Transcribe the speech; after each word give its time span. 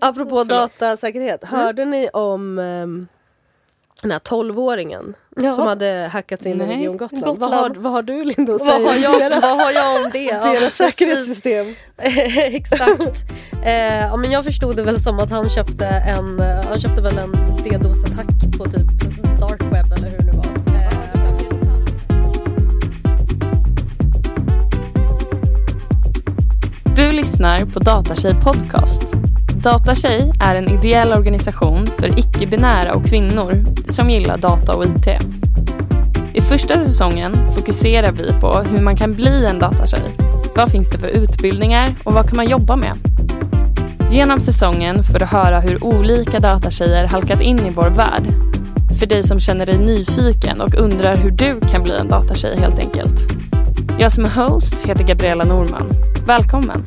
apropå 0.00 0.44
datasäkerhet, 0.44 1.44
hörde 1.44 1.84
ni 1.84 2.08
om 2.12 2.58
ehm, 2.58 3.06
den 4.02 4.10
här 4.10 4.18
12-åringen 4.18 5.14
Ja. 5.36 5.52
som 5.52 5.66
hade 5.66 6.10
hackat 6.12 6.46
in 6.46 6.52
i 6.52 6.66
Nej. 6.66 6.76
Region 6.76 6.96
Gotland? 6.96 7.24
Gotland. 7.24 7.52
Vad, 7.52 7.60
har, 7.60 7.70
vad 7.82 7.92
har 7.92 8.02
du 8.02 8.24
Linda 8.24 8.54
att 8.54 8.60
Vad 8.60 8.70
säga 8.72 8.88
har, 8.88 8.96
om 8.96 9.02
jag, 9.02 9.20
deras, 9.20 9.42
vad 9.42 9.56
har 9.60 9.70
jag 9.72 10.04
om 10.04 10.10
det? 10.12 10.30
Deras 10.32 10.74
säkerhetssystem? 10.74 11.66
Exakt. 12.36 13.24
Eh, 13.64 13.72
ja, 14.00 14.16
men 14.16 14.30
jag 14.30 14.44
förstod 14.44 14.76
det 14.76 14.82
väl 14.82 15.00
som 15.00 15.18
att 15.18 15.30
han 15.30 15.48
köpte 15.48 15.86
en, 15.86 16.40
eh, 16.40 16.64
han 16.68 16.80
köpte 16.80 17.02
väl 17.02 17.18
en 17.18 17.32
DDoS-attack 17.34 18.58
på 18.58 18.64
typ 18.64 18.90
dark 19.40 19.60
web 19.62 19.92
eller 19.92 20.08
hur 20.08 20.18
det 20.18 20.24
nu 20.24 20.32
var. 20.32 20.44
Eh, 20.74 20.90
Du 26.96 27.10
lyssnar 27.10 27.64
på 27.64 27.78
Datatjej 27.78 28.34
Podcast. 28.34 29.02
Datatjej 29.62 30.32
är 30.40 30.54
en 30.54 30.68
ideell 30.68 31.12
organisation 31.12 31.86
för 31.86 32.18
icke-binära 32.18 32.94
och 32.94 33.06
kvinnor 33.06 33.64
som 33.86 34.10
gillar 34.10 34.36
data 34.36 34.74
och 34.74 34.84
IT. 34.84 35.08
I 36.32 36.40
första 36.40 36.84
säsongen 36.84 37.52
fokuserar 37.54 38.12
vi 38.12 38.32
på 38.40 38.54
hur 38.54 38.80
man 38.80 38.96
kan 38.96 39.12
bli 39.12 39.46
en 39.46 39.58
datatjej. 39.58 40.16
Vad 40.56 40.70
finns 40.70 40.90
det 40.90 40.98
för 40.98 41.08
utbildningar 41.08 41.94
och 42.04 42.12
vad 42.12 42.28
kan 42.28 42.36
man 42.36 42.48
jobba 42.48 42.76
med? 42.76 42.92
Genom 44.10 44.40
säsongen 44.40 45.04
får 45.04 45.18
du 45.18 45.24
höra 45.24 45.60
hur 45.60 45.84
olika 45.84 46.40
datatjejer 46.40 47.04
halkat 47.04 47.40
in 47.40 47.58
i 47.58 47.70
vår 47.70 47.90
värld. 47.90 48.34
För 48.98 49.06
dig 49.06 49.22
som 49.22 49.40
känner 49.40 49.66
dig 49.66 49.78
nyfiken 49.78 50.60
och 50.60 50.74
undrar 50.74 51.16
hur 51.16 51.30
du 51.30 51.60
kan 51.60 51.82
bli 51.82 51.96
en 51.96 52.08
datatjej 52.08 52.56
helt 52.58 52.78
enkelt. 52.78 53.20
Jag 53.98 54.12
som 54.12 54.24
är 54.24 54.30
host 54.30 54.74
heter 54.86 55.04
Gabriella 55.04 55.44
Norman. 55.44 55.90
Välkommen! 56.26 56.84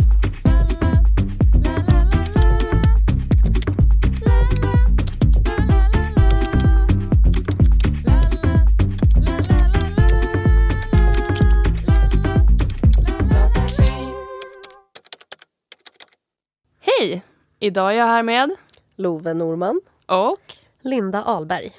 Hej! 17.03 17.21
Idag 17.59 17.91
är 17.93 17.97
jag 17.97 18.05
här 18.05 18.23
med 18.23 18.51
Love 18.95 19.33
Norman. 19.33 19.81
och 20.05 20.53
Linda 20.81 21.23
Ahlberg. 21.23 21.71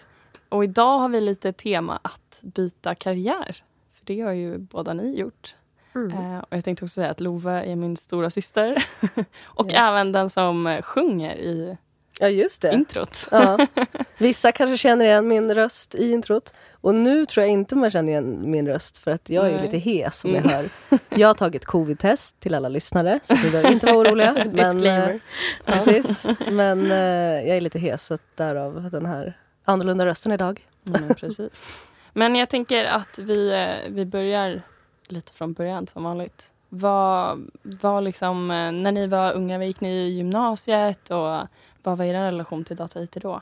och 0.49 0.65
idag 0.65 0.99
har 0.99 1.09
vi 1.09 1.21
lite 1.21 1.53
tema 1.53 1.99
att 2.03 2.39
byta 2.43 2.95
karriär. 2.95 3.57
För 3.93 4.05
det 4.05 4.21
har 4.21 4.33
ju 4.33 4.59
båda 4.59 4.93
ni 4.93 5.19
gjort. 5.21 5.57
Mm. 5.95 6.11
Eh, 6.11 6.39
och 6.39 6.57
jag 6.57 6.65
tänkte 6.65 6.85
också 6.85 6.95
säga 6.95 7.11
att 7.11 7.21
Love 7.21 7.51
är 7.53 7.77
min 7.77 7.97
stora 7.97 8.31
syster 8.31 8.85
och 9.45 9.67
Yes. 9.67 9.77
även 9.79 10.13
den 10.13 10.31
som 10.31 10.81
sjunger 10.85 11.37
i 11.37 11.77
Ja 12.21 12.29
just 12.29 12.63
det. 12.63 12.73
introt. 12.75 13.29
Ja. 13.31 13.67
Vissa 14.19 14.53
kanske 14.53 14.77
känner 14.77 15.05
igen 15.05 15.29
min 15.29 15.55
röst 15.55 15.95
i 15.95 16.13
introt. 16.13 16.55
Och 16.81 16.95
nu 16.95 17.27
tror 17.27 17.43
jag 17.45 17.51
inte 17.53 17.77
man 17.77 17.91
känner 17.91 18.13
igen 18.13 18.51
min 18.51 18.67
röst 18.69 18.99
för 18.99 19.11
att 19.11 19.31
jag 19.31 19.47
är 19.47 19.53
Nej. 19.53 19.63
lite 19.63 19.79
hes 19.79 20.19
som 20.21 20.31
Mm. 20.35 20.45
jag 20.45 20.51
hör. 20.57 20.69
Jag 21.09 21.29
har 21.29 21.35
tagit 21.35 21.65
covid-test 21.65 22.41
till 22.41 22.55
alla 22.55 22.69
lyssnare 22.69 23.21
så 23.23 23.35
ni 23.35 23.51
behöver 23.51 23.71
inte 23.73 23.87
vara 23.87 23.97
oroliga. 23.99 24.33
men, 24.37 24.47
eh, 24.47 24.53
Disclaimer. 24.73 25.21
precis. 25.65 26.27
Men 26.51 26.91
eh, 26.91 27.47
jag 27.49 27.57
är 27.57 27.61
lite 27.61 27.79
hes 27.79 28.07
så 28.07 28.19
därav 28.35 28.91
den 28.93 29.07
här 29.07 29.39
annorlunda 29.65 30.07
rösten 30.07 30.33
idag. 30.33 30.67
Mm, 30.89 31.15
precis. 31.15 31.85
Men 32.13 32.35
jag 32.37 32.51
tänker 32.51 32.85
att 32.85 33.19
vi, 33.19 33.53
eh, 33.53 33.91
vi 33.93 34.05
börjar 34.07 34.63
lite 35.09 35.33
från 35.33 35.53
början 35.53 35.87
som 35.87 36.05
vanligt. 36.05 36.43
Vad 36.69 37.49
var 37.63 38.01
liksom, 38.01 38.49
när 38.49 38.93
ni 38.93 39.07
var 39.07 39.33
unga, 39.33 39.59
vad 39.59 39.67
gick 39.67 39.81
ni 39.81 39.91
i 39.91 40.09
gymnasiet 40.09 41.11
och 41.11 41.37
vad 41.85 41.99
var 41.99 42.05
er 42.05 42.15
relation 42.15 42.65
till 42.65 42.77
data 42.77 43.03
IT 43.03 43.13
då? 43.13 43.41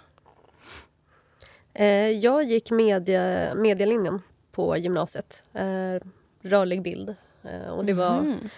Eh, 1.74 1.86
jag 2.10 2.42
gick 2.44 2.70
media, 2.70 3.54
medielinjen 3.54 4.22
på 4.52 4.76
gymnasiet. 4.76 5.44
Eh, 5.52 6.02
rörlig 6.42 6.82
bild. 6.82 7.14
Eh, 7.42 7.68
och 7.72 7.84
det 7.84 7.92
var 7.92 8.20
Mhm. 8.20 8.48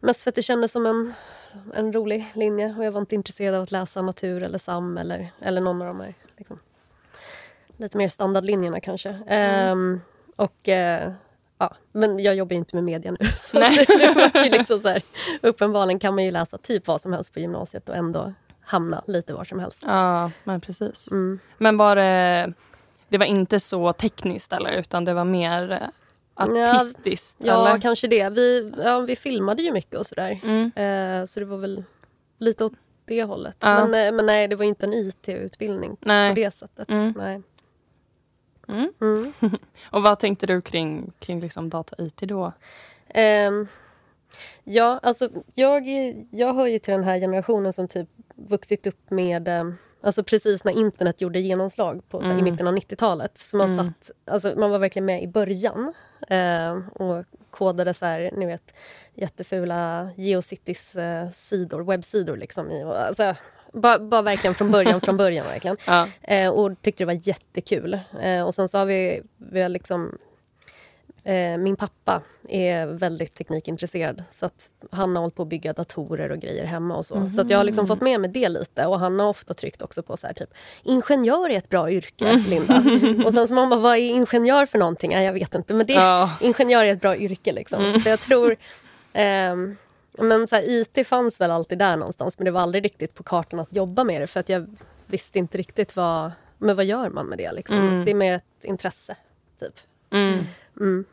mest 0.00 0.22
för 0.22 0.30
att 0.30 0.34
det 0.34 0.42
kändes 0.42 0.72
som 0.72 0.86
en, 0.86 1.12
en 1.74 1.92
rolig 1.92 2.30
linje 2.34 2.74
och 2.78 2.84
jag 2.84 2.92
var 2.92 3.00
inte 3.00 3.14
intresserad 3.14 3.54
av 3.54 3.62
att 3.62 3.70
läsa 3.72 4.02
natur 4.02 4.42
eller 4.42 4.58
SAM 4.58 4.98
eller, 4.98 5.30
eller 5.40 5.60
någon 5.60 5.82
av 5.82 5.88
de 5.88 6.00
här 6.00 6.14
liksom, 6.36 6.58
lite 7.76 7.98
mer 7.98 8.08
standardlinjerna 8.08 8.80
kanske. 8.80 9.18
Ehm, 9.26 10.00
och 10.36 10.68
eh, 10.68 11.12
ja, 11.58 11.74
men 11.92 12.18
jag 12.18 12.34
jobbar 12.34 12.52
ju 12.52 12.58
inte 12.58 12.76
med 12.76 12.84
media 12.84 13.10
nu 13.10 13.26
så 13.38 13.58
Nej. 13.58 13.84
det, 13.88 14.30
det 14.32 14.50
liksom 14.50 14.80
så 14.80 14.88
här, 14.88 15.02
uppenbarligen 15.42 15.98
kan 15.98 16.14
man 16.14 16.24
ju 16.24 16.30
läsa 16.30 16.58
typ 16.58 16.86
vad 16.86 17.00
som 17.00 17.12
helst 17.12 17.32
på 17.34 17.40
gymnasiet 17.40 17.88
och 17.88 17.96
ändå 17.96 18.32
hamna 18.64 19.02
lite 19.06 19.34
var 19.34 19.44
som 19.44 19.58
helst. 19.58 19.84
Ja, 19.86 20.30
men 20.44 20.60
precis. 20.60 21.10
Mm. 21.10 21.38
Men 21.58 21.76
var 21.76 21.96
det, 21.96 22.52
det 23.08 23.18
var 23.18 23.26
inte 23.26 23.60
så 23.60 23.92
tekniskt 23.92 24.52
eller 24.52 24.72
utan 24.72 25.04
det 25.04 25.14
var 25.14 25.24
mer 25.24 25.72
eh, 25.72 25.88
artistiskt? 26.34 27.36
Ja, 27.40 27.68
eller? 27.68 27.80
kanske 27.80 28.08
det. 28.08 28.30
Vi, 28.30 28.72
ja, 28.84 29.00
vi 29.00 29.16
filmade 29.16 29.62
ju 29.62 29.72
mycket 29.72 29.98
och 29.98 30.06
sådär. 30.06 30.40
Mm. 30.42 30.72
Eh, 30.76 31.24
så 31.24 31.40
det 31.40 31.46
var 31.46 31.58
väl 31.58 31.84
lite 32.38 32.64
åt 32.64 32.72
det 33.04 33.24
hållet. 33.24 33.56
Ja. 33.60 33.86
Men, 33.86 34.06
eh, 34.06 34.12
men 34.12 34.26
nej, 34.26 34.48
det 34.48 34.56
var 34.56 34.64
inte 34.64 34.86
en 34.86 34.92
IT-utbildning 34.92 35.96
på 35.96 36.32
det 36.34 36.50
sättet. 36.54 36.90
Mm. 36.90 37.14
Nej. 37.16 37.42
Mm. 38.68 38.92
Mm. 39.00 39.32
Och 39.90 40.02
vad 40.02 40.18
tänkte 40.18 40.46
du 40.46 40.60
kring, 40.60 41.12
kring 41.18 41.40
liksom 41.40 41.70
data 41.70 41.96
IT 41.98 42.16
då? 42.16 42.52
Ehm, 43.08 43.66
ja, 44.64 45.00
alltså 45.02 45.28
jag, 45.54 45.86
jag 46.30 46.54
hör 46.54 46.66
ju 46.66 46.78
till 46.78 46.92
den 46.92 47.04
här 47.04 47.18
generationen 47.18 47.72
som 47.72 47.88
typ 47.88 48.08
vuxit 48.36 48.86
upp 48.86 49.10
med 49.10 49.48
ehm, 49.48 49.74
Alltså 50.04 50.24
precis 50.24 50.64
när 50.64 50.72
internet 50.72 51.20
gjorde 51.20 51.40
genomslag 51.40 52.02
på, 52.08 52.20
här, 52.20 52.28
i 52.30 52.32
Mm. 52.32 52.44
mitten 52.44 52.66
av 52.66 52.74
90-talet. 52.74 53.38
Så 53.38 53.56
man, 53.56 53.68
Mm. 53.70 53.84
satt, 53.84 54.10
alltså, 54.24 54.54
man 54.56 54.70
var 54.70 54.78
verkligen 54.78 55.06
med 55.06 55.22
i 55.22 55.28
början 55.28 55.92
ehm, 56.28 56.88
och 56.88 57.24
kodade 57.50 57.94
så 57.94 58.06
här, 58.06 58.30
ni 58.36 58.46
vet, 58.46 58.74
jättefula 59.14 60.10
Geocities 60.16 60.94
eh, 60.96 61.30
sidor, 61.30 61.82
webbsidor. 61.84 62.36
Liksom, 62.36 62.70
i, 62.70 62.84
och, 62.84 63.00
alltså, 63.06 63.34
bara, 63.72 63.98
bara 63.98 64.22
verkligen 64.22 64.54
från 64.54 64.70
början, 64.70 65.00
från 65.00 65.16
början 65.16 65.46
verkligen. 65.46 65.76
Ja. 65.86 66.08
Eh, 66.22 66.50
och 66.50 66.82
tyckte 66.82 67.02
det 67.04 67.06
var 67.06 67.28
jättekul. 67.28 67.98
Eh, 68.22 68.42
och 68.42 68.54
sen 68.54 68.68
så 68.68 68.78
har 68.78 68.86
vi, 68.86 69.22
vi 69.36 69.62
har 69.62 69.68
liksom... 69.68 70.18
Eh, 71.24 71.58
min 71.58 71.76
pappa 71.76 72.22
är 72.48 72.86
väldigt 72.86 73.34
teknikintresserad 73.34 74.24
så 74.30 74.46
att 74.46 74.68
han 74.90 75.16
har 75.16 75.20
hållit 75.22 75.34
på 75.34 75.42
att 75.42 75.48
bygga 75.48 75.72
datorer 75.72 76.30
och 76.30 76.38
grejer 76.38 76.64
hemma 76.64 76.96
och 76.96 77.06
så. 77.06 77.28
Så 77.28 77.40
att 77.40 77.50
jag 77.50 77.58
har 77.58 77.64
liksom 77.64 77.86
fått 77.86 78.00
med 78.00 78.20
mig 78.20 78.30
det 78.30 78.48
lite 78.48 78.86
och 78.86 79.00
han 79.00 79.20
har 79.20 79.28
ofta 79.28 79.54
tryckt 79.54 79.82
också 79.82 80.02
på 80.02 80.16
så 80.16 80.26
här 80.26 80.34
typ 80.34 80.50
Ingenjör 80.82 81.50
är 81.50 81.58
ett 81.58 81.68
bra 81.68 81.90
yrke, 81.90 82.32
Linda. 82.48 82.84
och 83.26 83.32
sen 83.34 83.48
så 83.48 83.54
man 83.54 83.70
bara, 83.70 83.80
vad 83.80 83.92
är 83.96 84.00
ingenjör 84.10 84.66
för 84.66 84.78
någonting? 84.78 85.10
Nej, 85.10 85.24
jag 85.24 85.32
vet 85.32 85.54
inte. 85.54 85.74
Men 85.74 85.86
det, 85.86 85.92
Ja. 85.92 86.30
ingenjör 86.40 86.84
är 86.84 86.92
ett 86.92 87.00
bra 87.00 87.16
yrke 87.16 87.52
liksom. 87.52 88.00
Så 88.00 88.08
jag 88.08 88.20
tror... 88.20 88.56
ehm, 89.12 89.76
men 90.18 90.48
så 90.48 90.56
här, 90.56 90.62
IT 90.68 91.06
fanns 91.06 91.40
väl 91.40 91.50
alltid 91.50 91.78
där 91.78 91.96
någonstans 91.96 92.38
men 92.38 92.44
det 92.44 92.50
var 92.50 92.60
aldrig 92.60 92.84
riktigt 92.84 93.14
på 93.14 93.22
kartan 93.22 93.60
att 93.60 93.76
jobba 93.76 94.04
med 94.04 94.20
det 94.20 94.26
för 94.26 94.40
att 94.40 94.48
jag 94.48 94.76
visste 95.06 95.38
inte 95.38 95.58
riktigt 95.58 95.96
vad, 95.96 96.32
men 96.58 96.76
vad 96.76 96.84
gör 96.84 97.08
man 97.10 97.26
med 97.26 97.38
det. 97.38 97.52
Liksom. 97.52 97.78
Mm. 97.78 98.04
Det 98.04 98.10
är 98.10 98.14
mer 98.14 98.34
ett 98.34 98.64
intresse. 98.64 99.16
Typ. 99.60 99.74
Mm. 100.12 100.38
Mm. 100.80 101.04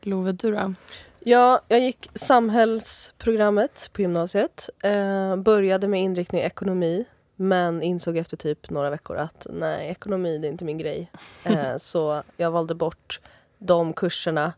Love, 0.00 0.32
du 0.32 0.52
då? 0.52 0.74
Ja, 1.20 1.60
jag 1.68 1.80
gick 1.80 2.10
samhällsprogrammet 2.14 3.90
på 3.92 4.00
gymnasiet. 4.00 4.70
Eh, 4.82 5.36
började 5.36 5.88
med 5.88 6.02
inriktning 6.02 6.40
ekonomi 6.40 7.04
men 7.36 7.82
insåg 7.82 8.16
efter 8.16 8.36
typ 8.36 8.70
några 8.70 8.90
veckor 8.90 9.16
att 9.16 9.46
nej, 9.50 9.88
ekonomi 9.88 10.38
det 10.38 10.46
är 10.46 10.50
inte 10.50 10.64
min 10.64 10.78
grej. 10.78 11.10
Eh, 11.44 11.76
så 11.76 12.22
jag 12.36 12.50
valde 12.50 12.74
bort 12.74 13.20
de 13.58 13.92
kurserna 13.92 14.52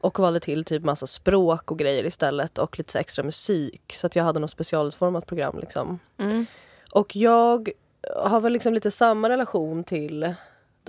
och 0.00 0.18
valde 0.18 0.40
till 0.40 0.64
typ 0.64 0.84
massa 0.84 1.06
språk 1.06 1.70
och 1.70 1.78
grejer 1.78 2.06
istället 2.06 2.58
och 2.58 2.78
lite 2.78 2.98
extra 2.98 3.24
musik. 3.24 3.92
Så 3.94 4.06
att 4.06 4.16
jag 4.16 4.24
hade 4.24 4.40
något 4.40 4.50
specialutformat 4.50 5.26
program 5.26 5.58
liksom. 5.58 5.98
Mm. 6.18 6.46
Och 6.92 7.16
jag 7.16 7.70
har 8.16 8.40
väl 8.40 8.52
liksom 8.52 8.74
lite 8.74 8.90
samma 8.90 9.28
relation 9.28 9.84
till 9.84 10.34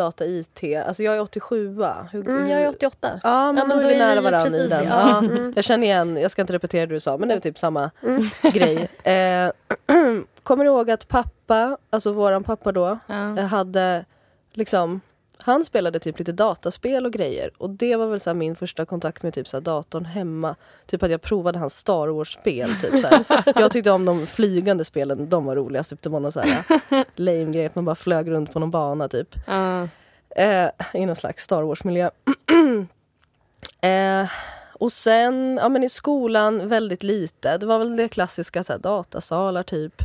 data 0.04 0.26
IT. 0.26 0.64
Alltså 0.88 1.04
jag 1.04 1.16
är 1.16 1.22
87 1.22 1.76
Hur, 2.12 2.28
Mm, 2.30 2.48
jag 2.48 2.62
är 2.62 2.70
88. 2.70 3.20
Ja, 3.24 3.52
men, 3.52 3.58
Ja, 3.58 3.66
men 3.66 3.78
då 3.78 3.84
är 3.84 3.88
vi 3.88 3.94
är 3.96 4.00
nära 4.00 4.22
varandra 4.22 4.48
i 4.48 4.52
precis, 4.52 4.70
den. 4.70 4.84
ja. 4.86 5.10
Ja. 5.10 5.18
Mm. 5.18 5.54
Jag 5.56 5.64
känner 5.64 5.88
igen, 5.88 6.18
jag 6.18 6.32
ska 6.32 6.42
inte 6.42 6.54
repetera 6.54 6.86
det 6.86 6.94
du 6.94 7.00
sa, 7.00 7.18
men 7.18 7.28
det 7.30 7.36
är 7.36 7.40
typ 7.40 7.58
samma 7.58 7.92
Mm. 8.04 8.24
grej. 8.54 8.88
Eh, 9.04 9.52
kommer 10.44 10.66
ihåg 10.66 10.92
att 10.92 11.08
pappa, 11.08 11.78
alltså 11.90 12.12
våran 12.12 12.44
pappa 12.44 12.72
då, 12.72 13.00
eh, 13.10 13.36
hade 13.46 14.06
liksom 14.54 15.02
han 15.42 15.66
spelade 15.66 16.00
typ 16.00 16.20
lite 16.20 16.32
dataspel 16.32 17.06
och 17.06 17.14
grejer 17.14 17.52
och 17.58 17.70
det 17.70 17.96
var 17.96 18.08
väl 18.08 18.20
så 18.20 18.34
min 18.34 18.56
första 18.56 18.86
kontakt 18.86 19.24
med 19.24 19.34
typ 19.34 19.48
så 19.48 19.60
datorn 19.60 20.06
hemma. 20.06 20.56
Typ 20.86 21.04
att 21.04 21.12
jag 21.12 21.22
provade 21.22 21.60
hans 21.60 21.76
Star 21.78 22.08
Wars-spel. 22.08 22.70
Typ 22.82 23.00
så. 23.02 23.24
Jag 23.56 23.72
tyckte 23.72 23.92
om 23.92 24.06
de 24.06 24.28
flygande 24.28 24.86
spelen, 24.86 25.30
de 25.30 25.46
var 25.46 25.56
roligast. 25.56 25.90
Typ 25.90 26.02
det 26.02 26.10
var 26.10 26.20
någon 26.20 26.32
så 26.32 26.40
här 26.40 26.64
lame 27.16 27.46
grej 27.52 27.66
att 27.66 27.76
man 27.76 27.86
bara 27.86 27.96
flög 27.96 28.32
runt 28.32 28.54
på 28.54 28.60
någon 28.60 28.72
bana 28.72 29.08
typ 29.08 29.36
Ja. 29.48 29.88
eh, 30.36 30.70
i 30.94 31.06
någon 31.06 31.16
slags 31.16 31.44
Star 31.44 31.64
Wars-miljö. 31.64 32.10
eh, 33.82 34.30
och 34.74 34.92
sen 34.92 35.60
ja, 35.62 35.70
men 35.70 35.84
i 35.84 35.90
skolan 35.90 36.68
väldigt 36.68 37.04
lite. 37.04 37.58
Det 37.58 37.66
var 37.66 37.80
väl 37.80 37.96
det 37.96 38.08
klassiska, 38.08 38.64
så 38.64 38.74
här, 38.74 38.80
datasalar 38.80 39.64
typ. 39.64 40.02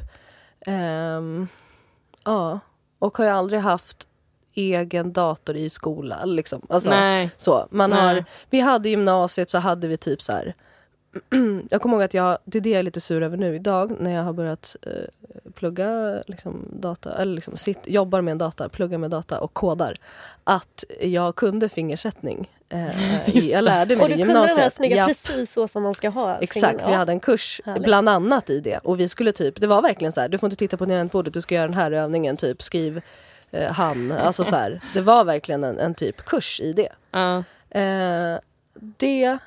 Ehm, 0.67 1.49
ja, 2.25 2.61
och 2.99 3.19
har 3.19 3.25
jag 3.25 3.37
aldrig 3.37 3.61
haft 3.61 4.07
egen 4.55 5.13
dator 5.13 5.57
i 5.57 5.71
skolan. 5.71 6.37
Liksom. 6.37 6.63
Alltså, 6.69 6.91
Nej. 6.91 7.31
så. 7.37 7.67
Man 7.71 7.91
Nej. 7.91 7.99
har, 8.01 8.25
vi 8.51 8.61
hade 8.61 8.89
i 8.89 8.91
gymnasiet 8.91 9.51
så 9.51 9.59
hade 9.59 9.89
vi 9.89 9.97
typ 9.97 10.23
så 10.23 10.33
här. 10.33 10.55
jag 11.71 11.83
kommer 11.83 11.95
ihåg 11.97 12.03
att 12.03 12.15
jag, 12.15 12.39
det 12.45 12.59
är 12.59 12.63
det 12.63 12.71
jag 12.71 12.79
är 12.79 12.83
lite 12.83 13.01
sur 13.01 13.23
över 13.23 13.37
nu 13.37 13.55
idag 13.55 13.93
när 14.01 14.11
jag 14.11 14.23
har 14.23 14.33
börjat 14.33 14.77
eh, 14.83 15.51
plugga 15.55 16.19
liksom, 16.27 16.69
data, 16.73 17.13
eller 17.19 17.35
liksom 17.35 17.57
sitt, 17.57 17.79
jobbar 17.89 18.21
med 18.21 18.33
en 18.33 18.39
data, 18.39 18.69
pluggar 18.69 18.99
med 18.99 19.11
data 19.11 19.41
och 19.41 19.55
kodar. 19.55 19.97
Att 20.45 20.85
jag 21.01 21.35
kunde 21.37 21.69
fingersättning. 21.69 22.51
Eh, 22.69 23.29
i, 23.37 23.53
jag 23.53 23.65
lärde 23.65 23.97
mig 23.97 24.03
Och 24.03 24.09
det 24.09 24.15
du 24.15 24.21
i 24.21 24.25
kunde 24.25 24.35
de 24.35 24.39
här 24.41 24.49
gymnasiet. 24.49 24.73
snygga 24.73 24.97
Japp. 24.97 25.07
precis 25.09 25.53
så 25.53 25.69
som 25.69 25.83
man 25.83 25.95
ska 25.95 26.09
ha. 26.09 26.37
Exakt, 26.39 26.87
vi 26.87 26.91
Ja. 26.93 26.97
hade 26.97 27.13
en 27.13 27.21
kurs 27.21 27.61
Härligt. 27.65 27.85
bland 27.85 28.09
annat 28.09 28.51
i 28.51 28.61
det. 28.61 28.79
Och 28.79 29.01
vi 29.01 29.09
skulle 29.09 29.33
typ, 29.33 29.61
det 29.61 29.67
var 29.67 29.83
verkligen 29.83 30.13
så 30.13 30.21
här, 30.21 30.29
du 30.29 30.39
får 30.39 30.47
inte 30.47 30.57
titta 30.57 30.77
på 30.77 30.85
tangentbordet, 30.87 31.35
du 31.35 31.41
ska 31.41 31.55
göra 31.55 31.67
den 31.67 31.77
här 31.77 31.93
övningen, 31.93 32.37
typ 32.37 32.63
skriv 32.63 33.03
eh, 33.55 33.73
han. 33.73 34.13
Alltså 34.13 34.45
så 34.45 34.57
här, 34.57 34.81
det 34.95 35.01
var 35.01 35.25
verkligen 35.25 35.65
en, 35.65 35.79
en 35.79 35.95
typ 35.95 36.25
kurs 36.25 36.61
i 36.61 36.73
det. 36.73 36.89
Ja. 37.11 37.45
Eh, 37.81 38.39
det, 38.75 39.39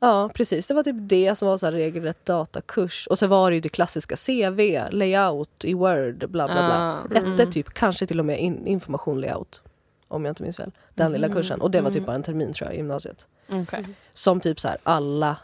ja 0.00 0.30
precis, 0.34 0.66
det 0.66 0.74
var 0.74 0.82
typ 0.82 0.96
det 0.98 1.34
som 1.34 1.48
var 1.48 1.58
så 1.58 1.66
här 1.66 1.72
regelrätt 1.72 2.24
datakurs. 2.24 3.06
Och 3.06 3.18
så 3.18 3.26
var 3.26 3.50
det 3.50 3.54
ju 3.54 3.60
det 3.60 3.68
klassiska 3.68 4.16
CV, 4.16 4.60
layout 4.90 5.64
i 5.64 5.74
Word, 5.74 6.30
bla 6.30 6.46
bla 6.46 6.46
bla. 6.46 7.02
Ja. 7.14 7.30
Hette 7.30 7.52
typ 7.52 7.74
kanske 7.74 8.06
till 8.06 8.18
och 8.18 8.26
med 8.26 8.40
in, 8.40 8.66
information 8.66 9.20
layout. 9.20 9.62
Om 10.08 10.24
jag 10.24 10.30
inte 10.30 10.42
minns 10.42 10.56
fel. 10.56 10.72
Den 10.94 11.12
lilla 11.12 11.28
kursen. 11.28 11.60
Och 11.60 11.70
det 11.70 11.80
var 11.80 11.90
typ 11.90 12.06
bara 12.06 12.16
en 12.16 12.22
termin 12.22 12.52
tror 12.52 12.68
jag 12.68 12.74
i 12.74 12.76
gymnasiet. 12.76 13.26
Okej. 13.50 13.88
Som 14.12 14.40
typ 14.40 14.60
så 14.60 14.68
här 14.68 14.78
alla 14.82 15.36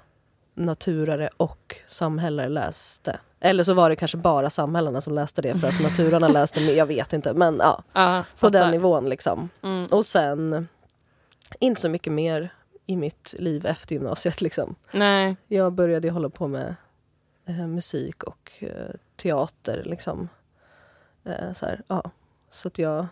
naturare 0.58 1.28
och 1.36 1.76
samhällare 1.86 2.48
läste. 2.48 3.18
Eller 3.40 3.64
så 3.64 3.74
var 3.74 3.90
det 3.90 3.96
kanske 3.96 4.16
bara 4.16 4.50
samhällena 4.50 5.00
som 5.00 5.14
läste 5.14 5.42
det 5.42 5.54
för 5.58 5.68
att 5.68 5.82
naturarna 5.82 6.28
läste 6.28 6.60
mer, 6.60 6.72
jag 6.74 6.86
vet 6.86 7.12
inte. 7.12 7.32
Men 7.32 7.56
ja, 7.60 7.82
Ja, 7.92 8.24
på 8.40 8.48
den 8.48 8.70
nivån 8.70 9.08
liksom. 9.08 9.48
Mm. 9.62 9.86
Och 9.90 10.06
sen 10.06 10.68
inte 11.60 11.80
så 11.80 11.88
mycket 11.88 12.12
mer 12.12 12.54
i 12.86 12.96
mitt 12.96 13.34
liv 13.38 13.66
efter 13.66 13.94
gymnasiet 13.94 14.40
liksom. 14.40 14.74
Nej. 14.92 15.36
Jag 15.48 15.72
började 15.72 16.10
hålla 16.10 16.28
på 16.30 16.48
med 16.48 16.74
eh, 17.46 17.66
musik 17.66 18.22
och 18.22 18.50
eh, 18.58 18.94
teater 19.16 19.82
liksom. 19.86 20.28
Eh, 21.24 21.52
så 21.52 21.66
här, 21.66 21.82
ja. 21.88 22.10
Så 22.50 22.68
att 22.68 22.78
jag 22.78 23.06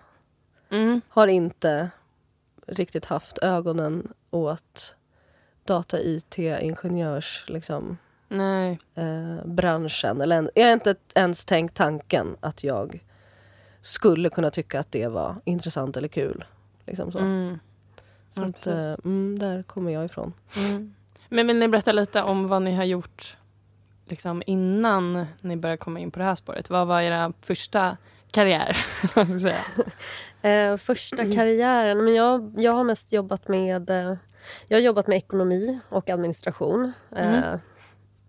Mm. 0.71 1.01
har 1.09 1.27
inte 1.27 1.91
riktigt 2.67 3.05
haft 3.05 3.39
ögonen 3.39 4.13
åt 4.31 4.97
data, 5.67 6.01
IT, 6.01 6.39
ingenjörs 6.39 7.45
liksom, 7.49 7.99
eh, 8.95 9.45
branschen. 9.45 10.21
Eller 10.21 10.39
en, 10.39 10.51
jag 10.55 10.67
har 10.67 10.73
inte 10.73 10.95
ens 11.15 11.45
tänkt 11.45 11.75
tanken 11.75 12.37
att 12.41 12.65
jag 12.65 13.05
skulle 13.81 14.31
kunna 14.31 14.51
tycka 14.51 14.81
att 14.81 14.93
det 14.93 15.07
var 15.07 15.37
intressant 15.45 15.97
eller 15.97 16.09
kul. 16.09 16.45
Liksom 16.87 17.13
så. 17.13 17.19
Mm. 17.19 17.59
så 18.31 18.43
Ja, 18.43 18.47
att, 18.47 18.67
eh, 18.67 18.95
mm, 19.05 19.39
där 19.39 19.63
kommer 19.63 19.93
jag 19.93 20.05
ifrån. 20.05 20.33
Mm. 20.57 20.95
Men 21.29 21.47
vill 21.47 21.59
ni 21.59 21.69
berätta 21.69 21.93
lite 21.93 22.23
om 22.23 22.49
vad 22.49 22.63
ni 22.63 22.75
har 22.75 22.85
gjort 22.85 23.37
liksom, 24.07 24.43
innan 24.47 25.27
ni 25.41 25.57
började 25.57 25.79
komma 25.79 26.01
in 26.01 26.11
på 26.11 26.19
det 26.19 26.25
här 26.25 26.35
spåret? 26.35 26.71
Vad 26.71 26.87
var 26.87 27.01
era 27.01 27.33
första 27.41 27.97
karriär? 28.31 28.77
Eh, 30.43 30.77
första 30.77 31.17
karriären? 31.17 32.05
Men 32.05 32.15
jag, 32.15 32.55
jag 32.57 32.73
har 32.73 32.85
mest 32.85 33.13
jobbat 33.13 33.49
med 33.49 33.91
eh, 33.91 34.15
jag 34.69 34.77
har 34.77 34.83
jobbat 34.83 35.07
med 35.07 35.17
ekonomi 35.17 35.79
och 35.89 36.11
administration. 36.11 36.93
Eh, 37.17 37.39
Mm. 37.39 37.59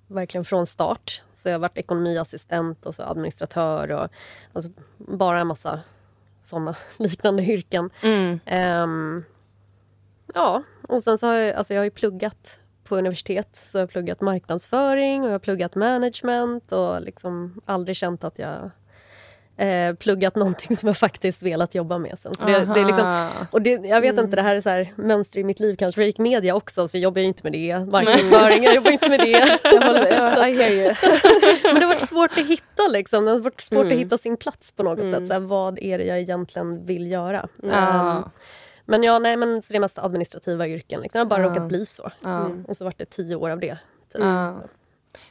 Verkligen 0.10 0.46
från 0.46 0.66
start. 0.66 1.24
Så 1.34 1.50
jag 1.50 1.54
har 1.54 1.60
varit 1.60 1.78
ekonomiassistent 1.78 2.86
och 2.86 2.96
så 2.96 3.04
administratör 3.04 3.92
och 3.92 4.10
alltså 4.54 4.70
bara 4.98 5.40
en 5.40 5.48
massa 5.48 5.80
såna 6.42 6.76
liknande 6.98 7.44
yrken. 7.44 7.90
Mm. 8.04 8.40
Ehm, 8.46 9.24
ja, 10.34 10.64
och 10.88 11.04
sen 11.04 11.18
så 11.18 11.28
har 11.28 11.34
jag, 11.34 11.56
alltså 11.56 11.74
jag 11.74 11.82
har 11.82 11.90
pluggat 11.90 12.60
på 12.84 12.98
universitet. 12.98 13.50
Så 13.56 13.78
jag 13.78 13.82
har 13.82 13.88
pluggat 13.88 14.22
marknadsföring 14.22 15.22
och 15.22 15.28
jag 15.28 15.34
har 15.34 15.40
pluggat 15.40 15.76
management 15.76 16.72
och 16.72 17.02
liksom 17.02 17.62
aldrig 17.66 17.96
känt 17.96 18.24
att 18.24 18.40
jag 18.40 18.72
eh, 19.58 19.94
pluggat 19.96 20.36
någonting 20.36 20.76
som 20.78 20.88
jag 20.88 20.98
faktiskt 20.98 21.44
velat 21.44 21.76
jobba 21.76 21.98
med 21.98 22.20
sen. 22.20 22.36
Så 22.36 22.46
det, 22.46 22.52
det 22.52 22.80
är 22.82 22.86
liksom, 22.86 23.30
och 23.52 23.62
det, 23.62 23.70
jag 23.72 24.02
vet 24.02 24.18
inte, 24.18 24.36
det 24.36 24.42
här 24.42 24.56
är 24.56 24.62
så 24.62 24.70
här 24.70 24.94
mönster 24.96 25.40
i 25.40 25.44
mitt 25.44 25.60
liv 25.60 25.76
kanske. 25.76 26.02
Jag 26.02 26.06
gick 26.08 26.18
media 26.18 26.56
också 26.56 26.88
så 26.88 26.98
jag 26.98 27.02
jobbar 27.04 27.22
ju 27.22 27.28
inte 27.28 27.44
med 27.44 27.52
det. 27.54 27.80
Marknadsföring, 27.92 28.64
jag 28.64 28.76
jobbar 28.76 28.92
inte 28.92 29.10
med 29.10 29.20
det. 29.20 29.30
Jag 29.64 29.82
håller 29.82 30.04
med. 30.04 30.50
I 30.50 30.58
hear 30.58 30.72
you. 30.72 30.94
Men 31.64 31.76
det 31.76 31.82
har 31.82 31.88
varit 31.88 32.02
svårt 32.08 32.32
att 32.32 32.46
hitta 32.48 32.88
liksom. 32.90 33.26
Det 33.26 33.32
har 33.32 33.40
varit 33.40 33.62
svårt 33.62 33.78
Mm. 33.86 33.94
att 33.98 34.00
hitta 34.00 34.18
sin 34.18 34.38
plats 34.38 34.72
på 34.72 34.84
något 34.84 35.12
sätt. 35.12 35.28
Så 35.28 35.34
här, 35.34 35.40
vad 35.40 35.80
är 35.80 35.98
det 35.98 36.04
jag 36.04 36.20
egentligen 36.20 36.86
vill 36.86 37.12
göra? 37.12 37.48
Ja. 37.64 38.32
men 38.86 39.04
ja, 39.04 39.20
nej, 39.20 39.38
men 39.38 39.62
så 39.62 39.74
det 39.74 39.78
är 39.78 39.80
mest 39.80 40.00
administrativa 40.00 40.68
yrken. 40.68 41.02
Liksom. 41.02 41.20
Det 41.20 41.24
har 41.24 41.30
bara 41.30 41.42
Ja. 41.42 41.50
råkat 41.50 41.68
bli 41.68 41.86
så. 41.86 42.12
Mm. 42.26 42.66
Och 42.66 42.78
så 42.78 42.86
vart 42.86 42.98
det 42.98 43.06
tio 43.10 43.36
år 43.36 43.50
av 43.50 43.60
det. 43.60 43.78
Typ. 44.14 44.22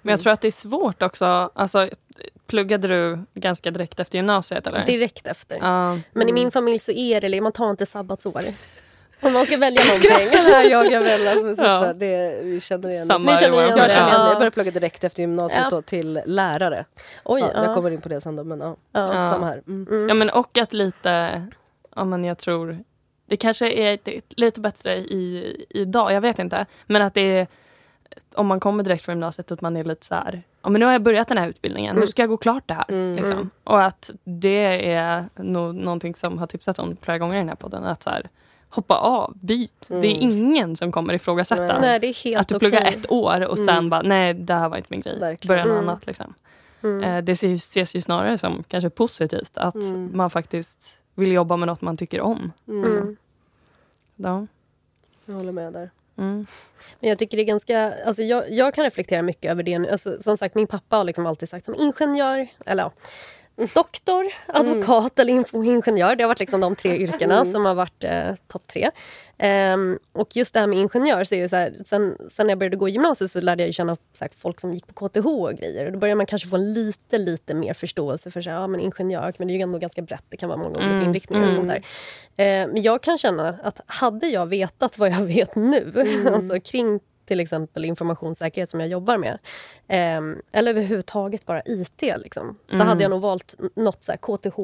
Men 0.02 0.12
jag 0.12 0.20
tror 0.20 0.32
att 0.32 0.40
det 0.40 0.48
är 0.48 0.52
svårt 0.52 1.02
också. 1.02 1.50
Alltså, 1.54 1.88
pluggade 2.46 2.88
du 2.88 3.18
ganska 3.34 3.70
direkt 3.70 4.00
efter 4.00 4.18
gymnasiet? 4.18 4.66
Eller? 4.66 4.86
Direkt 4.86 5.26
efter. 5.26 5.58
Ja. 5.60 5.98
Men 6.12 6.28
i 6.28 6.32
min 6.32 6.50
familj 6.50 6.78
så 6.78 6.92
är 6.92 7.20
det, 7.20 7.40
man 7.40 7.52
tar 7.52 7.70
inte 7.70 7.86
sabbatsår. 7.86 8.42
Om 9.20 9.32
man 9.32 9.46
ska 9.46 9.56
välja 9.56 9.80
någonting. 9.84 10.10
Skrattar 10.10 10.50
här 10.50 10.70
jag 10.70 10.90
Gabriella 10.90 11.32
som 11.34 11.48
är 11.48 11.64
Ja. 11.64 11.92
Det, 11.92 12.40
vi 12.42 12.60
känner 12.60 12.88
igen 12.88 13.06
Samma 13.06 13.30
Ni 13.32 13.38
känner 13.38 13.64
igen 13.64 13.78
Jag 13.78 13.90
känner 13.90 14.08
igen 14.08 14.20
det. 14.20 14.24
Ja. 14.24 14.28
Jag 14.28 14.36
började 14.38 14.50
plugga 14.50 14.70
direkt 14.70 15.04
efter 15.04 15.20
gymnasiet 15.20 15.62
Ja. 15.64 15.70
då, 15.70 15.82
till 15.82 16.20
lärare. 16.26 16.84
Oj, 17.24 17.40
Ja, 17.40 17.50
ja. 17.54 17.64
Jag 17.64 17.74
kommer 17.74 17.90
in 17.90 18.00
på 18.00 18.08
det 18.08 18.20
sen 18.20 18.36
då, 18.36 18.44
men 18.44 18.60
ja. 18.60 18.76
Samma 19.08 19.46
här. 19.46 19.62
Mm. 19.66 20.08
Ja, 20.08 20.14
men 20.14 20.30
och 20.30 20.58
att 20.58 20.72
lite, 20.72 21.42
ja, 21.96 22.04
men 22.04 22.24
jag 22.24 22.38
tror, 22.38 22.78
det 23.28 23.36
kanske 23.36 23.70
är 23.72 23.98
lite 24.36 24.60
bättre 24.60 24.96
i, 24.96 25.56
idag, 25.70 26.12
jag 26.12 26.20
vet 26.20 26.38
inte. 26.38 26.66
Men 26.86 27.02
att 27.02 27.14
det 27.14 27.20
är, 27.38 27.46
om 28.34 28.46
man 28.46 28.60
kommer 28.60 28.84
direkt 28.84 29.04
från 29.04 29.12
gymnasiet, 29.14 29.52
att 29.52 29.60
man 29.60 29.76
är 29.76 29.84
lite 29.84 30.06
så 30.06 30.14
här, 30.14 30.42
ja 30.62 30.68
men 30.70 30.78
nu 30.80 30.84
har 30.84 30.92
jag 30.92 31.02
börjat 31.02 31.28
den 31.28 31.38
här 31.38 31.48
utbildningen, 31.48 31.96
nu 31.96 32.06
ska 32.06 32.22
jag 32.22 32.28
gå 32.28 32.36
klart 32.36 32.62
det 32.66 32.74
här. 32.74 32.84
Mm. 32.88 33.16
Liksom. 33.16 33.50
Och 33.64 33.84
att 33.84 34.10
det 34.24 34.92
är 34.92 35.24
nog 35.36 35.74
någonting 35.74 36.14
som 36.14 36.38
har 36.38 36.46
tipsats 36.46 36.78
om 36.78 36.96
flera 37.00 37.18
gånger 37.18 37.34
i 37.34 37.38
den 37.38 37.48
här 37.48 37.56
podden, 37.56 37.84
att 37.84 38.02
så 38.02 38.10
här, 38.10 38.28
hoppa 38.68 38.94
av, 38.94 39.32
byt. 39.42 39.86
Det 39.88 39.94
är 39.94 39.98
Mm. 39.98 40.20
ingen 40.32 40.76
som 40.76 40.92
kommer 40.92 41.14
ifrågasätta. 41.14 41.80
Nej, 41.80 42.00
det 42.00 42.06
är 42.06 42.24
helt 42.24 42.40
Att 42.40 42.48
du 42.48 42.58
pluggar 42.58 42.80
okej. 42.80 42.94
ett 42.98 43.10
år 43.12 43.46
och 43.48 43.58
sen 43.58 43.68
Mm. 43.68 43.90
bara, 43.90 44.02
nej 44.02 44.34
det 44.34 44.54
här 44.54 44.68
var 44.68 44.76
inte 44.76 44.86
min 44.90 45.00
grej. 45.00 45.18
Verkligen. 45.20 45.48
Börja 45.48 45.64
något 45.64 45.76
Mm. 45.78 45.88
annat. 45.88 46.06
Liksom. 46.06 46.34
Mm. 46.82 47.02
Eh, 47.04 47.24
det 47.24 47.32
ses, 47.32 47.62
ses 47.68 47.94
ju 47.96 48.00
snarare 48.00 48.38
som 48.38 48.64
kanske 48.68 48.90
positivt 48.90 49.58
att 49.58 49.74
Mm. 49.74 50.10
man 50.14 50.30
faktiskt 50.30 51.02
vill 51.14 51.32
jobba 51.32 51.56
med 51.56 51.66
något 51.66 51.80
man 51.80 51.96
tycker 51.96 52.20
om. 52.20 52.52
Mm. 52.68 52.84
Mm. 52.92 53.16
Ja. 54.16 54.46
Jag 55.26 55.34
håller 55.34 55.52
med 55.52 55.72
där. 55.72 55.90
Mm. 56.18 56.46
Men 57.00 57.08
jag 57.08 57.18
tycker 57.18 57.36
det 57.36 57.42
är 57.42 57.44
ganska... 57.44 57.94
Alltså 58.06 58.22
jag, 58.22 58.50
jag 58.50 58.74
kan 58.74 58.84
reflektera 58.84 59.22
mycket 59.22 59.50
över 59.50 59.62
det 59.62 59.78
nu. 59.78 59.88
Alltså, 59.88 60.20
som 60.20 60.36
sagt, 60.36 60.54
min 60.54 60.66
pappa 60.66 60.96
har 60.96 61.04
liksom 61.04 61.26
alltid 61.26 61.48
sagt 61.48 61.64
som 61.64 61.74
ingenjör, 61.74 62.48
eller 62.66 62.82
ja, 62.82 62.92
doktor, 63.74 64.26
advokat 64.46 65.18
eller 65.18 65.32
info- 65.32 65.64
ingenjör. 65.64 66.16
Det 66.16 66.24
har 66.24 66.28
varit 66.28 66.40
liksom 66.40 66.60
de 66.60 66.76
tre 66.76 66.96
yrkena 66.96 67.44
som 67.44 67.64
har 67.64 67.74
varit 67.74 68.04
eh, 68.04 68.34
topp 68.48 68.66
tre. 68.66 68.90
Ehm, 69.38 69.98
och 70.12 70.36
just 70.36 70.54
det 70.54 70.60
här 70.60 70.66
med 70.66 70.78
ingenjör, 70.78 71.24
så 71.24 71.34
är 71.34 71.42
det 71.42 71.48
så 71.48 71.56
här, 71.56 71.74
sen, 71.86 72.16
sen 72.30 72.46
när 72.46 72.50
jag 72.50 72.58
började 72.58 72.76
gå 72.76 72.88
i 72.88 72.92
gymnasiet 72.92 73.30
så 73.30 73.40
lärde 73.40 73.64
jag 73.64 73.74
känna 73.74 73.96
så 74.12 74.24
här, 74.24 74.30
folk 74.38 74.60
som 74.60 74.74
gick 74.74 74.86
på 74.94 75.08
KTH 75.08 75.26
och 75.26 75.52
grejer. 75.54 75.86
Och 75.86 75.92
då 75.92 75.98
börjar 75.98 76.14
man 76.14 76.26
kanske 76.26 76.48
få 76.48 76.56
en 76.56 76.72
lite, 76.72 77.18
lite 77.18 77.54
mer 77.54 77.74
förståelse 77.74 78.30
för 78.30 78.42
så 78.42 78.50
här, 78.50 78.56
ja, 78.56 78.66
men 78.66 78.80
ingenjör, 78.80 79.34
men 79.38 79.48
det 79.48 79.52
är 79.54 79.56
ju 79.56 79.62
ändå 79.62 79.78
ganska 79.78 80.02
brett, 80.02 80.24
det 80.28 80.36
kan 80.36 80.48
vara 80.48 80.58
många 80.58 80.76
olika 80.76 80.90
Mm, 80.90 81.02
inriktningar 81.02 81.46
och 81.46 81.52
mm. 81.52 81.68
sånt 81.68 81.82
där. 82.36 82.62
Eh, 82.62 82.68
men 82.72 82.82
jag 82.82 83.02
kan 83.02 83.18
känna 83.18 83.58
att 83.62 83.80
hade 83.86 84.26
jag 84.26 84.46
vetat 84.46 84.98
vad 84.98 85.10
jag 85.10 85.20
vet 85.26 85.54
nu, 85.54 86.06
alltså 86.34 86.60
kring 86.60 87.00
till 87.26 87.40
exempel 87.40 87.84
informationssäkerhet 87.84 88.70
som 88.70 88.80
jag 88.80 88.88
jobbar 88.88 89.16
med, 89.18 89.38
eh, 89.88 90.20
eller 90.52 90.70
överhuvudtaget 90.70 91.46
bara 91.46 91.62
IT, 91.64 92.02
liksom, 92.18 92.58
så 92.66 92.74
Mm. 92.74 92.86
hade 92.86 93.02
jag 93.02 93.10
nog 93.10 93.20
valt 93.20 93.54
något 93.74 94.04
så 94.04 94.12
här 94.12 94.16
KTH 94.18 94.58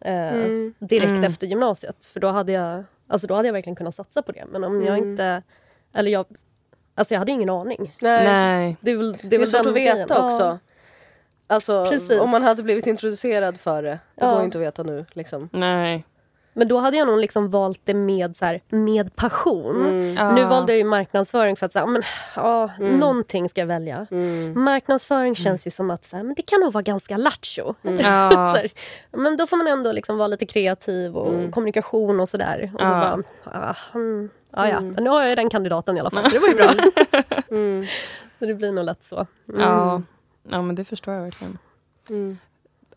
eh, 0.00 0.34
Mm. 0.34 0.74
direkt 0.78 1.10
Mm. 1.10 1.24
efter 1.24 1.46
gymnasiet. 1.46 2.06
För 2.06 2.20
då 2.20 2.28
hade, 2.28 2.52
jag, 2.52 2.84
alltså 3.08 3.26
då 3.26 3.34
hade 3.34 3.48
jag 3.48 3.52
verkligen 3.52 3.76
kunnat 3.76 3.94
satsa 3.94 4.22
på 4.22 4.32
det. 4.32 4.44
Men 4.50 4.64
om 4.64 4.82
jag 4.84 4.98
Mm. 4.98 5.10
inte... 5.10 5.42
Eller 5.92 6.10
jag, 6.10 6.26
alltså 6.94 7.14
jag 7.14 7.18
hade 7.18 7.32
ingen 7.32 7.50
aning. 7.50 7.96
Nej. 8.00 8.24
Nej. 8.26 8.76
Det 8.80 8.90
är 8.90 8.96
väl, 8.96 9.12
det 9.12 9.24
är 9.26 9.30
Det 9.30 9.36
är 9.36 9.46
svårt 9.46 9.60
att 9.66 9.66
veta 9.66 9.92
grejen. 9.94 10.06
Ja. 10.10 10.26
också. 10.26 10.58
Alltså, 11.46 11.86
Precis. 11.90 12.20
om 12.20 12.30
man 12.30 12.42
hade 12.42 12.62
blivit 12.62 12.86
introducerad 12.86 13.58
för 13.60 13.82
det. 13.82 13.88
Det 13.90 13.98
Ja. 14.14 14.30
går 14.30 14.38
ju 14.38 14.44
inte 14.44 14.58
att 14.58 14.64
veta 14.64 14.82
nu. 14.82 15.06
Liksom. 15.12 15.48
Nej. 15.52 16.04
Men 16.60 16.68
då 16.68 16.78
hade 16.78 16.96
jag 16.96 17.06
nog 17.08 17.18
liksom 17.18 17.50
valt 17.50 17.80
det 17.84 17.94
med, 17.94 18.36
så 18.36 18.44
här, 18.44 18.60
med 18.68 19.16
passion. 19.16 19.76
Mm. 19.86 20.14
Ja. 20.14 20.32
Nu 20.34 20.44
valde 20.44 20.72
jag 20.72 20.78
ju 20.78 20.84
marknadsföring 20.84 21.56
för 21.56 21.66
att 21.66 21.72
säga, 21.72 21.86
men, 21.86 22.02
ja, 22.36 22.70
Mm. 22.78 22.98
någonting 22.98 23.48
ska 23.48 23.60
jag 23.60 23.66
välja. 23.66 24.06
Marknadsföring 24.54 25.34
känns 25.36 25.66
ju 25.66 25.70
som 25.70 25.90
att 25.90 26.04
så 26.04 26.16
här, 26.16 26.22
men 26.22 26.34
det 26.34 26.42
kan 26.42 26.60
nog 26.60 26.72
vara 26.72 26.82
ganska 26.82 27.16
lattjo. 27.16 27.74
Mm. 27.82 27.98
Ja. 28.04 28.30
så 28.30 28.60
här, 28.60 28.70
men 29.12 29.36
då 29.36 29.46
får 29.46 29.56
man 29.56 29.66
ändå 29.66 29.92
liksom 29.92 30.16
vara 30.18 30.28
lite 30.28 30.46
kreativ 30.46 31.16
och 31.16 31.50
kommunikation 31.52 32.20
och 32.20 32.28
sådär. 32.28 32.70
Och 32.74 32.80
så 32.80 32.86
Ja. 32.92 33.18
bara, 33.44 33.68
ah, 33.70 33.74
mm, 33.94 34.28
ah, 34.50 34.66
ja, 34.66 34.80
men 34.80 35.04
nu 35.04 35.10
har 35.10 35.22
jag 35.24 35.38
den 35.38 35.50
kandidaten 35.50 35.96
i 35.96 36.00
alla 36.00 36.10
fall, 36.10 36.24
så 36.24 36.30
det 36.30 36.38
var 36.38 36.48
ju 36.48 36.54
bra. 36.54 36.70
Mm. 37.50 37.86
så 38.38 38.46
det 38.46 38.54
blir 38.54 38.72
nog 38.72 38.84
lätt 38.84 39.04
så. 39.04 39.26
Mm. 39.48 39.60
Ja. 39.60 40.02
ja, 40.50 40.62
men 40.62 40.74
det 40.74 40.84
förstår 40.84 41.14
jag 41.14 41.22
verkligen. 41.22 41.58
Mm. 42.10 42.38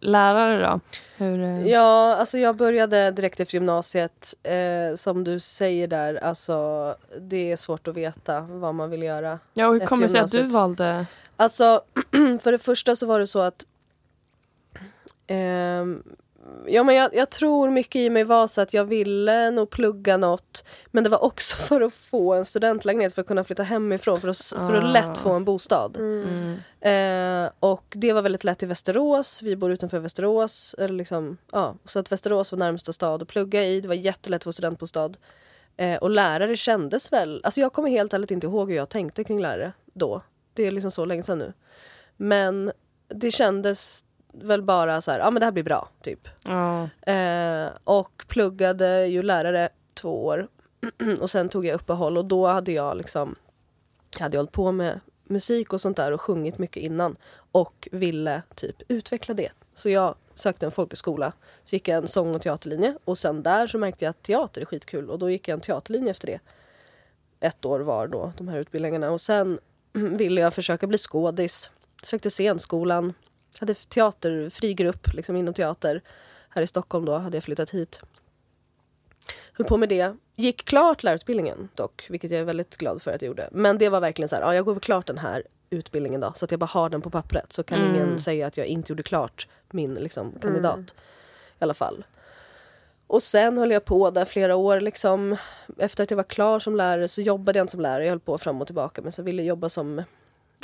Lärare 0.04 0.68
då? 0.68 0.80
Hur, 1.26 1.42
eh, 1.42 1.68
Ja, 1.68 2.16
alltså 2.16 2.38
jag 2.38 2.56
började 2.56 3.12
direkt 3.12 3.40
efter 3.40 3.54
gymnasiet. 3.56 4.36
Eh, 4.44 4.96
som 4.96 5.24
du 5.24 5.40
säger 5.40 5.88
där, 5.88 6.16
alltså 6.16 6.96
det 7.20 7.52
är 7.52 7.56
svårt 7.56 7.88
att 7.88 7.96
veta 7.96 8.42
vad 8.42 8.76
man 8.76 8.90
vill 8.90 9.04
göra. 9.04 9.40
ja, 9.54 9.68
och 9.68 9.74
hur 9.74 9.86
kommer 9.86 10.04
det 10.04 10.10
sig 10.10 10.22
att 10.22 10.32
du 10.32 10.44
valde... 10.44 11.06
Alltså, 11.38 11.82
för 12.42 12.52
det 12.52 12.58
första 12.58 12.96
så 12.96 13.06
var 13.06 13.20
det 13.20 13.28
så 13.28 13.40
att 13.40 13.66
ehm, 15.28 16.04
Ja, 16.68 16.84
men 16.84 16.96
jag, 16.96 17.16
jag 17.16 17.30
tror 17.30 17.70
mycket 17.70 17.96
i 17.96 18.10
mig 18.10 18.24
var 18.24 18.48
så 18.48 18.62
att 18.62 18.74
jag 18.74 18.86
ville 18.86 19.52
nog 19.52 19.70
plugga 19.70 20.18
något 20.18 20.64
men 20.92 21.04
det 21.04 21.10
var 21.10 21.24
också 21.24 21.56
för 21.68 21.82
att 21.82 21.94
få 21.94 22.34
en 22.34 22.46
studentlägenhet 22.46 23.14
för 23.16 23.22
att 23.22 23.28
kunna 23.28 23.44
flytta 23.44 23.64
hemifrån 23.64 24.22
för 24.22 24.28
att, 24.28 24.36
s- 24.36 24.54
för 24.58 24.74
att 24.74 24.84
Ah. 24.84 24.88
lätt 24.92 25.18
få 25.18 25.32
en 25.32 25.46
bostad. 25.46 25.98
Mm. 25.98 26.56
Eh, 26.82 27.52
och 27.60 27.84
det 27.96 28.14
var 28.14 28.22
väldigt 28.22 28.44
lätt 28.44 28.64
i 28.64 28.66
Västerås, 28.66 29.42
vi 29.42 29.56
bor 29.56 29.72
utanför 29.72 30.00
Västerås. 30.00 30.76
Eller 30.78 30.94
liksom, 30.94 31.38
ja, 31.52 31.76
så 31.86 32.00
att 32.00 32.12
Västerås 32.12 32.52
var 32.52 32.60
närmsta 32.60 32.94
stad 32.94 33.22
att 33.22 33.28
plugga 33.28 33.64
i, 33.64 33.82
det 33.82 33.88
var 33.88 33.96
jättelätt 33.96 34.40
att 34.40 34.44
få 34.44 34.54
studentbostad. 34.54 35.12
Eh, 35.78 35.98
och 35.98 36.10
lärare 36.10 36.58
kändes 36.58 37.12
väl, 37.14 37.42
alltså 37.44 37.62
jag 37.62 37.74
kommer 37.74 37.90
helt 37.90 38.14
ärligt 38.14 38.32
inte 38.32 38.48
ihåg 38.48 38.70
hur 38.70 38.78
jag 38.78 38.90
tänkte 38.90 39.24
kring 39.24 39.40
lärare 39.42 39.72
då. 39.94 40.22
Det 40.54 40.68
är 40.68 40.72
liksom 40.72 40.92
så 40.92 41.06
länge 41.06 41.24
sedan 41.24 41.38
nu. 41.40 41.54
Men 42.18 42.72
det 43.08 43.32
kändes 43.32 44.04
väl 44.34 44.62
bara 44.62 45.02
så 45.02 45.12
här, 45.12 45.20
ja 45.20 45.32
men 45.32 45.40
det 45.40 45.46
här 45.46 45.52
blir 45.52 45.64
bra, 45.64 45.90
typ. 46.02 46.28
Ja. 46.44 46.90
Eh, 47.12 47.70
och 47.84 48.24
pluggade 48.28 49.08
ju 49.08 49.24
lärare 49.24 49.70
två 49.94 50.26
år. 50.26 50.48
och 51.22 51.30
sen 51.30 51.50
tog 51.50 51.66
jag 51.66 51.76
uppehåll 51.76 52.18
och 52.18 52.26
då 52.26 52.48
hade 52.48 52.72
jag 52.72 52.98
liksom 52.98 53.36
jag 54.14 54.22
hade 54.22 54.38
hållit 54.38 54.52
på 54.52 54.72
med 54.72 55.00
musik 55.24 55.74
och 55.74 55.82
sånt 55.82 55.98
där 55.98 56.12
och 56.12 56.22
sjungit 56.22 56.58
mycket 56.58 56.84
innan 56.84 57.16
och 57.52 57.88
ville 57.92 58.42
typ 58.56 58.76
utveckla 58.88 59.34
det. 59.34 59.52
Så 59.74 59.90
jag 59.90 60.16
sökte 60.34 60.66
en 60.66 60.72
folkhögskola. 60.72 61.34
Så 61.64 61.76
gick 61.76 61.88
jag 61.88 61.98
en 61.98 62.08
sång 62.08 62.36
och 62.36 62.42
teaterlinje 62.42 62.98
och 63.06 63.18
sen 63.18 63.44
där 63.44 63.68
så 63.68 63.78
märkte 63.78 64.06
jag 64.06 64.10
att 64.10 64.24
teater 64.24 64.62
är 64.62 64.66
skitkul 64.66 65.10
och 65.10 65.20
då 65.20 65.30
gick 65.30 65.48
jag 65.48 65.54
en 65.54 65.62
teaterlinje 65.62 66.12
efter 66.12 66.28
det. 66.28 66.40
Ett 67.40 67.66
år 67.66 67.80
var 67.80 68.08
då 68.08 68.34
de 68.38 68.48
här 68.48 68.58
utbildningarna 68.58 69.12
och 69.12 69.22
sen 69.22 69.60
ville 69.94 70.42
jag 70.42 70.54
försöka 70.54 70.88
bli 70.88 70.98
skådis. 70.98 71.72
Sökte 72.04 72.30
scenskolan, 72.30 73.14
hade 73.60 73.74
teaterfri 73.74 74.74
grupp 74.74 75.14
liksom 75.14 75.36
inom 75.36 75.54
teater. 75.54 76.02
Här 76.50 76.62
i 76.62 76.68
Stockholm 76.68 77.06
då 77.06 77.18
hade 77.18 77.38
jag 77.38 77.44
flyttat 77.44 77.70
hit. 77.70 78.02
Höll 79.54 79.68
på 79.68 79.78
med 79.78 79.90
det. 79.90 80.16
Gick 80.36 80.66
klart 80.66 81.04
lärarutbildningen 81.04 81.70
dock, 81.76 82.06
vilket 82.10 82.32
jag 82.32 82.40
är 82.40 82.44
väldigt 82.44 82.78
glad 82.78 83.02
för 83.02 83.12
att 83.12 83.22
jag 83.22 83.28
gjorde. 83.28 83.50
Men 83.52 83.78
det 83.78 83.90
var 83.90 84.00
verkligen 84.00 84.30
så 84.30 84.36
här, 84.36 84.44
ja, 84.44 84.56
jag 84.56 84.66
går 84.66 84.80
klart 84.80 85.08
den 85.08 85.18
här 85.18 85.44
utbildningen 85.70 86.22
då, 86.22 86.34
så 86.36 86.46
att 86.46 86.52
jag 86.52 86.60
bara 86.60 86.66
har 86.66 86.90
den 86.90 87.02
på 87.02 87.10
pappret. 87.10 87.54
Så 87.54 87.64
kan 87.64 87.82
Mm. 87.82 87.96
ingen 87.96 88.20
säga 88.20 88.48
att 88.48 88.58
jag 88.58 88.68
inte 88.68 88.92
gjorde 88.92 89.04
klart 89.04 89.48
min 89.72 89.94
liksom, 89.94 90.34
kandidat. 90.42 90.96
I 91.60 91.64
alla 91.64 91.74
fall. 91.74 92.06
Och 93.08 93.24
sen 93.24 93.58
höll 93.58 93.72
jag 93.72 93.86
på 93.86 94.12
där 94.12 94.26
flera 94.26 94.56
år. 94.56 94.80
Liksom. 94.80 95.38
Efter 95.78 96.04
att 96.04 96.12
jag 96.12 96.16
var 96.18 96.24
klar 96.24 96.60
som 96.60 96.76
lärare 96.76 97.08
så 97.08 97.22
jobbade 97.22 97.60
jag 97.60 97.64
inte 97.64 97.72
som 97.72 97.82
lärare. 97.82 98.04
Jag 98.04 98.10
höll 98.12 98.20
på 98.20 98.38
fram 98.38 98.62
och 98.62 98.68
tillbaka. 98.68 99.02
Men 99.02 99.12
så 99.12 99.22
ville 99.24 99.42
jag 99.42 99.48
jobba 99.48 99.70
som... 99.70 100.04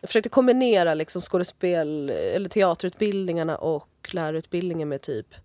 Jag 0.02 0.10
försökte 0.10 0.30
kombinera 0.30 0.94
liksom 0.94 1.22
skådespel 1.22 2.10
eller 2.10 2.50
teaterutbildningarna 2.50 3.58
och 3.58 4.10
lärarutbildningen 4.12 4.90
med 4.90 5.02
typ 5.02 5.36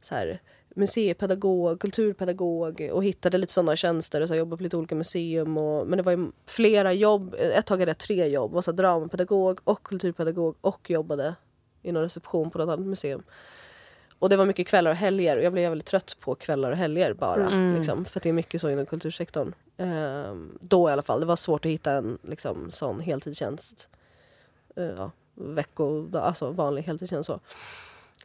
så 0.00 0.14
här, 0.14 0.40
museipedagog, 0.76 1.80
kulturpedagog 1.80 2.90
och 2.92 3.04
hittade 3.04 3.38
lite 3.38 3.52
sådana 3.52 3.76
tjänster 3.76 4.20
och 4.20 4.28
så 4.28 4.34
jobbade 4.34 4.56
på 4.56 4.62
lite 4.62 4.76
olika 4.76 4.94
museum. 4.94 5.58
Och, 5.58 5.86
men 5.86 5.96
det 5.96 6.02
var 6.02 6.30
flera 6.46 6.92
jobb. 6.92 7.34
Ett 7.38 7.66
tag 7.66 7.78
hade 7.78 7.90
jag 7.90 7.98
tre 7.98 8.26
jobb. 8.26 8.52
Var 8.52 8.62
så 8.62 8.70
här, 8.70 8.76
dramapedagog 8.76 9.60
och 9.64 9.82
kulturpedagog 9.82 10.56
och 10.60 10.90
jobbade 10.90 11.34
i 11.82 11.92
någon 11.92 12.02
reception 12.02 12.50
på 12.50 12.58
något 12.58 12.68
annat 12.68 12.86
museum. 12.86 13.22
Och 14.18 14.28
det 14.28 14.36
var 14.36 14.46
mycket 14.46 14.68
kvällar 14.68 14.90
och 14.90 14.96
helger 14.96 15.36
och 15.36 15.42
jag 15.42 15.52
blev 15.52 15.70
väldigt 15.70 15.86
trött 15.86 16.16
på 16.20 16.34
kvällar 16.34 16.70
och 16.70 16.76
helger 16.76 17.12
bara. 17.12 17.46
Mm. 17.46 17.76
Liksom, 17.76 18.04
för 18.04 18.18
att 18.18 18.22
det 18.22 18.28
är 18.28 18.32
mycket 18.32 18.60
så 18.60 18.70
inom 18.70 18.86
kultursektorn. 18.86 19.54
Ehm, 19.76 20.58
då 20.60 20.88
i 20.88 20.92
alla 20.92 21.02
fall. 21.02 21.20
Det 21.20 21.26
var 21.26 21.36
svårt 21.36 21.64
att 21.64 21.70
hitta 21.70 21.92
en 21.92 22.18
liksom, 22.22 22.70
sån 22.70 23.00
heltidstjänst. 23.00 23.88
Uh, 24.78 24.84
ja, 24.96 25.10
vecko, 25.34 26.08
alltså 26.18 26.50
vanlig 26.50 26.82
heltidstjänst 26.82 27.26
så. 27.26 27.40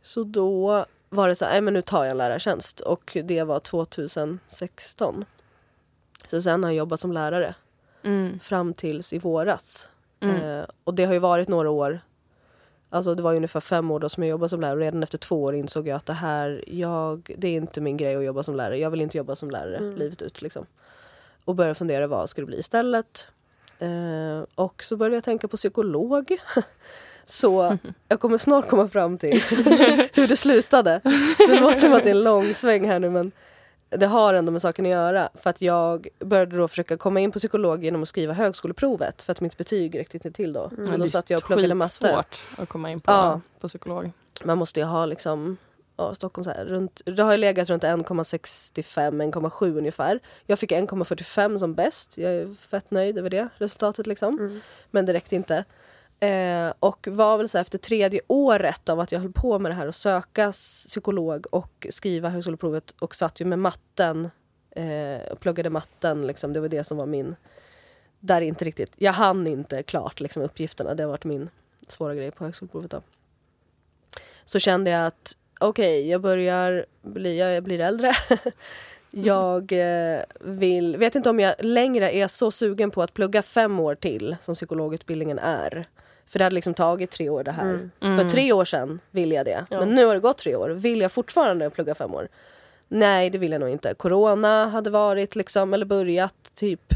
Så 0.01 0.23
då 0.23 0.85
var 1.09 1.27
det 1.27 1.35
så 1.35 1.45
här, 1.45 1.61
men 1.61 1.73
nu 1.73 1.81
tar 1.81 2.03
jag 2.03 2.11
en 2.11 2.17
lärartjänst 2.17 2.79
och 2.79 3.17
det 3.23 3.43
var 3.43 3.59
2016. 3.59 5.25
Så 6.27 6.41
sen 6.41 6.63
har 6.63 6.71
jag 6.71 6.77
jobbat 6.77 6.99
som 6.99 7.11
lärare 7.11 7.55
Mm. 8.03 8.39
fram 8.39 8.73
tills 8.73 9.13
i 9.13 9.19
våras. 9.19 9.87
Mm. 10.19 10.35
Eh, 10.59 10.65
och 10.83 10.93
det 10.93 11.05
har 11.05 11.13
ju 11.13 11.19
varit 11.19 11.47
några 11.47 11.69
år. 11.69 11.99
Alltså 12.89 13.15
det 13.15 13.23
var 13.23 13.31
ju 13.31 13.35
ungefär 13.37 13.59
fem 13.59 13.91
år 13.91 13.99
då 13.99 14.09
som 14.09 14.23
jag 14.23 14.29
jobbade 14.29 14.49
som 14.49 14.61
lärare 14.61 14.73
och 14.75 14.79
redan 14.81 15.03
efter 15.03 15.17
två 15.17 15.43
år 15.43 15.55
insåg 15.55 15.87
jag 15.87 15.95
att 15.97 16.05
det 16.05 16.13
här, 16.13 16.63
jag, 16.67 17.35
det 17.37 17.47
är 17.47 17.55
inte 17.55 17.81
min 17.81 17.97
grej 17.97 18.15
att 18.15 18.23
jobba 18.23 18.43
som 18.43 18.55
lärare. 18.55 18.77
Jag 18.77 18.89
vill 18.89 19.01
inte 19.01 19.17
jobba 19.17 19.35
som 19.35 19.51
lärare 19.51 19.77
Mm. 19.77 19.95
livet 19.95 20.21
ut 20.21 20.41
liksom. 20.41 20.65
Och 21.45 21.55
började 21.55 21.75
fundera 21.75 22.07
vad 22.07 22.29
ska 22.29 22.41
det 22.41 22.45
bli 22.45 22.59
istället. 22.59 23.27
Eh, 23.81 24.43
och 24.55 24.83
så 24.83 24.97
började 24.97 25.15
jag 25.15 25.23
tänka 25.23 25.47
på 25.47 25.57
psykolog. 25.57 26.37
Så 27.23 27.77
jag 28.07 28.19
kommer 28.19 28.37
snart 28.37 28.67
komma 28.67 28.87
fram 28.87 29.17
till 29.17 29.41
hur 30.13 30.27
det 30.27 30.35
slutade. 30.35 31.01
Det 31.37 31.59
låter 31.59 31.79
som 31.79 31.93
att 31.93 32.03
det 32.03 32.09
är 32.09 32.15
en 32.15 32.23
lång 32.23 32.53
sväng 32.53 32.87
här 32.87 32.99
nu 32.99 33.09
men 33.09 33.31
det 33.89 34.05
har 34.05 34.33
ändå 34.33 34.51
med 34.51 34.61
saken 34.61 34.85
att 34.85 34.91
göra. 34.91 35.29
För 35.33 35.49
att 35.49 35.61
jag 35.61 36.07
började 36.19 36.57
då 36.57 36.67
försöka 36.67 36.97
komma 36.97 37.19
in 37.19 37.31
på 37.31 37.39
psykolog 37.39 37.83
genom 37.83 38.01
att 38.01 38.07
skriva 38.07 38.33
högskoleprovet 38.33 39.21
för 39.21 39.31
att 39.31 39.41
mitt 39.41 39.57
betyg 39.57 39.99
räckte 39.99 40.17
inte 40.17 40.31
till 40.31 40.53
då. 40.53 40.69
Så 40.69 40.75
Men 40.75 40.91
då 40.91 40.97
det 40.97 41.03
är 41.03 41.07
satt 41.09 41.29
jag 41.29 41.37
och 41.37 41.43
pluggade 41.43 41.73
matte. 41.75 41.89
skitsvårt 41.89 42.39
att 42.57 42.69
komma 42.69 42.89
in 42.91 42.99
på, 42.99 43.11
Ja. 43.11 43.41
på 43.59 43.67
psykolog. 43.67 44.11
Man 44.43 44.57
måste 44.57 44.79
ju 44.79 44.85
ha 44.85 45.05
liksom 45.05 45.57
ja, 46.01 46.15
Stockholm 46.15 46.45
så 46.45 46.51
här, 46.51 46.65
runt, 46.65 47.01
det 47.05 47.23
har 47.23 47.31
ju 47.31 47.37
legat 47.37 47.69
runt 47.69 47.83
1,65-1,7 47.83 49.77
ungefär. 49.77 50.19
Jag 50.45 50.59
fick 50.59 50.71
1,45 50.71 51.57
som 51.57 51.73
bäst. 51.73 52.17
Jag 52.17 52.31
är 52.33 52.55
fett 52.55 52.91
nöjd 52.91 53.17
över 53.17 53.29
det 53.29 53.49
resultatet 53.57 54.07
liksom. 54.07 54.39
Mm. 54.39 54.61
Men 54.91 55.05
det 55.05 55.13
räckte 55.13 55.35
inte. 55.35 55.65
Eh, 56.19 56.73
och 56.79 57.07
var 57.11 57.37
väl 57.37 57.49
så 57.49 57.57
här, 57.57 57.61
efter 57.61 57.77
tredje 57.77 58.21
året 58.27 58.89
av 58.89 58.99
att 58.99 59.11
jag 59.11 59.19
höll 59.19 59.31
på 59.31 59.59
med 59.59 59.71
det 59.71 59.75
här 59.75 59.87
och 59.87 59.95
söka 59.95 60.51
psykolog 60.51 61.45
och 61.51 61.87
skriva 61.89 62.29
högskoleprovet 62.29 62.95
och 62.99 63.15
satt 63.15 63.41
ju 63.41 63.45
med 63.45 63.59
matten 63.59 64.29
eh, 64.75 65.31
och 65.31 65.39
pluggade 65.39 65.69
matten. 65.69 66.27
Liksom, 66.27 66.53
det 66.53 66.59
var 66.59 66.67
det 66.67 66.83
som 66.83 66.97
var 66.97 67.05
min... 67.05 67.35
Där 68.19 68.41
inte 68.41 68.65
riktigt, 68.65 68.91
jag 68.97 69.13
hann 69.13 69.47
inte 69.47 69.83
klart 69.83 70.19
liksom, 70.19 70.43
uppgifterna. 70.43 70.93
Det 70.93 71.03
har 71.03 71.09
varit 71.09 71.23
min 71.23 71.49
svåra 71.87 72.15
grej 72.15 72.31
på 72.31 72.43
högskoleprovet. 72.43 72.91
Då. 72.91 73.01
Så 74.45 74.59
kände 74.59 74.91
jag 74.91 75.05
att 75.05 75.37
okej, 75.61 76.09
jag 76.09 76.21
börjar 76.21 76.85
bli, 77.01 77.39
jag 77.39 77.63
blir 77.63 77.79
äldre. 77.79 78.13
jag 79.11 79.71
eh, 79.71 80.21
vill, 80.39 80.97
vet 80.97 81.15
inte 81.15 81.29
om 81.29 81.39
jag 81.39 81.55
längre 81.59 82.11
är 82.11 82.27
så 82.27 82.51
sugen 82.51 82.91
på 82.91 83.03
att 83.03 83.13
plugga 83.13 83.41
fem 83.41 83.79
år 83.79 83.95
till 83.95 84.35
som 84.41 84.55
psykologutbildningen 84.55 85.39
är. 85.39 85.85
För 86.27 86.39
det 86.39 86.45
hade 86.45 86.53
liksom 86.53 86.73
tagit 86.73 87.11
tre 87.11 87.29
år 87.29 87.43
det 87.43 87.51
här. 87.51 87.69
Mm. 87.69 87.91
Mm. 88.01 88.17
För 88.17 88.29
tre 88.29 88.53
år 88.53 88.65
sedan 88.65 88.99
ville 89.11 89.35
jag 89.35 89.45
det. 89.45 89.65
Ja. 89.69 89.79
Men 89.79 89.89
nu 89.89 90.05
har 90.05 90.13
det 90.13 90.19
gått 90.19 90.37
tre 90.37 90.55
år. 90.55 90.69
Vill 90.69 91.01
jag 91.01 91.11
fortfarande 91.11 91.69
plugga 91.69 91.95
fem 91.95 92.13
år? 92.13 92.27
Nej, 92.87 93.29
det 93.29 93.37
vill 93.37 93.51
jag 93.51 93.61
nog 93.61 93.69
inte. 93.69 93.93
Corona 93.93 94.69
hade 94.69 94.89
varit 94.89 95.35
liksom, 95.35 95.73
eller 95.73 95.85
börjat 95.85 96.51
typ. 96.55 96.93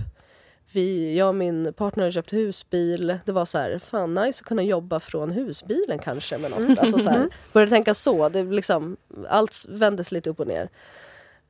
Vi, 0.75 1.17
jag 1.17 1.27
och 1.27 1.36
min 1.36 1.74
partner 1.74 2.03
hade 2.03 2.12
köpt 2.12 2.34
husbil. 2.34 3.20
Det 3.25 3.32
var 3.32 3.46
så 3.46 3.58
här, 3.58 3.79
fan 3.79 4.13
nice 4.15 4.41
att 4.41 4.48
kunna 4.48 4.62
jobba 4.63 5.00
från 5.00 5.32
husbilen 5.32 6.00
kanske 6.00 6.38
med 6.38 6.51
något. 6.51 6.79
Alltså 6.79 6.98
så 7.00 7.10
här, 7.10 7.29
började 7.53 7.70
tänka 7.70 7.94
så. 7.94 8.29
Det 8.29 8.44
liksom, 8.44 8.98
allt 9.29 9.65
vändes 9.70 10.12
lite 10.12 10.29
upp 10.29 10.39
och 10.39 10.48
ner. 10.48 10.70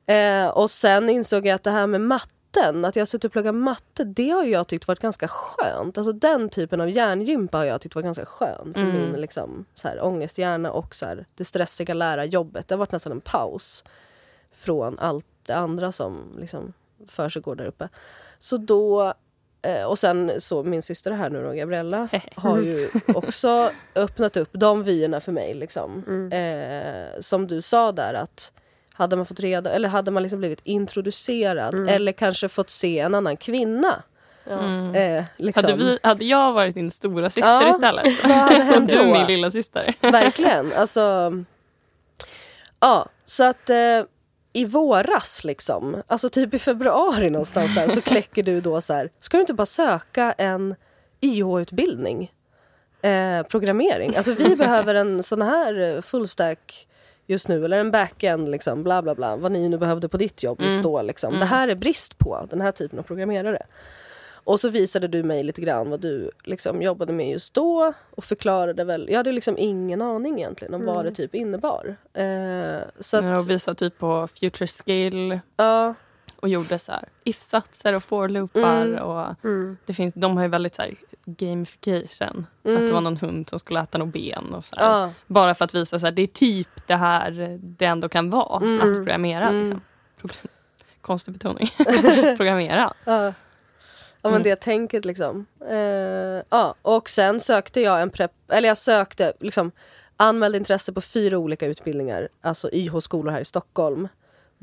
Eh, 0.06 0.48
och 0.48 0.70
sen 0.70 1.08
insåg 1.10 1.46
jag 1.46 1.54
att 1.54 1.62
det 1.62 1.70
här 1.70 1.86
med 1.86 2.00
matten, 2.00 2.84
att 2.84 2.96
jag 2.96 3.08
suttit 3.08 3.24
och 3.24 3.32
pluggat 3.32 3.54
matte, 3.54 4.04
det 4.04 4.30
har 4.30 4.44
jag 4.44 4.66
tyckt 4.66 4.88
varit 4.88 5.00
ganska 5.00 5.28
skönt. 5.28 5.98
Alltså 5.98 6.12
den 6.12 6.48
typen 6.48 6.80
av 6.80 6.90
hjärngympa 6.90 7.58
har 7.58 7.64
jag 7.64 7.80
tyckt 7.80 7.94
varit 7.94 8.04
ganska 8.04 8.26
skön 8.26 8.72
för 8.74 8.80
Mm. 8.80 8.96
min 8.96 9.20
liksom, 9.20 9.64
så 9.74 9.88
här, 9.88 10.04
ångesthjärna 10.04 10.70
och 10.70 10.94
så 10.94 11.06
här, 11.06 11.26
det 11.34 11.44
stressiga 11.44 11.94
lärarjobbet. 11.94 12.68
Det 12.68 12.74
har 12.74 12.78
varit 12.78 12.92
nästan 12.92 13.12
en 13.12 13.20
paus 13.20 13.84
från 14.52 14.98
allt 14.98 15.26
det 15.46 15.54
andra 15.54 15.92
som 15.92 16.36
liksom, 16.40 16.72
försiggår 17.08 17.54
där 17.54 17.66
uppe. 17.66 17.88
Så 18.38 18.56
då 18.56 19.14
eh, 19.62 19.82
och 19.84 19.98
sen 19.98 20.32
så 20.40 20.62
min 20.62 20.82
syster 20.82 21.10
här 21.10 21.30
nu 21.30 21.42
då, 21.42 21.52
Gabriella, 21.52 22.08
har 22.34 22.58
ju 22.58 22.90
också 23.14 23.70
öppnat 23.94 24.36
upp 24.36 24.50
de 24.52 24.82
vyerna 24.82 25.20
för 25.20 25.32
mig. 25.32 25.54
Liksom. 25.54 26.04
Mm. 26.08 26.32
Eh, 26.32 27.20
som 27.20 27.46
du 27.46 27.62
sa 27.62 27.92
där 27.92 28.14
att 28.14 28.52
hade 28.92 29.16
man 29.16 29.26
fått 29.26 29.40
reda 29.40 29.70
eller 29.70 29.88
hade 29.88 30.10
man 30.10 30.22
liksom 30.22 30.38
blivit 30.38 30.60
introducerad 30.64 31.88
eller 31.88 32.12
kanske 32.12 32.48
fått 32.48 32.70
se 32.70 32.98
en 32.98 33.14
annan 33.14 33.36
kvinna. 33.36 34.02
Mm. 34.50 34.94
Eh, 34.94 35.24
liksom. 35.36 35.70
Hade, 35.70 35.84
vi, 35.84 35.98
hade 36.02 36.24
jag 36.24 36.52
varit 36.52 36.74
din 36.74 36.90
stora 36.90 37.30
syster 37.30 37.50
Ja, 37.50 37.70
istället? 37.70 38.24
vad 38.24 38.32
hade 38.32 38.56
Och 38.56 38.62
hänt 38.62 38.88
du 38.90 38.96
då? 38.96 39.04
min 39.04 39.26
lilla 39.26 39.50
syster. 39.50 39.94
Verkligen. 40.00 40.72
Alltså, 40.72 41.32
ja, 42.80 43.06
så 43.26 43.44
att 43.44 43.70
eh, 43.70 43.76
i 44.56 44.64
våras 44.64 45.44
liksom, 45.44 46.02
alltså 46.06 46.28
typ 46.28 46.54
i 46.54 46.58
februari 46.58 47.30
någonstans 47.30 47.74
där 47.74 47.88
så 47.88 48.00
kläcker 48.10 48.42
du 48.42 48.60
då 48.60 48.80
så 48.80 48.94
här, 48.94 49.10
ska 49.18 49.36
du 49.36 49.40
inte 49.40 49.54
bara 49.54 49.66
söka 49.66 50.32
en 50.32 50.74
YH-utbildning? 51.20 52.32
Eh, 53.02 53.42
programmering. 53.42 54.16
Alltså 54.16 54.32
vi 54.32 54.56
behöver 54.56 54.94
en 54.94 55.22
sån 55.22 55.42
här 55.42 55.80
eh, 55.80 56.00
full 56.00 56.28
stack 56.28 56.86
just 57.26 57.48
nu, 57.48 57.64
eller 57.64 57.78
en 57.78 57.90
backend 57.90 58.48
liksom, 58.48 58.82
bla 58.82 59.02
bla 59.02 59.14
bla, 59.14 59.36
vad 59.36 59.52
ni 59.52 59.68
nu 59.68 59.78
behövde 59.78 60.08
på 60.08 60.16
ditt 60.16 60.42
jobb 60.42 60.60
just 60.60 60.82
då 60.82 61.02
liksom. 61.02 61.38
Det 61.38 61.44
här 61.44 61.68
är 61.68 61.74
brist 61.74 62.18
på, 62.18 62.46
den 62.50 62.60
här 62.60 62.72
typen 62.72 62.98
av 62.98 63.02
programmerare. 63.02 63.66
Och 64.46 64.60
så 64.60 64.68
visade 64.68 65.08
du 65.08 65.22
mig 65.22 65.42
lite 65.42 65.60
grann 65.60 65.90
vad 65.90 66.00
du 66.00 66.30
liksom 66.44 66.82
jobbade 66.82 67.12
med 67.12 67.30
just 67.30 67.54
då 67.54 67.92
och 68.10 68.24
förklarade 68.24 68.84
väl, 68.84 69.06
jag 69.10 69.16
hade 69.16 69.32
liksom 69.32 69.58
ingen 69.58 70.02
aning 70.02 70.38
egentligen 70.38 70.74
om 70.74 70.86
vad 70.86 71.04
det 71.04 71.10
typ 71.10 71.34
innebar. 71.34 71.96
Eh, 72.12 72.78
så 73.00 73.16
att, 73.16 73.24
Jag 73.24 73.42
visade 73.46 73.74
typ 73.78 73.98
på 73.98 74.28
future 74.40 74.66
skill 74.66 75.40
ja, 75.56 75.94
och 76.36 76.48
gjorde 76.48 76.78
så 76.78 76.92
här 76.92 77.08
if-satser 77.24 77.92
och 77.92 78.02
for-loopar. 78.04 78.82
Mm. 78.86 79.02
Och 79.02 79.44
Mm. 79.44 79.76
det 79.86 79.94
finns, 79.94 80.14
de 80.14 80.36
har 80.36 80.42
ju 80.44 80.48
väldigt 80.50 80.74
så 80.74 80.82
här 80.82 80.94
gamification. 81.24 82.46
Att 82.62 82.86
det 82.86 82.92
var 82.92 83.00
någon 83.00 83.16
hund 83.16 83.48
som 83.48 83.58
skulle 83.58 83.80
äta 83.80 83.98
något 83.98 84.12
ben. 84.12 84.54
Och 84.54 84.64
så 84.64 84.74
ja, 84.78 85.12
Bara 85.26 85.54
för 85.54 85.64
att 85.64 85.74
visa 85.74 85.96
att 86.08 86.16
det 86.16 86.22
är 86.22 86.26
typ 86.26 86.86
det 86.86 86.94
här 86.96 87.58
det 87.62 87.84
ändå 87.84 88.08
kan 88.08 88.30
vara 88.30 88.64
Mm. 88.64 88.88
att 88.88 88.94
programmera. 88.94 89.48
Mm. 89.48 89.60
Liksom. 89.60 89.80
Konstig 91.00 91.34
betoning. 91.34 91.68
programmera. 92.36 92.94
ja. 93.04 93.32
Ja 94.26 94.30
men 94.30 94.40
Mm. 94.40 94.42
det 94.42 94.56
tänket 94.60 95.04
liksom. 95.04 95.46
Eh, 95.70 96.42
ja, 96.50 96.74
och 96.82 97.08
sen 97.10 97.40
sökte 97.40 97.80
jag 97.80 98.02
en 98.02 98.10
prepp, 98.10 98.32
eller 98.52 98.68
jag 98.68 98.78
sökte 98.78 99.32
liksom 99.40 99.70
anmälde 100.16 100.58
intresse 100.58 100.92
på 100.92 101.00
fyra 101.00 101.38
olika 101.38 101.66
utbildningar, 101.66 102.28
alltså 102.40 102.70
YH-skolor 102.72 103.32
här 103.32 103.40
i 103.40 103.44
Stockholm. 103.44 104.08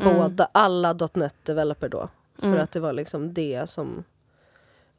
Mm. 0.02 0.18
Båda, 0.18 0.48
alla 0.52 0.94
.NET 1.14 1.36
Developer 1.44 1.90
då. 1.90 2.10
För 2.40 2.48
Mm. 2.48 2.62
att 2.62 2.72
det 2.72 2.80
var 2.80 2.94
liksom 2.94 3.34
det 3.34 3.70
som 3.70 4.04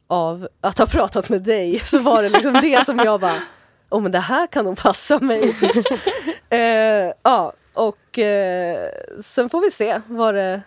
av 0.06 0.49
att 0.61 0.78
ha 0.78 0.87
pratat 0.87 1.28
med 1.28 1.42
dig 1.42 1.78
så 1.85 1.99
var 1.99 2.23
det 2.23 2.28
liksom 2.28 2.52
det 2.52 2.85
som 2.85 2.99
jag 2.99 3.21
bara 3.21 3.37
oh, 3.90 4.02
men 4.02 4.12
det 4.12 4.18
här 4.18 4.47
kan 4.47 4.64
nog 4.64 4.78
passa 4.78 5.18
mig. 5.21 5.56
Eh, 6.50 7.12
ja, 7.23 7.52
och 7.75 8.18
eh, 8.18 8.90
sen 9.23 9.49
får 9.49 9.61
vi 9.61 9.71
se 9.71 10.00
vad 10.06 10.35
det, 10.35 10.62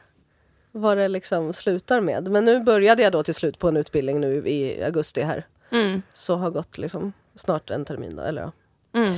vad 0.77 0.97
det 0.97 1.07
liksom 1.07 1.53
slutar 1.53 2.01
med. 2.01 2.27
Men 2.31 2.45
nu 2.45 2.59
började 2.59 3.03
jag 3.03 3.11
då 3.11 3.23
till 3.23 3.33
slut 3.33 3.59
på 3.59 3.67
en 3.67 3.77
utbildning 3.77 4.19
nu 4.19 4.47
i 4.47 4.83
augusti 4.83 5.21
här. 5.21 5.45
Mm. 5.71 6.01
Så 6.13 6.35
har 6.35 6.49
gått 6.49 6.77
liksom 6.77 7.13
snart 7.35 7.69
en 7.69 7.85
termin 7.85 8.15
då, 8.15 8.21
eller 8.21 8.41
ja, 8.41 8.51
Mm. 8.93 9.09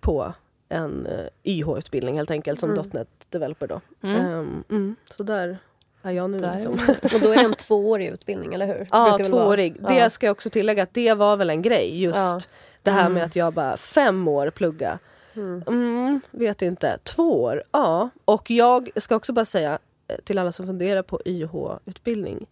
på 0.00 0.32
en 0.68 1.06
uh, 1.06 1.26
YH-utbildning 1.44 2.16
helt 2.16 2.30
enkelt 2.30 2.60
som 2.60 2.70
Mm. 2.70 2.84
.NET 2.92 3.08
Developer 3.28 3.66
då. 3.66 3.80
Mm. 4.02 4.64
Mm, 4.70 4.96
så 5.16 5.22
där 5.22 5.58
är 6.02 6.10
jag 6.10 6.30
nu 6.30 6.38
Där. 6.38 6.54
liksom. 6.54 6.72
Och 7.14 7.20
då 7.20 7.30
är 7.32 7.36
det 7.36 7.44
en 7.44 7.54
tvåårig 7.54 8.06
utbildning, 8.08 8.54
eller 8.54 8.66
hur? 8.66 8.86
Ja, 8.90 9.18
tvåårig. 9.26 9.76
Det 9.88 9.94
Ja. 9.98 10.10
ska 10.10 10.26
jag 10.26 10.32
också 10.32 10.50
tillägga 10.50 10.82
att 10.82 10.94
det 10.94 11.14
var 11.14 11.36
väl 11.36 11.50
en 11.50 11.62
grej. 11.62 12.02
Just 12.02 12.16
Ja. 12.18 12.40
det 12.82 12.90
här 12.90 13.02
med 13.08 13.10
Mm. 13.16 13.26
att 13.26 13.36
jag 13.36 13.52
bara 13.52 13.76
fem 13.76 14.28
år 14.28 14.50
plugga. 14.50 14.98
Mm. 15.34 15.62
Mm, 15.66 16.20
vet 16.30 16.62
inte. 16.62 16.98
Två 17.02 17.42
år? 17.42 17.62
Ja. 17.72 18.08
Och 18.24 18.50
jag 18.50 18.90
ska 18.96 19.16
också 19.16 19.32
bara 19.32 19.44
säga 19.44 19.72
eh, 19.72 19.78
till 20.24 20.38
alla 20.38 20.52
som 20.52 20.66
funderar 20.66 21.02
på 21.02 21.20
YH-utbildning 21.24 22.46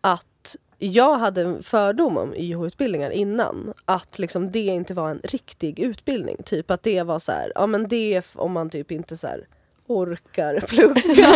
att 0.00 0.56
jag 0.78 1.18
hade 1.18 1.42
en 1.42 1.62
fördom 1.62 2.16
om 2.16 2.34
YH-utbildningar 2.34 3.10
innan. 3.10 3.74
Att 3.84 4.18
liksom 4.18 4.50
det 4.50 4.58
inte 4.66 4.94
var 4.94 5.10
en 5.10 5.20
riktig 5.24 5.78
utbildning. 5.78 6.36
Typ 6.44 6.70
att 6.70 6.82
det 6.82 7.02
var 7.02 7.18
så 7.18 7.32
här, 7.32 7.52
ja 7.54 7.66
men 7.66 7.88
det 7.88 8.14
är 8.14 8.24
om 8.34 8.52
man 8.52 8.70
typ 8.70 8.90
inte 8.90 9.16
så 9.16 9.26
här 9.26 9.46
orkar 9.86 10.60
plugga. 10.68 11.28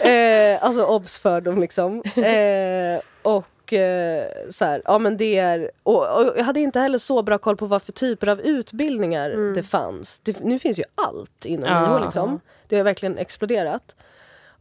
eh, 0.10 0.64
alltså 0.64 0.84
obs 0.84 1.18
fördom 1.18 1.60
liksom. 1.60 2.02
Eh, 2.16 3.00
och 3.22 3.72
eh, 3.72 4.24
så 4.50 4.64
här, 4.64 4.82
ja 4.84 4.98
men 4.98 5.16
det 5.16 5.38
är, 5.38 5.70
och, 5.82 6.16
och 6.16 6.32
jag 6.36 6.44
hade 6.44 6.60
inte 6.60 6.80
heller 6.80 6.98
så 6.98 7.22
bra 7.22 7.38
koll 7.38 7.56
på 7.56 7.66
vad 7.66 7.82
för 7.82 7.92
typer 7.92 8.26
av 8.28 8.40
utbildningar 8.40 9.30
Mm. 9.30 9.54
det 9.54 9.62
fanns. 9.62 10.18
Det, 10.18 10.40
nu 10.44 10.58
finns 10.58 10.78
ju 10.78 10.84
allt 10.94 11.44
inom 11.44 11.64
Ja. 11.70 11.98
YH 11.98 12.04
liksom. 12.04 12.40
Det 12.68 12.76
har 12.76 12.84
verkligen 12.84 13.18
exploderat. 13.18 13.96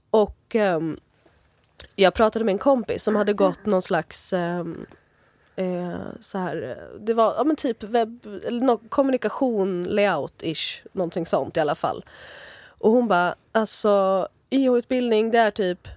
Och 0.10 0.55
um, 0.55 0.98
jag 1.96 2.14
pratade 2.14 2.46
med 2.46 2.51
en 2.53 2.60
kompis 2.60 3.03
som 3.03 3.16
hade 3.16 3.34
gått 3.34 3.66
någon 3.66 3.81
slags 3.81 4.34
um, 4.34 4.86
eh, 5.55 6.00
så 6.22 6.38
här, 6.38 6.77
det 7.00 7.14
var 7.14 7.34
ja, 7.38 7.44
men 7.44 7.55
typ 7.55 7.84
webb, 7.84 8.25
eller 8.46 8.62
no, 8.62 8.77
kommunikation, 8.90 9.88
layout-ish, 9.88 10.81
någonting 10.92 11.25
sånt 11.25 11.58
i 11.58 11.60
alla 11.60 11.75
fall. 11.75 12.05
Och 12.79 12.92
hon 12.92 13.08
bara, 13.08 13.36
alltså 13.51 14.27
YH-utbildning 14.50 15.31
det 15.31 15.38
är 15.38 15.51
typ 15.51 15.88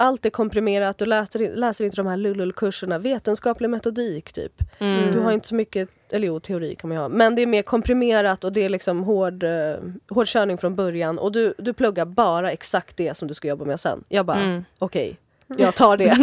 allt 0.00 0.26
är 0.26 0.30
komprimerat, 0.30 0.98
du 0.98 1.06
läser, 1.06 1.56
läser 1.56 1.84
inte 1.84 1.96
de 1.96 2.06
här 2.06 2.16
lullul-kurserna, 2.16 2.98
vetenskaplig 2.98 3.70
metodik 3.70 4.32
typ. 4.32 4.52
Mm. 4.78 5.12
Du 5.12 5.20
har 5.20 5.32
inte 5.32 5.48
så 5.48 5.54
mycket, 5.54 5.88
eller 6.12 6.26
jo 6.26 6.40
teori 6.40 6.74
kan 6.74 6.88
man 6.88 6.96
ha, 6.98 7.08
men 7.08 7.34
det 7.34 7.42
är 7.42 7.46
mer 7.46 7.62
komprimerat 7.62 8.44
och 8.44 8.52
det 8.52 8.64
är 8.64 8.68
liksom 8.68 9.04
hård, 9.04 9.42
eh, 9.42 9.74
hård 10.10 10.26
körning 10.26 10.58
från 10.58 10.76
början 10.76 11.18
och 11.18 11.32
du, 11.32 11.54
du 11.58 11.72
pluggar 11.72 12.04
bara 12.04 12.50
exakt 12.52 12.96
det 12.96 13.16
som 13.16 13.28
du 13.28 13.34
ska 13.34 13.48
jobba 13.48 13.64
med 13.64 13.80
sen. 13.80 14.04
Jag 14.08 14.26
bara, 14.26 14.40
Mm. 14.40 14.64
okej, 14.78 15.16
jag 15.56 15.74
tar 15.74 15.96
det. 15.96 16.16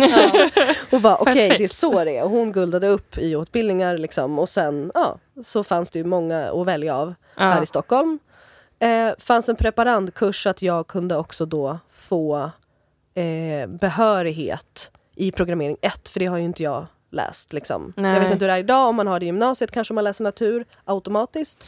Hon 0.91 1.01
bara, 1.01 1.15
okej 1.17 1.33
Perfekt. 1.33 1.57
det 1.57 1.63
är 1.63 1.67
så 1.67 2.03
det 2.03 2.17
är. 2.17 2.23
Och 2.23 2.29
hon 2.29 2.51
guldade 2.51 2.87
upp 2.87 3.17
i 3.17 3.31
utbildningar 3.31 3.97
liksom 3.97 4.39
och 4.39 4.49
sen 4.49 4.91
ja, 4.93 5.17
så 5.43 5.63
fanns 5.63 5.91
det 5.91 5.99
ju 5.99 6.05
många 6.05 6.49
att 6.51 6.67
välja 6.67 6.95
av 6.97 7.13
här 7.37 7.55
Ja. 7.57 7.63
i 7.63 7.65
Stockholm. 7.65 8.19
Eh, 8.79 9.11
fanns 9.19 9.49
en 9.49 9.55
preparandkurs 9.55 10.47
att 10.47 10.61
jag 10.61 10.87
kunde 10.87 11.15
också 11.17 11.45
då 11.45 11.79
få 11.89 12.49
eh, 13.15 13.67
behörighet 13.67 14.91
i 15.15 15.31
programmering 15.31 15.77
1 15.81 16.09
för 16.09 16.19
det 16.19 16.25
har 16.25 16.37
ju 16.37 16.43
inte 16.43 16.63
jag 16.63 16.85
läst. 17.11 17.53
Liksom. 17.53 17.93
Jag 17.95 18.19
vet 18.19 18.31
inte 18.31 18.45
hur 18.45 18.47
det 18.47 18.53
är 18.53 18.59
idag, 18.59 18.89
om 18.89 18.95
man 18.95 19.07
har 19.07 19.19
det 19.19 19.23
i 19.23 19.27
gymnasiet 19.27 19.71
kanske 19.71 19.93
man 19.93 20.03
läser 20.03 20.23
natur 20.23 20.65
automatiskt. 20.85 21.67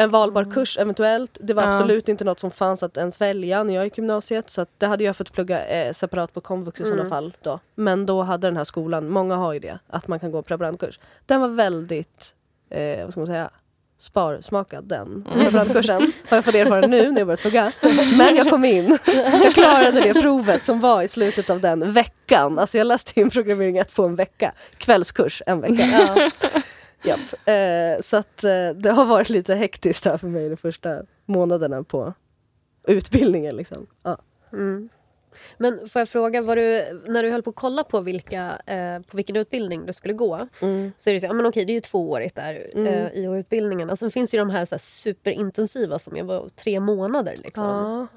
En 0.00 0.10
valbar 0.10 0.50
kurs 0.50 0.78
eventuellt. 0.78 1.38
Det 1.40 1.54
var 1.54 1.62
Ja. 1.62 1.68
absolut 1.68 2.08
inte 2.08 2.24
något 2.24 2.40
som 2.40 2.50
fanns 2.50 2.82
att 2.82 2.96
ens 2.96 3.20
välja 3.20 3.62
när 3.62 3.74
jag 3.74 3.84
gick 3.84 3.98
gymnasiet. 3.98 4.50
Så 4.50 4.66
det 4.78 4.86
hade 4.86 5.04
jag 5.04 5.16
fått 5.16 5.32
plugga 5.32 5.66
eh, 5.66 5.92
separat 5.92 6.32
på 6.34 6.40
komvux 6.40 6.80
i 6.80 6.84
sådana 6.84 7.00
Mm. 7.00 7.10
fall. 7.10 7.36
Då. 7.42 7.60
Men 7.74 8.06
då 8.06 8.22
hade 8.22 8.46
den 8.46 8.56
här 8.56 8.64
skolan, 8.64 9.08
många 9.08 9.36
har 9.36 9.52
ju 9.52 9.58
det, 9.58 9.78
att 9.86 10.08
man 10.08 10.20
kan 10.20 10.30
gå 10.30 10.42
preparandkurs. 10.42 11.00
Den 11.26 11.40
var 11.40 11.48
väldigt, 11.48 12.34
eh, 12.70 13.02
vad 13.04 13.12
ska 13.12 13.20
man 13.20 13.26
säga, 13.26 13.50
sparsmakad 13.98 14.84
den 14.84 15.26
preparandkursen. 15.34 16.12
Har 16.28 16.36
jag 16.36 16.44
fått 16.44 16.54
erfara 16.54 16.86
nu 16.86 17.10
när 17.10 17.20
jag 17.20 17.26
börjat 17.26 17.40
plugga. 17.40 17.72
Men 18.16 18.36
jag 18.36 18.50
kom 18.50 18.64
in. 18.64 18.98
Jag 19.42 19.54
klarade 19.54 20.00
det 20.00 20.14
provet 20.14 20.64
som 20.64 20.80
var 20.80 21.02
i 21.02 21.08
slutet 21.08 21.50
av 21.50 21.60
den 21.60 21.92
veckan. 21.92 22.58
Alltså 22.58 22.78
jag 22.78 22.86
läste 22.86 23.20
in 23.20 23.30
programmering 23.30 23.78
1 23.78 23.94
på 23.94 24.04
en 24.04 24.16
vecka. 24.16 24.52
Kvällskurs 24.78 25.42
en 25.46 25.60
vecka. 25.60 25.82
Ja. 25.82 26.30
Japp. 27.02 27.48
Eh, 27.48 28.02
så 28.02 28.16
att 28.16 28.44
eh, 28.44 28.70
det 28.74 28.90
har 28.90 29.04
varit 29.04 29.28
lite 29.28 29.54
hektiskt 29.54 30.04
här 30.04 30.18
för 30.18 30.28
mig 30.28 30.48
de 30.48 30.56
första 30.56 31.02
månaderna 31.26 31.82
på 31.82 32.14
utbildningen. 32.86 33.56
Liksom. 33.56 33.86
Ja. 34.02 34.18
Mm. 34.52 34.88
Men 35.58 35.88
får 35.88 36.00
jag 36.00 36.08
fråga, 36.08 36.42
var 36.42 36.56
du, 36.56 36.84
när 37.06 37.22
du 37.22 37.30
höll 37.30 37.42
på 37.42 37.50
att 37.50 37.56
kolla 37.56 37.84
på, 37.84 38.00
vilka, 38.00 38.58
eh, 38.66 39.00
på 39.10 39.16
vilken 39.16 39.36
utbildning 39.36 39.86
du 39.86 39.92
skulle 39.92 40.14
gå 40.14 40.48
Mm. 40.62 40.92
så 40.98 41.10
är 41.10 41.14
det 41.14 41.20
så, 41.20 41.26
ja, 41.26 41.32
men 41.32 41.46
okej, 41.46 41.64
det 41.64 41.72
är 41.72 41.74
ju 41.74 41.80
tvåårigt 41.80 42.36
där, 42.36 42.66
Mm. 42.74 42.86
eh, 42.94 43.06
IH-utbildningarna. 43.14 43.96
Sen 43.96 44.10
finns 44.10 44.30
det 44.30 44.36
ju 44.36 44.38
de 44.38 44.50
här, 44.50 44.64
så 44.64 44.74
här 44.74 44.78
superintensiva 44.78 45.98
som 45.98 46.16
är 46.16 46.22
var 46.22 46.48
tre 46.56 46.80
månader. 46.80 47.34
Liksom. 47.44 47.64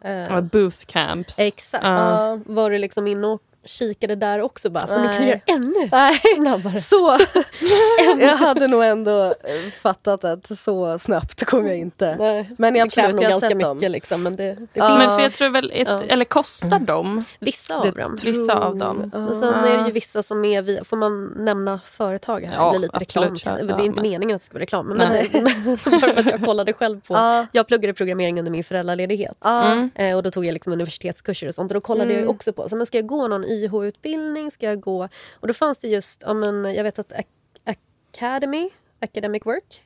Ja. 0.04 0.10
Eh, 0.10 0.18
Ja, 0.18 0.42
booth 0.42 0.86
camps. 0.86 1.40
Exakt. 1.40 1.84
Ja. 1.86 2.40
Var 2.46 2.70
du 2.70 2.78
liksom 2.78 3.08
inne 3.08 3.28
och 3.28 3.42
kikade 3.66 4.16
där 4.16 4.42
också? 4.42 4.70
Bara, 4.70 4.88
för 4.88 5.00
ni 5.00 5.08
kan 5.08 5.16
Nej. 5.16 5.28
göra 5.28 5.40
ännu 5.46 5.90
Nej, 5.92 6.20
snabbare. 6.36 6.76
så. 6.78 7.18
jag 8.20 8.38
hade 8.38 8.68
nog 8.68 8.84
ändå 8.84 9.24
eh, 9.26 9.72
fattat 9.82 10.24
att 10.24 10.58
så 10.60 11.00
snabbt 11.00 11.46
kom 11.46 11.68
jag 11.68 11.78
inte. 11.78 12.16
Nej, 12.20 12.50
Men 12.58 12.76
jag 12.76 12.86
absolut, 12.88 13.22
jag 13.22 13.32
har 13.32 13.40
sett 13.40 13.50
mycket. 13.50 13.62
dem. 13.68 13.78
Liksom, 13.82 14.24
men 14.24 14.36
det, 14.36 14.44
det 14.44 14.68
Ja. 14.74 14.88
finns 14.88 15.00
Men 15.00 15.16
för 15.16 15.22
jag 15.24 15.34
tror 15.34 15.50
väl, 15.50 15.72
ett, 15.76 15.88
Ja. 15.88 16.02
eller 16.08 16.26
kostar 16.26 16.80
de? 16.80 17.26
vissa 17.40 17.76
av 17.76 17.84
Det 17.86 17.92
dem. 18.02 18.18
Vissa 18.24 18.58
av 18.58 18.76
dem. 18.76 19.10
Ja. 19.14 19.20
Men 19.20 19.36
sen 19.36 19.54
är 19.54 19.78
det 19.78 19.86
ju 19.86 19.92
vissa 19.92 20.24
som 20.24 20.46
är 20.46 20.62
via, 20.62 20.84
får 20.84 20.98
man 20.98 21.26
nämna 21.38 21.80
företag 21.86 22.42
här? 22.42 22.54
Ja, 22.56 22.70
eller 22.70 22.80
lite 22.80 23.00
reklam? 23.00 23.38
kör. 23.38 23.52
det 23.52 23.74
är 23.74 23.78
Ja, 23.78 23.84
inte 23.86 24.02
men- 24.02 24.10
meningen 24.12 24.36
att 24.36 24.42
det 24.42 24.46
ska 24.46 24.54
vara 24.54 24.62
reklam. 24.62 24.88
Men 24.88 24.98
bara 24.98 25.78
för 26.00 26.20
att 26.20 26.26
jag 26.26 26.44
kollade 26.46 26.74
själv 26.74 27.02
på. 27.02 27.14
Ja. 27.14 27.48
Jag 27.52 27.68
pluggade 27.68 27.94
programmering 27.94 28.40
under 28.40 28.52
min 28.52 28.64
föräldraledighet. 28.64 29.38
Ja. 29.44 29.64
Mm. 29.72 29.90
Eh, 29.96 30.16
och 30.16 30.24
då 30.24 30.32
tog 30.32 30.46
jag 30.46 30.54
liksom 30.54 30.74
universitetskurser 30.74 31.48
och 31.48 31.56
sånt. 31.56 31.72
Och 31.72 31.76
då 31.76 31.82
kollade 31.82 32.12
Mm. 32.14 32.24
jag 32.26 32.30
också 32.32 32.54
på, 32.54 32.70
så, 32.70 32.76
men 32.76 32.86
ska 32.88 32.98
jag 32.98 33.08
gå 33.08 33.28
någon 33.28 33.46
YH-utbildning? 33.52 34.52
Ska 34.52 34.66
jag 34.66 34.80
gå... 34.80 35.08
Och 35.34 35.48
då 35.48 35.54
fanns 35.54 35.80
det 35.80 35.88
just, 35.88 36.24
ja, 36.26 36.34
men, 36.34 36.74
jag 36.76 36.84
vet 36.84 37.00
att 37.00 37.12
Ac- 37.12 37.76
Academy, 38.14 38.70
Academic 39.00 39.46
Work, 39.46 39.82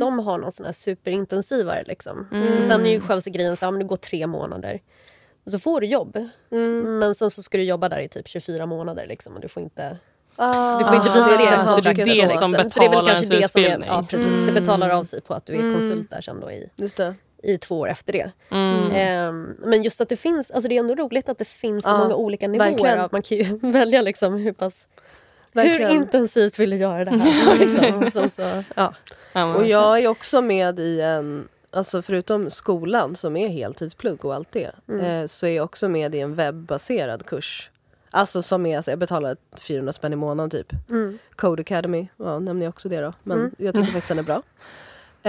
De 0.00 0.18
har 0.18 0.38
någon 0.38 0.52
sån 0.52 0.66
här 0.66 0.72
superintensivare. 0.72 1.84
Liksom. 1.86 2.28
Mm. 2.32 2.62
Sen 2.62 2.86
är 2.86 2.90
ju 2.90 3.00
själva 3.00 3.30
grejen 3.30 3.56
så 3.56 3.64
här, 3.64 3.70
men 3.72 3.78
det 3.78 3.84
går 3.86 3.96
tre 3.96 4.26
månader. 4.26 4.80
Och 5.44 5.50
så 5.52 5.58
får 5.58 5.80
du 5.80 5.86
jobb. 5.86 6.28
Mm. 6.50 6.98
Men 6.98 7.14
sen 7.14 7.30
så 7.30 7.42
ska 7.42 7.58
du 7.58 7.64
jobba 7.64 7.88
där 7.88 7.98
i 8.00 8.08
typ 8.08 8.28
24 8.28 8.66
månader. 8.66 9.06
Liksom, 9.06 9.34
och 9.34 9.40
du 9.40 9.48
får 9.48 9.62
inte 9.62 9.96
Ah, 10.38 10.78
du 10.78 10.84
får 10.84 10.94
inte 10.96 11.10
Ah, 11.10 11.14
byta 11.14 11.62
det 11.62 11.68
så 11.68 11.80
det 11.80 11.90
är 11.90 11.94
det 12.28 12.30
som 12.30 12.54
Så 12.70 12.80
det 12.80 12.86
är 12.86 12.90
väl 12.90 12.90
betalar 12.90 13.14
kanske 13.14 13.34
ens 13.34 13.42
det 13.42 13.48
som 13.48 13.60
är, 13.62 13.64
utbildning. 13.66 13.88
ja, 13.90 14.06
precis, 14.10 14.40
Det 14.46 14.52
betalar 14.52 14.90
av 14.90 15.04
sig 15.04 15.20
på 15.20 15.34
att 15.34 15.46
du 15.46 15.52
är 15.54 15.72
konsult 15.72 16.10
där 16.10 16.20
sen 16.20 16.40
då 16.40 16.50
i, 16.50 16.70
det. 16.76 17.14
I 17.46 17.58
två 17.58 17.80
år 17.80 17.88
efter 17.88 18.12
det. 18.12 18.30
Mm. 18.50 18.90
Ehm, 18.90 19.56
men 19.58 19.82
just 19.82 20.00
att 20.00 20.08
det 20.08 20.16
finns, 20.16 20.50
alltså 20.50 20.68
det 20.68 20.74
är 20.76 20.80
ändå 20.80 20.94
roligt 20.94 21.28
att 21.28 21.38
det 21.38 21.44
finns 21.48 21.84
så 21.84 21.90
Ja, 21.90 21.98
många 21.98 22.14
olika 22.14 22.48
nivåer. 22.48 22.70
verkligen. 22.70 23.00
Att 23.00 23.12
man 23.12 23.22
kan 23.22 23.36
ju 23.38 23.44
välja 23.62 24.02
liksom 24.02 24.34
hur 24.36 24.52
pass 24.52 24.86
Verkligen. 25.52 25.90
hur 25.90 25.96
intensivt 25.96 26.58
vill 26.58 26.70
du 26.70 26.76
göra 26.76 27.04
det 27.04 27.10
här? 27.18 27.58
liksom. 27.58 28.02
Och 28.04 28.12
sen 28.12 28.30
så, 28.30 28.62
ja. 28.74 28.94
Och 29.56 29.66
jag 29.66 29.98
är 29.98 30.08
också 30.08 30.42
med 30.42 30.78
i 30.78 31.00
en, 31.00 31.48
alltså 31.70 32.02
förutom 32.02 32.50
skolan 32.50 33.16
som 33.16 33.36
är 33.36 33.48
heltidsplugg 33.48 34.24
och 34.24 34.34
allt 34.34 34.52
det, 34.52 34.70
eh, 35.00 35.26
så 35.26 35.46
är 35.46 35.50
jag 35.56 35.64
också 35.64 35.88
med 35.88 36.14
i 36.14 36.20
en 36.20 36.34
webbaserad 36.34 37.26
kurs. 37.26 37.70
Alltså 38.10 38.42
som 38.42 38.66
är, 38.66 38.76
alltså 38.76 38.90
jag 38.90 38.98
betalar 38.98 39.36
400 39.56 39.92
spänn 39.92 40.12
i 40.12 40.16
månaden 40.16 40.50
typ. 40.50 40.72
Mm. 40.90 41.18
Code 41.36 41.60
Academy, 41.60 42.08
ja, 42.16 42.38
nämner 42.38 42.66
jag 42.66 42.70
också 42.70 42.88
det 42.88 43.00
då. 43.00 43.12
Men 43.22 43.54
jag 43.58 43.74
tycker 43.74 43.86
faktiskt 43.86 44.08
den 44.08 44.18
är 44.18 44.22
bra. 44.22 44.42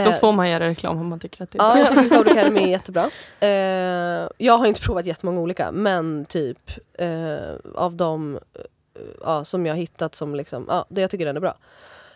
Då 0.04 0.10
Eh, 0.10 0.14
får 0.20 0.34
man 0.34 0.50
göra 0.50 0.68
reklam 0.70 0.98
om 0.98 1.08
man 1.08 1.20
tycker 1.20 1.44
att 1.44 1.52
det 1.52 1.58
är 1.60 1.64
Ja, 1.64 1.74
bra. 1.74 1.80
jag 1.80 1.90
tycker 2.04 2.18
Code 2.18 2.32
Academy 2.32 2.64
är 2.64 2.68
jättebra. 2.78 3.10
Eh, 3.40 4.30
jag 4.38 4.58
har 4.58 4.66
inte 4.66 4.82
provat 4.82 5.06
jättemånga 5.06 5.40
olika, 5.42 5.72
men 5.72 6.26
typ 6.26 6.72
eh, 7.00 7.56
av 7.76 7.96
de 7.96 8.40
ja, 9.22 9.44
som 9.44 9.66
jag 9.66 9.74
har 9.74 9.78
hittat 9.80 10.16
som 10.16 10.36
liksom, 10.36 10.66
ja, 10.70 10.86
det, 10.90 11.02
jag 11.02 11.10
tycker 11.10 11.26
den 11.26 11.36
är 11.38 11.42
bra. 11.42 11.58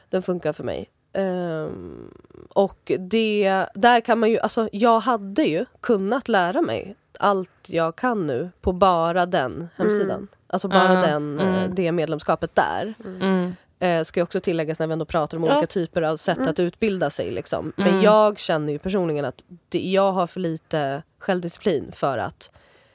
Den 0.10 0.22
funkar 0.22 0.54
för 0.54 0.64
mig. 0.64 0.90
Ehm, 1.14 2.10
och 2.50 2.92
det, 3.00 3.66
där 3.76 4.02
kan 4.02 4.20
man 4.20 4.30
ju, 4.30 4.40
alltså 4.40 4.70
jag 4.72 5.00
hade 5.00 5.44
ju 5.44 5.66
kunnat 5.80 6.28
lära 6.28 6.62
mig 6.62 6.96
allt 7.20 7.50
jag 7.68 7.96
kan 7.96 8.28
nu 8.28 8.50
på 8.62 8.72
bara 8.74 9.26
den 9.26 9.70
hemsidan. 9.76 10.28
Alltså 10.48 10.68
bara 10.68 11.00
Ah, 11.00 11.02
den, 11.02 11.40
mm. 11.40 11.76
det 11.76 11.92
medlemskapet 11.92 12.56
där. 12.56 12.94
Mm. 13.06 13.56
Eh, 13.82 14.04
ska 14.04 14.24
också 14.24 14.40
tilläggas 14.40 14.80
när 14.80 14.88
vi 14.88 14.94
ändå 14.94 15.06
pratar 15.06 15.38
om 15.38 15.44
Ja. 15.44 15.52
olika 15.58 15.68
typer 15.68 16.02
av 16.02 16.18
sätt 16.18 16.38
Mm. 16.38 16.50
att 16.50 16.60
utbilda 16.60 17.10
sig. 17.10 17.32
Liksom. 17.32 17.74
Men 17.76 17.88
Mm. 17.88 18.02
jag 18.02 18.40
känner 18.40 18.74
ju 18.74 18.80
personligen 18.80 19.26
att 19.26 19.44
det, 19.70 19.80
jag 19.80 20.12
har 20.12 20.28
för 20.28 20.40
lite 20.40 21.04
självdisciplin 21.20 21.92
för 21.94 22.18
att... 22.18 22.52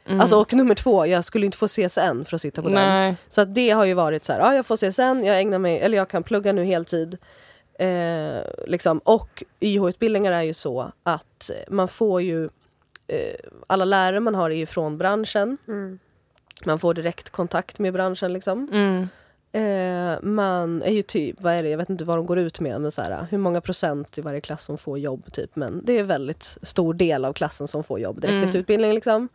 Mm. 0.06 0.20
Alltså, 0.20 0.36
och 0.40 0.54
nummer 0.54 0.74
två, 0.74 1.06
jag 1.06 1.24
skulle 1.24 1.46
inte 1.46 1.58
få 1.58 1.68
CSN 1.68 2.24
för 2.24 2.34
att 2.34 2.40
sitta 2.40 2.62
på 2.62 2.68
den. 2.68 2.74
Nej. 2.88 3.16
Så 3.28 3.40
att 3.40 3.54
det 3.54 3.70
har 3.70 3.84
ju 3.84 3.94
varit 3.94 4.24
så 4.24 4.32
här, 4.32 4.40
ja 4.40 4.54
jag 4.54 4.66
får 4.66 4.76
CSN, 4.76 5.24
jag 5.26 5.40
ägnar 5.40 5.58
mig, 5.58 5.78
eller 5.80 5.96
jag 5.98 6.08
kan 6.08 6.22
plugga 6.22 6.52
nu 6.52 6.64
heltid. 6.64 7.18
Eh, 7.78 8.38
liksom. 8.66 8.98
Och 8.98 9.42
YH-utbildningar 9.60 10.32
är 10.32 10.42
ju 10.42 10.54
så 10.54 10.92
att 11.02 11.50
man 11.68 11.88
får 11.88 12.22
ju, 12.22 12.44
eh, 13.06 13.18
alla 13.66 13.84
lärare 13.84 14.20
man 14.20 14.34
har 14.34 14.50
är 14.50 14.54
ju 14.56 14.66
från 14.66 14.98
branschen. 14.98 15.58
Mm. 15.68 15.98
Man 16.64 16.78
får 16.78 16.94
direkt 16.94 17.30
kontakt 17.30 17.78
med 17.78 17.92
branschen 17.92 18.32
liksom. 18.32 18.68
Mm. 18.72 19.08
Eh, 19.56 20.18
man 20.22 20.82
är 20.82 20.90
ju 20.92 21.02
typ, 21.02 21.36
vad 21.40 21.52
är 21.52 21.62
det, 21.62 21.68
jag 21.68 21.78
vet 21.78 21.90
inte 21.90 22.04
vad 22.04 22.18
de 22.18 22.26
går 22.26 22.38
ut 22.38 22.60
med, 22.60 22.80
men 22.80 22.90
så 22.90 23.02
här, 23.02 23.26
hur 23.30 23.38
många 23.38 23.60
procent 23.60 24.18
i 24.18 24.20
varje 24.20 24.40
klass 24.40 24.64
som 24.64 24.78
får 24.78 24.98
jobb 24.98 25.32
typ. 25.32 25.56
Men 25.56 25.80
det 25.84 25.92
är 25.92 26.00
en 26.00 26.06
väldigt 26.06 26.58
stor 26.62 26.94
del 26.94 27.24
av 27.24 27.32
klassen 27.32 27.68
som 27.68 27.84
får 27.84 28.00
jobb 28.00 28.20
direkt 28.20 28.32
Mm. 28.32 28.44
efter 28.44 28.58
utbildning 28.58 28.92
liksom. 28.94 29.28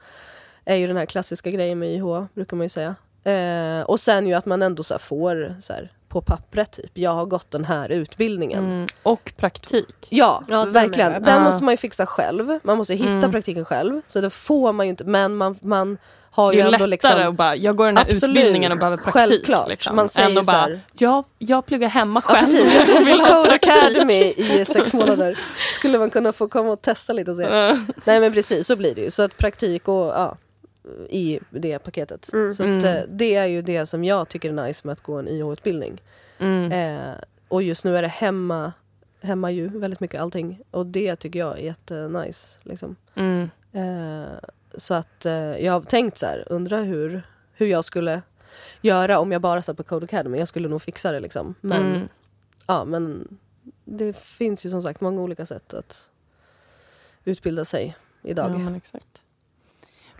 Är 0.65 0.75
ju 0.75 0.88
den 0.88 0.97
här 0.97 1.05
klassiska 1.05 1.49
grejen 1.51 1.79
med 1.79 1.89
YH, 1.95 2.25
brukar 2.34 2.57
man 2.57 2.65
ju 2.65 2.69
säga. 2.69 2.95
Eh, 3.23 3.81
och 3.86 3.99
sen 3.99 4.27
ju 4.27 4.34
att 4.34 4.45
man 4.45 4.62
ändå 4.62 4.84
så 4.84 4.93
här 4.93 4.99
får 4.99 5.55
så 5.62 5.73
här, 5.73 5.91
på 6.07 6.21
pappret 6.21 6.71
typ, 6.71 6.91
jag 6.97 7.12
har 7.12 7.25
gått 7.25 7.51
den 7.51 7.65
här 7.65 7.89
utbildningen. 7.89 8.65
Mm. 8.65 8.88
Och 9.03 9.34
praktik. 9.38 10.07
Ja, 10.10 10.43
Ja, 10.49 10.65
verkligen. 10.65 11.23
Den 11.23 11.43
måste 11.43 11.63
man 11.63 11.73
ju 11.73 11.77
fixa 11.77 12.05
själv. 12.05 12.60
Man 12.63 12.77
måste 12.77 12.93
hitta 12.93 13.12
Mm. 13.12 13.31
praktiken 13.31 13.65
själv. 13.65 14.01
Så 14.07 14.21
det 14.21 14.29
får 14.29 14.73
man 14.73 14.86
ju 14.86 14.89
inte, 14.89 15.03
men 15.03 15.36
man, 15.36 15.57
man 15.62 15.97
har 16.33 16.51
Det 16.51 16.55
ju 16.57 16.61
är 16.61 16.65
ändå 16.73 16.85
lättare 16.85 17.13
liksom... 17.15 17.29
att 17.31 17.35
bara, 17.35 17.55
jag 17.55 17.75
går 17.75 17.85
den 17.85 17.97
här 17.97 18.03
Absolut. 18.05 18.37
utbildningen 18.37 18.71
och 18.71 18.77
behöver 18.77 18.97
praktik. 18.97 19.13
Självklart. 19.13 19.69
Liksom. 19.69 19.95
Man 19.95 20.09
säger 20.09 20.29
Än 20.29 20.37
att 20.37 20.45
så 20.45 20.51
bara, 20.51 20.57
här- 20.61 20.79
jag, 20.93 21.23
jag 21.37 21.65
pluggar 21.65 21.87
hemma 21.89 22.21
Ja, 22.27 22.33
själv. 22.35 22.45
precis, 22.45 22.87
jag 22.95 23.05
vill 23.05 23.19
på 23.19 23.25
ha 23.25 23.43
Code. 23.43 23.53
Academy 23.55 24.23
i 24.37 24.65
sex 24.65 24.93
månader. 24.93 25.39
Skulle 25.73 25.99
man 25.99 26.09
kunna 26.09 26.33
få 26.33 26.47
komma 26.47 26.71
och 26.71 26.81
testa 26.81 27.13
lite 27.13 27.31
och 27.31 27.37
se. 27.37 27.47
Nej 28.05 28.19
men 28.19 28.33
precis, 28.33 28.67
så 28.67 28.75
blir 28.75 28.95
det 28.95 29.01
ju. 29.01 29.11
Så 29.11 29.23
att 29.23 29.37
praktik 29.37 29.87
och 29.87 29.95
ja, 30.07 30.37
i 31.09 31.39
det 31.49 31.79
paketet. 31.79 32.33
Mm. 32.33 32.53
Så 32.53 32.63
att, 32.63 32.67
Mm. 32.69 32.85
eh, 32.85 33.01
det 33.09 33.35
är 33.35 33.45
ju 33.45 33.61
det 33.61 33.85
som 33.85 34.03
jag 34.03 34.29
tycker 34.29 34.49
är 34.49 34.67
nice 34.67 34.81
med 34.87 34.93
att 34.93 35.01
gå 35.03 35.15
en 35.19 35.27
YH-utbildning. 35.27 36.01
Mm. 36.39 36.71
Eh, 36.71 37.13
och 37.47 37.63
just 37.63 37.85
nu 37.85 37.97
är 37.97 38.01
det 38.01 38.07
hemma, 38.07 38.71
hemma 39.23 39.51
ju 39.51 39.79
väldigt 39.79 39.99
mycket 39.99 40.21
allting. 40.21 40.59
Och 40.71 40.85
det 40.85 41.15
tycker 41.15 41.39
jag 41.39 41.59
är 41.59 41.63
jättenice. 41.63 42.59
Liksom. 42.63 42.95
Mm. 43.15 43.49
Eh, 43.73 44.31
så 44.75 44.93
att 44.93 45.25
eh, 45.25 45.34
jag 45.34 45.73
har 45.73 45.81
tänkt 45.81 46.17
så 46.17 46.25
här, 46.25 46.43
undrar 46.49 46.84
hur, 46.84 47.21
hur 47.53 47.67
jag 47.67 47.86
skulle 47.86 48.21
göra 48.81 49.19
om 49.19 49.31
jag 49.31 49.41
bara 49.41 49.62
satt 49.62 49.77
på 49.77 49.84
Code 49.84 50.03
Academy. 50.03 50.38
Jag 50.38 50.47
skulle 50.47 50.69
nog 50.69 50.81
fixa 50.81 51.12
det 51.12 51.19
liksom. 51.19 51.55
Men, 51.62 51.81
Mm. 51.95 52.07
ja, 52.67 52.86
men 52.86 53.38
det 53.86 54.17
finns 54.17 54.65
ju 54.65 54.69
som 54.69 54.81
sagt 54.81 55.01
många 55.01 55.21
olika 55.21 55.45
sätt 55.45 55.73
att 55.73 56.10
utbilda 57.23 57.65
sig 57.65 57.95
idag. 58.23 58.51
Ja, 58.53 58.57
men 58.57 58.75
exakt. 58.75 59.21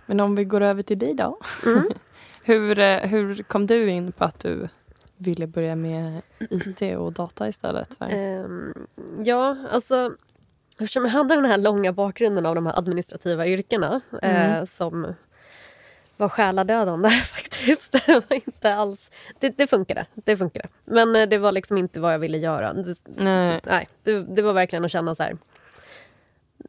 Men 0.06 0.20
om 0.20 0.36
vi 0.36 0.46
går 0.46 0.62
över 0.62 0.84
till 0.84 1.00
dig 1.00 1.14
då. 1.14 1.38
Mm. 1.66 1.92
hur, 2.44 2.80
eh, 2.80 2.98
hur 3.00 3.44
kom 3.44 3.66
du 3.68 3.90
in 3.90 4.12
på 4.12 4.24
att 4.24 4.40
du 4.40 4.68
ville 5.18 5.48
börja 5.48 5.76
med 5.76 6.22
IT 6.40 6.82
och 6.98 7.14
data 7.14 7.48
istället? 7.48 7.94
För? 7.94 8.06
Ehm, 8.10 8.74
ja, 9.26 9.58
alltså 9.72 10.14
eftersom 10.82 11.04
jag 11.06 11.12
hade 11.12 11.36
den 11.36 11.46
här 11.46 11.58
långa 11.58 11.94
bakgrunden 11.94 12.46
av 12.46 12.56
de 12.56 12.66
här 12.66 12.78
administrativa 12.80 13.48
yrkena 13.48 14.02
Mm. 14.22 14.52
eh, 14.52 14.64
som 14.64 15.14
var 16.18 16.30
själadödande 16.30 17.10
faktiskt. 17.34 17.92
Det, 18.06 18.14
var 18.30 18.36
inte 18.36 18.76
alls, 18.76 19.12
det, 19.40 19.50
det 19.58 19.68
funkade, 19.68 20.06
det 20.16 20.38
funkade. 20.38 20.68
Men 20.86 21.16
eh, 21.16 21.30
det 21.30 21.38
var 21.38 21.52
liksom 21.52 21.78
inte 21.78 22.00
vad 22.00 22.14
jag 22.14 22.20
ville 22.20 22.38
göra. 22.38 22.74
Det, 22.74 22.96
Nej. 23.06 23.60
nej, 23.64 23.88
det, 24.04 24.22
det 24.22 24.42
var 24.42 24.54
verkligen 24.54 24.86
att 24.86 24.92
känna 24.92 25.16
så 25.16 25.24
här. 25.24 25.38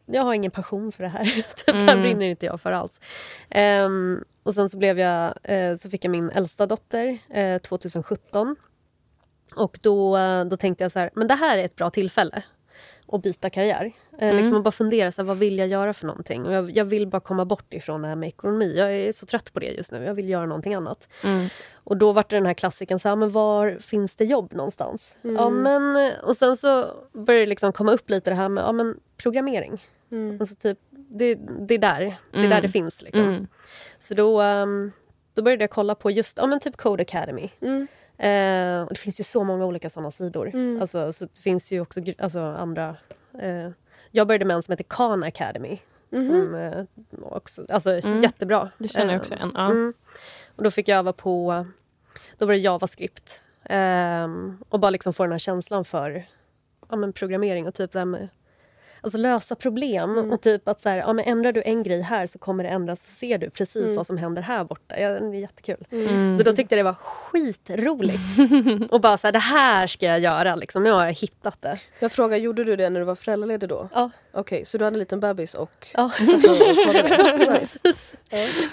Jag 0.06 0.22
har 0.22 0.34
ingen 0.34 0.50
passion 0.50 0.92
för 0.92 1.02
det 1.02 1.08
här. 1.08 1.24
typ, 1.34 1.66
Det 1.66 1.72
här 1.72 1.82
Mm. 1.82 2.02
brinner 2.02 2.26
inte 2.26 2.46
jag 2.46 2.60
för 2.60 2.72
alls. 2.72 3.00
Ehm, 3.50 4.24
och 4.42 4.54
sen 4.54 4.68
så, 4.68 4.78
blev 4.78 4.98
jag, 4.98 5.34
eh, 5.42 5.74
så 5.76 5.90
fick 5.90 6.04
jag 6.04 6.10
min 6.10 6.30
äldsta 6.30 6.66
dotter 6.66 7.18
eh, 7.30 7.58
2017. 7.58 8.56
Och 9.54 9.78
då, 9.82 10.16
eh, 10.16 10.44
då 10.44 10.56
tänkte 10.56 10.84
jag 10.84 10.92
så 10.92 10.98
här, 10.98 11.10
men 11.14 11.28
det 11.28 11.34
här 11.34 11.58
är 11.58 11.64
ett 11.64 11.76
bra 11.76 11.90
tillfälle 11.90 12.42
att 13.08 13.22
byta 13.22 13.50
karriär. 13.50 13.92
Eh, 14.18 14.28
Mm. 14.28 14.36
liksom 14.36 14.56
att 14.56 14.64
bara 14.64 14.70
fundera, 14.70 15.10
så 15.12 15.22
här, 15.22 15.26
vad 15.26 15.36
vill 15.38 15.58
jag 15.58 15.68
göra 15.68 15.92
för 15.92 16.06
någonting? 16.06 16.46
Och 16.46 16.52
jag, 16.52 16.70
jag 16.70 16.84
vill 16.84 17.06
bara 17.06 17.20
komma 17.20 17.44
bort 17.44 17.74
ifrån 17.74 18.02
det 18.02 18.08
här 18.08 18.14
med 18.16 18.26
ekonomi. 18.28 18.74
Jag 18.76 18.94
är 18.94 19.12
så 19.12 19.26
trött 19.26 19.52
på 19.52 19.60
det 19.60 19.66
just 19.66 19.92
nu. 19.92 20.04
Jag 20.04 20.14
vill 20.14 20.28
göra 20.28 20.46
någonting 20.46 20.74
annat. 20.74 21.08
Mm. 21.24 21.48
Och 21.84 21.96
då 21.96 22.12
var 22.12 22.24
det 22.28 22.36
den 22.36 22.46
här 22.46 22.54
klassiken, 22.54 22.98
så 22.98 23.08
här, 23.08 23.16
men 23.16 23.30
var 23.30 23.78
finns 23.80 24.16
det 24.16 24.24
jobb 24.24 24.52
någonstans? 24.52 25.14
Ja, 25.22 25.50
men, 25.50 26.12
och 26.22 26.36
sen 26.36 26.56
så 26.56 26.86
började 27.12 27.42
det 27.44 27.48
liksom 27.48 27.72
komma 27.72 27.92
upp 27.92 28.10
lite 28.10 28.30
det 28.30 28.34
här 28.34 28.48
med 28.48 28.64
ja, 28.64 28.72
men 28.72 29.00
programmering. 29.16 29.84
Mm. 30.12 30.36
Alltså 30.40 30.56
typ, 30.56 30.78
det, 30.90 31.34
det 31.60 31.74
är 31.74 31.78
där 31.78 32.00
det, 32.00 32.06
är 32.32 32.38
Mm. 32.38 32.50
där 32.50 32.62
det 32.62 32.68
finns. 32.68 33.02
Liksom. 33.02 33.22
Mm. 33.24 33.46
Så 33.98 34.14
då, 34.14 34.40
ehm, 34.40 34.92
då 35.34 35.42
började 35.42 35.62
jag 35.62 35.70
kolla 35.70 35.94
på 35.94 36.10
just 36.10 36.36
ja, 36.38 36.46
men 36.46 36.60
typ 36.60 36.76
Code 36.76 37.02
Academy. 37.02 37.50
Mm. 38.22 38.78
Eh, 38.78 38.82
och 38.82 38.92
det 38.92 38.98
finns 38.98 39.20
ju 39.20 39.24
så 39.24 39.44
många 39.44 39.64
olika 39.64 39.90
såna 39.90 40.10
sidor. 40.10 40.48
Mm. 40.54 40.80
Alltså, 40.80 41.12
så 41.12 41.24
det 41.24 41.40
finns 41.40 41.72
ju 41.72 41.80
också 41.80 42.00
alltså, 42.18 42.40
andra... 42.40 42.96
Eh, 43.38 43.70
jag 44.10 44.26
började 44.26 44.44
med 44.44 44.54
en 44.56 44.62
som 44.62 44.72
heter 44.72 44.84
Khan 44.84 45.22
Academy. 45.22 45.78
Som, 46.10 46.54
eh, 46.54 46.84
också, 47.22 47.66
alltså, 47.68 47.90
Mm. 47.90 48.20
Jättebra. 48.20 48.70
Det 48.78 48.88
känner 48.88 49.06
jag 49.06 49.14
Eh, 49.14 49.20
också 49.20 49.34
igen. 49.34 49.50
Ja. 49.54 49.66
Mm. 49.66 49.94
Och 50.56 50.62
då 50.62 50.70
fick 50.70 50.88
jag 50.88 50.98
öva 50.98 51.12
på, 51.12 51.66
då 52.38 52.46
var 52.46 52.52
det 52.52 52.58
JavaScript. 52.58 53.42
Ehm, 53.64 54.58
och 54.68 54.80
bara 54.80 54.90
liksom 54.90 55.12
få 55.12 55.22
den 55.22 55.32
här 55.32 55.38
känslan 55.38 55.84
för 55.84 56.24
ja, 56.88 56.96
men 56.96 57.12
programmering 57.12 57.66
och 57.68 57.74
typ 57.74 57.92
det 57.92 57.98
här 57.98 58.06
med 58.06 58.28
Alltså 59.04 59.18
lösa 59.18 59.54
problem 59.54 60.18
och 60.32 60.40
typ 60.40 60.68
att 60.68 60.80
så 60.82 60.88
här, 60.88 60.96
ja, 60.98 61.12
men 61.12 61.24
ändrar 61.24 61.52
du 61.52 61.62
en 61.64 61.82
grej 61.82 62.00
här 62.02 62.26
så 62.26 62.38
kommer 62.38 62.64
det 62.64 62.70
ändras 62.70 63.06
så 63.06 63.14
ser 63.14 63.38
du 63.38 63.50
precis 63.50 63.92
vad 63.92 64.06
som 64.06 64.18
händer 64.18 64.42
här 64.42 64.64
borta. 64.64 65.00
Ja, 65.00 65.08
det 65.08 65.36
är 65.36 65.40
jättekul. 65.40 65.86
Mm. 65.92 66.36
Så 66.38 66.42
då 66.42 66.52
tyckte 66.52 66.74
jag 66.76 66.78
det 66.86 66.90
var 66.90 66.94
skitroligt. 66.94 68.20
och 68.92 69.00
bara 69.00 69.16
så 69.16 69.26
här, 69.26 69.32
det 69.32 69.38
här 69.38 69.86
ska 69.86 70.06
jag 70.06 70.20
göra 70.20 70.54
liksom. 70.54 70.82
Nu 70.82 70.90
har 70.90 71.04
jag 71.04 71.12
hittat 71.12 71.62
det. 71.62 71.78
Jag 72.00 72.12
frågar, 72.12 72.36
gjorde 72.36 72.64
du 72.64 72.76
det 72.76 72.90
när 72.90 73.00
du 73.00 73.06
var 73.06 73.14
föräldraledig 73.14 73.68
då? 73.68 73.88
Ja. 73.94 74.10
Okej, 74.32 74.64
så 74.64 74.78
du 74.78 74.84
hade 74.84 74.94
en 74.94 74.98
liten 74.98 75.20
bebis 75.20 75.54
och 75.54 75.86
Ja. 75.94 76.10
satt 76.10 76.28
och 76.36 76.42
kollade? 76.86 77.46
Precis. 77.46 78.14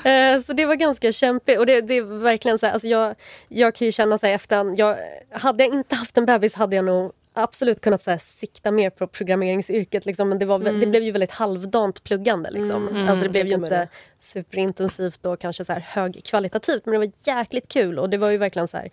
Eh, 0.06 0.40
Så 0.42 0.54
det 0.54 0.66
var 0.66 0.76
ganska 0.76 1.12
kämpigt. 1.12 1.60
Och 1.60 1.66
det, 1.66 1.82
det 1.82 1.94
är 1.98 2.02
verkligen 2.04 2.60
så 2.60 2.66
här, 2.66 2.74
alltså 2.74 2.88
jag, 2.88 3.16
jag 3.48 3.76
kan 3.76 3.86
ju 3.86 3.92
känna 3.92 4.18
så 4.18 4.26
här 4.28 4.34
efterhand, 4.34 4.80
jag, 4.80 4.98
hade 5.32 5.64
jag 5.64 5.74
inte 5.74 5.96
haft 5.96 6.18
en 6.18 6.26
bebis 6.26 6.54
hade 6.56 6.76
jag 6.76 6.86
nog 6.86 7.12
absolut 7.34 7.82
kunnat 7.82 8.02
så 8.02 8.12
här, 8.12 8.18
sikta 8.18 8.72
mer 8.72 8.90
på 8.90 9.08
programmeringsyrket. 9.08 10.06
Liksom. 10.06 10.30
Men 10.30 10.40
det, 10.40 10.46
var, 10.46 10.60
vä- 10.60 10.80
det 10.80 10.86
blev 10.86 11.04
ju 11.04 11.12
väldigt 11.12 11.32
halvdant 11.32 12.04
pluggande. 12.04 12.52
Liksom. 12.52 12.88
Mm, 12.88 13.08
alltså 13.10 13.24
det 13.24 13.30
blev 13.30 13.48
ju 13.48 13.54
inte 13.54 13.88
superintensivt 14.20 15.26
och 15.26 15.40
kanske 15.40 15.66
så 15.66 15.74
här 15.74 15.80
högkvalitativt 15.80 16.86
men 16.86 16.92
det 16.92 16.98
var 16.98 17.12
jäkligt 17.24 17.68
kul. 17.68 18.00
Och 18.00 18.10
det 18.10 18.18
var 18.18 18.30
ju 18.30 18.38
verkligen 18.38 18.68
så 18.68 18.78
här, 18.78 18.90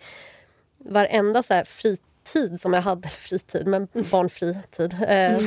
varenda 0.77 1.43
så 1.43 1.53
här 1.53 1.63
tid 2.33 2.61
som 2.61 2.73
jag 2.73 2.81
hade, 2.81 3.07
fritid, 3.09 3.67
men 3.67 3.87
barnfri 3.93 4.57
tid. 4.71 4.93
Eh, 4.93 5.07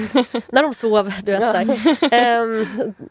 när 0.48 0.62
de 0.62 0.74
sov, 0.74 1.12
du 1.22 1.32
vet. 1.32 1.56
Så. 1.56 1.60
Eh, 2.20 2.44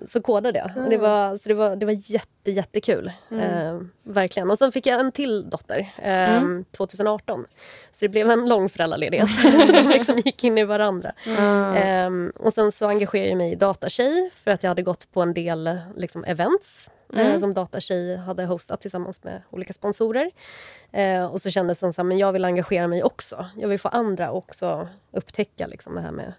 så 0.05 0.21
kodade 0.21 0.59
jag. 0.59 0.83
Och 0.83 0.89
det 0.89 0.97
var, 0.97 1.37
så 1.37 1.49
det 1.49 1.55
var, 1.55 1.75
det 1.75 1.85
var 1.85 2.11
jätte, 2.11 2.51
jättekul. 2.51 3.11
Eh, 3.31 3.79
verkligen. 4.03 4.51
Och 4.51 4.57
sen 4.57 4.71
fick 4.71 4.87
jag 4.87 4.99
en 4.99 5.11
till 5.11 5.49
dotter 5.49 5.93
eh, 5.97 6.41
2018. 6.77 7.45
Så 7.91 8.05
det 8.05 8.09
blev 8.09 8.31
en 8.31 8.49
lång 8.49 8.69
föräldraledighet. 8.69 9.29
de 9.67 9.87
liksom 9.87 10.17
gick 10.17 10.43
in 10.43 10.57
i 10.57 10.63
varandra. 10.63 11.11
Eh, 11.75 12.09
och 12.35 12.53
sen 12.53 12.71
så 12.71 12.87
engagerade 12.87 13.29
jag 13.29 13.37
mig 13.37 13.51
i 13.51 13.55
Datatjej 13.55 14.29
för 14.43 14.51
att 14.51 14.63
jag 14.63 14.69
hade 14.69 14.81
gått 14.81 15.11
på 15.11 15.21
en 15.21 15.33
del 15.33 15.79
liksom, 15.95 16.23
events 16.23 16.89
eh, 17.13 17.37
som 17.37 17.53
Datatjej 17.53 18.17
hade 18.17 18.45
hostat 18.45 18.81
tillsammans 18.81 19.23
med 19.23 19.41
olika 19.49 19.73
sponsorer. 19.73 20.31
Eh, 20.91 21.25
och 21.25 21.41
så 21.41 21.49
kändes 21.49 21.79
det 21.79 21.93
som 21.93 22.11
att 22.11 22.19
jag 22.19 22.33
vill 22.33 22.45
engagera 22.45 22.87
mig 22.87 23.03
också. 23.03 23.45
Jag 23.57 23.67
vill 23.67 23.79
få 23.79 23.87
andra 23.87 24.31
också 24.31 24.87
upptäcka 25.11 25.67
liksom, 25.67 25.95
det 25.95 26.01
här 26.01 26.11
med, 26.11 26.33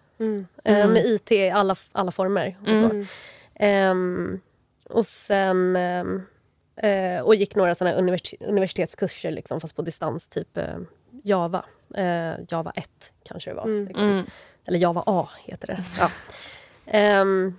eh, 0.65 0.89
med 0.89 1.07
IT 1.07 1.33
i 1.33 1.51
alla, 1.51 1.77
alla 1.93 2.11
former. 2.11 2.57
Och, 2.67 2.77
så. 2.77 3.05
Ehm, 3.55 4.41
och 4.85 5.07
sen... 5.07 5.79
och 7.25 7.35
gick 7.35 7.57
några 7.57 7.75
såna 7.75 7.93
univers 7.93 8.35
universitetskurser 8.41 9.31
liksom, 9.31 9.61
fast 9.61 9.77
på 9.77 9.83
distans, 9.83 10.29
typ 10.29 10.59
Java. 11.25 11.65
Java 12.49 12.73
1 12.75 13.13
kanske 13.23 13.51
det 13.51 13.55
var. 13.55 13.87
Liksom. 13.87 14.25
Eller 14.67 14.79
Java 14.79 15.03
A 15.07 15.29
heter 15.45 15.67
det. 15.67 15.85
Ja. 15.99 16.11
Ehm, 16.87 17.59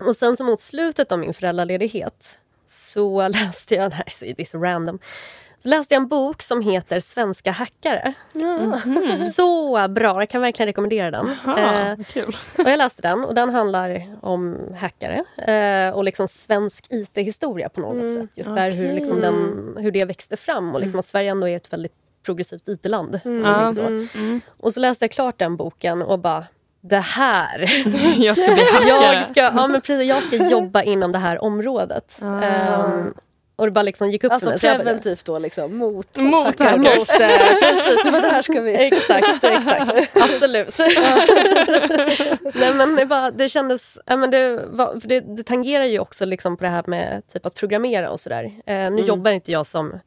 och 0.00 0.16
sen 0.16 0.36
så 0.36 0.44
mot 0.44 0.60
slutet 0.60 1.12
av 1.12 1.18
min 1.18 1.34
föräldraledighet 1.34 2.38
så 2.66 3.28
läste 3.28 3.74
jag, 3.74 3.90
det 3.90 3.94
här 3.94 4.40
är 4.40 4.44
så 4.44 4.58
random, 4.58 4.98
så 5.62 5.68
läste 5.68 5.94
jag 5.94 6.02
en 6.02 6.08
bok 6.08 6.42
som 6.42 6.60
heter 6.62 7.00
Svenska 7.00 7.50
hackare. 7.50 8.14
Så 9.32 9.88
bra, 9.88 10.20
jag 10.20 10.28
kan 10.28 10.40
verkligen 10.42 10.66
rekommendera 10.66 11.10
den. 11.10 11.28
Eh, 11.30 11.92
Ah, 11.92 11.96
kul. 12.12 12.36
och 12.58 12.64
jag 12.70 12.78
läste 12.78 13.02
den 13.02 13.24
och 13.24 13.34
den 13.34 13.50
handlar 13.50 14.16
om 14.22 14.58
hackare 14.80 15.24
eh, 15.36 15.94
och 15.96 16.04
liksom 16.04 16.28
svensk 16.28 16.86
IT-historia 16.90 17.68
på 17.68 17.80
något 17.80 18.12
sätt. 18.14 18.30
Just 18.34 18.54
där 18.54 18.70
hur, 18.70 18.92
liksom 18.92 19.20
den, 19.20 19.74
hur 19.78 19.90
det 19.90 20.04
växte 20.04 20.36
fram 20.36 20.74
och 20.74 20.80
liksom 20.80 20.98
att 21.00 21.06
Sverige 21.06 21.30
ändå 21.30 21.48
är 21.48 21.56
ett 21.56 21.72
väldigt 21.72 21.92
progressivt 22.22 22.68
IT-land. 22.68 23.20
Ja. 23.24 23.72
Så. 23.72 24.06
Och 24.46 24.72
så 24.74 24.80
läste 24.80 25.04
jag 25.04 25.10
klart 25.12 25.38
den 25.38 25.56
boken 25.56 26.02
och 26.02 26.18
bara 26.18 26.44
det 26.82 26.98
här. 27.00 27.58
Jag 28.24 28.36
ska 28.36 28.54
bli 28.54 28.62
hackare. 28.72 29.14
Jag 29.14 29.24
ska, 29.24 29.40
ja, 29.40 29.66
men 29.66 29.80
precis, 29.80 30.06
jag 30.08 30.22
ska 30.24 30.36
jobba 30.36 30.82
inom 30.82 31.12
det 31.12 31.18
här 31.18 31.44
området. 31.44 32.20
Ehm, 32.22 33.14
och 33.56 33.66
det 33.66 33.70
bara 33.70 33.82
liksom 33.82 34.10
gick 34.10 34.24
upp 34.24 34.30
för 34.30 34.34
Alltså 34.34 34.50
mig. 34.50 34.58
Så 34.58 34.66
jag 34.66 34.76
bara- 34.76 34.84
preventivt 34.84 35.24
då 35.24 35.38
liksom 35.38 35.76
mot 35.76 36.16
Mot 36.16 36.58
hackers. 36.58 36.76
Mot, 36.78 37.20
eh, 37.20 37.28
precis. 37.60 38.02
Det 38.04 38.10
var 38.10 38.20
det 38.20 38.28
här 38.28 38.42
ska 38.42 38.60
vi... 38.60 38.86
Exakt, 38.86 39.44
exakt. 39.44 40.16
Absolut. 40.16 40.78
Nej, 42.54 42.74
men 42.74 42.96
det, 42.96 43.06
bara, 43.06 43.30
det 43.30 43.48
kändes... 43.48 43.98
Ja, 44.06 44.16
men 44.16 44.30
det, 44.30 44.64
var, 44.70 45.00
för 45.00 45.08
det, 45.08 45.20
det 45.20 45.42
tangerar 45.42 45.84
ju 45.84 45.98
också 45.98 46.24
liksom 46.24 46.56
på 46.56 46.64
det 46.64 46.70
här 46.70 46.84
med 46.86 47.22
typ 47.32 47.46
att 47.46 47.54
programmera 47.54 48.10
och 48.10 48.20
sådär. 48.20 48.44
Eh, 48.66 48.90
nu 48.90 49.02
jobbar 49.02 49.30
inte 49.30 49.52
jag 49.52 49.66
som 49.66 50.00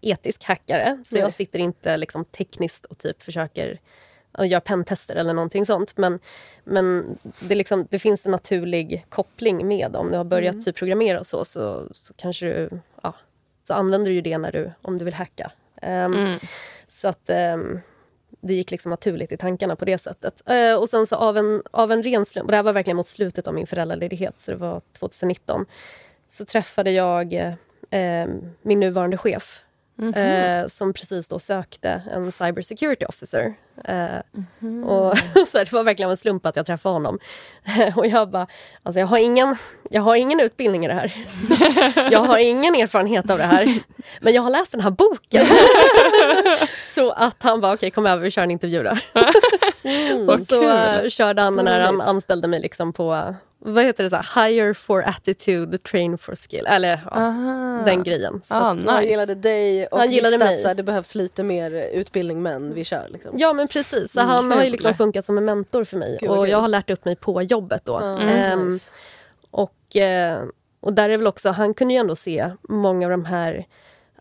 etisk 0.00 0.44
hackare, 0.44 0.98
så 1.06 1.14
Nej. 1.14 1.22
jag 1.22 1.32
sitter 1.32 1.58
inte 1.58 1.96
liksom 1.96 2.24
tekniskt 2.24 2.84
och 2.84 2.98
typ 2.98 3.22
försöker 3.22 3.78
ja, 4.38 4.46
göra 4.46 4.60
pentester 4.60 5.16
eller 5.16 5.34
någonting 5.34 5.66
sånt. 5.66 5.96
Men, 5.96 6.18
men 6.64 7.18
det, 7.40 7.54
liksom, 7.54 7.86
det 7.90 7.98
finns 7.98 8.26
en 8.26 8.32
naturlig 8.32 9.06
koppling 9.08 9.68
med 9.68 9.96
om 9.96 10.10
du 10.10 10.16
har 10.16 10.24
börjat 10.24 10.64
typ 10.64 10.76
programmera 10.76 11.18
och 11.18 11.26
så, 11.26 11.44
så, 11.44 11.88
så 11.92 12.14
kanske 12.14 12.46
du... 12.46 12.70
Ja, 13.02 13.14
så 13.62 13.74
använder 13.74 14.10
du 14.10 14.14
ju 14.14 14.20
det 14.20 14.38
när 14.38 14.52
du, 14.52 14.72
om 14.82 14.98
du 14.98 15.04
vill 15.04 15.14
hacka. 15.14 15.52
Ehm, 15.82 16.14
Så 16.88 17.08
att 17.08 17.30
ehm, 17.30 17.80
det 18.40 18.54
gick 18.54 18.70
liksom 18.70 18.90
naturligt 18.90 19.32
i 19.32 19.36
tankarna 19.36 19.76
på 19.76 19.84
det 19.84 19.98
sättet. 19.98 20.42
Eh, 20.46 20.74
och 20.74 20.88
sen 20.88 21.06
så 21.06 21.16
av 21.16 21.36
en, 21.36 21.62
av 21.70 21.92
en 21.92 22.02
ren 22.02 22.24
slump, 22.24 22.44
och 22.44 22.50
det 22.50 22.56
här 22.56 22.62
var 22.62 22.72
verkligen 22.72 22.96
mot 22.96 23.08
slutet 23.08 23.46
av 23.46 23.54
min 23.54 23.66
föräldraledighet, 23.66 24.34
så 24.40 24.50
det 24.50 24.56
var 24.56 24.80
2019, 24.98 25.66
så 26.28 26.44
träffade 26.44 26.90
jag 26.90 27.34
eh, 27.90 28.26
min 28.62 28.80
nuvarande 28.80 29.16
chef. 29.16 29.60
Eh, 30.02 30.66
som 30.66 30.92
precis 30.92 31.28
då 31.28 31.38
sökte 31.38 32.02
en 32.12 32.32
cyber 32.32 32.62
security 32.62 33.04
officer. 33.04 33.54
Eh, 33.84 34.18
och, 34.84 35.18
så 35.46 35.58
det 35.58 35.72
var 35.72 35.84
verkligen 35.84 36.10
en 36.10 36.16
slump 36.16 36.46
att 36.46 36.56
jag 36.56 36.66
träffade 36.66 36.92
honom. 36.92 37.18
och 37.96 38.06
jag 38.06 38.30
bara, 38.30 38.46
alltså 38.82 39.00
jag 39.00 39.06
har, 39.06 39.18
ingen, 39.18 39.56
jag 39.90 40.02
har 40.02 40.16
ingen 40.16 40.40
utbildning 40.40 40.84
i 40.84 40.88
det 40.88 40.94
här. 40.94 41.12
jag 42.10 42.20
har 42.20 42.38
ingen 42.38 42.74
erfarenhet 42.74 43.30
av 43.30 43.38
det 43.38 43.44
här. 43.44 43.78
Men 44.20 44.32
jag 44.34 44.42
har 44.42 44.50
läst 44.50 44.72
den 44.72 44.80
här 44.80 44.90
boken. 44.90 45.46
så 46.82 47.10
att 47.10 47.42
han 47.42 47.60
bara, 47.60 47.74
okej 47.74 47.90
kom 47.90 48.06
över, 48.06 48.22
vi 48.22 48.30
kör 48.30 48.42
en 48.42 48.50
intervju 48.50 48.82
då. 48.82 48.90
och 48.90 50.26
Vad 50.26 50.42
så 50.46 50.60
kul. 50.60 50.70
eh, 51.04 51.08
körde 51.08 51.42
han 51.42 51.56
den 51.56 51.66
här, 51.66 51.80
han 51.80 52.00
anställde 52.00 52.48
mig 52.48 52.60
liksom 52.60 52.92
på, 52.92 53.34
vad 53.66 53.84
heter 53.84 54.04
det, 54.04 54.10
så 54.10 54.16
här, 54.16 54.46
hire 54.48 54.74
for 54.74 55.02
attitude, 55.02 55.78
train 55.78 56.18
for 56.18 56.34
skill. 56.34 56.66
Eller 56.66 57.00
ja, 57.10 57.16
Aha. 57.16 57.82
den 57.86 58.02
grejen. 58.02 58.40
Så 58.44 58.54
Ah, 58.54 58.72
nice. 58.72 58.90
Han 58.90 59.04
gillade 59.06 59.34
dig 59.34 59.86
och 59.86 59.98
Han 59.98 60.10
gillade 60.10 60.38
mig. 60.38 60.56
att 60.56 60.64
här, 60.64 60.74
det 60.74 60.82
behövs 60.82 61.14
lite 61.14 61.42
mer 61.42 61.70
utbildning 61.70 62.42
men 62.42 62.74
vi 62.74 62.84
kör 62.84 63.08
liksom. 63.08 63.38
Ja 63.38 63.52
men 63.52 63.68
precis, 63.68 64.12
så 64.12 64.20
han 64.20 64.50
har 64.50 64.58
ju 64.58 64.64
kul. 64.64 64.72
liksom 64.72 64.94
funkat 64.94 65.24
som 65.24 65.38
en 65.38 65.44
mentor 65.44 65.84
för 65.84 65.96
mig 65.96 66.18
Gud, 66.20 66.30
och 66.30 66.48
jag 66.48 66.58
har 66.58 66.68
lärt 66.68 66.90
upp 66.90 67.04
mig 67.04 67.16
på 67.16 67.42
jobbet 67.42 67.84
då. 67.84 67.96
Ehm, 67.98 68.68
nice. 68.68 68.90
och, 69.50 69.96
eh, 69.96 70.42
och 70.80 70.92
där 70.92 71.08
är 71.08 71.16
väl 71.16 71.26
också, 71.26 71.50
han 71.50 71.74
kunde 71.74 71.94
ju 71.94 72.00
ändå 72.00 72.16
se 72.16 72.50
många 72.68 73.06
av 73.06 73.10
de 73.10 73.24
här 73.24 73.66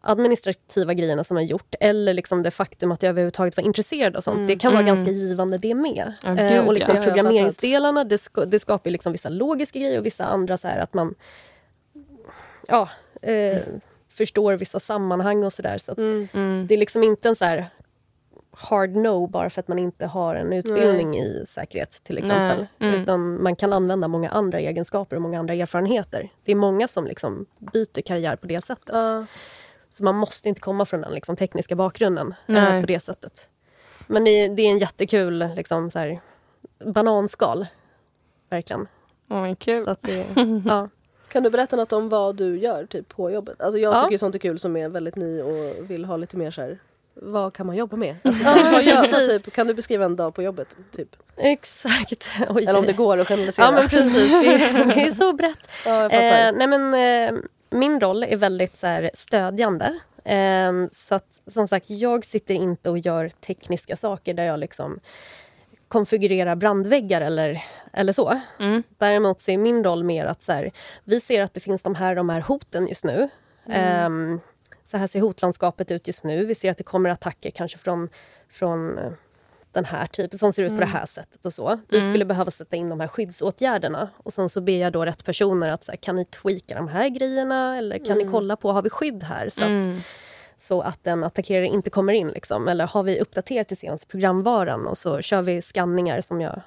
administrativa 0.05 0.93
grejerna 0.93 1.23
som 1.23 1.37
jag 1.37 1.45
gjort 1.45 1.75
eller 1.79 2.13
liksom 2.13 2.43
det 2.43 2.51
faktum 2.51 2.91
att 2.91 3.03
jag 3.03 3.09
överhuvudtaget 3.09 3.57
var 3.57 3.63
intresserad 3.63 4.15
av 4.15 4.21
sånt. 4.21 4.47
Det 4.47 4.55
kan 4.55 4.73
vara 4.73 4.83
ganska 4.83 5.11
givande 5.11 5.57
det 5.57 5.73
med. 5.75 6.13
Eh, 6.25 6.35
gud, 6.35 6.67
och 6.67 6.73
liksom 6.73 6.95
ja. 6.95 7.03
Programmeringsdelarna, 7.03 8.03
det, 8.03 8.17
ska, 8.17 8.45
det 8.45 8.59
skapar 8.59 8.89
liksom 8.89 9.11
vissa 9.11 9.29
logiska 9.29 9.79
grejer 9.79 9.99
och 9.99 10.05
vissa 10.05 10.25
andra 10.25 10.57
så 10.57 10.67
här 10.67 10.77
att 10.79 10.93
man 10.93 11.15
ja, 12.67 12.89
eh, 13.21 13.61
förstår 14.09 14.53
vissa 14.53 14.79
sammanhang 14.79 15.43
och 15.43 15.53
sådär. 15.53 15.77
Så 15.77 15.91
att 15.91 15.97
Mm. 15.97 16.67
det 16.67 16.73
är 16.73 16.77
liksom 16.77 17.03
inte 17.03 17.29
en 17.29 17.35
så 17.35 17.45
här 17.45 17.65
hard 18.51 18.89
no 18.95 19.27
bara 19.27 19.49
för 19.49 19.59
att 19.59 19.67
man 19.67 19.79
inte 19.79 20.05
har 20.05 20.35
en 20.35 20.53
utbildning 20.53 21.17
i 21.17 21.43
säkerhet 21.47 22.01
till 22.03 22.17
exempel. 22.17 22.65
Nej. 22.77 22.89
Mm. 22.89 23.01
Utan 23.01 23.43
man 23.43 23.55
kan 23.55 23.73
använda 23.73 24.07
många 24.07 24.29
andra 24.29 24.59
egenskaper 24.59 25.15
och 25.15 25.21
många 25.21 25.39
andra 25.39 25.53
erfarenheter. 25.53 26.29
Det 26.43 26.51
är 26.51 26.55
många 26.55 26.87
som 26.87 27.07
liksom 27.07 27.45
byter 27.59 28.01
karriär 28.01 28.35
på 28.35 28.47
det 28.47 28.65
sättet. 28.65 28.89
Ja. 28.95 29.25
Så 29.93 30.03
man 30.03 30.15
måste 30.15 30.49
inte 30.49 30.61
komma 30.61 30.85
från 30.85 31.01
den 31.01 31.13
liksom, 31.13 31.35
tekniska 31.35 31.75
bakgrunden 31.75 32.33
eh, 32.47 32.81
på 32.81 32.87
det 32.87 32.99
sättet. 32.99 33.49
Men 34.07 34.23
det, 34.23 34.47
det 34.47 34.61
är 34.61 34.69
en 34.71 34.77
jättekul 34.77 35.49
liksom, 35.55 35.89
så 35.91 35.99
här, 35.99 36.21
bananskal. 36.85 37.65
Verkligen. 38.49 38.87
Men 39.27 39.55
kul. 39.55 39.89
Att 39.89 40.01
det, 40.01 40.25
ja. 40.65 40.89
Kan 41.31 41.43
du 41.43 41.49
berätta 41.49 41.75
något 41.75 41.93
om 41.93 42.09
vad 42.09 42.35
du 42.35 42.57
gör 42.57 42.85
typ, 42.85 43.09
på 43.09 43.31
jobbet? 43.31 43.61
Alltså, 43.61 43.77
jag 43.79 43.95
Ja. 43.95 44.03
tycker 44.03 44.17
sånt 44.17 44.35
är 44.35 44.39
kul 44.39 44.59
som 44.59 44.75
är 44.75 44.89
väldigt 44.89 45.15
ny 45.15 45.41
och 45.41 45.89
vill 45.91 46.05
ha 46.05 46.17
lite 46.17 46.37
mer 46.37 46.51
så 46.51 46.61
här. 46.61 46.79
Vad 47.13 47.53
kan 47.53 47.65
man 47.65 47.75
jobba 47.75 47.97
med? 47.97 48.15
Alltså, 48.23 48.43
Ja, 48.43 48.69
vad 48.71 48.83
gör 48.83 48.95
man, 49.11 49.39
typ? 49.39 49.53
Kan 49.53 49.67
du 49.67 49.73
beskriva 49.73 50.05
en 50.05 50.15
dag 50.15 50.35
på 50.35 50.43
jobbet? 50.43 50.77
Typ? 50.95 51.15
Exakt. 51.37 52.29
Oj. 52.49 52.63
Eller 52.63 52.79
om 52.79 52.85
det 52.85 52.93
går 52.93 53.17
att 53.17 53.27
generalisera? 53.27 53.65
Ja 53.65 53.71
men 53.71 53.89
precis, 53.89 54.31
det 54.31 54.53
är, 54.53 54.85
det 54.95 55.01
är 55.01 55.11
så 55.11 55.33
brett. 55.33 55.71
Ja. 55.85 56.09
Eh, 56.09 56.53
nej 56.55 56.67
men, 56.67 56.93
eh, 56.93 57.39
min 57.73 57.99
roll 57.99 58.23
är 58.23 58.37
väldigt 58.37 58.77
så 58.77 58.87
här, 58.87 59.11
stödjande. 59.13 59.99
Eh, 60.23 60.71
så 60.91 61.15
att, 61.15 61.41
som 61.47 61.67
sagt, 61.67 61.89
jag 61.89 62.25
sitter 62.25 62.53
inte 62.53 62.89
och 62.89 62.99
gör 62.99 63.29
tekniska 63.29 63.95
saker 63.95 64.33
där 64.33 64.43
jag 64.43 64.59
liksom 64.59 64.99
konfigurerar 65.87 66.55
brandväggar 66.55 67.21
eller, 67.21 67.63
eller 67.93 68.13
så. 68.13 68.39
Mm. 68.59 68.83
Däremot 68.97 69.41
så 69.41 69.51
är 69.51 69.57
min 69.57 69.83
roll 69.83 70.03
mer 70.03 70.25
att 70.25 70.43
så 70.43 70.51
här, 70.51 70.71
vi 71.03 71.19
ser 71.19 71.43
att 71.43 71.53
det 71.53 71.59
finns 71.59 71.83
de 71.83 71.95
här, 71.95 72.15
de 72.15 72.29
här 72.29 72.41
hoten 72.41 72.87
just 72.87 73.03
nu. 73.03 73.29
Ehm, 73.69 74.39
så 74.85 74.97
här 74.97 75.07
ser 75.07 75.21
hotlandskapet 75.21 75.91
ut 75.91 76.07
just 76.07 76.23
nu. 76.23 76.45
Vi 76.45 76.55
ser 76.55 76.71
att 76.71 76.77
det 76.77 76.83
kommer 76.83 77.09
attacker 77.09 77.51
kanske 77.51 77.77
från, 77.77 78.09
från 78.49 78.99
den 79.73 79.85
här 79.85 80.05
typen 80.05 80.39
som 80.39 80.53
ser 80.53 80.63
ut 80.63 80.69
på 80.69 80.79
det 80.79 80.85
här 80.85 81.05
sättet 81.05 81.45
och 81.45 81.53
så. 81.53 81.79
Vi 81.89 82.01
skulle 82.01 82.25
behöva 82.25 82.51
sätta 82.51 82.75
in 82.75 82.89
de 82.89 82.99
här 82.99 83.07
skyddsåtgärderna 83.07 84.09
och 84.17 84.33
sen 84.33 84.49
så 84.49 84.61
ber 84.61 84.77
jag 84.77 84.93
då 84.93 85.05
rätt 85.05 85.25
personer 85.25 85.69
att 85.69 85.83
så 85.83 85.91
här, 85.91 85.97
kan 85.97 86.15
ni 86.15 86.25
tweaka 86.25 86.75
de 86.75 86.87
här 86.87 87.09
grejerna 87.09 87.77
eller 87.77 88.05
kan 88.05 88.17
ni 88.17 88.27
kolla 88.31 88.55
på, 88.55 88.71
har 88.71 88.81
vi 88.81 88.89
skydd 88.89 89.23
här? 89.23 89.49
Så 89.49 89.63
att, 89.63 90.03
så 90.57 90.81
att 90.81 91.07
en 91.07 91.23
attackerare 91.23 91.67
inte 91.67 91.89
kommer 91.89 92.13
in. 92.13 92.27
Liksom. 92.27 92.67
Eller 92.67 92.87
har 92.87 93.03
vi 93.03 93.19
uppdaterat 93.19 93.67
till 93.67 93.77
senaste 93.77 94.07
programvaran 94.07 94.87
och 94.87 94.97
så 94.97 95.21
kör 95.21 95.41
vi 95.41 95.61
skanningar 95.61 96.21
som 96.21 96.41
jag 96.41 96.61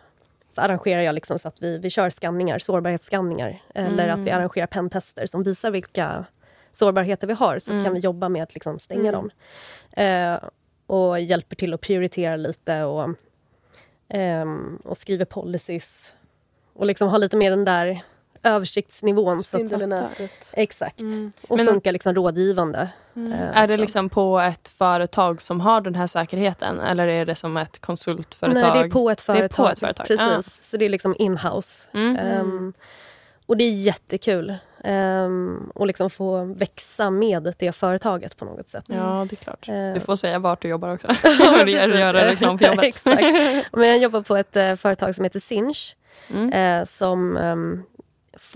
så 0.56 0.60
arrangerar 0.60 1.02
jag 1.02 1.14
liksom 1.14 1.38
så 1.38 1.48
att 1.48 1.62
vi, 1.62 1.78
vi 1.78 1.90
kör 1.90 2.10
skanningar, 2.10 2.58
sårbarhetsskanningar. 2.58 3.62
Eller 3.74 4.08
att 4.08 4.24
vi 4.24 4.30
arrangerar 4.30 4.66
pentester 4.66 5.26
som 5.26 5.42
visar 5.42 5.70
vilka 5.70 6.24
sårbarheter 6.72 7.26
vi 7.26 7.32
har 7.32 7.58
så 7.58 7.72
kan 7.72 7.94
vi 7.94 8.00
jobba 8.00 8.28
med 8.28 8.42
att 8.42 8.54
liksom 8.54 8.78
stänga 8.78 9.12
dem. 9.12 9.30
Eh, 9.92 10.38
och 10.86 11.20
hjälper 11.20 11.56
till 11.56 11.74
att 11.74 11.80
prioritera 11.80 12.36
lite 12.36 12.82
och, 12.84 13.08
ehm, 14.08 14.78
och 14.84 14.96
skriver 14.98 15.24
policies. 15.24 16.14
Och 16.74 16.86
liksom 16.86 17.08
ha 17.08 17.18
lite 17.18 17.36
mer 17.36 17.50
den 17.50 17.64
där 17.64 18.00
översiktsnivån. 18.42 19.40
Så 19.42 19.56
Spindel 19.58 19.80
i 19.80 19.84
att, 19.84 19.88
nätet. 19.88 20.52
exakt. 20.56 21.00
Mm. 21.00 21.32
Och 21.48 21.56
Men- 21.56 21.66
funkar 21.66 21.92
liksom 21.92 22.14
rådgivande. 22.14 22.88
eh, 23.16 23.32
Är 23.58 23.68
det 23.68 23.76
liksom 23.76 24.08
på 24.08 24.38
ett 24.40 24.68
företag 24.68 25.42
som 25.42 25.60
har 25.60 25.80
den 25.80 25.94
här 25.94 26.06
säkerheten 26.06 26.80
eller 26.80 27.08
är 27.08 27.26
det 27.26 27.34
som 27.34 27.56
ett 27.56 27.78
konsultföretag? 27.78 28.62
Nej, 28.62 28.72
det 28.82 28.86
är 28.86 28.90
på 28.90 29.10
ett 29.10 29.26
Det 29.26 29.32
är 29.32 29.36
företag. 29.36 29.64
på 29.66 29.70
ett 29.72 29.78
företag, 29.78 30.06
Precis, 30.06 30.26
ja. 30.30 30.42
så 30.42 30.76
det 30.76 30.84
är 30.84 30.88
liksom 30.88 31.14
in-house. 31.18 31.88
Mm. 31.94 32.16
Ehm, 32.16 32.72
och 33.46 33.56
det 33.56 33.64
är 33.64 33.72
jättekul. 33.72 34.54
Um, 34.86 35.70
och 35.74 35.86
liksom 35.86 36.10
få 36.10 36.44
växa 36.44 37.10
med 37.10 37.54
det 37.58 37.72
företaget 37.72 38.36
på 38.36 38.44
något 38.44 38.68
sätt. 38.70 38.84
Ja, 38.86 39.26
det 39.30 39.34
är 39.34 39.36
klart. 39.36 39.68
Eh, 39.68 39.92
Du 39.94 40.00
får 40.00 40.16
säga 40.16 40.38
vart 40.38 40.62
du 40.62 40.68
jobbar 40.68 40.94
också. 40.94 41.08
Ja, 41.22 41.30
Och 41.62 41.68
göra 41.68 41.82
precis. 41.84 42.00
göra 42.00 42.26
reklam 42.26 42.58
för 42.58 42.66
jobbet. 42.66 42.84
Exakt. 42.84 43.22
Men 43.72 43.88
jag 43.88 43.98
jobbar 43.98 44.20
på 44.22 44.36
ett 44.36 44.56
eh, 44.56 44.74
företag 44.74 45.14
som 45.14 45.24
heter 45.24 45.40
Sinch. 45.40 45.96
Mm. 46.34 46.52
Eh, 46.80 46.84
som 46.84 47.36
ehm, 47.36 47.82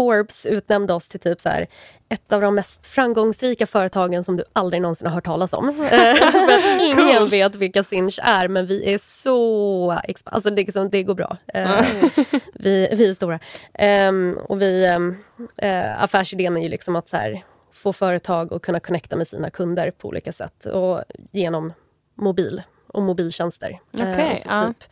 Forbes 0.00 0.46
utnämnde 0.46 0.92
oss 0.92 1.08
till 1.08 1.20
typ 1.20 1.40
så 1.40 1.48
här, 1.48 1.66
ett 2.08 2.32
av 2.32 2.40
de 2.40 2.54
mest 2.54 2.86
framgångsrika 2.86 3.66
företagen 3.66 4.24
som 4.24 4.36
du 4.36 4.44
aldrig 4.52 4.82
någonsin 4.82 5.06
har 5.06 5.14
hört 5.14 5.24
talas 5.24 5.52
om. 5.52 5.68
Eh, 5.90 6.14
för 6.14 6.52
att 6.52 6.82
ingen 6.82 7.18
Coolt. 7.18 7.32
vet 7.32 7.54
vilka 7.54 7.82
Sinch 7.82 8.18
är, 8.22 8.48
men 8.48 8.66
vi 8.66 8.94
är 8.94 8.98
så... 8.98 9.90
Alltså 10.24 10.50
det, 10.50 10.56
liksom, 10.56 10.90
det 10.90 11.02
går 11.02 11.14
bra. 11.14 11.36
Eh, 11.46 11.80
vi, 12.54 12.88
vi 12.92 13.08
är 13.08 13.14
stora. 13.14 13.38
Ehm, 13.74 14.38
och 14.48 14.60
vi, 14.62 14.86
ehm, 14.86 15.16
eh, 15.56 16.02
affärsidén 16.02 16.56
är 16.56 16.60
ju 16.60 16.68
liksom 16.68 16.96
att 16.96 17.08
så 17.08 17.16
här, 17.16 17.44
få 17.72 17.92
företag 17.92 18.54
att 18.54 18.62
kunna 18.62 18.80
connecta 18.80 19.16
med 19.16 19.28
sina 19.28 19.50
kunder 19.50 19.90
på 19.90 20.08
olika 20.08 20.32
sätt. 20.32 20.64
Och 20.64 21.02
genom 21.30 21.72
mobil 22.14 22.62
och 22.86 23.02
mobiltjänster. 23.02 23.80
Eh, 23.98 24.10
Okej, 24.10 24.36
så 24.36 24.48
ja. 24.50 24.66
typ 24.66 24.90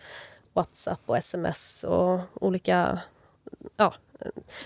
Whatsapp 0.53 1.01
och 1.07 1.17
sms 1.17 1.85
och 1.85 2.21
olika... 2.35 2.99
Ja, 3.77 3.95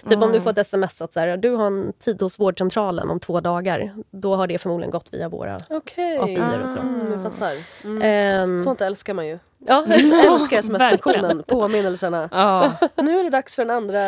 typ 0.09 0.23
om 0.23 0.33
du 0.33 0.41
får 0.41 0.51
ett 0.51 0.59
sms 0.59 1.03
att 1.03 1.12
så 1.12 1.21
här, 1.21 1.37
du 1.37 1.51
har 1.51 1.67
en 1.67 1.93
tid 1.99 2.23
hos 2.23 2.38
vårdcentralen 2.41 3.11
om 3.11 3.21
två 3.21 3.41
dagar. 3.41 3.95
Då 4.11 4.35
har 4.37 4.47
det 4.47 4.59
förmodligen 4.59 4.91
gått 4.91 5.09
via 5.15 5.29
våra... 5.29 5.59
Okej. 5.71 6.19
API 6.19 6.62
och 6.65 6.69
så. 6.69 6.79
Mm, 6.79 7.12
jag 7.12 7.33
fattar. 7.33 7.53
Mm. 7.85 8.03
Ehm, 8.03 8.65
Sånt 8.65 8.81
älskar 8.81 9.15
man 9.15 9.27
ju. 9.27 9.38
ja. 9.59 9.85
Jag 9.88 10.27
älskar 10.33 10.59
sms-funktionen, 10.59 11.43
påminnelserna. 11.47 12.29
Ja. 12.33 12.73
Nu 13.03 13.19
är 13.21 13.25
det 13.25 13.31
dags 13.31 13.55
för 13.57 13.62
en 13.62 13.71
andra 13.71 13.99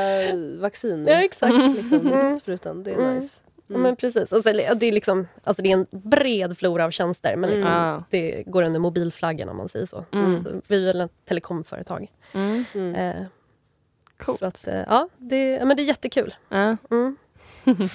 vaccin. 0.60 1.06
ja, 1.08 1.14
exakt. 1.24 1.54
Liksom, 1.76 2.06
Mm. 2.12 2.38
sprutan. 2.38 2.82
Det 2.82 2.90
är 2.90 2.98
Mm. 2.98 3.14
nice. 3.16 3.40
Ja, 3.66 3.78
men 3.78 3.96
precis. 3.96 4.32
Och 4.32 4.42
så, 4.42 4.52
det, 4.52 4.86
är 4.86 4.92
liksom, 4.92 5.28
alltså 5.44 5.62
det 5.62 5.68
är 5.72 5.72
en 5.72 5.86
bred 5.90 6.58
flora 6.58 6.84
av 6.84 6.90
tjänster 6.90 7.36
men 7.36 7.50
liksom, 7.50 7.72
Mm. 7.72 8.02
Det 8.10 8.42
går 8.46 8.62
under 8.62 8.80
mobilflaggen 8.80 9.48
om 9.48 9.56
man 9.56 9.68
säger 9.68 9.86
så. 9.86 10.04
Mm. 10.12 10.42
så 10.42 10.48
vi 10.66 10.82
är 10.82 10.92
väl 10.92 11.00
ett 11.00 11.10
telekomföretag. 11.28 12.10
Mm. 12.32 12.64
Mm. 12.74 12.94
Eh, 12.94 13.24
Coolt. 14.16 14.38
så 14.38 14.46
att, 14.46 14.66
eh, 14.66 14.74
ja, 14.86 15.08
det, 15.18 15.50
ja, 15.50 15.64
men 15.64 15.76
det 15.76 15.82
är 15.82 15.84
jättekul. 15.84 16.34
Ja. 16.48 16.76
Mm. 16.90 17.16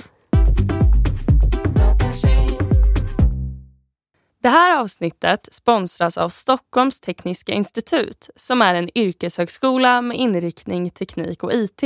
Det 4.41 4.49
här 4.49 4.79
avsnittet 4.79 5.47
sponsras 5.51 6.17
av 6.17 6.29
Stockholms 6.29 6.99
tekniska 6.99 7.51
institut 7.51 8.29
som 8.35 8.61
är 8.61 8.75
en 8.75 8.97
yrkeshögskola 8.97 10.01
med 10.01 10.17
inriktning 10.17 10.89
teknik 10.89 11.43
och 11.43 11.53
IT. 11.53 11.83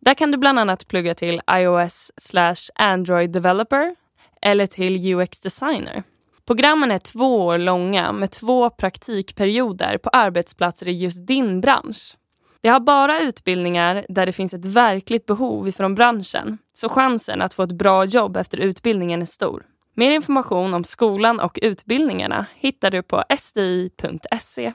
Där 0.00 0.14
kan 0.14 0.30
du 0.30 0.38
bland 0.38 0.58
annat 0.58 0.88
plugga 0.88 1.14
till 1.14 1.40
iOS 1.50 2.12
slash 2.16 2.70
Android 2.74 3.30
developer 3.30 3.96
eller 4.42 4.66
till 4.66 5.14
UX 5.14 5.40
designer. 5.40 6.02
Programmen 6.46 6.90
är 6.90 6.98
två 6.98 7.46
år 7.46 7.58
långa 7.58 8.12
med 8.12 8.30
två 8.30 8.70
praktikperioder 8.70 9.98
på 9.98 10.08
arbetsplatser 10.08 10.88
i 10.88 10.92
just 10.92 11.26
din 11.26 11.60
bransch. 11.60 12.16
Det 12.64 12.70
har 12.70 12.80
bara 12.80 13.20
utbildningar 13.20 14.06
där 14.08 14.26
det 14.26 14.32
finns 14.32 14.54
ett 14.54 14.64
verkligt 14.64 15.26
behov 15.26 15.68
ifrån 15.68 15.94
branschen 15.94 16.58
så 16.72 16.88
chansen 16.88 17.42
att 17.42 17.54
få 17.54 17.62
ett 17.62 17.72
bra 17.72 18.04
jobb 18.04 18.36
efter 18.36 18.58
utbildningen 18.58 19.22
är 19.22 19.26
stor. 19.26 19.66
Mer 19.94 20.10
information 20.10 20.74
om 20.74 20.84
skolan 20.84 21.40
och 21.40 21.58
utbildningarna 21.62 22.46
hittar 22.54 22.90
du 22.90 23.02
på 23.02 23.24
sti.se. 23.38 24.72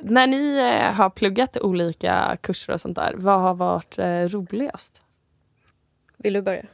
När 0.00 0.26
ni 0.26 0.56
eh, 0.58 0.92
har 0.92 1.10
pluggat 1.10 1.56
olika 1.56 2.36
kurser 2.40 2.72
och 2.72 2.80
sånt 2.80 2.96
där, 2.96 3.14
vad 3.16 3.40
har 3.40 3.54
varit 3.54 3.98
eh, 3.98 4.22
roligast? 4.22 5.02
Vill 6.16 6.32
du 6.32 6.42
börja? 6.42 6.64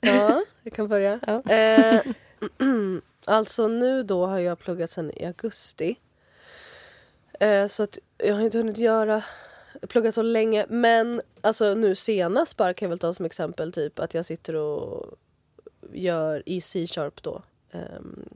Ja, 0.00 0.44
jag 0.62 0.72
kan 0.72 0.88
börja. 0.88 1.20
Ja. 1.26 1.52
Eh, 1.52 2.00
alltså 3.26 3.68
nu 3.68 4.02
då 4.02 4.26
har 4.26 4.38
jag 4.38 4.58
pluggat 4.58 4.90
sen 4.90 5.10
i 5.18 5.24
augusti. 5.24 5.96
Eh, 7.40 7.66
så 7.66 7.82
att 7.82 7.98
jag 8.18 8.34
har 8.34 8.42
inte 8.42 8.58
hunnit 8.58 8.78
göra 8.78 9.22
pluggat 9.88 10.14
så 10.14 10.22
länge. 10.22 10.66
Men 10.68 11.22
alltså 11.40 11.74
nu 11.74 11.94
senast 11.94 12.56
bara 12.56 12.74
kan 12.74 12.86
jag 12.86 12.90
väl 12.90 12.98
ta 12.98 13.14
som 13.14 13.26
exempel 13.26 13.72
typ 13.72 13.98
att 13.98 14.14
jag 14.14 14.24
sitter 14.24 14.54
och 14.54 15.14
gör 15.92 16.42
i 16.46 16.60
C-sharp 16.60 17.22
då. 17.22 17.42
ehm, 17.72 18.28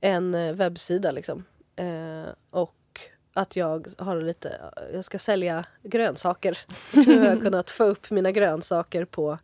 en 0.00 0.34
eh, 0.34 0.52
webbsida 0.54 1.10
liksom. 1.10 1.44
Eh, 1.76 2.28
och 2.50 3.00
att 3.32 3.56
jag 3.56 3.88
har 3.98 4.20
lite, 4.20 4.60
jag 4.92 5.04
ska 5.04 5.18
sälja 5.18 5.64
grönsaker. 5.82 6.58
Och 6.92 7.06
nu 7.06 7.18
har 7.18 7.26
jag 7.26 7.40
kunnat 7.42 7.70
få 7.70 7.84
upp 7.84 8.10
mina 8.10 8.30
grönsaker 8.30 9.04
på 9.04 9.38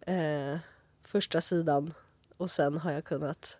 eh, 0.00 0.56
första 1.04 1.40
sidan 1.40 1.94
och 2.36 2.50
sen 2.50 2.78
har 2.78 2.92
jag 2.92 3.04
kunnat, 3.04 3.58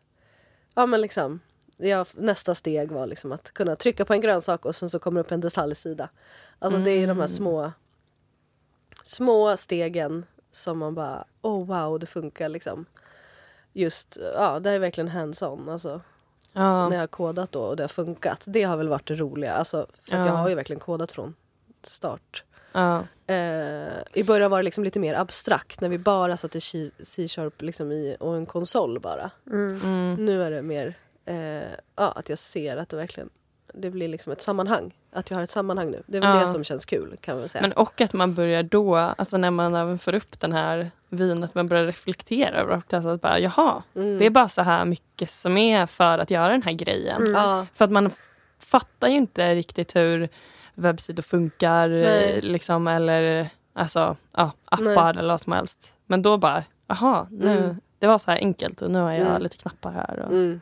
ja 0.75 0.87
men 0.87 1.01
liksom, 1.01 1.41
jag, 1.77 2.07
nästa 2.15 2.55
steg 2.55 2.93
var 2.93 3.07
liksom 3.07 3.33
att 3.33 3.51
kunna 3.51 3.77
trycka 3.77 4.05
på 4.05 4.13
en 4.13 4.21
grönsak 4.21 4.65
och 4.65 4.77
sen 4.77 4.91
så 4.91 4.99
kommer 4.99 5.21
upp 5.21 5.33
en 5.33 5.41
detaljsida. 5.41 6.09
Alltså 6.59 6.79
det 6.79 6.91
är 6.91 7.07
de 7.07 7.19
här 7.19 7.27
små, 7.27 7.73
små 9.03 9.57
stegen 9.57 10.27
som 10.53 10.79
man 10.79 10.95
bara, 10.95 11.25
oh 11.43 11.67
wow 11.67 11.99
det 11.99 12.07
funkar 12.07 12.49
liksom. 12.49 12.87
Just, 13.73 14.19
ja 14.35 14.61
det 14.61 14.71
är 14.71 14.79
verkligen 14.79 15.09
hands-on 15.09 15.69
alltså. 15.69 16.01
Ja. 16.53 16.89
När 16.89 16.97
jag 16.97 17.03
har 17.03 17.07
kodat 17.07 17.53
då 17.53 17.61
och 17.63 17.77
det 17.77 17.83
har 17.83 17.89
funkat. 17.89 18.45
Det 18.47 18.63
har 18.63 18.77
väl 18.77 18.89
varit 18.89 19.09
det 19.09 19.15
roliga. 19.15 19.53
Alltså, 19.53 19.87
för 20.03 20.17
Ja. 20.17 20.27
jag 20.27 20.33
har 20.33 20.49
ju 20.49 20.55
verkligen 20.55 20.81
kodat 20.81 21.13
från 21.13 21.35
start. 21.83 22.45
Ja. 22.75 23.05
Eh, 23.27 24.03
I 24.13 24.25
början 24.27 24.51
var 24.51 24.59
det 24.59 24.63
liksom 24.63 24.85
lite 24.85 24.99
mer 25.01 25.15
abstrakt 25.15 25.81
när 25.81 25.89
vi 25.89 25.99
bara 25.99 26.37
satte 26.37 26.61
C-sharp 26.61 27.63
liksom 27.63 27.93
i, 27.93 28.17
och 28.21 28.37
en 28.37 28.47
konsol 28.47 29.01
bara. 29.01 29.31
Mm. 29.51 30.15
Nu 30.15 30.43
är 30.43 30.51
det 30.51 30.63
mer 30.63 30.95
ja, 31.97 32.13
att 32.17 32.29
jag 32.29 32.39
ser 32.39 32.77
att 32.77 32.89
det 32.89 32.97
verkligen 32.97 33.31
det 33.75 33.91
blir 33.91 34.09
liksom 34.09 34.33
ett 34.33 34.43
sammanhang. 34.43 34.95
Att 35.13 35.31
jag 35.31 35.37
har 35.39 35.43
ett 35.43 35.51
sammanhang 35.51 35.91
nu. 35.91 36.03
Det 36.07 36.17
är 36.17 36.21
väl 36.23 36.41
det 36.41 36.47
som 36.47 36.65
känns 36.65 36.85
kul 36.85 37.17
kan 37.21 37.39
man 37.39 37.49
säga. 37.49 37.63
Men 37.63 37.73
och 37.73 38.01
att 38.01 38.13
man 38.13 38.35
börjar 38.35 38.63
då, 38.63 38.97
alltså 38.97 39.37
när 39.37 39.51
man 39.51 39.75
även 39.75 39.99
får 39.99 40.15
upp 40.15 40.41
den 40.41 40.53
här 40.53 40.91
vin, 41.09 41.45
att 41.45 41.55
man 41.55 41.69
börjar 41.69 41.85
reflektera 41.85 42.61
över 42.61 42.83
och 42.87 42.95
att 42.95 43.21
bara, 43.21 43.39
jaha, 43.39 43.83
Mm. 43.95 44.19
det 44.19 44.27
är 44.27 44.31
bara 44.31 44.49
så 44.49 44.63
här 44.63 44.85
mycket 44.85 45.31
som 45.31 45.57
är 45.57 45.87
för 45.87 46.19
att 46.19 46.31
göra 46.31 46.49
den 46.53 46.63
här 46.63 46.73
grejen. 46.73 47.23
Mm. 47.23 47.67
För 47.75 47.85
att 47.85 47.91
man 47.91 48.11
fattar 48.59 49.09
ju 49.09 49.17
inte 49.17 49.55
riktigt 49.55 49.97
hur 49.97 50.29
webbsidor 50.75 51.23
funkar 51.23 51.89
Nej. 51.89 52.33
eh, 52.33 52.43
liksom, 52.43 52.87
eller 52.89 53.49
alltså, 53.73 54.17
ja, 54.37 54.53
appar 54.65 55.15
eller 55.19 55.29
vad 55.35 55.41
som 55.41 55.53
helst. 55.53 55.97
Men 56.07 56.23
då 56.23 56.39
bara, 56.39 56.65
jaha, 56.87 57.27
nu, 57.31 57.59
Mm. 57.59 57.81
det 57.99 58.07
var 58.07 58.19
så 58.19 58.31
här 58.31 58.39
enkelt 58.39 58.83
och 58.83 58.91
nu 58.91 58.99
har 58.99 59.13
jag 59.13 59.21
Mm. 59.29 59.43
lite 59.43 59.57
knappar 59.57 59.93
här. 59.93 60.19
Och, 60.27 60.33
mm. 60.33 60.61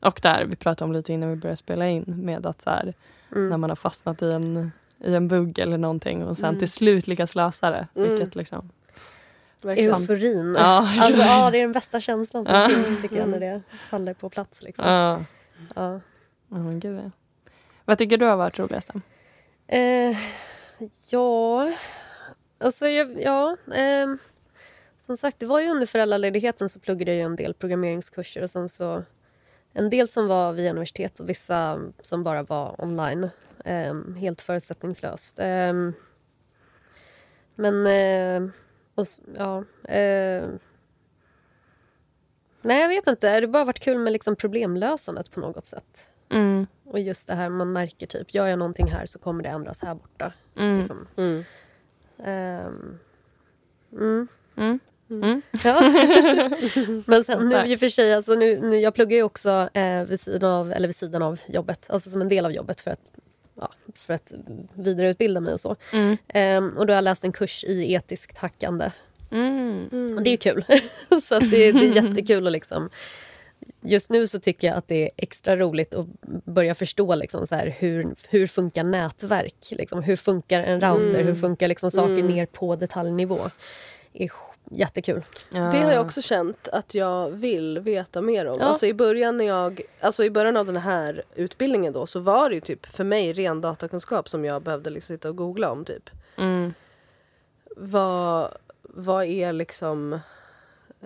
och 0.00 0.20
där, 0.22 0.44
vi 0.44 0.56
pratade 0.56 0.84
om 0.84 0.92
lite 0.92 1.12
innan 1.12 1.30
vi 1.30 1.36
började 1.36 1.56
spela 1.56 1.86
in, 1.88 2.04
med 2.06 2.46
att 2.46 2.62
så 2.62 2.70
här, 2.70 2.94
Mm. 3.32 3.48
när 3.48 3.56
man 3.56 3.70
har 3.70 3.76
fastnat 3.76 4.22
i 4.22 4.30
en, 4.32 4.72
i 5.04 5.14
en 5.14 5.28
bugg 5.28 5.58
eller 5.58 5.78
någonting 5.78 6.24
och 6.26 6.36
sen 6.36 6.48
Mm. 6.48 6.58
till 6.58 6.70
slut 6.70 7.06
lyckas 7.06 7.34
lösa 7.34 7.70
det. 7.70 7.86
Mm. 7.94 8.08
Vilket 8.10 8.34
liksom. 8.34 8.70
Euforin. 9.64 10.54
Ja, 10.58 10.88
Alltså, 11.00 11.20
ja, 11.22 11.50
det 11.50 11.58
är 11.58 11.62
den 11.62 11.72
bästa 11.72 12.00
känslan 12.00 12.46
som 12.46 12.54
Ja. 12.54 12.68
finns 12.68 13.02
tycker 13.02 13.16
jag, 13.16 13.28
när 13.28 13.40
det 13.40 13.62
faller 13.90 14.14
på 14.14 14.28
plats. 14.30 14.62
Liksom. 14.62 14.84
ja. 14.86 15.20
Ja. 15.74 16.00
Ja. 16.82 17.10
Vad 17.84 17.98
tycker 17.98 18.18
du 18.18 18.24
har 18.26 18.36
varit 18.36 18.58
roligast? 18.58 18.90
Eh, 19.72 20.16
ja, 21.10 21.72
alltså 22.58 22.88
jag, 22.88 23.22
ja. 23.22 23.56
Eh, 23.74 24.14
som 24.98 25.16
sagt, 25.16 25.38
det 25.38 25.46
var 25.46 25.60
ju 25.60 25.68
under 25.68 25.86
föräldraledigheten 25.86 26.68
så 26.68 26.80
pluggade 26.80 27.10
jag 27.10 27.18
ju 27.18 27.24
en 27.24 27.36
del 27.36 27.54
programmeringskurser 27.54 28.42
och 28.42 28.50
sen 28.50 28.68
så 28.68 29.02
en 29.72 29.90
del 29.90 30.08
som 30.08 30.26
var 30.26 30.52
via 30.52 30.70
universitet 30.70 31.20
och 31.20 31.28
vissa 31.28 31.80
som 32.02 32.22
bara 32.22 32.42
var 32.42 32.84
online. 32.84 33.30
Eh, 33.64 33.94
helt 34.16 34.42
förutsättningslöst. 34.42 35.38
Ehm, 35.38 35.92
men, 37.54 37.86
eh, 37.86 38.50
och, 38.94 39.06
ja. 39.36 39.64
Eh, 39.92 40.48
nej, 42.62 42.80
jag 42.80 42.88
vet 42.88 43.06
inte. 43.06 43.40
Det 43.40 43.46
har 43.46 43.52
bara 43.52 43.64
varit 43.64 43.80
kul 43.80 43.98
med 43.98 44.12
liksom 44.12 44.36
problemlösandet 44.36 45.30
på 45.30 45.40
något 45.40 45.66
sätt. 45.66 46.08
Mm. 46.30 46.66
Och 46.92 47.00
just 47.00 47.26
det 47.26 47.34
här 47.34 47.48
man 47.48 47.72
märker 47.72 48.06
typ, 48.06 48.34
gör 48.34 48.46
jag 48.46 48.58
någonting 48.58 48.86
här 48.86 49.06
så 49.06 49.18
kommer 49.18 49.42
det 49.42 49.48
ändras 49.48 49.82
här 49.82 49.94
borta. 49.94 50.32
Mm. 50.56 50.78
Liksom. 50.78 51.06
Mm. 51.16 51.44
Ehm, 52.24 52.98
mm. 53.92 54.28
Mm. 54.56 54.80
Mm. 55.10 55.42
Ja. 55.64 55.80
Men 57.06 57.24
sen 57.24 57.48
nu 57.48 57.66
i 57.66 57.76
och 57.76 57.80
för 57.80 57.88
sig, 57.88 58.14
alltså 58.14 58.34
nu, 58.34 58.60
nu, 58.60 58.76
jag 58.76 58.94
pluggar 58.94 59.16
ju 59.16 59.22
också 59.22 59.68
eh, 59.74 60.04
vid, 60.04 60.20
sidan 60.20 60.50
av, 60.50 60.72
eller 60.72 60.88
vid 60.88 60.96
sidan 60.96 61.22
av 61.22 61.40
jobbet, 61.46 61.90
alltså 61.90 62.10
som 62.10 62.20
en 62.20 62.28
del 62.28 62.44
av 62.44 62.52
jobbet 62.52 62.80
för 62.80 62.90
att 62.90 63.12
ja, 63.54 63.72
för 63.94 64.14
att 64.14 64.32
vidareutbilda 64.74 65.40
mig 65.40 65.52
och 65.52 65.60
så. 65.60 65.76
Mm. 65.92 66.16
Ehm, 66.28 66.68
och 66.78 66.86
då 66.86 66.92
har 66.92 66.96
jag 66.96 67.04
läst 67.04 67.24
en 67.24 67.32
kurs 67.32 67.64
i 67.64 67.92
etiskt 67.94 68.38
hackande. 68.38 68.90
Mm. 69.30 70.16
Och 70.16 70.22
det 70.22 70.30
är 70.30 70.32
ju 70.32 70.36
kul. 70.36 70.64
så 71.22 71.38
det, 71.38 71.72
det 71.72 71.88
är 71.88 72.04
jättekul 72.04 72.46
att 72.46 72.52
liksom... 72.52 72.90
Just 73.84 74.10
nu 74.10 74.26
så 74.26 74.40
tycker 74.40 74.68
jag 74.68 74.76
att 74.76 74.88
det 74.88 75.02
är 75.04 75.10
extra 75.16 75.56
roligt 75.56 75.94
att 75.94 76.06
börja 76.44 76.74
förstå 76.74 77.14
liksom 77.14 77.46
så 77.46 77.54
här, 77.54 77.76
hur, 77.78 78.14
hur 78.28 78.46
funkar 78.46 78.84
nätverk. 78.84 79.54
Liksom, 79.70 80.02
hur 80.02 80.16
funkar 80.16 80.60
en 80.60 80.80
router? 80.80 81.24
Hur 81.24 81.34
funkar 81.34 81.68
liksom 81.68 81.90
saker 81.90 82.22
ner 82.22 82.46
på 82.46 82.76
detaljnivå? 82.76 83.38
Det 84.12 84.24
är 84.24 84.30
jättekul. 84.70 85.24
Det 85.50 85.58
har 85.58 85.92
jag 85.92 86.06
också 86.06 86.22
känt 86.22 86.68
att 86.68 86.94
jag 86.94 87.30
vill 87.30 87.78
veta 87.78 88.22
mer 88.22 88.46
om. 88.46 88.58
Ja. 88.60 88.66
Alltså 88.66 88.86
i 88.86 88.94
början 88.94 89.36
när 89.36 89.44
jag, 89.44 89.80
alltså 90.00 90.24
i 90.24 90.30
början 90.30 90.56
av 90.56 90.66
den 90.66 90.76
här 90.76 91.22
utbildningen 91.34 91.92
då 91.92 92.06
så 92.06 92.20
var 92.20 92.48
det 92.48 92.54
ju 92.54 92.60
typ 92.60 92.86
för 92.86 93.04
mig 93.04 93.32
ren 93.32 93.60
datakunskap 93.60 94.28
som 94.28 94.44
jag 94.44 94.62
behövde 94.62 94.90
liksom 94.90 95.16
sitta 95.16 95.28
och 95.28 95.36
googla 95.36 95.70
om 95.70 95.84
typ. 95.84 96.10
Mm. 96.36 96.74
Vad, 97.76 98.48
vad 98.82 99.24
är 99.24 99.52
liksom 99.52 100.20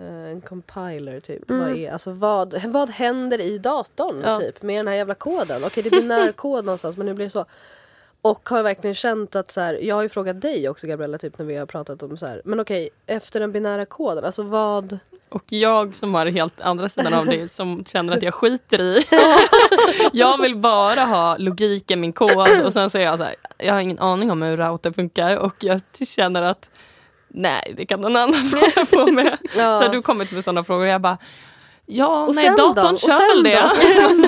en 0.05 0.41
compiler 0.41 1.19
typ? 1.19 1.49
Mm. 1.49 1.61
Vad, 1.67 1.77
är, 1.77 1.91
alltså 1.91 2.11
vad, 2.11 2.63
vad 2.65 2.89
händer 2.89 3.41
i 3.41 3.57
datorn 3.57 4.21
Ja. 4.25 4.35
typ 4.35 4.61
med 4.61 4.79
den 4.79 4.87
här 4.87 4.95
jävla 4.95 5.15
koden? 5.15 5.63
Okej 5.65 5.83
det 5.83 5.89
är 5.89 6.01
binärkod 6.01 6.65
någonstans 6.65 6.97
men 6.97 7.05
nu 7.05 7.13
blir 7.13 7.25
det 7.25 7.29
så. 7.29 7.45
Och 8.21 8.49
har 8.49 8.63
verkligen 8.63 8.93
känt 8.95 9.35
att 9.35 9.51
så 9.51 9.61
här, 9.61 9.79
jag 9.81 9.95
har 9.95 10.01
ju 10.03 10.09
frågat 10.09 10.41
dig 10.41 10.69
också 10.69 10.87
Gabriella 10.87 11.17
typ 11.17 11.37
när 11.37 11.45
vi 11.45 11.55
har 11.55 11.65
pratat 11.65 12.03
om 12.03 12.17
så 12.17 12.25
här, 12.25 12.41
men 12.45 12.59
okej 12.59 12.89
efter 13.05 13.39
den 13.39 13.51
binära 13.51 13.85
koden, 13.85 14.25
alltså 14.25 14.43
vad 14.43 14.99
Och 15.29 15.43
jag 15.47 15.95
som 15.95 16.15
har 16.15 16.25
helt 16.25 16.61
andra 16.61 16.89
sidan 16.89 17.13
av 17.13 17.25
det 17.25 17.51
som 17.51 17.85
känner 17.85 18.17
att 18.17 18.23
jag 18.23 18.33
skiter 18.33 18.81
i. 18.81 19.03
jag 20.13 20.41
vill 20.41 20.55
bara 20.55 21.01
ha 21.01 21.37
logik 21.37 21.91
i 21.91 21.95
min 21.95 22.13
kod 22.13 22.65
och 22.65 22.73
sen 22.73 22.89
så 22.89 22.97
är 22.97 23.01
jag 23.01 23.17
så 23.17 23.23
här, 23.23 23.35
jag 23.57 23.73
har 23.73 23.81
ingen 23.81 23.99
aning 23.99 24.31
om 24.31 24.41
hur 24.41 24.57
router 24.57 24.91
funkar 24.91 25.37
och 25.37 25.55
jag 25.59 25.81
känner 26.07 26.41
att 26.41 26.69
nej, 27.27 27.73
det 27.77 27.85
kan 27.85 28.01
någon 28.01 28.15
annan 28.15 28.33
fråga 28.51 28.85
på 28.85 29.11
med. 29.11 29.37
Ja. 29.55 29.77
Så 29.79 29.85
har 29.85 29.89
du 29.89 30.01
kommit 30.01 30.31
med 30.31 30.43
sådana 30.43 30.63
frågor 30.63 30.81
och 30.83 30.87
jag 30.89 31.01
bara, 31.01 31.17
ja, 31.85 32.25
Och 32.25 32.35
nej, 32.35 32.45
sen 32.45 32.55
då? 32.55 32.73
datorn 32.73 32.93
Och 32.93 32.99
kör 32.99 33.35
väl 33.35 33.43
då? 33.43 33.49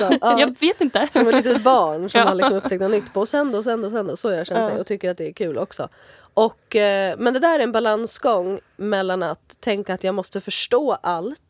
Då? 0.10 0.18
Ja. 0.20 0.40
Jag 0.40 0.58
vet 0.60 0.80
inte. 0.80 1.08
Som 1.12 1.28
ett 1.28 1.34
litet 1.34 1.62
barn 1.62 2.10
som 2.10 2.20
Ja. 2.20 2.26
har 2.28 2.34
liksom 2.34 2.56
upptäckt 2.56 2.80
något 2.80 2.90
nytt 2.90 3.12
på. 3.14 3.20
Och 3.20 3.28
sen 3.28 3.52
då, 3.52 3.58
och 3.58 3.64
sen 3.64 3.80
då, 3.80 3.86
och 3.86 3.92
sen 3.92 4.06
då. 4.06 4.16
Så 4.16 4.28
har 4.28 4.36
jag 4.36 4.46
känt 4.46 4.58
Ja. 4.60 4.68
mig 4.68 4.80
och 4.80 4.86
tycker 4.86 5.10
att 5.10 5.18
det 5.18 5.28
är 5.28 5.32
kul 5.32 5.58
också. 5.58 5.88
Och, 6.34 6.76
eh, 6.76 7.14
men 7.18 7.34
det 7.34 7.40
där 7.40 7.58
är 7.58 7.62
en 7.62 7.72
balansgång 7.72 8.60
mellan 8.76 9.22
att 9.22 9.60
tänka 9.60 9.94
att 9.94 10.04
jag 10.04 10.14
måste 10.14 10.40
förstå 10.40 10.92
allt, 11.02 11.42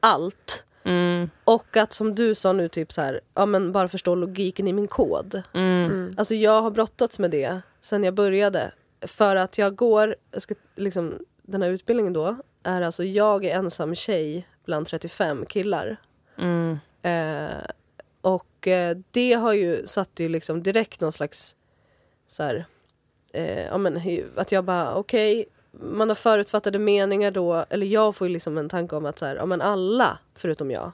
allt. 0.00 0.64
Mm, 0.84 1.30
Och 1.44 1.76
att 1.76 1.92
som 1.92 2.14
du 2.14 2.34
sa 2.34 2.52
nu, 2.52 2.68
typ 2.68 2.92
så 2.92 3.00
här, 3.02 3.20
ja, 3.34 3.46
men 3.46 3.72
bara 3.72 3.88
förstå 3.88 4.14
logiken 4.14 4.68
i 4.68 4.72
min 4.72 4.88
kod. 4.88 5.42
mm, 5.54 6.14
Alltså 6.18 6.34
jag 6.34 6.62
har 6.62 6.70
brottats 6.70 7.18
med 7.18 7.30
det 7.30 7.60
sen 7.82 8.04
jag 8.04 8.14
började. 8.14 8.70
För 9.00 9.36
att 9.36 9.58
jag 9.58 9.76
går, 9.76 10.16
jag 10.30 10.42
ska, 10.42 10.54
liksom, 10.76 11.18
den 11.42 11.62
här 11.62 11.68
utbildningen 11.68 12.12
då, 12.12 12.36
är 12.62 12.82
alltså 12.82 13.04
jag 13.04 13.44
är 13.44 13.54
ensam 13.54 13.94
tjej 13.94 14.48
bland 14.64 14.86
35 14.86 15.46
killar. 15.46 15.96
mm, 16.38 16.78
Eh, 17.02 17.48
och 18.20 18.66
eh, 18.68 18.96
det 19.10 19.32
har 19.32 19.52
ju 19.52 19.86
satt 19.86 20.10
ju 20.16 20.28
liksom 20.28 20.62
direkt 20.62 21.00
någon 21.00 21.12
slags 21.12 21.56
så 22.28 22.42
här, 22.42 22.64
eh, 23.32 23.66
ja, 23.66 23.78
men, 23.78 24.00
att 24.36 24.52
jag 24.52 24.64
bara 24.64 24.94
okej, 24.94 25.46
man 25.70 26.08
har 26.08 26.14
förutfattade 26.14 26.78
meningar 26.78 27.30
då, 27.30 27.64
eller 27.70 27.86
jag 27.86 28.16
får 28.16 28.26
ju 28.26 28.32
liksom 28.32 28.58
en 28.58 28.68
tanke 28.68 28.96
om 28.96 29.06
att 29.06 29.18
så 29.18 29.26
här, 29.26 29.36
ja, 29.36 29.46
men 29.46 29.60
alla 29.60 30.18
förutom 30.34 30.70
jag 30.70 30.92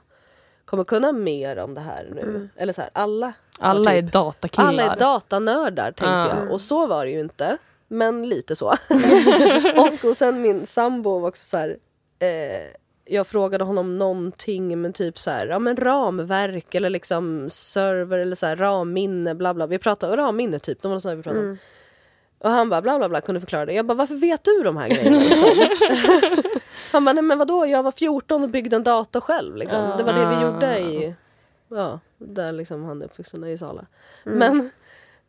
kommer 0.65 0.83
kunna 0.83 1.11
mer 1.11 1.57
om 1.57 1.73
det 1.73 1.81
här 1.81 2.09
nu. 2.15 2.49
Eller 2.55 2.73
så 2.73 2.81
här, 2.81 2.89
alla. 2.93 3.33
Alla 3.59 3.93
är 3.93 4.01
typ- 4.01 4.11
datakillar. 4.11 4.67
alla 4.67 4.83
är 4.83 4.95
datanördar 4.99 5.85
tänkte 5.85 6.05
Ja. 6.05 6.29
jag. 6.39 6.51
Och 6.51 6.61
så 6.61 6.87
var 6.87 7.05
det 7.05 7.11
ju 7.11 7.19
inte. 7.19 7.57
Men 7.87 8.29
lite 8.29 8.55
så. 8.55 8.67
och, 9.77 10.09
och 10.09 10.17
sen 10.17 10.41
min 10.41 10.65
sambo 10.65 11.19
var 11.19 11.29
också 11.29 11.43
så 11.43 11.57
här. 11.57 11.77
Eh, 12.19 12.69
jag 13.07 13.27
frågade 13.27 13.63
honom 13.63 13.97
någonting 13.97 14.81
men 14.81 14.93
typ 14.93 15.19
så 15.19 15.31
här, 15.31 15.47
ja 15.47 15.59
men 15.59 15.75
ramverk 15.75 16.75
eller 16.75 16.89
liksom 16.89 17.49
server 17.49 18.19
eller 18.19 18.35
så 18.35 18.45
här 18.45 18.55
ramminne 18.55 19.35
bla 19.35 19.53
bla. 19.53 19.67
Vi 19.67 19.77
pratade 19.77 20.13
om 20.13 20.17
ramminne 20.17 20.59
typ, 20.59 20.81
det 20.81 20.87
var 20.87 20.99
där 20.99 21.15
vi 21.15 21.23
pratade 21.23 21.49
om. 21.49 21.57
Och 22.39 22.51
han 22.51 22.69
bara 22.69 22.81
bla 22.81 22.97
bla 22.97 23.09
bla 23.09 23.21
kunde 23.21 23.41
förklara 23.41 23.65
det. 23.65 23.73
Jag 23.73 23.85
bara 23.85 23.93
varför 23.93 24.15
vet 24.15 24.43
du 24.43 24.63
de 24.63 24.77
här 24.77 24.87
grejerna? 24.87 25.17
Liksom? 25.17 25.49
han 26.91 27.05
bara 27.05 27.13
nej 27.13 27.23
men 27.23 27.37
vadå 27.37 27.65
jag 27.65 27.83
var 27.83 27.91
14 27.91 28.43
och 28.43 28.49
byggde 28.49 28.75
en 28.75 28.83
dator 28.83 29.21
själv 29.21 29.55
liksom. 29.55 29.91
Det 29.97 30.03
var 30.03 30.13
det 30.13 30.35
vi 30.35 30.41
gjorde 30.41 30.79
i, 30.79 31.15
ja 31.69 31.99
där 32.17 32.51
liksom 32.51 32.83
han 32.83 33.01
är 33.01 33.05
uppvuxen 33.05 33.43
i 33.43 33.57
Sala. 33.57 33.85
Men 34.23 34.69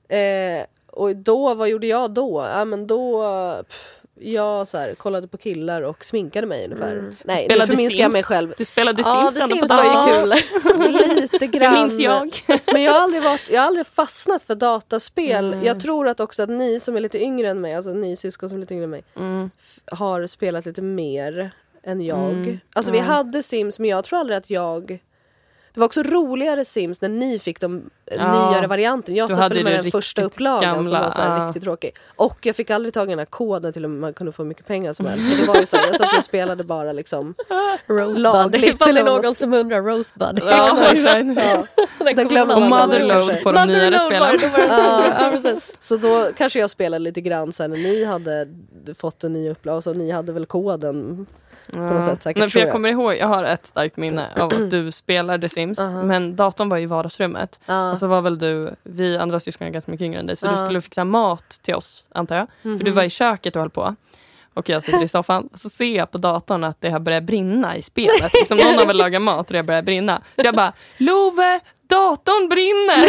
Eh, 0.08 0.66
och 0.96 1.16
då, 1.16 1.54
vad 1.54 1.68
gjorde 1.68 1.86
jag 1.86 2.10
då? 2.10 2.46
Ja 2.54 2.64
men 2.64 2.86
då, 2.86 3.22
pff, 3.68 3.92
jag 4.20 4.68
så 4.68 4.78
här, 4.78 4.94
kollade 4.94 5.28
på 5.28 5.36
killar 5.36 5.82
och 5.82 6.04
sminkade 6.04 6.46
mig 6.46 6.64
ungefär. 6.64 7.14
Nej, 7.24 7.36
nu 7.42 7.44
Spelade 7.44 7.70
förminskar 7.70 8.02
jag 8.02 8.12
mig 8.12 8.22
själv. 8.22 8.54
Du 8.58 8.64
spelade 8.64 9.02
Ja, 9.02 9.30
Sims 9.32 9.42
ändå 9.52 9.66
på 9.66 9.74
var 9.74 10.08
ju 10.08 10.14
kul. 10.14 10.34
Lite 11.32 11.46
grann. 11.46 11.74
Det 11.74 11.80
minns 11.80 12.00
jag. 12.00 12.30
Men 12.72 12.82
jag 12.82 12.92
har 12.92 13.00
aldrig, 13.00 13.22
varit, 13.22 13.50
jag 13.50 13.60
har 13.60 13.66
aldrig 13.66 13.86
fastnat 13.86 14.42
för 14.42 14.54
dataspel. 14.54 15.56
Jag 15.64 15.80
tror 15.80 16.08
att 16.08 16.20
också 16.20 16.42
att 16.42 16.48
ni 16.48 16.80
som 16.80 16.96
är 16.96 17.00
lite 17.00 17.22
yngre 17.22 17.48
än 17.48 17.60
mig, 17.60 17.74
alltså 17.74 17.90
ni 17.92 18.16
syskon 18.16 18.48
som 18.48 18.58
är 18.58 18.60
lite 18.60 18.74
yngre 18.74 18.84
än 18.84 18.90
mig, 18.90 19.04
Mm. 19.16 19.50
har 19.92 20.26
spelat 20.26 20.66
lite 20.66 20.82
mer 20.82 21.50
än 21.82 22.00
jag. 22.00 22.30
Mm. 22.32 22.58
Alltså 22.72 22.92
vi 22.92 22.98
hade 22.98 23.42
Sims 23.42 23.78
men 23.78 23.90
jag 23.90 24.04
tror 24.04 24.18
aldrig 24.18 24.38
att 24.38 24.50
jag 24.50 24.98
det 25.76 25.80
var 25.80 25.86
också 25.86 26.02
roligare 26.02 26.64
Sims 26.64 27.00
när 27.00 27.08
ni 27.08 27.38
fick 27.38 27.60
de 27.60 27.90
eh, 28.06 28.16
Ja. 28.16 28.50
nyare 28.50 28.66
varianten. 28.66 29.14
Jag 29.14 29.30
satt 29.30 29.54
med 29.54 29.66
den 29.66 29.90
första 29.90 30.22
upplagan 30.22 30.74
som 30.74 30.84
gamla, 30.84 31.02
var 31.02 31.10
så 31.10 31.20
här 31.20 31.38
ja. 31.38 31.46
riktigt 31.46 31.62
tråkig. 31.62 31.96
Och 32.16 32.38
jag 32.46 32.56
fick 32.56 32.70
aldrig 32.70 32.94
tag 32.94 33.08
i 33.08 33.10
den 33.10 33.18
här 33.18 33.26
koden 33.26 33.72
till 33.72 33.84
att 33.84 33.90
man 33.90 34.14
kunde 34.14 34.32
få 34.32 34.42
hur 34.42 34.48
mycket 34.48 34.66
pengar 34.66 34.92
som 34.92 35.06
helst. 35.06 35.30
Så 35.30 35.36
det 35.40 35.48
var 35.48 35.56
ju 35.56 35.66
så 35.66 35.76
här, 35.76 35.86
jag 35.86 35.96
satt 35.96 36.18
och 36.18 36.24
spelade 36.24 36.64
bara 36.64 36.92
liksom. 36.92 37.34
Rosebud. 37.86 38.18
Lagligt 38.18 38.74
Ifall 38.74 38.94
det 38.94 39.00
är 39.00 39.04
någon 39.04 39.34
som 39.34 39.54
undrar. 39.54 39.82
Rosebud. 39.82 40.40
Ja, 40.50 40.78
exakt. 40.92 41.26
Ja. 41.36 41.66
Den 42.14 42.28
glömmer 42.28 42.68
man 42.68 42.68
glömma. 42.68 42.86
Motherload 42.86 43.42
på 43.42 43.52
de 43.52 43.66
nyare 43.66 43.90
Motherload 43.90 44.40
spelarna. 44.40 45.38
Ja. 45.44 45.56
Så 45.78 45.96
då 45.96 46.28
kanske 46.36 46.58
jag 46.58 46.70
spelade 46.70 46.98
lite 47.04 47.20
grann 47.20 47.52
sen 47.52 47.70
när 47.70 47.78
ni 47.78 48.04
hade 48.04 48.48
fått 48.94 49.24
en 49.24 49.32
ny 49.32 49.50
upplaga. 49.50 49.80
Så 49.80 49.92
ni 49.92 50.10
hade 50.10 50.32
väl 50.32 50.46
koden 50.46 51.26
på 51.72 51.78
något 51.78 52.04
sätt 52.04 52.22
säkert. 52.22 52.40
Men 52.40 52.50
för 52.50 52.58
jag 52.58 52.66
jag. 52.66 52.72
kommer 52.72 52.88
ihåg, 52.88 53.14
jag 53.16 53.26
har 53.26 53.44
ett 53.44 53.66
starkt 53.66 53.96
minne 53.96 54.26
av 54.36 54.52
att 54.52 54.70
du 54.70 54.92
spelade 54.92 55.48
Sims, 55.48 55.78
Uh-huh. 55.78 56.04
men 56.04 56.36
datorn 56.36 56.68
var 56.68 56.78
i 56.78 56.86
vardagsrummet. 56.86 57.60
Ja. 57.66 57.90
Och 57.90 57.98
så 57.98 58.06
var 58.06 58.20
väl 58.22 58.38
du, 58.38 58.74
vi 58.82 59.18
andra 59.18 59.40
syskon 59.40 59.66
är 59.66 59.70
ganska 59.70 59.90
mycket 59.90 60.04
yngre 60.04 60.20
än 60.20 60.26
dig, 60.26 60.36
så 60.36 60.46
du 60.46 60.52
Ja. 60.52 60.56
skulle 60.56 60.80
fixa 60.80 61.04
mat 61.04 61.48
till 61.62 61.74
oss, 61.74 62.06
antar 62.12 62.36
jag. 62.36 62.78
För 62.78 62.84
du 62.84 62.90
var 62.90 63.02
i 63.02 63.10
köket 63.10 63.56
och 63.56 63.60
höll 63.62 63.70
på. 63.70 63.94
Och 64.54 64.68
jag 64.68 64.82
sitter 64.82 65.02
i 65.02 65.08
soffan, 65.08 65.48
så 65.54 65.68
ser 65.68 65.96
jag 65.96 66.10
på 66.10 66.18
datorn 66.18 66.64
att 66.64 66.80
det 66.80 66.90
har 66.90 66.98
börjat 67.00 67.24
brinna 67.24 67.76
i 67.76 67.82
spelet. 67.82 68.32
Liksom 68.34 68.56
någon 68.58 68.78
har 68.78 68.86
väl 68.86 68.96
lagat 68.96 69.22
mat 69.22 69.38
och 69.46 69.52
det 69.52 69.58
har 69.58 69.64
börjat 69.64 69.84
brinna. 69.84 70.22
Så 70.40 70.46
jag 70.46 70.54
bara, 70.54 70.72
Love, 70.98 71.60
datorn 71.88 72.48
brinner! 72.48 73.02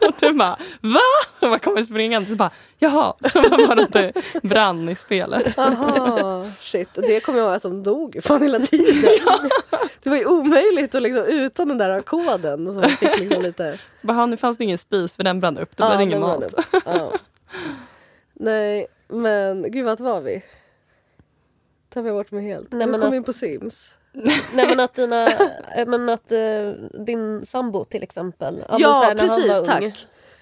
och 0.08 0.14
du 0.20 0.32
bara, 0.32 0.58
va? 0.80 1.00
Och 1.40 1.48
jag 1.48 1.62
kommer 1.62 1.82
springande 1.82 2.28
så 2.28 2.36
bara, 2.36 2.50
jaha. 2.78 3.14
Så 3.32 3.40
var 3.42 3.76
det 3.76 3.86
det 3.86 4.12
brann 4.42 4.88
i 4.88 4.94
spelet. 4.94 5.58
Aha, 5.58 6.46
shit. 6.58 6.88
Det 6.94 7.20
kommer 7.20 7.38
jag 7.38 7.46
ihåg 7.46 7.56
att 7.56 7.62
de 7.62 7.82
dog 7.82 8.18
fan 8.22 8.42
hela 8.42 8.58
tiden. 8.60 9.18
Det 10.02 10.10
var 10.10 10.16
ju 10.16 10.24
omöjligt 10.26 10.94
att 10.94 11.02
liksom, 11.02 11.24
utan 11.24 11.68
den 11.68 11.78
där 11.78 12.02
koden. 12.02 12.72
Så 12.72 12.80
man 12.80 12.90
fick 12.90 13.18
liksom 13.20 13.42
lite... 13.42 13.78
Bara, 14.02 14.26
nu 14.26 14.36
fanns 14.36 14.58
det 14.58 14.64
ingen 14.64 14.78
spis 14.78 15.16
för 15.16 15.24
den 15.24 15.40
brann 15.40 15.58
upp, 15.58 15.76
då 15.76 15.84
Ja, 15.84 15.88
blev 15.88 15.98
det 15.98 16.04
ingen 16.04 16.20
mat. 16.20 16.54
Ja. 16.84 17.12
Nej, 18.34 18.86
men 19.08 19.70
gud 19.72 19.84
vart 19.84 20.00
var 20.00 20.20
vi? 20.20 20.44
Tappade 21.88 22.08
jag 22.08 22.16
bort 22.16 22.30
mig 22.30 22.44
helt. 22.44 22.72
Nej, 22.72 22.86
Nu 22.86 22.90
men 22.92 23.00
kom 23.00 23.06
att- 23.08 23.12
vi 23.12 23.16
in 23.16 23.24
på 23.24 23.32
Sims. 23.32 23.98
Nej 24.54 24.66
men 24.68 24.80
att, 24.80 24.94
dina, 24.94 25.26
eh, 25.76 25.86
men 25.86 26.08
att 26.08 26.32
eh, 26.32 26.70
din 27.06 27.46
sambo 27.46 27.84
till 27.84 28.02
exempel. 28.02 28.64
Ja, 28.68 28.78
så 28.78 29.02
här, 29.02 29.14
precis, 29.14 29.62
tack. 29.66 29.82
ung, 29.82 29.92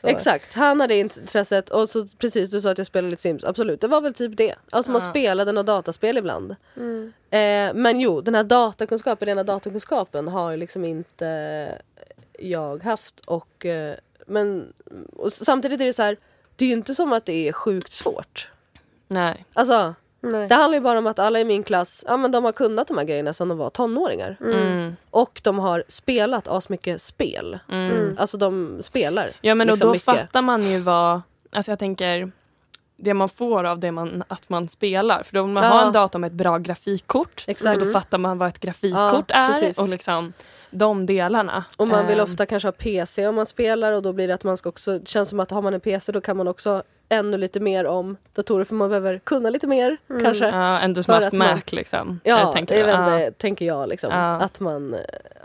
Exakt, 0.05 0.55
han 0.55 0.81
hade 0.81 0.95
intresset 0.95 1.71
och 1.71 1.89
så 1.91 2.07
precis 2.19 2.51
du 2.51 2.61
sa 2.61 2.71
att 2.71 2.79
jag 2.79 2.87
spelade 2.87 3.11
lite 3.11 3.23
Sims, 3.23 3.45
absolut 3.45 3.81
det 3.81 3.89
var 3.89 4.01
väl 4.01 4.15
typ 4.15 4.37
det. 4.37 4.55
Alltså 4.71 4.91
man 4.91 5.01
Ja. 5.05 5.11
spelade 5.11 5.53
något 5.53 5.67
dataspel 5.67 6.19
ibland. 6.19 6.57
Mm. 6.77 7.13
Eh, 7.31 7.75
men 7.83 8.01
jo, 8.01 8.21
den 8.21 8.35
här 8.35 8.45
datakunskapen, 8.45 9.27
rena 9.27 9.43
datakunskapen 9.45 10.29
har 10.29 10.51
ju 10.51 10.57
liksom 10.57 10.85
inte 10.85 11.79
jag 12.39 12.83
haft 12.83 13.21
och 13.21 13.67
eh, 13.67 13.95
men 14.27 14.73
och 15.17 15.33
samtidigt 15.33 15.81
är 15.81 15.85
det 15.85 15.93
så 15.93 16.03
här, 16.03 16.17
det 16.57 16.65
är 16.65 16.67
ju 16.67 16.73
inte 16.75 16.95
som 16.95 17.13
att 17.13 17.27
det 17.27 17.49
är 17.49 17.53
sjukt 17.53 17.93
svårt. 17.93 18.51
Nej. 19.09 19.45
Alltså 19.53 19.95
Nej. 20.21 20.49
det 20.49 20.55
handlar 20.55 20.79
ju 20.79 20.83
bara 20.83 20.99
om 20.99 21.07
att 21.07 21.19
alla 21.19 21.41
i 21.41 21.45
min 21.45 21.63
klass, 21.63 22.05
ja 22.09 22.17
men 22.17 22.31
de 22.33 22.45
har 22.45 22.53
kunnat 22.53 22.89
de 22.89 22.99
här 22.99 23.05
grejerna 23.05 23.33
sedan 23.33 23.49
de 23.49 23.59
var 23.59 23.71
tonåringar. 23.71 24.37
Mm. 24.41 24.97
Och 25.11 25.41
de 25.45 25.59
har 25.59 25.85
spelat 25.89 26.49
asmycket 26.49 27.01
spel. 27.01 27.59
Mm. 27.69 28.17
Alltså 28.19 28.37
de 28.37 28.79
spelar 28.83 29.33
Ja 29.41 29.55
men 29.55 29.67
liksom 29.67 29.89
och 29.89 29.89
då 29.89 29.93
mycket. 29.97 30.05
fattar 30.05 30.43
man 30.43 30.63
ju 30.63 30.79
vad, 30.79 31.21
alltså 31.53 31.73
jag 31.73 31.79
tänker 31.79 32.33
det 32.97 33.15
man 33.15 33.29
får 33.29 33.65
av 33.65 33.79
det 33.79 33.93
man, 33.93 34.25
att 34.29 34.49
man 34.49 34.69
spelar. 34.69 35.23
För 35.23 35.35
då 35.35 35.43
vill 35.43 35.53
man 35.53 35.63
Ja. 35.65 35.69
ha 35.71 35.87
en 35.87 35.93
dator 35.93 36.19
med 36.19 36.29
ett 36.29 36.33
bra 36.33 36.59
grafikkort. 36.59 37.45
Exakt. 37.47 37.81
Och 37.81 37.87
då 37.87 37.93
fattar 37.93 38.19
man 38.19 38.39
vad 38.39 38.49
ett 38.49 38.61
grafikkort 38.61 39.25
Ja, 39.29 39.35
är. 39.35 39.49
precis. 39.53 39.79
Och 39.79 39.89
liksom, 39.89 40.33
de 40.71 41.07
delarna. 41.07 41.65
Och 41.77 41.89
man 41.89 42.07
vill 42.07 42.19
Eh, 42.19 42.23
ofta 42.25 42.47
kanske 42.47 42.67
ha 42.67 42.73
PC 42.73 43.27
om 43.27 43.35
man 43.35 43.47
spelar 43.47 43.93
och 43.93 44.03
då 44.03 44.13
blir 44.13 44.29
det 44.29 44.35
att 44.35 44.45
man 44.45 44.57
ska 44.57 44.69
också, 44.69 44.99
det 44.99 45.09
känns 45.09 45.29
som 45.29 45.41
att 45.41 45.51
har 45.51 45.63
man 45.63 45.75
en 45.75 45.81
PC 45.81 46.13
då 46.13 46.21
kan 46.21 46.37
man 46.37 46.49
också 46.49 46.83
ännu 47.09 47.37
lite 47.39 47.61
mer 47.61 47.85
om 47.87 48.17
datorer 48.35 48.65
för 48.65 48.75
man 48.75 48.89
behöver 48.89 49.19
kunna 49.19 49.51
lite 49.51 49.67
mer 49.67 49.97
kanske. 50.23 50.47
Ja, 50.49 50.81
ändå 50.81 51.03
som 51.03 51.13
För 51.13 51.23
haft 51.23 51.27
att 51.27 51.33
man- 51.33 51.49
Mac 51.55 51.61
liksom. 51.73 52.21
Ja, 52.25 52.39
Jag 52.41 52.53
tänker, 52.53 52.79
jag 52.79 52.89
ja. 52.89 53.21
inte, 53.27 53.39
tänker 53.39 53.65
jag 53.67 53.89
liksom. 53.89 54.11
Ja. 54.13 54.35
Att 54.37 54.61
man, 54.61 54.97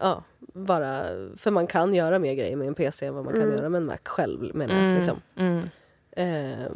ja, 0.02 0.24
bara, 0.54 1.04
för 1.38 1.52
man 1.52 1.68
kan 1.68 1.94
göra 1.96 2.20
mer 2.20 2.34
grejer 2.34 2.56
med 2.56 2.68
en 2.68 2.74
PC 2.76 3.06
än 3.06 3.16
vad 3.16 3.26
man 3.26 3.34
kan 3.34 3.52
göra 3.52 3.70
med 3.70 3.78
en 3.80 3.86
Mac 3.86 3.98
själv 4.04 4.56
menar 4.56 4.74
jag. 4.76 4.84
Mm, 4.84 4.96
Liksom. 4.98 5.22
mm. 5.38 5.62
Eh, 6.18 6.68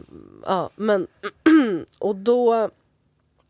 ja, 0.45 0.69
men 0.75 1.07
och 1.99 2.15
då... 2.15 2.69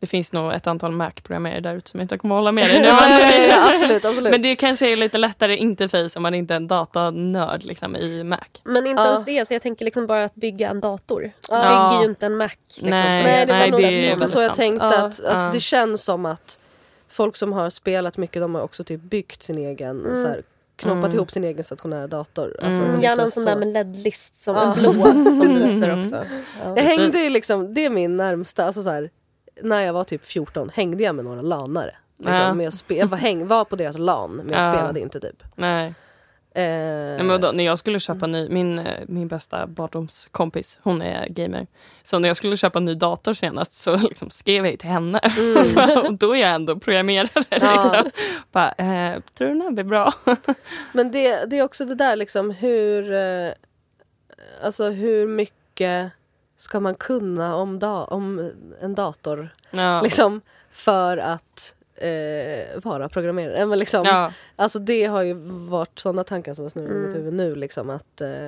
Det 0.00 0.06
finns 0.06 0.32
nog 0.32 0.52
ett 0.52 0.66
antal 0.66 0.92
Mac-programmerare 0.92 1.60
där 1.60 1.74
ute 1.74 1.90
som 1.90 2.00
inte 2.00 2.18
kommer 2.18 2.34
hålla 2.34 2.52
med 2.52 2.64
dig. 2.66 2.80
nu. 2.80 2.86
ja, 2.86 3.08
ja, 3.08 3.20
ja, 3.20 3.46
ja, 3.48 3.72
absolut, 3.72 4.04
absolut. 4.04 4.30
Men 4.30 4.42
det 4.42 4.56
kanske 4.56 4.88
är 4.92 4.96
lite 4.96 5.18
lättare 5.18 5.56
interface 5.56 6.16
om 6.16 6.22
man 6.22 6.34
inte 6.34 6.54
är 6.54 6.56
en 6.56 6.66
datanörd 6.68 7.64
liksom, 7.64 7.96
i 7.96 8.24
Mac. 8.24 8.38
Men 8.64 8.86
inte 8.86 9.02
Ja. 9.02 9.08
ens 9.12 9.24
det, 9.24 9.48
så 9.48 9.54
jag 9.54 9.62
tänker 9.62 9.84
liksom 9.84 10.06
bara 10.06 10.24
att 10.24 10.34
bygga 10.34 10.68
en 10.70 10.80
dator. 10.80 11.32
Ja. 11.50 11.56
bygger 11.90 12.02
ju 12.04 12.10
inte 12.10 12.26
en 12.26 12.36
Mac. 12.36 12.48
Liksom, 12.68 12.88
Nej, 12.90 13.22
Nej, 13.22 13.46
det 13.46 13.52
var 13.52 13.58
nej, 13.58 13.70
nog 13.70 13.80
det 14.20 14.28
så 14.28 14.38
jag 14.40 14.46
sant. 14.46 14.54
tänkte. 14.58 14.86
Ja, 14.86 14.96
att, 14.96 15.02
alltså, 15.04 15.22
ja. 15.26 15.50
Det 15.52 15.60
känns 15.60 16.04
som 16.04 16.26
att 16.26 16.58
folk 17.08 17.36
som 17.36 17.52
har 17.52 17.70
spelat 17.70 18.16
mycket 18.18 18.42
de 18.42 18.54
har 18.54 18.62
också 18.62 18.84
typ 18.84 19.00
byggt 19.00 19.42
sin 19.42 19.58
egen, 19.58 20.16
så 20.16 20.28
här, 20.28 20.42
knoppat 20.76 21.04
Mm. 21.04 21.16
ihop 21.16 21.30
sin 21.30 21.44
egen 21.44 21.64
stationära 21.64 22.06
dator. 22.06 22.56
Alltså, 22.62 22.82
Mm. 22.82 23.00
Gärna 23.00 23.22
en 23.22 23.30
sån 23.30 23.42
så. 23.42 23.48
där 23.48 23.56
med 23.56 23.68
LED-list, 23.68 24.44
som 24.44 24.54
Ja. 24.54 24.62
en 24.74 24.78
blå 24.78 24.92
som 25.02 25.40
Mm. 25.40 25.56
lyser 25.56 26.00
också. 26.00 26.24
Ja. 26.64 26.72
Jag 26.76 26.82
hängde 26.84 27.18
ju 27.18 27.30
liksom, 27.30 27.74
det 27.74 27.84
är 27.84 27.90
min 27.90 28.16
närmsta, 28.16 28.64
alltså 28.64 28.82
så 28.82 28.90
här, 28.90 29.10
när 29.62 29.80
jag 29.80 29.92
var 29.92 30.04
typ 30.04 30.24
14 30.26 30.70
hängde 30.74 31.02
jag 31.02 31.14
med 31.14 31.24
några 31.24 31.42
lanare. 31.42 31.94
Liksom, 32.18 32.60
Ja. 32.60 32.70
spe- 32.70 32.94
jag 32.98 33.06
var, 33.06 33.18
häng, 33.18 33.46
var 33.46 33.64
på 33.64 33.76
deras 33.76 33.98
LAN 33.98 34.30
men 34.36 34.48
jag 34.52 34.62
Ja. 34.62 34.72
spelade 34.72 35.00
inte 35.00 35.20
typ. 35.20 35.42
Nej. 35.54 35.94
Eh, 36.54 36.62
Nej, 36.62 37.16
men 37.18 37.28
vadå, 37.28 37.52
när 37.52 37.64
jag 37.64 37.78
skulle 37.78 38.00
köpa 38.00 38.26
ny, 38.26 38.48
min, 38.48 38.78
eh, 38.78 39.00
min 39.08 39.28
bästa 39.28 39.66
barndomskompis, 39.66 40.78
hon 40.82 41.02
är 41.02 41.26
gamer. 41.28 41.66
Så 42.02 42.18
när 42.18 42.28
jag 42.28 42.36
skulle 42.36 42.56
köpa 42.56 42.80
ny 42.80 42.94
dator 42.94 43.34
senast 43.34 43.72
så 43.72 43.96
liksom 44.08 44.30
skrev 44.30 44.66
jag 44.66 44.78
till 44.78 44.88
henne. 44.88 45.20
och 46.08 46.14
då 46.18 46.36
är 46.36 46.40
jag 46.40 46.50
ändå 46.50 46.76
programmerare. 46.80 47.44
Liksom. 47.50 48.10
Bara, 48.52 48.72
eh, 48.72 49.20
tror 49.38 49.48
du 49.48 49.54
den 49.54 49.62
här 49.62 49.70
blir 49.70 49.84
bra? 49.84 50.12
Men 50.92 51.10
det, 51.12 51.44
det 51.50 51.58
är 51.58 51.62
också 51.62 51.84
det 51.84 51.94
där 51.94 52.16
liksom 52.16 52.50
hur, 52.50 53.12
eh, 53.12 53.50
alltså 54.62 54.90
hur 54.90 55.26
mycket 55.26 56.12
ska 56.60 56.80
man 56.80 56.94
kunna 56.94 57.54
om, 57.56 57.78
da, 57.78 58.04
om 58.04 58.50
en 58.80 58.94
dator 58.94 59.48
ja. 59.70 60.00
liksom, 60.02 60.40
för 60.70 61.16
att 61.16 61.74
eh, 61.94 62.80
vara 62.82 63.08
programmerare. 63.08 63.66
Men 63.66 63.78
liksom, 63.78 64.02
Ja. 64.06 64.32
Alltså 64.56 64.78
det 64.78 65.04
har 65.04 65.22
ju 65.22 65.34
varit 65.68 65.98
sådana 65.98 66.24
tankar 66.24 66.54
som 66.54 66.70
snurrar 66.70 66.88
i 66.88 66.90
Mm. 66.90 67.06
mitt 67.06 67.16
huvud 67.16 67.32
nu. 67.34 67.54
Liksom, 67.54 67.90
att 67.90 68.20
eh, 68.20 68.46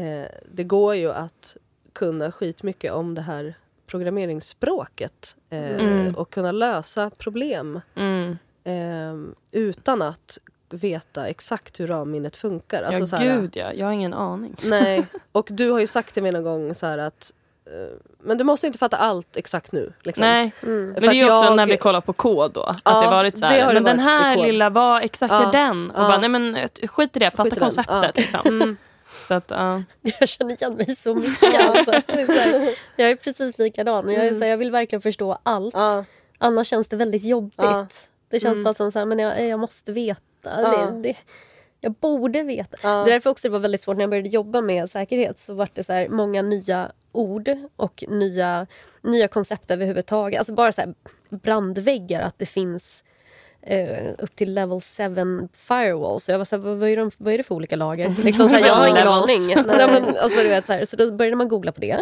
eh, 0.00 0.26
Det 0.50 0.64
går 0.64 0.94
ju 0.94 1.12
att 1.12 1.56
kunna 1.92 2.32
skitmycket 2.32 2.92
om 2.92 3.14
det 3.14 3.22
här 3.22 3.54
programmeringsspråket 3.86 5.36
eh, 5.50 5.76
Mm. 5.76 6.14
och 6.14 6.30
kunna 6.32 6.52
lösa 6.52 7.10
problem 7.10 7.80
Mm. 7.94 8.38
eh, 8.64 9.32
utan 9.52 10.02
att 10.02 10.38
veta 10.74 11.26
exakt 11.26 11.80
hur 11.80 11.86
ramminnet 11.86 12.36
funkar. 12.36 12.82
Alltså, 12.82 13.00
ja, 13.00 13.06
så 13.06 13.16
här, 13.16 13.24
gud 13.24 13.56
ja. 13.56 13.72
Jag 13.72 13.86
har 13.86 13.92
ingen 13.92 14.14
aning. 14.14 14.56
Nej, 14.62 15.06
och 15.32 15.48
du 15.50 15.70
har 15.70 15.80
ju 15.80 15.86
sagt 15.86 16.14
till 16.14 16.22
mig 16.22 16.32
någon 16.32 16.44
gång 16.44 16.74
så 16.74 16.86
här 16.86 16.98
att 16.98 17.32
eh, 17.66 17.96
men 18.24 18.38
du 18.38 18.44
måste 18.44 18.66
inte 18.66 18.78
fatta 18.78 18.96
allt 18.96 19.36
exakt 19.36 19.72
nu. 19.72 19.92
Liksom. 20.02 20.20
Nej, 20.26 20.52
Mm. 20.62 20.86
men 20.86 20.94
det 21.00 21.06
är 21.06 21.12
ju 21.12 21.24
också 21.30 21.44
jag- 21.44 21.56
när 21.56 21.66
vi 21.66 21.76
kollar 21.76 22.00
på 22.00 22.12
kod 22.12 22.52
då. 22.52 22.62
Att 22.62 22.80
Ja, 22.84 23.00
det 23.00 23.06
varit 23.06 23.38
så 23.38 23.40
det 23.40 23.46
här, 23.52 23.64
har 23.64 23.74
det 23.74 23.80
men 23.80 23.84
den 23.96 23.98
här 23.98 24.36
lilla, 24.36 24.70
vad 24.70 25.02
exakt 25.04 25.32
Ja, 25.32 25.48
är 25.48 25.52
den? 25.52 25.90
Och 25.90 26.02
ja. 26.02 26.08
bara, 26.08 26.18
nej 26.18 26.28
men 26.28 26.56
eh, 26.56 26.68
skit 26.88 27.16
i 27.16 27.18
det, 27.18 27.30
fatta 27.30 27.56
i 27.56 27.58
konceptet. 27.58 27.94
Ja. 28.02 28.10
Liksom. 28.14 28.40
Mm. 28.44 28.76
Så 29.28 29.34
att, 29.34 29.50
ja. 29.50 29.82
Jag 30.20 30.28
känner 30.28 30.52
igen 30.54 30.74
mig 30.74 30.96
så 30.96 31.14
mycket. 31.14 31.70
Alltså. 31.70 31.92
Jag 32.96 33.10
är 33.10 33.16
precis 33.16 33.58
likadan. 33.58 34.08
Jag, 34.12 34.24
är 34.24 34.28
Mm. 34.28 34.34
så 34.40 34.44
här, 34.44 34.50
jag 34.50 34.56
vill 34.58 34.70
verkligen 34.70 35.02
förstå 35.02 35.38
allt. 35.42 35.74
Ja, 35.74 36.04
Annars 36.38 36.66
känns 36.66 36.88
det 36.88 36.96
väldigt 36.96 37.24
jobbigt. 37.24 37.54
Ja. 37.56 37.86
Det 38.30 38.40
känns 38.40 38.52
Mm. 38.54 38.64
bara 38.64 38.74
som 38.74 38.92
så 38.92 38.98
här, 38.98 39.06
men 39.06 39.18
jag, 39.18 39.46
jag 39.46 39.58
måste 39.60 39.92
veta. 39.92 40.20
Ja. 40.50 40.90
Det, 40.90 41.02
det, 41.02 41.16
jag 41.80 41.92
borde 41.92 42.42
veta. 42.42 42.76
Ja. 42.82 42.88
Det 42.88 43.10
är 43.10 43.12
därför 43.12 43.30
också 43.30 43.48
det 43.48 43.52
var 43.52 43.58
väldigt 43.58 43.80
svårt 43.80 43.96
när 43.96 44.02
jag 44.02 44.10
började 44.10 44.28
jobba 44.28 44.60
med 44.60 44.90
säkerhet. 44.90 45.38
Så 45.38 45.54
var 45.54 45.68
det 45.74 45.84
så 45.84 45.92
här, 45.92 46.08
många 46.08 46.42
nya 46.42 46.92
ord 47.12 47.50
och 47.76 48.04
nya, 48.08 48.66
nya 49.02 49.28
koncept 49.28 49.70
överhuvudtaget. 49.70 50.38
Alltså 50.38 50.54
bara 50.54 50.72
så 50.72 50.80
här, 50.80 50.94
brandväggar, 51.28 52.22
att 52.22 52.38
det 52.38 52.46
finns 52.46 53.04
eh, 53.66 54.08
upp 54.18 54.36
till 54.36 54.54
level 54.54 54.80
7 54.80 55.48
firewall. 55.56 56.20
Så 56.20 56.30
jag 56.30 56.38
var 56.38 56.44
så 56.44 56.56
här, 56.56 56.62
vad, 56.74 56.88
är 56.88 56.96
de, 56.96 57.10
vad 57.18 57.34
är 57.34 57.38
det 57.38 57.44
för 57.44 57.54
olika 57.54 57.76
lager? 57.76 58.14
Liksom 58.24 58.48
så 58.48 58.54
här, 58.54 58.66
jag 58.66 58.74
har 58.74 58.86
ingen 58.86 59.08
aning. 59.08 59.46
Nej, 59.66 59.90
men, 59.90 60.16
alltså, 60.16 60.42
du 60.42 60.48
vet, 60.48 60.66
så, 60.66 60.72
här, 60.72 60.84
så 60.84 60.96
då 60.96 61.12
började 61.12 61.36
man 61.36 61.48
googla 61.48 61.72
på 61.72 61.80
det. 61.80 62.00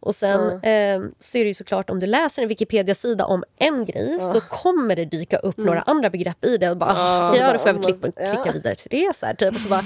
Och 0.00 0.14
sen 0.14 0.40
eh, 0.50 1.00
så 1.18 1.38
är 1.38 1.42
det 1.44 1.48
ju 1.48 1.54
såklart 1.54 1.90
om 1.90 2.00
du 2.00 2.06
läser 2.06 2.42
en 2.42 2.48
Wikipedia-sida 2.48 3.24
om 3.24 3.44
en 3.58 3.84
grej 3.84 4.18
så 4.32 4.40
kommer 4.40 4.96
det 4.96 5.04
dyka 5.04 5.36
upp 5.36 5.56
några 5.56 5.80
andra 5.82 6.10
begrepp 6.10 6.44
i 6.44 6.56
det. 6.56 6.70
Och 6.70 6.76
bara, 6.76 6.92
Ja. 6.96 7.36
ja, 7.36 7.52
då 7.52 7.58
får 7.58 7.68
jag 7.68 7.74
väl 7.74 7.82
klicka, 7.82 8.12
ja. 8.16 8.26
klicka 8.26 8.50
vidare 8.52 8.74
till 8.74 8.88
det. 8.90 9.16
Så 9.16 9.26
här, 9.26 9.34
typ. 9.34 9.54
Och 9.54 9.60
så 9.60 9.68
bara, 9.68 9.84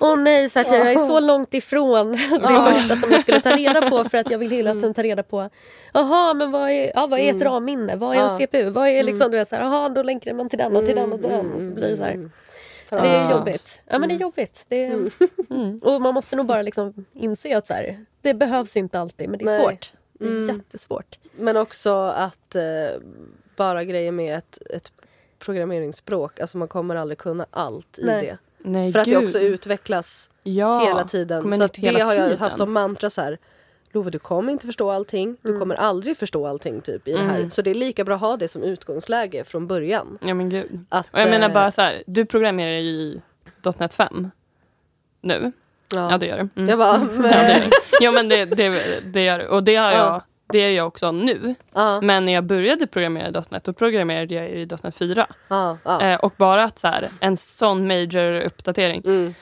åh 0.00 0.16
nej, 0.18 0.50
så 0.50 0.58
här, 0.58 0.78
jag 0.78 0.92
är 0.92 0.98
så 0.98 1.20
långt 1.20 1.54
ifrån 1.54 2.12
det 2.40 2.74
första 2.74 2.96
som 2.96 3.12
jag 3.12 3.20
skulle 3.20 3.40
ta 3.40 3.56
reda 3.56 3.90
på 3.90 4.04
för 4.04 4.18
att 4.18 4.30
jag 4.30 4.38
vill 4.38 4.50
hela 4.50 4.74
tiden 4.74 4.94
ta 4.94 5.02
reda 5.02 5.22
på 5.22 5.50
Jaha, 5.92 6.34
men 6.34 6.50
vad 6.50 6.70
är, 6.70 6.92
ja, 6.94 7.06
vad 7.06 7.20
är 7.20 7.34
ett 7.36 7.42
ramminne? 7.42 7.96
Vad 7.96 8.16
är 8.16 8.20
en 8.20 8.26
Ja. 8.28 8.38
CPU? 8.38 8.70
Vad 8.70 8.88
är 8.88 9.02
liksom, 9.02 9.30
du 9.30 9.38
vet, 9.38 9.48
så 9.48 9.56
här, 9.56 9.62
aha, 9.62 9.88
då 9.88 10.02
länkar 10.02 10.34
man 10.34 10.48
till 10.56 10.64
den 10.64 10.76
och 10.76 10.84
till 10.86 10.94
den 10.96 11.12
och 11.12 11.20
till 11.20 11.30
den. 11.30 11.52
Och 11.52 11.62
så 11.62 11.70
blir 11.70 11.88
det 11.88 11.96
så 11.96 12.02
här. 12.02 12.30
Fan, 12.88 13.02
Det 13.02 13.08
är 13.08 13.30
jobbigt. 13.30 13.82
Ja, 13.86 13.98
men 13.98 14.08
det 14.08 14.14
är 14.14 14.18
jobbigt. 14.18 14.64
Det 14.68 14.84
är, 14.84 15.10
Mm. 15.50 15.78
Och 15.78 16.02
man 16.02 16.14
måste 16.14 16.36
nog 16.36 16.46
bara 16.46 16.62
liksom 16.62 17.04
inse 17.12 17.56
att 17.56 17.66
så 17.66 17.74
här, 17.74 18.04
det 18.22 18.34
behövs 18.34 18.76
inte 18.76 19.00
alltid, 19.00 19.28
men 19.28 19.38
det 19.38 19.44
är 19.44 19.58
Nej. 19.58 19.60
svårt. 19.60 19.92
Det 20.12 20.24
är 20.24 20.30
Mm. 20.30 20.56
jättesvårt. 20.56 21.18
Men 21.36 21.56
också 21.56 21.92
att 22.02 22.54
eh, 22.54 22.62
bara 23.56 23.84
grejer 23.84 24.12
med 24.12 24.38
ett, 24.38 24.58
ett 24.70 24.92
programmeringsspråk, 25.38 26.40
alltså 26.40 26.58
man 26.58 26.68
kommer 26.68 26.96
aldrig 26.96 27.18
kunna 27.18 27.46
allt 27.50 27.98
i 27.98 28.04
Nej. 28.04 28.26
det. 28.26 28.38
Nej, 28.70 28.92
För 28.92 28.98
att 28.98 29.04
det 29.04 29.10
gud. 29.14 29.24
också 29.24 29.38
utvecklas 29.38 30.30
ja. 30.42 30.86
hela 30.86 31.04
tiden. 31.04 31.42
Så 31.42 31.64
att 31.64 31.76
nytt 31.76 31.86
hela 31.86 31.98
det 31.98 32.04
har 32.04 32.14
jag 32.14 32.24
tiden. 32.24 32.38
haft 32.38 32.56
som 32.56 32.72
mantra 32.72 33.10
så 33.10 33.20
här. 33.20 33.38
Love, 33.94 34.10
du 34.10 34.18
kommer 34.18 34.52
inte 34.52 34.66
förstå 34.66 34.90
allting. 34.90 35.36
Du 35.42 35.58
kommer 35.58 35.74
aldrig 35.74 36.16
förstå 36.16 36.46
allting 36.46 36.80
typ 36.80 37.08
i 37.08 37.12
det 37.12 37.18
här. 37.24 37.36
Mm. 37.38 37.50
Så 37.50 37.62
det 37.62 37.70
är 37.70 37.74
lika 37.74 38.04
bra 38.04 38.14
att 38.14 38.20
ha 38.20 38.36
det 38.36 38.48
som 38.48 38.62
utgångsläge 38.62 39.44
från 39.44 39.66
början. 39.66 40.18
Ja 40.26 40.34
men 40.34 40.48
gud. 40.50 40.84
Att, 40.88 41.08
Och 41.12 41.20
jag 41.20 41.30
menar 41.30 41.48
eh, 41.48 41.54
bara 41.54 41.70
så 41.70 41.82
här, 41.82 42.02
du 42.06 42.24
programmerar 42.26 42.78
ju 42.78 42.90
i 42.90 43.20
.NET 43.78 43.94
5 43.94 44.30
nu. 45.20 45.52
Ja. 45.94 46.10
Ja 46.10 46.18
det 46.18 46.26
gör 46.26 46.36
du. 46.36 46.48
Mm. 46.62 46.68
Jag 46.68 46.78
bara, 46.78 46.96
Ja, 46.96 46.98
det, 47.04 47.18
men, 47.18 47.30
gör 47.32 47.54
du. 47.54 47.70
ja 48.04 48.12
men 48.12 48.28
det, 48.28 48.44
det, 48.44 49.00
det 49.12 49.24
gör 49.24 49.38
du. 49.38 49.46
Och 49.46 49.64
det 49.64 49.76
har 49.76 49.90
jag, 49.92 50.00
Ja. 50.00 50.22
det 50.46 50.58
är 50.58 50.70
jag 50.70 50.86
också 50.86 51.12
nu. 51.12 51.54
ja, 51.74 52.00
Men 52.00 52.24
när 52.24 52.32
jag 52.32 52.44
började 52.44 52.86
programmera 52.86 53.28
i 53.28 53.32
.NET 53.50 53.64
då 53.64 53.72
programmerade 53.72 54.34
jag 54.34 54.50
i 54.50 54.66
.NET 54.82 54.96
4. 54.96 55.26
ja, 55.48 55.78
ja. 55.84 56.02
Eh, 56.02 56.16
och 56.20 56.32
bara 56.36 56.64
att 56.64 56.78
så 56.78 56.88
här, 56.88 57.08
en 57.20 57.36
sån 57.36 57.86
major 57.86 58.40
uppdatering, 58.40 59.02
Mm. 59.04 59.34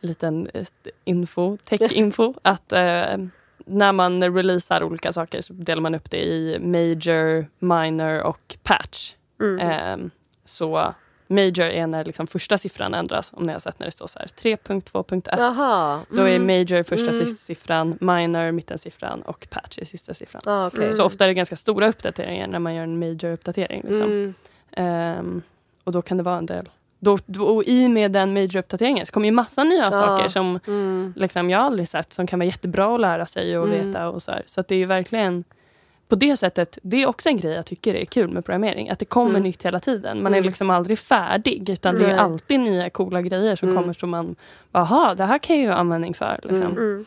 liten 0.00 0.48
eh, 0.54 0.66
info, 1.04 1.56
tech-info, 1.64 2.34
att 2.42 2.72
eh, 2.72 3.16
när 3.70 3.92
man 3.92 4.34
releasar 4.34 4.82
olika 4.82 5.12
saker 5.12 5.40
så 5.40 5.52
delar 5.52 5.82
man 5.82 5.94
upp 5.94 6.10
det 6.10 6.24
i 6.24 6.58
major, 6.58 7.46
minor 7.58 8.20
och 8.20 8.56
patch. 8.62 9.14
Mm. 9.40 9.58
Eh, 9.58 10.10
så 10.44 10.94
major 11.26 11.66
är 11.66 11.86
när 11.86 12.04
liksom 12.04 12.26
första 12.26 12.58
siffran 12.58 12.94
ändras, 12.94 13.32
om 13.36 13.46
ni 13.46 13.52
har 13.52 13.60
sett 13.60 13.78
när 13.78 13.86
det 13.86 13.90
står 13.90 14.06
så 14.06 14.18
här 14.18 14.26
3.2.1. 14.26 15.34
Jaha. 15.38 16.00
Då 16.10 16.22
är 16.22 16.36
mm. 16.36 16.46
major 16.46 16.82
första 16.82 17.10
Mm. 17.10 17.26
siffran, 17.26 17.98
minor 18.00 18.52
mittensiffran 18.52 19.22
och 19.22 19.46
patch 19.50 19.78
är 19.78 19.84
sista 19.84 20.14
siffran. 20.14 20.42
Ah, 20.46 20.66
okej. 20.66 20.92
Så 20.92 21.04
ofta 21.04 21.24
är 21.24 21.28
det 21.28 21.34
ganska 21.34 21.56
stora 21.56 21.88
uppdateringar 21.88 22.46
när 22.46 22.58
man 22.58 22.74
gör 22.74 22.82
en 22.82 22.98
major-uppdatering. 22.98 23.82
Liksom. 23.82 24.02
Mm. 24.02 24.34
Ehm, 24.72 25.42
och 25.84 25.92
då 25.92 26.02
kan 26.02 26.16
det 26.16 26.22
vara 26.22 26.38
en 26.38 26.46
del. 26.46 26.68
Då, 27.02 27.18
då, 27.26 27.44
och 27.44 27.64
I 27.64 27.88
med 27.88 28.12
den 28.12 28.32
major-uppdateringen 28.36 29.06
så 29.06 29.12
kommer 29.12 29.26
ju 29.26 29.32
massa 29.32 29.64
nya 29.64 29.86
saker 29.86 30.28
som 30.28 30.58
Mm. 30.66 31.12
liksom, 31.16 31.50
jag 31.50 31.60
aldrig 31.60 31.88
sett 31.88 32.12
som 32.12 32.26
kan 32.26 32.38
vara 32.38 32.46
jättebra 32.46 32.94
att 32.94 33.00
lära 33.00 33.26
sig 33.26 33.58
och 33.58 33.66
Mm. 33.68 33.86
veta. 33.86 34.08
Och 34.08 34.22
så 34.22 34.30
här. 34.32 34.42
så 34.46 34.62
det 34.68 34.74
är 34.76 34.86
verkligen 34.86 35.44
på 36.08 36.16
det 36.16 36.36
sättet, 36.36 36.78
det 36.82 37.02
är 37.02 37.06
också 37.06 37.28
en 37.28 37.36
grej 37.36 37.52
jag 37.52 37.66
tycker 37.66 37.94
är 37.94 38.04
kul 38.04 38.28
med 38.30 38.44
programmering. 38.44 38.90
Att 38.90 38.98
det 38.98 39.04
kommer 39.04 39.30
Mm. 39.30 39.42
nytt 39.42 39.62
hela 39.62 39.80
tiden. 39.80 40.22
Man 40.22 40.32
är 40.34 40.38
Mm. 40.38 40.46
liksom 40.48 40.70
aldrig 40.70 40.98
färdig. 40.98 41.68
Utan 41.70 41.94
det 41.98 42.10
är 42.10 42.16
alltid 42.16 42.60
nya 42.60 42.90
coola 42.90 43.22
grejer 43.22 43.56
som 43.56 43.68
Mm. 43.68 43.82
kommer 43.82 43.94
som 43.94 44.10
man, 44.10 44.36
jaha, 44.72 45.14
det 45.14 45.24
här 45.24 45.38
kan 45.38 45.56
jag 45.56 45.62
ju 45.62 45.68
ha 45.70 45.76
användning 45.76 46.14
för. 46.14 46.40
Liksom. 46.42 47.06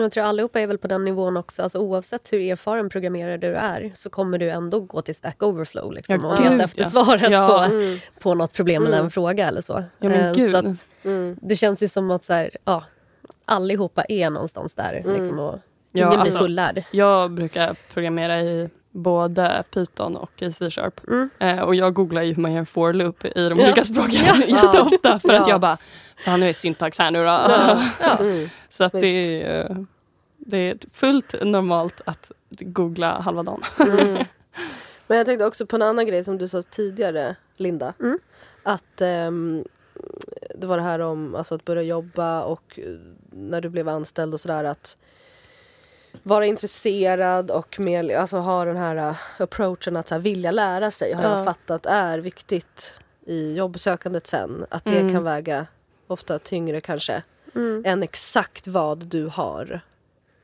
Mm. 0.00 0.02
Mm. 0.02 0.02
Mm. 0.02 0.04
Jag 0.04 0.12
tror 0.12 0.24
allihopa 0.24 0.60
är 0.60 0.66
väl 0.66 0.78
på 0.78 0.86
den 0.88 1.04
nivån 1.04 1.36
också. 1.36 1.62
Alltså, 1.62 1.78
oavsett 1.78 2.32
hur 2.32 2.40
erfaren 2.40 2.88
programmerare 2.90 3.36
du 3.36 3.54
är 3.54 3.90
så 3.94 4.10
kommer 4.10 4.38
du 4.38 4.50
ändå 4.50 4.80
gå 4.80 5.02
till 5.02 5.14
Stack 5.14 5.42
Overflow 5.42 5.92
liksom, 5.92 6.20
Ja, 6.22 6.26
och 6.32 6.40
leta 6.40 6.64
efter 6.64 6.84
svaret 6.84 7.30
Ja. 7.30 7.66
på, 7.68 7.74
Mm. 7.74 7.98
på 8.20 8.34
något 8.34 8.52
problem 8.52 8.82
eller 8.86 8.96
Mm. 8.96 9.04
en 9.04 9.10
fråga 9.10 9.48
eller 9.48 9.60
så. 9.60 9.72
Ja, 9.98 10.08
men 10.08 10.12
Eh, 10.26 10.32
gud. 10.32 10.50
så 10.50 10.56
att, 10.56 10.86
Mm. 11.04 11.36
det 11.42 11.56
känns 11.56 11.82
ju 11.82 11.88
som 11.88 12.10
att 12.10 12.24
så 12.24 12.32
här, 12.32 12.50
ja, 12.64 12.84
allihopa 13.44 14.04
är 14.08 14.30
någonstans 14.30 14.74
där. 14.74 15.02
Mm. 15.04 15.20
Liksom, 15.20 15.38
och 15.38 15.58
Ja, 15.92 16.06
ingen 16.06 16.20
alltså- 16.20 16.38
blir 16.38 16.44
fullärd. 16.46 16.84
Jag 16.90 17.30
brukar 17.30 17.76
programmera 17.94 18.42
i 18.42 18.68
både 18.90 19.64
Python 19.70 20.16
och 20.16 20.42
i 20.42 20.52
C-sharp. 20.52 21.00
Mm. 21.08 21.30
Eh, 21.38 21.58
och 21.60 21.74
jag 21.74 21.94
googlar 21.94 22.22
ju 22.22 22.32
hur 22.34 22.42
man 22.42 22.52
gör 22.52 22.58
en 22.58 22.66
for 22.66 22.92
loop 22.92 23.24
i 23.24 23.30
de 23.48 23.58
Ja. 23.58 23.64
olika 23.66 23.84
språken 23.84 24.20
Ja. 24.26 24.34
jätteofta 24.64 25.18
för 25.18 25.32
att 25.32 25.46
Ja. 25.46 25.48
jag 25.48 25.60
bara, 25.60 25.76
fan 26.16 26.40
nu 26.40 26.48
är 26.48 26.52
syntax 26.52 26.98
här 26.98 27.10
nu 27.10 27.24
då. 27.24 27.30
Alltså, 27.30 27.60
Ja. 28.00 28.16
Mm. 28.20 28.48
Så 28.70 28.84
att 28.84 28.94
Visst. 28.94 29.04
det 29.04 29.42
är, 29.42 29.86
det 30.38 30.56
är 30.58 30.78
fullt 30.92 31.34
normalt 31.42 32.00
att 32.04 32.32
googla 32.50 33.20
halva 33.20 33.42
dagen. 33.42 33.62
Mm. 33.78 34.24
Men 35.06 35.16
jag 35.18 35.26
tänkte 35.26 35.44
också 35.46 35.66
på 35.66 35.76
en 35.76 35.82
annan 35.82 36.06
grej 36.06 36.24
som 36.24 36.38
du 36.38 36.48
sa 36.48 36.62
tidigare, 36.62 37.36
Linda. 37.56 37.92
Mm. 38.00 38.18
Att 38.62 39.00
ehm, 39.00 39.64
det 40.54 40.66
var 40.66 40.76
det 40.76 40.82
här 40.82 40.98
om 40.98 41.34
alltså, 41.34 41.54
att 41.54 41.64
börja 41.64 41.82
jobba 41.82 42.42
och 42.42 42.78
eh, 42.82 42.84
när 43.30 43.60
du 43.60 43.68
blev 43.68 43.88
anställd 43.88 44.34
och 44.34 44.40
sådär 44.40 44.64
att 44.64 44.96
vara 46.22 46.46
intresserad 46.46 47.50
och 47.50 47.80
mer, 47.80 48.16
alltså, 48.16 48.38
ha 48.38 48.64
den 48.64 48.76
här 48.76 48.96
eh, 48.96 49.16
approachen 49.38 49.96
att 49.96 50.08
så 50.08 50.14
här, 50.14 50.22
vilja 50.22 50.50
lära 50.50 50.90
sig 50.90 51.12
har 51.12 51.22
Ja. 51.22 51.36
jag 51.36 51.44
fattat 51.44 51.86
är 51.86 52.18
viktigt 52.18 53.00
i 53.26 53.54
jobbsökandet 53.54 54.26
sen. 54.26 54.66
Att 54.68 54.84
det 54.84 54.98
Mm. 54.98 55.12
kan 55.12 55.24
väga 55.24 55.66
ofta 56.06 56.38
tyngre 56.38 56.80
kanske 56.80 57.22
Mm. 57.54 57.82
än 57.86 58.02
exakt 58.02 58.66
vad 58.66 59.06
du 59.06 59.26
har 59.26 59.80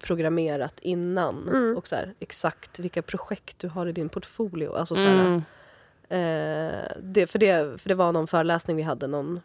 programmerat 0.02 0.80
innan. 0.80 1.48
Mm. 1.48 1.76
Och 1.76 1.88
så 1.88 1.96
här, 1.96 2.14
exakt 2.18 2.78
vilka 2.78 3.02
projekt 3.02 3.58
du 3.58 3.68
har 3.68 3.86
i 3.86 3.92
din 3.92 4.08
portfolio. 4.08 4.74
Alltså 4.76 4.94
så 4.94 5.00
här, 5.06 5.42
eh, 6.08 6.92
det, 7.02 7.26
för, 7.26 7.38
det, 7.38 7.80
för 7.80 7.88
det 7.88 7.94
var 7.94 8.12
någon 8.12 8.26
föreläsning 8.26 8.76
vi 8.76 8.82
hade, 8.82 9.06
någon 9.06 9.40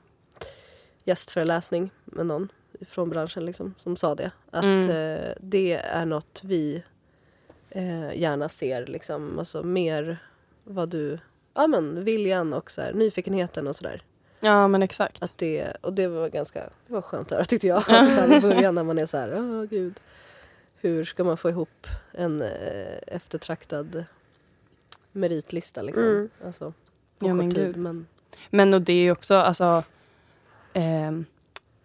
gästföreläsning 1.04 1.90
med 2.06 2.26
någon 2.26 2.50
från 2.88 3.10
branschen 3.10 3.46
liksom, 3.46 3.74
som 3.78 3.98
sa 3.98 4.16
det. 4.16 4.32
Att 4.52 4.64
Mm. 4.64 4.90
eh, 4.90 5.34
det 5.40 5.74
är 5.74 6.06
något 6.06 6.42
vi 6.44 6.84
eh, 7.70 8.14
gärna 8.20 8.50
ser. 8.50 8.86
Liksom, 8.86 9.40
alltså 9.40 9.64
mer 9.64 10.18
vad 10.64 10.90
du, 10.90 11.20
ja 11.54 11.68
men 11.68 12.04
viljan 12.04 12.54
och 12.54 12.72
så 12.72 12.82
här, 12.82 12.94
nyfikenheten 12.94 13.68
och 13.68 13.76
sådär. 13.76 14.02
Ja 14.40 14.68
men 14.68 14.84
exakt. 14.84 15.24
Att 15.24 15.38
det, 15.38 15.74
och 15.82 15.94
det 15.94 16.08
var 16.08 16.30
ganska 16.30 16.60
det 16.88 16.94
var 16.94 17.02
skönt 17.02 17.28
att 17.32 17.36
höra 17.38 17.46
tyckte 17.46 17.68
jag. 17.68 17.84
Alltså, 17.88 18.16
så 18.16 18.22
här, 18.22 18.38
I 18.38 18.42
början 18.42 18.76
när 18.76 18.84
man 18.84 18.98
är 19.00 19.06
så 19.06 19.18
här, 19.18 19.34
åh 19.38 19.64
gud. 19.64 20.00
Hur 20.76 21.06
ska 21.06 21.24
man 21.24 21.38
få 21.38 21.50
ihop 21.50 21.88
en 22.12 22.42
eh, 22.42 22.98
eftertraktad 23.08 24.04
meritlista 25.12 25.82
liksom? 25.82 26.04
Mm. 26.06 26.30
Alltså, 26.46 26.74
på 27.20 27.28
Ja, 27.28 27.34
men 27.34 27.50
kort 27.50 27.56
tid. 27.56 27.66
gud. 27.66 27.78
Men, 27.78 28.08
Men 28.50 28.74
och 28.74 28.82
det 28.82 28.94
är 28.94 29.02
ju 29.04 29.12
också, 29.12 29.36
alltså, 29.36 29.84
ehm, 30.74 31.26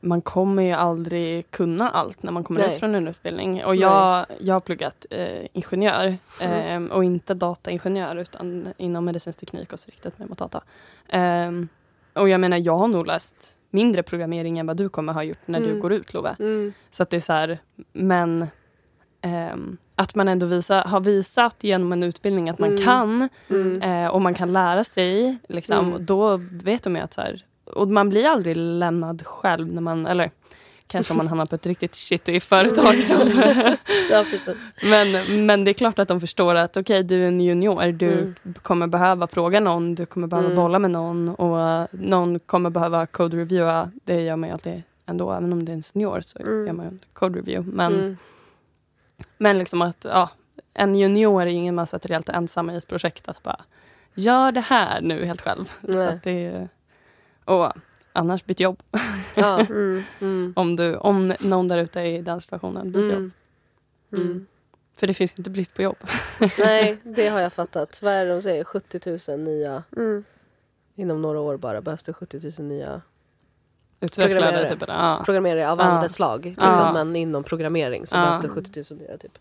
man 0.01 0.21
kommer 0.23 0.63
ju 0.63 0.73
aldrig 0.73 1.51
kunna 1.51 1.91
allt 1.91 2.23
när 2.23 2.33
man 2.33 2.45
kommer 2.45 2.61
Nej. 2.61 2.73
ut 2.73 2.79
från 2.79 2.95
en 2.95 3.09
utbildning. 3.09 3.65
Och 3.65 3.73
Nej. 3.73 3.81
jag, 3.81 4.27
jag 4.41 4.55
har 4.55 4.61
pluggat 4.61 5.07
eh, 5.11 5.47
ingenjör 5.53 6.17
ehm, 6.41 6.87
och 6.91 7.05
inte 7.05 7.35
dataingenjör 7.35 8.17
utan 8.17 8.69
inom 8.77 9.05
medicinsk 9.05 9.39
teknik 9.41 9.73
och 9.73 9.81
så 9.81 9.91
riktat 9.91 10.19
mig 10.19 10.29
mot 10.29 10.39
data. 10.39 10.63
Ehm, 11.09 11.69
och 12.13 12.29
jag 12.29 12.41
menar, 12.41 12.57
jag 12.57 12.77
har 12.77 12.89
nog 12.89 13.07
läst 13.07 13.59
mindre 13.71 14.03
programmering 14.03 14.59
än 14.59 14.67
vad 14.67 14.77
du 14.77 14.89
kommer 14.89 15.13
ha 15.13 15.23
gjort 15.23 15.39
när 15.47 15.61
du 15.61 15.67
Mm. 15.69 15.81
går 15.81 15.93
ut 15.93 16.15
Love. 16.15 16.37
mm, 16.39 16.73
Så 16.91 17.03
att 17.03 17.11
det 17.11 17.17
är 17.17 17.21
så 17.21 17.33
här, 17.33 17.59
men 17.93 18.47
ehm, 19.21 19.77
att 19.95 20.15
man 20.15 20.29
ändå 20.29 20.47
visa, 20.47 20.81
har 20.81 21.01
visat 21.01 21.57
genom 21.65 21.93
en 21.93 22.03
utbildning 22.03 22.51
att 22.51 22.59
man 22.59 22.71
Mm. 22.71 22.83
kan 22.85 23.29
mm, 23.49 23.83
eh, 23.83 24.09
och 24.11 24.23
man 24.23 24.35
kan 24.35 24.53
lära 24.53 24.85
sig. 24.85 25.39
Liksom, 25.49 25.87
Mm. 25.89 26.07
Då 26.07 26.37
vet 26.53 26.83
de 26.83 26.97
ju 26.97 27.03
att 27.03 27.13
så 27.15 27.21
här, 27.21 27.45
och 27.67 27.89
man 27.89 28.09
blir 28.09 28.27
aldrig 28.27 28.57
lämnad 28.57 29.27
själv 29.27 29.73
när 29.73 29.83
man, 29.83 30.07
eller 30.07 30.31
kanske 30.87 31.13
om 31.13 31.17
man 31.17 31.29
hamnar 31.29 31.47
på 31.47 31.55
ett 31.55 31.67
riktigt 31.67 31.95
shitty 31.95 32.41
företag. 32.41 32.95
Ja, 34.11 34.25
precis. 34.31 34.57
men, 34.83 35.47
men 35.47 35.65
det 35.65 35.71
är 35.71 35.73
klart 35.73 35.99
att 35.99 36.09
de 36.09 36.21
förstår 36.21 36.55
att 36.55 36.77
okej, 36.77 37.03
du 37.03 37.23
är 37.23 37.29
en 37.29 37.41
junior, 37.41 37.93
du 37.93 38.13
Mm. 38.13 38.35
kommer 38.63 38.87
behöva 38.87 39.27
fråga 39.27 39.61
någon, 39.61 39.95
du 39.95 40.07
kommer 40.07 40.27
behöva 40.27 40.47
Mm. 40.49 40.57
bolla 40.63 40.79
med 40.79 40.91
någon 40.91 41.29
och 41.29 41.89
någon 41.93 42.39
kommer 42.39 42.71
behöva 42.71 43.07
code 43.07 43.37
reviewa. 43.37 43.91
Det 44.05 44.21
gör 44.23 44.37
man 44.37 44.49
ju 44.49 44.53
alltid 44.53 44.83
ändå, 45.07 45.33
även 45.33 45.53
om 45.53 45.65
det 45.65 45.73
är 45.73 45.77
en 45.77 45.83
senior 45.83 46.21
så 46.21 46.39
Mm. 46.39 46.67
gör 46.67 46.73
man 46.73 46.85
ju 46.87 46.89
en 46.91 47.01
code 47.13 47.39
review. 47.39 47.77
Men, 47.77 47.95
mm, 47.95 48.17
men 49.39 49.59
liksom 49.59 49.83
att 49.83 50.07
ja, 50.11 50.31
en 50.75 50.95
junior 50.95 51.43
är 51.43 51.47
ju 51.47 51.53
ingen 51.53 51.75
man 51.75 51.87
sätter 51.87 52.09
helt 52.09 52.29
ensam 52.29 52.71
i 52.71 52.77
ett 52.77 52.87
projekt 52.89 53.29
att 53.29 53.43
bara 53.43 53.61
gör 54.15 54.53
det 54.53 54.61
här 54.61 55.01
nu 55.01 55.25
helt 55.25 55.41
själv. 55.41 55.65
Så 55.85 55.93
Nej. 55.93 56.07
att 56.09 56.23
det 56.23 56.47
är, 56.47 56.69
och 57.47 57.73
annars 58.13 58.45
byt 58.45 58.61
jobb. 58.61 58.83
ja, 59.35 59.61
Mm. 59.71 60.03
mm, 60.21 60.53
Om, 60.57 60.77
du, 60.77 60.97
om 60.97 61.35
någon 61.41 61.69
där 61.69 61.79
ute 61.79 62.01
är 62.01 62.05
i 62.05 62.23
den 62.23 62.41
situationen, 62.41 62.93
byt 62.93 63.05
jobb. 63.13 63.13
mm, 63.15 63.33
mm. 64.17 64.47
För 64.99 65.07
det 65.07 65.15
finns 65.15 65.39
inte 65.39 65.51
brist 65.51 65.75
på 65.75 65.83
jobb. 65.83 65.97
Nej, 66.59 66.99
det 67.03 67.29
har 67.29 67.41
jag 67.41 67.53
fattat. 67.53 68.03
Vad 68.03 68.13
är 68.13 68.27
det 68.27 68.33
de 68.33 68.43
säger? 68.43 68.65
70 68.65 69.31
000 69.31 69.41
nya, 69.41 69.83
Mm. 69.97 70.25
inom 70.95 71.23
några 71.23 71.41
år 71.41 71.57
bara 71.57 71.81
behövs 71.81 72.03
det 72.03 72.13
70 72.13 72.41
000 72.63 72.69
nya 72.69 73.03
Utvecklare 74.01 74.29
Programmerare. 74.41 74.69
typ. 74.69 74.83
eller- 74.83 74.95
Ja. 74.95 75.23
programmerare 75.25 75.71
av 75.71 75.79
Ja. 75.79 75.85
andra 75.85 76.09
slag. 76.09 76.45
Liksom, 76.45 76.65
Ja. 76.65 76.93
Men 76.93 77.17
inom 77.17 77.45
programmering 77.45 78.07
så 78.07 78.17
Ja. 78.17 78.21
behövs 78.21 78.43
det 78.43 78.49
70 78.49 78.95
000 78.95 79.01
nya 79.01 79.17
typ. 79.19 79.39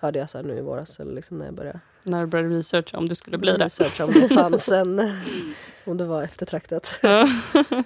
Hörde 0.00 0.18
jag 0.18 0.30
så 0.30 0.38
här 0.38 0.44
nu 0.44 0.58
i 0.58 0.60
våras 0.60 1.00
eller 1.00 1.12
liksom 1.12 1.38
när 1.38 1.44
jag 1.44 1.54
började 1.54 1.80
När 2.04 2.20
du 2.20 2.26
började 2.26 2.56
researcha 2.56 2.98
om 2.98 3.08
du 3.08 3.14
skulle 3.14 3.38
bli 3.38 3.52
det. 3.52 3.64
researcha 3.64 4.04
om 4.04 4.12
det 4.12 4.28
fanns 4.28 4.68
en, 4.72 4.96
om 5.90 5.96
det 5.96 6.04
var 6.04 6.22
eftertraktat. 6.22 6.98
Ja, 7.02 7.28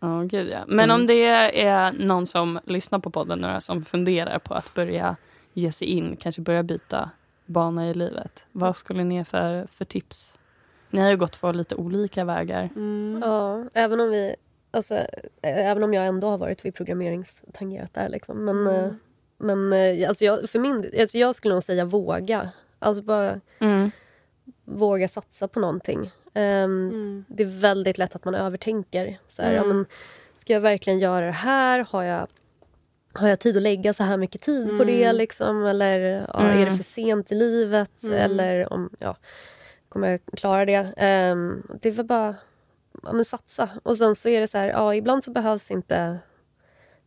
Ja, 0.00 0.22
gud 0.22 0.48
ja. 0.48 0.64
Men 0.66 0.90
Mm. 0.90 1.00
om 1.00 1.06
det 1.06 1.24
är 1.62 1.92
någon 1.92 2.26
som 2.26 2.60
lyssnar 2.64 2.98
på 2.98 3.10
podden 3.10 3.38
nu 3.38 3.52
då, 3.54 3.60
som 3.60 3.84
funderar 3.84 4.38
på 4.38 4.54
att 4.54 4.74
börja 4.74 5.16
ge 5.52 5.72
sig 5.72 5.88
in, 5.88 6.16
kanske 6.16 6.42
börja 6.42 6.62
byta 6.62 7.10
bana 7.46 7.90
i 7.90 7.94
livet. 7.94 8.46
Vad 8.52 8.76
skulle 8.76 9.04
ni 9.04 9.14
ge 9.14 9.24
för, 9.24 9.66
för 9.66 9.84
tips? 9.84 10.34
Ni 10.90 11.00
har 11.00 11.10
ju 11.10 11.16
gått 11.16 11.36
för 11.36 11.52
lite 11.52 11.74
olika 11.74 12.24
vägar. 12.24 12.68
Mm. 12.76 13.20
Ja, 13.24 13.64
även 13.74 14.00
om 14.00 14.10
vi... 14.10 14.36
Alltså, 14.70 14.94
eh, 14.94 15.06
även 15.42 15.82
om 15.82 15.94
jag 15.94 16.06
ändå 16.06 16.26
har 16.28 16.38
varit 16.38 16.64
vid 16.64 16.74
programmeringstangerat 16.74 17.94
där. 17.94 18.08
Liksom. 18.08 18.44
Men, 18.44 18.66
Mm. 18.66 18.84
eh, 18.84 18.92
men 19.38 19.72
eh, 19.72 20.08
alltså 20.08 20.24
jag, 20.24 20.50
för 20.50 20.58
min, 20.58 20.90
alltså 21.00 21.18
jag 21.18 21.34
skulle 21.34 21.54
nog 21.54 21.62
säga 21.62 21.84
våga. 21.84 22.48
Alltså 22.78 23.02
bara 23.02 23.40
Mm. 23.58 23.90
våga 24.64 25.08
satsa 25.08 25.48
på 25.48 25.60
någonting. 25.60 26.10
Ehm, 26.34 26.88
Mm. 26.88 27.24
Det 27.28 27.42
är 27.42 27.60
väldigt 27.60 27.98
lätt 27.98 28.14
att 28.14 28.24
man 28.24 28.34
övertänker. 28.34 29.18
Så 29.28 29.42
här, 29.42 29.52
ja, 29.52 29.62
Mm. 29.64 29.76
men, 29.76 29.86
ska 30.36 30.52
jag 30.52 30.60
verkligen 30.60 30.98
göra 30.98 31.26
det 31.26 31.32
här? 31.32 31.86
Har 31.90 32.02
jag, 32.02 32.26
har 33.12 33.28
jag 33.28 33.38
tid 33.40 33.56
att 33.56 33.62
lägga 33.62 33.92
så 33.94 34.02
här 34.04 34.16
mycket 34.16 34.40
tid 34.40 34.78
på 34.78 34.84
det? 34.84 35.04
Mm. 35.04 35.16
Liksom? 35.16 35.64
Eller 35.66 36.00
ja, 36.34 36.40
Mm. 36.40 36.58
är 36.62 36.66
det 36.70 36.76
för 36.76 36.84
sent 36.84 37.32
i 37.32 37.34
livet? 37.34 38.02
Mm. 38.02 38.14
Eller 38.18 38.72
om, 38.72 38.90
ja, 38.98 39.16
kommer 39.88 40.08
jag 40.10 40.20
klara 40.36 40.64
det? 40.64 40.94
Ehm, 40.96 41.62
det 41.80 41.90
väl 41.90 42.06
bara 42.06 42.34
ja, 43.02 43.12
men 43.12 43.24
satsa. 43.24 43.68
Och 43.82 43.98
sen 43.98 44.14
så 44.14 44.28
är 44.28 44.40
det 44.40 44.48
så 44.48 44.58
här, 44.58 44.68
ja, 44.68 44.94
ibland 44.94 45.24
så 45.24 45.30
behövs 45.30 45.70
inte 45.70 46.18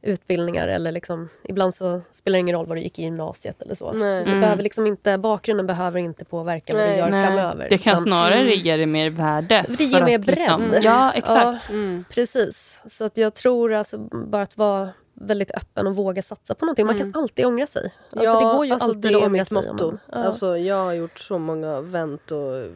utbildningar 0.02 0.68
eller 0.68 0.92
liksom, 0.92 1.30
ibland 1.44 1.74
så 1.74 2.02
spelar 2.12 2.38
det 2.38 2.40
ingen 2.40 2.56
roll 2.56 2.66
vad 2.68 2.78
du 2.78 2.82
gick 2.82 3.00
i 3.00 3.02
gymnasiet 3.04 3.62
eller 3.62 3.76
så. 3.76 3.92
Nej. 3.94 4.24
Mm. 4.24 4.42
behöver 4.42 4.64
liksom 4.64 4.88
inte, 4.88 5.18
bakgrunden 5.18 5.68
behöver 5.68 6.00
inte 6.00 6.26
påverka 6.26 6.74
vad 6.78 6.84
du 6.90 6.96
gör 6.96 7.10
Nej, 7.10 7.26
framöver. 7.28 7.68
Det 7.70 7.78
kan 7.78 7.94
utan- 7.94 8.04
snarare 8.04 8.56
ge 8.56 8.78
dig 8.78 8.86
mer 8.86 9.10
värde. 9.10 9.66
För 9.70 9.78
det 9.78 9.84
ger 9.84 10.04
mer 10.06 10.20
att 10.20 10.26
liksom- 10.28 10.70
bredd. 10.70 10.84
Ja, 10.84 11.12
exakt. 11.14 11.70
Mm. 11.70 12.06
Precis. 12.10 12.82
Så 12.86 13.06
att 13.06 13.18
jag 13.18 13.34
tror 13.34 13.74
alltså 13.74 13.98
bara 14.12 14.42
att 14.42 14.58
vara 14.58 14.90
väldigt 15.14 15.52
öppen 15.52 15.88
och 15.88 15.96
våga 15.96 16.22
satsa 16.22 16.56
på 16.56 16.66
någonting. 16.66 16.86
Man 16.86 16.96
Mm. 16.96 17.14
kan 17.14 17.22
alltid 17.22 17.46
ångra 17.46 17.66
sig. 17.68 17.92
Alltså, 18.16 18.40
det 18.40 18.46
går 18.46 18.66
ju 18.66 18.72
alltså, 18.72 18.88
alltid 18.88 19.02
det 19.02 19.08
att 19.08 19.14
är 19.14 19.18
ångra 19.18 19.30
mitt 19.30 19.48
sig. 19.48 19.58
om 19.58 19.66
motto. 19.66 19.86
man- 19.86 20.00
Ja. 20.12 20.18
Alltså, 20.18 20.58
jag 20.58 20.84
har 20.84 20.94
gjort 20.94 21.20
så 21.20 21.38
många 21.38 21.82
vänt 21.82 22.32
och 22.32 22.68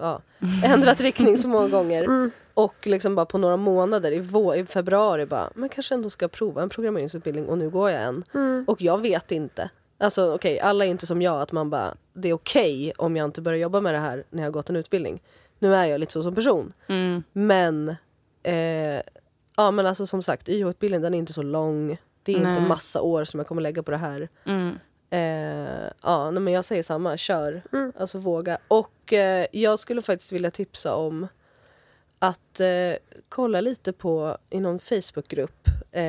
ja, 0.00 0.20
ändrat 0.64 1.00
riktning 1.00 1.38
så 1.38 1.48
många 1.48 1.68
gånger. 1.68 2.04
Mm. 2.04 2.30
Och 2.56 2.86
liksom 2.86 3.14
bara 3.14 3.26
på 3.26 3.38
några 3.38 3.56
månader 3.56 4.12
i, 4.12 4.20
vå- 4.20 4.54
i 4.56 4.66
februari 4.66 5.26
bara, 5.26 5.50
men 5.54 5.68
kanske 5.68 5.94
ändå 5.94 6.10
ska 6.10 6.28
prova 6.28 6.62
en 6.62 6.68
programmeringsutbildning 6.68 7.48
och 7.48 7.58
nu 7.58 7.70
går 7.70 7.90
jag 7.90 8.02
en. 8.02 8.24
Mm. 8.34 8.64
Och 8.68 8.82
jag 8.82 9.00
vet 9.00 9.32
inte. 9.32 9.70
Alltså 9.98 10.34
okej, 10.34 10.60
alla 10.60 10.84
är 10.84 10.88
inte 10.88 11.06
som 11.06 11.22
jag 11.22 11.40
att 11.40 11.52
man 11.52 11.70
bara, 11.70 11.94
det 12.12 12.28
är 12.28 12.32
okej 12.32 12.92
om 12.96 13.16
jag 13.16 13.24
inte 13.24 13.42
börjar 13.42 13.58
jobba 13.58 13.80
med 13.80 13.94
det 13.94 13.98
här 13.98 14.24
när 14.30 14.42
jag 14.42 14.46
har 14.46 14.52
gått 14.52 14.70
en 14.70 14.76
utbildning. 14.76 15.22
Nu 15.58 15.74
är 15.74 15.86
jag 15.86 16.00
lite 16.00 16.12
så 16.12 16.22
som 16.22 16.34
person. 16.34 16.72
Mm. 16.88 17.22
Men, 17.32 17.88
eh, 18.42 19.02
ja 19.56 19.70
men 19.70 19.86
alltså 19.86 20.06
som 20.06 20.22
sagt, 20.22 20.48
YH-utbildningen 20.48 21.02
den 21.02 21.14
är 21.14 21.18
inte 21.18 21.32
så 21.32 21.42
lång. 21.42 21.98
Det 22.22 22.32
är 22.32 22.36
inte 22.36 22.48
Nej. 22.50 22.60
massa 22.68 23.00
år 23.02 23.24
som 23.24 23.40
jag 23.40 23.46
kommer 23.46 23.62
lägga 23.62 23.82
på 23.82 23.90
det 23.90 23.96
här. 23.96 24.28
Mm. 24.44 24.78
Eh, 25.10 25.90
ja, 26.02 26.30
nej, 26.30 26.40
men 26.42 26.52
jag 26.52 26.64
säger 26.64 26.82
samma, 26.82 27.16
kör. 27.16 27.62
Mm. 27.72 27.92
Alltså 27.98 28.18
våga. 28.18 28.58
Och 28.68 29.12
eh, 29.12 29.46
jag 29.52 29.78
skulle 29.78 30.02
faktiskt 30.02 30.32
vilja 30.32 30.50
tipsa 30.50 30.94
om 30.94 31.26
att 32.18 32.60
eh, 32.60 32.92
kolla 33.28 33.60
lite 33.60 33.92
på 33.92 34.36
i 34.50 34.60
någon 34.60 34.78
Facebookgrupp. 34.78 35.68
Eh, 35.92 36.02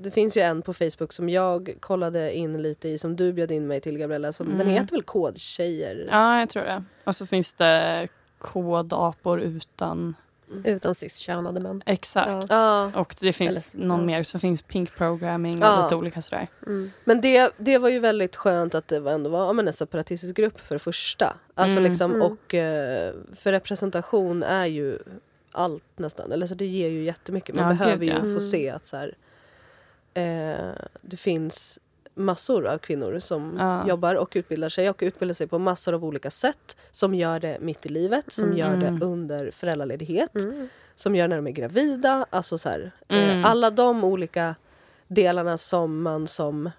det 0.00 0.10
finns 0.12 0.36
ju 0.36 0.40
en 0.40 0.62
på 0.62 0.72
Facebook 0.72 1.12
som 1.12 1.28
jag 1.28 1.74
kollade 1.80 2.34
in 2.34 2.62
lite 2.62 2.88
i, 2.88 2.98
som 2.98 3.16
du 3.16 3.32
bjöd 3.32 3.50
in 3.50 3.66
mig 3.66 3.80
till 3.80 3.98
Gabriella. 3.98 4.32
Som, 4.32 4.46
Den 4.48 4.60
Mm. 4.60 4.68
heter 4.74 4.92
väl 4.96 5.02
Kodtjejer? 5.02 6.06
Ja, 6.10 6.38
jag 6.40 6.48
tror 6.48 6.62
det. 6.62 6.84
Och 7.04 7.16
så 7.16 7.26
finns 7.26 7.54
det 7.54 8.08
kodapor 8.38 9.40
utan 9.40 10.14
utan 10.64 10.94
cis-könade 10.94 11.60
män. 11.60 11.82
Exakt. 11.86 12.46
Ja. 12.50 12.92
Och 12.94 13.14
det 13.20 13.32
finns 13.32 13.74
Eller- 13.74 13.86
någon 13.86 14.00
ja. 14.00 14.06
mer, 14.06 14.22
så 14.22 14.38
finns 14.38 14.62
pink 14.62 14.94
programming 14.96 15.54
och 15.62 15.68
Ja. 15.68 15.82
lite 15.82 15.96
olika 15.96 16.22
sådär. 16.22 16.48
Mm. 16.66 16.90
Men 17.04 17.20
det, 17.20 17.52
det 17.58 17.78
var 17.78 17.88
ju 17.88 17.98
väldigt 17.98 18.36
skönt 18.36 18.74
att 18.74 18.88
det 18.88 19.00
var 19.00 19.12
ändå 19.12 19.30
var 19.30 19.52
men 19.52 19.66
en 19.66 19.72
separatistisk 19.72 20.36
grupp 20.36 20.60
för 20.60 20.74
det 20.74 20.78
första. 20.78 21.36
Alltså 21.54 21.78
Mm. 21.78 21.90
liksom, 21.90 22.10
Mm. 22.10 22.22
och 22.22 22.54
eh, 22.54 23.14
för 23.36 23.52
representation 23.52 24.42
är 24.42 24.66
ju 24.66 24.98
allt 25.52 25.84
nästan. 25.98 26.32
Eller 26.32 26.46
så 26.46 26.54
det 26.54 26.66
ger 26.66 26.88
ju 26.88 27.04
jättemycket. 27.04 27.54
Man 27.54 27.64
Ja, 27.64 27.74
behöver 27.78 28.04
gud, 28.04 28.08
ja. 28.08 28.14
ju 28.16 28.20
få 28.20 28.26
Mm. 28.26 28.40
se 28.40 28.70
att 28.70 28.86
så 28.86 28.96
här, 28.96 29.14
eh, 30.14 30.72
det 31.02 31.16
finns 31.16 31.78
massor 32.14 32.66
av 32.66 32.78
kvinnor 32.78 33.18
som 33.18 33.56
Ja. 33.58 33.88
jobbar 33.88 34.14
och 34.14 34.32
utbildar 34.34 34.68
sig 34.68 34.90
och 34.90 34.98
utbildar 35.02 35.34
sig 35.34 35.46
på 35.46 35.58
massor 35.58 35.94
av 35.94 36.04
olika 36.04 36.30
sätt. 36.30 36.76
Som 36.90 37.14
gör 37.14 37.40
det 37.40 37.58
mitt 37.60 37.86
i 37.86 37.88
livet, 37.88 38.32
som 38.32 38.44
Mm. 38.44 38.56
gör 38.58 38.74
Mm. 38.74 38.98
det 38.98 39.06
under 39.06 39.50
föräldraledighet 39.50 40.34
Mm. 40.34 40.68
som 40.94 41.14
gör 41.16 41.28
när 41.28 41.36
de 41.36 41.46
är 41.46 41.50
gravida. 41.50 42.26
Alltså 42.30 42.58
så 42.58 42.68
här, 42.68 42.92
Mm. 43.08 43.40
eh, 43.40 43.50
alla 43.50 43.70
de 43.70 44.04
olika 44.04 44.54
delarna 45.08 45.58
som 45.58 46.02
man 46.02 46.26
som 46.26 46.70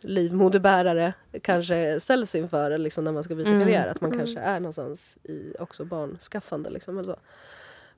livmoderbärare 0.00 1.12
kanske 1.42 2.00
ställs 2.00 2.34
inför 2.34 2.78
liksom 2.78 3.04
när 3.04 3.12
man 3.12 3.24
ska 3.24 3.34
byta 3.34 3.50
Mm. 3.50 3.60
karriär. 3.62 3.86
Att 3.86 4.00
man 4.00 4.12
Mm. 4.12 4.18
kanske 4.26 4.40
är 4.40 4.60
någonstans 4.60 5.16
i 5.22 5.52
också 5.58 5.84
barnskaffande. 5.84 6.70
Liksom, 6.70 6.98
eller 6.98 7.12
så. 7.12 7.18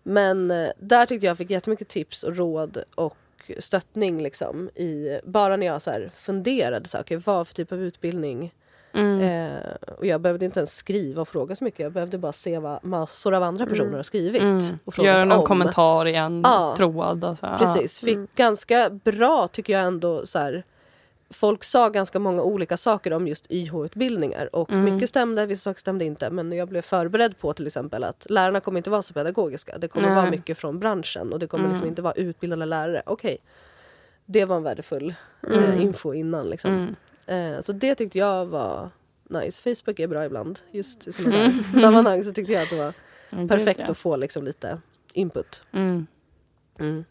Men 0.02 0.50
eh, 0.50 0.70
där 0.78 1.06
tyckte 1.06 1.26
jag 1.26 1.38
fick 1.38 1.50
jättemycket 1.50 1.88
tips 1.88 2.22
och 2.22 2.36
råd 2.36 2.78
och 2.94 3.16
stöttning 3.58 4.22
liksom, 4.22 4.68
i, 4.74 5.20
bara 5.24 5.56
när 5.56 5.66
jag 5.66 5.82
så 5.82 5.90
här 5.90 6.10
funderade, 6.14 6.88
så 6.88 6.96
här, 6.96 7.04
okay, 7.04 7.16
vad 7.24 7.48
för 7.48 7.54
typ 7.54 7.72
av 7.72 7.82
utbildning 7.82 8.54
Mm. 8.94 9.20
Eh, 9.20 9.72
och 9.98 10.06
jag 10.06 10.20
behövde 10.20 10.44
inte 10.44 10.60
ens 10.60 10.76
skriva 10.76 11.22
och 11.22 11.28
fråga 11.28 11.56
så 11.56 11.64
mycket. 11.64 11.80
Jag 11.80 11.92
behövde 11.92 12.18
bara 12.18 12.32
se 12.32 12.58
vad 12.58 12.84
massor 12.84 13.34
av 13.34 13.42
andra 13.42 13.66
personer 13.66 13.82
Mm. 13.86 13.96
har 13.96 14.02
skrivit. 14.02 14.42
Mm. 14.42 14.60
Och 14.84 14.98
Göra 14.98 15.24
någon 15.24 15.38
om. 15.38 15.44
kommentar 15.46 16.06
i 16.06 16.14
en 16.14 16.40
Ja. 16.44 16.74
tråd. 16.76 17.24
Och 17.24 17.38
så. 17.38 17.46
Ja. 17.46 17.56
Precis. 17.58 18.00
Fick 18.00 18.14
Mm. 18.14 18.28
ganska 18.34 18.90
bra 18.90 19.48
tycker 19.48 19.72
jag 19.72 19.82
ändå 19.82 20.26
så 20.26 20.38
här, 20.38 20.64
Folk 21.34 21.64
sa 21.64 21.88
ganska 21.88 22.18
många 22.18 22.42
olika 22.42 22.76
saker 22.76 23.12
om 23.12 23.28
just 23.28 23.46
YH-utbildningar 23.50 24.56
och 24.56 24.70
Mm. 24.72 24.84
mycket 24.94 25.08
stämde, 25.08 25.46
vissa 25.46 25.70
saker 25.70 25.80
stämde 25.80 26.04
inte. 26.04 26.30
Men 26.30 26.52
jag 26.52 26.68
blev 26.68 26.82
förberedd 26.82 27.38
på 27.38 27.52
till 27.52 27.66
exempel 27.66 28.04
att 28.04 28.26
lärarna 28.30 28.60
kommer 28.60 28.78
inte 28.78 28.90
vara 28.90 29.02
så 29.02 29.14
pedagogiska. 29.14 29.78
Det 29.78 29.88
kommer 29.88 30.06
Nej. 30.08 30.16
vara 30.16 30.30
mycket 30.30 30.58
från 30.58 30.78
branschen 30.78 31.32
och 31.32 31.38
det 31.38 31.46
kommer 31.46 31.64
liksom 31.64 31.82
Mm. 31.82 31.88
inte 31.88 32.02
vara 32.02 32.14
utbildade 32.14 32.66
lärare. 32.66 33.02
Okej, 33.06 33.38
det 34.26 34.44
var 34.44 34.56
en 34.56 34.62
värdefull 34.62 35.14
Mm. 35.48 35.64
eh, 35.64 35.82
info 35.82 36.14
innan. 36.14 36.50
Liksom. 36.50 36.94
Mm. 37.26 37.56
Eh, 37.56 37.62
så 37.62 37.72
det 37.72 37.94
tyckte 37.94 38.18
jag 38.18 38.46
var 38.46 38.90
nice. 39.28 39.62
Facebook 39.74 39.98
är 40.00 40.06
bra 40.06 40.24
ibland. 40.24 40.60
Just 40.70 41.08
i 41.08 41.12
sådana 41.12 41.36
Mm. 41.44 41.64
sammanhang 41.80 42.24
så 42.24 42.32
tyckte 42.32 42.52
jag 42.52 42.62
att 42.62 42.70
det 42.70 42.76
var 42.76 42.92
perfekt 43.48 43.90
att 43.90 43.98
få 43.98 44.16
liksom 44.16 44.44
lite 44.44 44.78
input. 45.12 45.62
Mm. 45.72 46.06
Mm. 46.78 47.04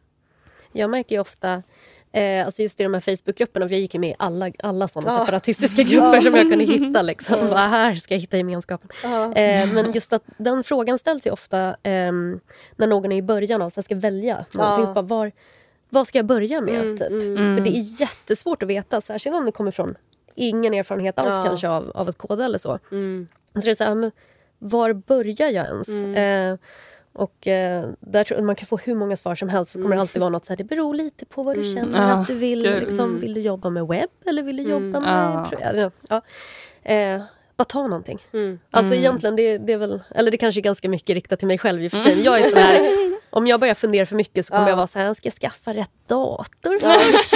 Jag 0.72 0.90
märker 0.90 1.16
ju 1.16 1.22
ofta, 1.22 1.64
eh, 2.12 2.46
alltså 2.46 2.62
just 2.62 2.80
i 2.80 2.84
de 2.84 2.94
här 2.94 3.02
Facebookgrupperna, 3.02 3.68
för 3.68 3.74
jag 3.76 3.82
gick 3.82 3.94
med 3.96 4.10
i 4.10 4.16
alla, 4.20 4.52
alla 4.64 4.88
sådana 4.88 5.12
Ja. 5.14 5.20
separatistiska 5.26 5.84
grupper 5.84 6.16
Ja. 6.16 6.22
som 6.22 6.36
jag 6.36 6.50
kunde 6.50 6.66
hitta. 6.74 7.02
Liksom. 7.02 7.36
Bara, 7.50 7.68
här 7.68 7.96
ska 7.96 8.14
jag 8.14 8.20
hitta 8.22 8.38
gemenskapen. 8.38 8.90
Ja. 9.04 9.34
Eh, 9.34 9.74
men 9.74 9.92
just 9.92 10.14
att 10.14 10.24
den 10.38 10.64
frågan 10.64 11.00
ställs 11.00 11.28
ju 11.28 11.32
ofta 11.32 11.76
ehm, 11.84 12.40
när 12.76 12.88
någon 12.88 13.12
är 13.12 13.16
i 13.18 13.22
början 13.22 13.62
av 13.62 13.70
så 13.70 13.82
ska 13.82 13.96
välja 13.96 14.46
någonting. 14.54 14.86
Ja. 14.88 14.94
Bara, 14.94 15.02
var, 15.02 15.32
vad 15.90 16.08
ska 16.08 16.18
jag 16.18 16.26
börja 16.26 16.62
med? 16.62 16.76
Mm, 16.82 16.98
typ? 16.98 17.08
mm. 17.12 17.38
Mm. 17.38 17.58
För 17.58 17.64
det 17.64 17.78
är 17.78 18.02
jättesvårt 18.02 18.64
att 18.64 18.70
veta, 18.70 19.02
särskilt 19.02 19.36
om 19.36 19.46
det 19.46 19.52
kommer 19.52 19.72
från 19.72 19.96
ingen 20.36 20.74
erfarenhet 20.74 21.20
alls 21.20 21.36
Ja. 21.36 21.44
kanske 21.44 21.70
av, 21.70 21.92
av 21.96 22.10
ett 22.10 22.18
kode 22.18 22.46
eller 22.46 22.58
så. 22.58 22.80
Mm. 22.92 23.28
Så 23.54 23.60
det 23.60 23.70
är 23.70 23.74
så 23.76 23.84
här, 23.84 23.96
men 23.96 24.12
var 24.60 24.94
börjar 24.94 25.50
jag 25.50 25.66
ens? 25.66 25.90
Mm. 25.90 26.52
Eh, 26.54 26.60
och 27.20 27.48
eh, 27.48 27.90
där 28.00 28.24
tror 28.24 28.40
jag, 28.40 28.46
man 28.46 28.56
kan 28.56 28.66
få 28.66 28.78
hur 28.78 28.96
många 28.96 29.18
svar 29.18 29.36
som 29.36 29.50
helst 29.50 29.72
så 29.72 29.82
kommer 29.82 29.96
det 29.96 30.02
alltid 30.02 30.20
vara 30.20 30.30
något 30.30 30.46
så 30.46 30.54
här, 30.54 30.58
det 30.58 30.64
beror 30.64 30.94
lite 30.94 31.26
på 31.26 31.44
vad 31.44 31.56
du 31.56 31.62
Mm. 31.62 31.74
känner 31.76 32.10
Ja, 32.10 32.14
att 32.14 32.28
du 32.28 32.36
vill. 32.36 32.60
Liksom, 32.62 33.00
Mm. 33.10 33.20
Vill 33.20 33.34
du 33.34 33.42
jobba 33.42 33.70
med 33.70 33.88
webb 33.88 34.10
eller 34.26 34.44
vill 34.44 34.58
du 34.58 34.64
Mm. 34.64 34.86
jobba 34.86 35.00
med... 35.00 35.50
Pro- 35.50 35.60
Ja. 35.62 35.92
Ja. 36.10 36.22
Eh, 36.94 37.22
bara 37.60 37.66
ta 37.66 37.82
någonting. 37.88 38.20
Mm. 38.34 38.60
Alltså 38.72 38.94
Mm. 38.94 39.00
egentligen, 39.00 39.36
det, 39.36 39.58
det 39.58 39.74
är 39.74 39.78
väl, 39.78 40.02
eller 40.16 40.32
det 40.32 40.38
kanske 40.38 40.62
är 40.62 40.64
ganska 40.64 40.90
mycket 40.90 41.14
riktat 41.14 41.40
till 41.40 41.48
mig 41.48 41.58
själv 41.58 41.82
i 41.84 41.88
och 41.88 41.92
för 41.92 41.98
sig. 41.98 42.16
Men 42.16 42.24
jag 42.24 42.40
är 42.40 42.44
sån 42.50 42.58
här, 42.58 42.90
om 43.30 43.48
jag 43.48 43.60
börjar 43.60 43.74
fundera 43.74 44.06
för 44.06 44.16
mycket 44.16 44.46
så 44.46 44.52
kommer 44.54 44.64
Ja. 44.66 44.70
jag 44.70 44.78
vara 44.78 44.88
så 44.88 45.00
här, 45.00 45.14
ska 45.14 45.28
jag 45.28 45.34
skaffa 45.34 45.74
rätt 45.74 45.90
dator 46.08 46.78
Ja, 46.82 47.00
först? 47.12 47.34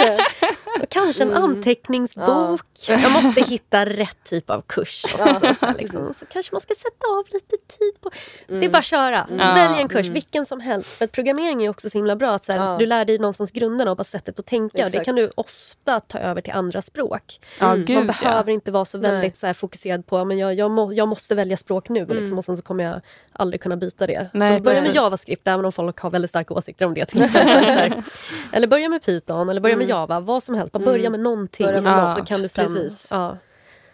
Och 0.83 0.89
kanske 0.89 1.23
en 1.23 1.29
Mm. 1.29 1.43
anteckningsbok. 1.43 2.61
Jag 2.87 3.11
måste 3.11 3.41
hitta 3.41 3.85
rätt 3.85 4.23
typ 4.23 4.49
av 4.49 4.61
kurs 4.67 5.05
också. 5.05 5.45
Ja, 5.45 5.53
så, 5.53 5.65
här, 5.65 5.73
liksom. 5.77 6.13
så 6.13 6.25
kanske 6.25 6.53
man 6.55 6.61
ska 6.61 6.73
sätta 6.75 7.07
av 7.19 7.23
lite 7.31 7.55
tid 7.77 8.01
på... 8.01 8.09
Det 8.47 8.53
är 8.53 8.57
Mm. 8.57 8.71
bara 8.71 8.77
att 8.77 8.85
köra. 8.85 9.27
Ja. 9.29 9.53
Välj 9.53 9.81
en 9.81 9.89
kurs, 9.89 10.01
Mm. 10.05 10.13
vilken 10.13 10.45
som 10.45 10.59
helst. 10.59 10.89
För 10.89 11.05
att 11.05 11.11
programmering 11.11 11.63
är 11.65 11.69
också 11.69 11.89
så 11.89 11.97
himla 11.97 12.15
bra. 12.15 12.31
Att 12.31 12.45
så 12.45 12.51
här, 12.51 12.59
Ja. 12.59 12.77
Du 12.79 12.85
lär 12.85 13.05
dig 13.05 13.17
någonstans 13.19 13.51
grunderna 13.51 13.91
och 13.91 13.97
bara 13.97 14.03
sättet 14.03 14.39
att 14.39 14.45
tänka. 14.45 14.65
Och 14.77 14.77
det 14.77 14.83
Exakt. 14.97 15.05
kan 15.05 15.15
du 15.15 15.29
ofta 15.35 15.99
ta 15.99 16.17
över 16.19 16.41
till 16.41 16.53
andra 16.53 16.81
språk. 16.81 17.39
Ja, 17.59 17.65
Mm. 17.73 17.85
gud, 17.85 17.95
Man 17.97 18.05
ja. 18.21 18.29
behöver 18.29 18.51
inte 18.51 18.71
vara 18.71 18.85
så 18.85 18.97
väldigt 18.97 19.37
så 19.37 19.47
här, 19.47 19.53
fokuserad 19.53 20.05
på 20.07 20.12
men 20.23 20.37
jag, 20.37 20.53
jag, 20.53 20.71
må, 20.71 20.93
jag 20.93 21.07
måste 21.07 21.35
välja 21.35 21.57
språk 21.57 21.89
nu 21.89 21.99
Mm. 21.99 22.17
liksom, 22.17 22.37
och 22.37 22.45
sen 22.45 22.57
så 22.57 22.63
kommer 22.63 22.83
jag 22.83 23.01
aldrig 23.33 23.61
kunna 23.61 23.77
byta 23.77 24.07
det. 24.07 24.29
Nej, 24.33 24.57
Då 24.57 24.63
börja 24.63 24.81
med. 24.83 24.95
JavaScript 24.95 25.47
även 25.47 25.65
om 25.65 25.71
folk 25.71 25.99
har 25.99 26.09
väldigt 26.09 26.29
starka 26.29 26.53
åsikter 26.53 26.85
om 26.85 26.93
det. 26.93 27.05
Till 27.05 27.21
exempel. 27.21 28.01
Eller 28.51 28.67
börja 28.67 28.89
med 28.89 29.03
Python 29.05 29.49
eller 29.49 29.61
börja 29.61 29.75
med 29.75 29.83
Mm. 29.85 29.97
Java. 29.97 30.19
Vad 30.19 30.43
som 30.43 30.55
helst, 30.55 30.73
bara 30.73 30.85
börja 30.85 30.99
Mm. 31.07 31.11
med 31.11 31.19
någonting. 31.19 31.65
Börja 31.65 31.81
med 31.81 31.97
något. 31.97 32.17
så 32.17 32.23
kan 32.25 32.41
du 32.41 32.47
sen, 32.47 32.65
Precis. 32.65 33.07
Ja. 33.11 33.37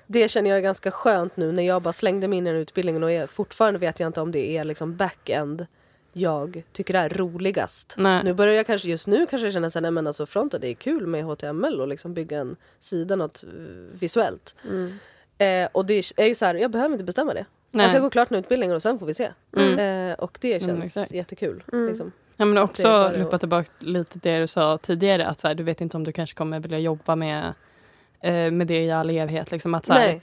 Det 0.08 0.28
känner 0.32 0.50
jag 0.50 0.58
är 0.58 0.62
ganska 0.64 0.92
skönt 0.92 1.38
nu 1.38 1.52
när 1.52 1.64
jag 1.64 1.82
bara 1.82 1.94
slängde 1.94 2.28
mig 2.28 2.38
in 2.38 2.48
i 2.48 2.52
den 2.52 2.60
utbildningen 2.62 3.04
och 3.04 3.12
är, 3.12 3.28
fortfarande 3.28 3.80
vet 3.80 4.00
jag 4.00 4.08
inte 4.08 4.22
om 4.22 4.32
det 4.32 4.58
är 4.58 4.64
liksom 4.64 4.96
back-end 4.96 5.68
jag 6.14 6.64
tycker 6.74 6.94
är 6.94 7.10
roligast. 7.10 7.96
Nej. 7.98 8.24
Nu 8.24 8.34
börjar 8.34 8.54
jag 8.54 8.66
kanske 8.68 8.88
just 8.90 9.08
nu 9.08 9.26
kanske 9.30 9.46
jag 9.46 9.54
känna 9.54 9.68
att 9.68 9.76
nej 9.82 9.92
men 9.92 10.08
alltså 10.08 10.26
fronten, 10.26 10.62
det 10.62 10.68
är 10.68 10.74
kul 10.74 11.08
med 11.08 11.24
HTML 11.24 11.82
och 11.82 11.88
liksom 11.88 12.14
bygga 12.14 12.40
en 12.40 12.56
sida 12.80 13.16
något 13.16 13.44
eh, 13.44 13.50
visuellt. 14.00 14.56
Mm. 14.70 14.94
Eh, 15.40 15.70
och 15.72 15.86
det 15.86 16.14
är 16.18 16.26
ju 16.26 16.36
så 16.36 16.46
här, 16.46 16.56
jag 16.56 16.72
behöver 16.72 16.94
inte 16.94 17.04
bestämma 17.06 17.34
det. 17.34 17.46
Nej. 17.72 17.84
Jag 17.84 17.92
ska 17.92 18.00
gå 18.00 18.10
klart 18.10 18.32
en 18.32 18.38
utbildning 18.38 18.74
och 18.74 18.82
sen 18.82 19.00
får 19.00 19.06
vi 19.06 19.14
se. 19.14 19.30
Mm. 19.58 20.10
Eh, 20.10 20.14
och 20.20 20.38
det 20.42 20.64
känns 20.64 20.98
Mm, 20.98 21.08
jättekul. 21.12 21.64
Mm. 21.74 21.88
Liksom. 21.88 22.12
Ja, 22.38 22.46
men 22.46 22.58
också 22.58 22.88
att- 22.88 23.40
tillbaka 23.40 23.70
lite 23.80 24.12
till 24.12 24.20
det 24.22 24.40
du 24.40 24.48
sa 24.48 24.78
tidigare. 24.78 25.28
Att 25.28 25.40
så 25.40 25.48
här, 25.48 25.56
du 25.56 25.64
vet 25.64 25.82
inte 25.82 25.98
om 25.98 26.04
du 26.04 26.12
kanske 26.12 26.36
kommer 26.36 26.60
vilja 26.60 26.80
jobba 26.80 27.16
med, 27.16 27.54
eh, 28.22 28.52
med 28.52 28.68
det 28.68 28.84
i 28.84 28.92
all 28.92 29.10
evighet. 29.10 29.52
Liksom, 29.52 29.74
att, 29.74 29.86
så 29.86 29.94
här, 29.94 30.08
Nej. 30.08 30.22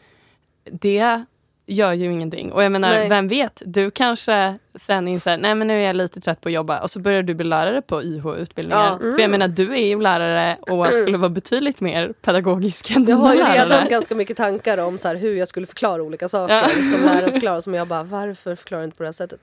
det 0.64 1.24
gör 1.66 1.92
ju 1.92 2.12
ingenting. 2.12 2.52
Och 2.52 2.64
jag 2.64 2.72
menar, 2.72 2.88
Nej. 2.90 3.08
vem 3.08 3.28
vet? 3.28 3.62
Du 3.66 3.90
kanske 3.90 4.58
sen 4.74 5.08
inser, 5.08 5.38
nej 5.38 5.54
men 5.54 5.66
nu 5.66 5.74
är 5.82 5.86
jag 5.86 5.96
lite 5.96 6.20
trött 6.20 6.40
på 6.40 6.48
att 6.48 6.52
jobba. 6.52 6.80
Och 6.80 6.90
så 6.90 6.98
börjar 7.00 7.22
du 7.22 7.34
bli 7.34 7.46
lärare 7.46 7.82
på 7.82 8.02
YH-utbildningar. 8.02 8.98
Ja. 9.02 9.12
För 9.14 9.20
jag 9.20 9.30
menar, 9.30 9.48
du 9.48 9.72
är 9.72 9.86
ju 9.86 10.00
lärare 10.00 10.56
och 10.60 10.86
skulle 10.86 11.18
vara 11.18 11.28
betydligt 11.28 11.80
mer 11.80 12.12
pedagogisk 12.22 12.90
än 12.90 12.94
Jag 12.96 13.06
dina 13.06 13.18
har 13.18 13.34
ju 13.34 13.40
redan 13.44 13.68
lärare. 13.68 13.88
ganska 13.90 14.14
mycket 14.14 14.36
tankar 14.36 14.78
om 14.78 14.98
så 14.98 15.08
här, 15.08 15.16
hur 15.16 15.36
jag 15.36 15.48
skulle 15.48 15.66
förklara 15.66 16.02
olika 16.02 16.28
saker 16.28 16.54
Ja. 16.54 16.68
som 16.68 17.00
läraren 17.06 17.32
förklarar 17.32 17.60
som 17.60 17.74
jag 17.74 17.88
bara 17.88 18.02
varför 18.02 18.54
förklarar 18.54 18.82
du 18.82 18.84
inte 18.84 18.96
på 18.96 19.02
det 19.02 19.06
här 19.08 19.12
sättet? 19.12 19.40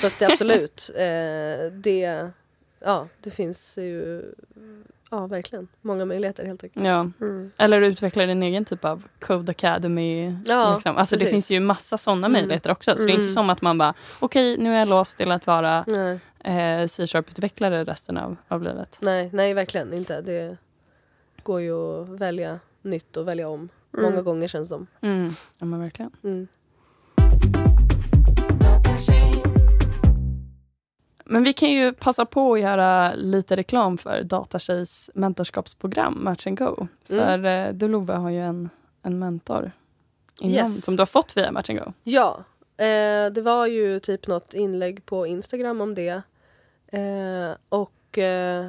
Så 0.00 0.06
att 0.06 0.18
det 0.18 0.26
absolut, 0.26 0.90
eh, 0.96 1.72
det, 1.72 2.30
ja, 2.84 3.08
det 3.22 3.30
finns 3.30 3.78
ju 3.78 4.22
ja, 5.10 5.26
verkligen 5.26 5.68
många 5.80 6.04
möjligheter 6.04 6.46
helt 6.46 6.64
enkelt. 6.64 6.86
Ja. 6.86 7.10
Mm. 7.20 7.50
Eller 7.58 7.82
utveckla 7.82 8.26
din 8.26 8.42
egen 8.42 8.64
typ 8.64 8.84
av 8.84 9.02
Code 9.20 9.50
Academy. 9.50 10.36
Ja, 10.46 10.74
liksom. 10.74 10.96
Alltså 10.96 11.16
det 11.16 11.26
finns 11.26 11.50
ju 11.50 11.60
massa 11.60 11.98
sådana 11.98 12.26
Mm. 12.26 12.32
möjligheter 12.32 12.70
också. 12.70 12.96
Så 12.96 13.02
det 13.02 13.10
är 13.10 13.14
Mm. 13.14 13.20
inte 13.20 13.32
som 13.32 13.50
att 13.50 13.62
man 13.62 13.78
bara, 13.78 13.94
okej 14.20 14.58
nu 14.58 14.74
är 14.74 14.78
jag 14.78 14.88
låst 14.88 15.16
till 15.16 15.30
att 15.32 15.46
vara 15.46 15.78
eh, 16.44 16.86
C-sharp-utvecklare 16.86 17.84
resten 17.84 18.16
av, 18.16 18.36
av 18.48 18.62
livet. 18.62 18.98
nej, 19.02 19.30
nej, 19.32 19.54
verkligen 19.54 19.92
inte. 19.92 20.20
Det 20.20 20.56
går 21.42 21.60
ju 21.60 21.72
att 22.02 22.08
välja 22.08 22.60
nytt 22.82 23.16
och 23.16 23.28
välja 23.28 23.48
om 23.48 23.68
Mm. 23.98 24.10
många 24.10 24.22
gånger 24.22 24.48
känns 24.48 24.68
som. 24.68 24.86
Mm. 25.00 25.30
Ja 25.58 25.66
men 25.66 25.80
verkligen. 25.80 26.10
Men 31.28 31.42
vi 31.42 31.52
kan 31.52 31.70
ju 31.70 31.92
passa 31.92 32.24
på 32.26 32.54
att 32.54 32.60
göra 32.60 33.14
lite 33.14 33.56
reklam 33.56 33.98
för 33.98 34.22
Datatjejs 34.22 35.10
mentorskapsprogram 35.14 36.24
Match 36.24 36.46
and 36.46 36.58
Go. 36.58 36.76
Mm. 36.76 36.88
För 37.26 37.44
eh, 37.44 37.72
du 37.72 37.88
Love 37.88 38.14
har 38.14 38.30
ju 38.30 38.40
en, 38.40 38.70
en 39.02 39.18
mentor 39.18 39.70
inom, 40.40 40.54
Yes. 40.54 40.84
som 40.84 40.96
du 40.96 41.00
har 41.00 41.06
fått 41.06 41.36
via 41.36 41.52
Match 41.52 41.70
and 41.70 41.78
Go. 41.78 41.92
Ja, 42.02 42.44
eh, 42.76 43.32
det 43.32 43.40
var 43.42 43.66
ju 43.66 44.00
typ 44.00 44.26
något 44.26 44.54
inlägg 44.54 45.06
på 45.06 45.26
Instagram 45.26 45.80
om 45.80 45.94
det. 45.94 46.22
Eh, 46.92 47.56
och 47.68 48.18
eh, 48.18 48.66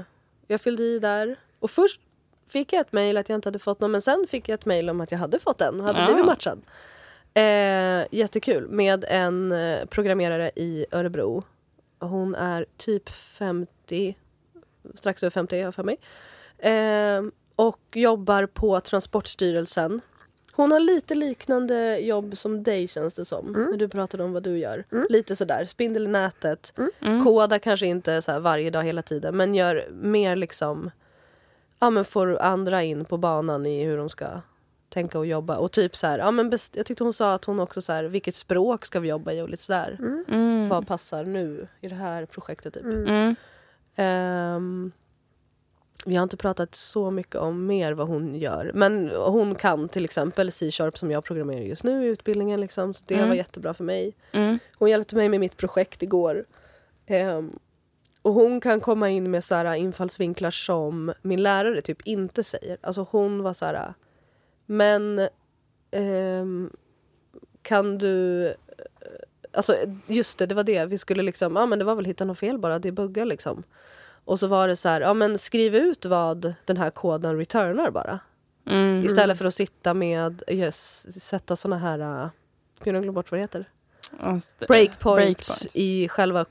jag 0.47 0.61
fyllde 0.61 0.83
i 0.83 0.99
där. 0.99 1.35
Och 1.59 1.69
först 1.71 2.01
fick 2.49 2.73
jag 2.73 2.81
ett 2.81 2.93
mejl 2.93 3.17
att 3.17 3.29
jag 3.29 3.37
inte 3.37 3.47
hade 3.47 3.59
fått 3.59 3.79
någon 3.81 3.91
men 3.91 4.01
sen 4.01 4.25
fick 4.29 4.49
jag 4.49 4.53
ett 4.53 4.65
mejl 4.65 4.89
om 4.89 5.01
att 5.01 5.11
jag 5.11 5.19
hade 5.19 5.39
fått 5.39 5.61
en 5.61 5.79
och 5.79 5.85
hade 5.87 5.99
Ja. 5.99 6.05
blivit 6.05 6.25
matchad. 6.25 6.61
Eh, 7.33 8.05
jättekul 8.11 8.67
med 8.69 9.05
en 9.09 9.51
eh, 9.51 9.85
programmerare 9.85 10.51
i 10.55 10.85
Örebro. 10.91 11.43
Hon 11.99 12.35
är 12.35 12.65
typ 12.77 13.09
50, 13.09 14.17
strax 14.93 15.23
över 15.23 15.31
50 15.31 15.55
har 15.55 15.63
jag 15.63 15.75
för 15.75 15.83
mig. 15.83 15.97
Eh, 16.57 17.23
och 17.55 17.81
jobbar 17.93 18.45
på 18.45 18.79
Transportstyrelsen. 18.79 20.01
Hon 20.53 20.71
har 20.71 20.79
lite 20.79 21.15
liknande 21.15 21.97
jobb 21.97 22.37
som 22.37 22.63
dig 22.63 22.87
känns 22.87 23.13
det 23.13 23.25
som. 23.25 23.55
Mm. 23.55 23.71
När 23.71 23.77
du 23.77 23.89
pratade 23.89 24.23
om 24.23 24.33
vad 24.33 24.43
du 24.43 24.57
gör. 24.57 24.85
Mm. 24.91 25.07
Lite 25.09 25.35
sådär, 25.35 25.65
spindel 25.65 26.03
i 26.03 26.07
nätet. 26.07 26.73
Mm. 27.01 27.23
Koda 27.23 27.59
kanske 27.59 27.85
inte 27.85 28.21
så 28.21 28.39
varje 28.39 28.69
dag 28.69 28.83
hela 28.83 29.01
tiden 29.01 29.37
men 29.37 29.55
gör 29.55 29.87
mer 29.91 30.35
liksom 30.35 30.91
Ja 31.79 31.89
men 31.89 32.05
får 32.05 32.41
andra 32.41 32.83
in 32.83 33.05
på 33.05 33.17
banan 33.17 33.65
i 33.65 33.83
hur 33.83 33.97
de 33.97 34.09
ska 34.09 34.25
tänka 34.89 35.19
och 35.19 35.25
jobba. 35.25 35.57
Och 35.57 35.71
typ 35.71 35.95
så 35.95 36.07
här, 36.07 36.19
ja 36.19 36.31
men 36.31 36.49
best, 36.49 36.75
jag 36.75 36.85
tyckte 36.85 37.03
hon 37.03 37.13
sa 37.13 37.33
att 37.33 37.45
hon 37.45 37.59
också 37.59 37.81
så 37.81 37.93
här, 37.93 38.03
vilket 38.03 38.35
språk 38.35 38.85
ska 38.85 38.99
vi 38.99 39.07
jobba 39.09 39.31
i 39.31 39.41
och 39.41 39.49
lite 39.49 39.63
sådär. 39.63 39.95
Mm. 39.99 40.25
Mm. 40.27 40.69
Vad 40.69 40.87
passar 40.87 41.25
nu 41.25 41.67
i 41.81 41.87
det 41.87 41.95
här 41.95 42.25
projektet 42.25 42.73
typ. 42.73 42.83
Mm. 42.85 43.35
Ehm, 43.95 44.91
vi 46.05 46.15
har 46.15 46.23
inte 46.23 46.37
pratat 46.37 46.75
så 46.75 47.11
mycket 47.11 47.35
om 47.35 47.65
mer 47.65 47.91
vad 47.93 48.07
hon 48.07 48.35
gör. 48.35 48.71
Men 48.73 49.09
hon 49.09 49.55
kan 49.55 49.89
till 49.89 50.05
exempel 50.05 50.51
C-sharp 50.51 50.97
som 50.97 51.11
jag 51.11 51.23
programmerar 51.23 51.61
just 51.61 51.83
nu 51.83 52.05
i 52.05 52.07
utbildningen. 52.07 52.61
Liksom, 52.61 52.93
så 52.93 53.03
det 53.07 53.15
Mm. 53.15 53.27
var 53.29 53.35
jättebra 53.35 53.73
för 53.73 53.83
mig. 53.83 54.15
Mm. 54.31 54.59
Hon 54.77 54.89
hjälpte 54.89 55.15
mig 55.15 55.29
med 55.29 55.39
mitt 55.39 55.57
projekt 55.57 56.03
igår. 56.03 56.45
Ehm, 57.05 57.59
och 58.21 58.33
hon 58.33 58.61
kan 58.61 58.79
komma 58.79 59.09
in 59.09 59.31
med 59.31 59.43
så 59.43 59.55
här 59.55 59.75
infallsvinklar 59.75 60.51
som 60.51 61.13
min 61.21 61.43
lärare 61.43 61.81
typ 61.81 62.01
inte 62.07 62.43
säger. 62.43 62.77
Alltså 62.81 63.07
hon 63.11 63.43
var 63.43 63.53
så 63.53 63.65
här, 63.65 63.93
men 64.67 65.27
ehm, 65.91 66.69
kan 67.61 67.97
du... 67.97 68.53
Alltså 69.53 69.75
just 70.07 70.37
det, 70.37 70.45
det 70.45 70.55
var 70.55 70.63
det. 70.63 70.85
Vi 70.85 70.97
skulle 70.97 71.23
liksom, 71.23 71.55
ja 71.55 71.65
men 71.65 71.79
det 71.79 71.85
var 71.85 71.95
väl 71.95 72.05
hitta 72.05 72.25
något 72.25 72.39
fel 72.39 72.59
bara, 72.59 72.79
det 72.79 72.91
buggar 72.91 73.25
liksom. 73.25 73.63
Och 74.25 74.39
så 74.39 74.47
var 74.47 74.67
det 74.67 74.75
så 74.75 74.89
här, 74.89 75.01
ja 75.01 75.13
men 75.13 75.37
skriv 75.37 75.75
ut 75.75 76.05
vad 76.05 76.53
den 76.65 76.77
här 76.77 76.89
koden 76.89 77.37
returnar 77.37 77.91
bara. 77.91 78.19
Mm. 78.65 79.05
Istället 79.05 79.37
för 79.37 79.45
att 79.45 79.53
sitta 79.53 79.93
med, 79.93 80.43
yes, 80.47 81.07
sätta 81.23 81.55
såna 81.55 81.77
här, 81.77 81.99
uh, 81.99 82.29
gud 82.83 82.95
jag 82.95 83.03
glömt 83.03 83.15
bort 83.15 83.31
vad 83.31 83.37
det 83.37 83.43
heter 83.43 83.59
det. 83.59 83.65
breakpoints 84.67 84.67
Breakpoint. 84.67 85.71
i 85.73 86.07
själva 86.09 86.45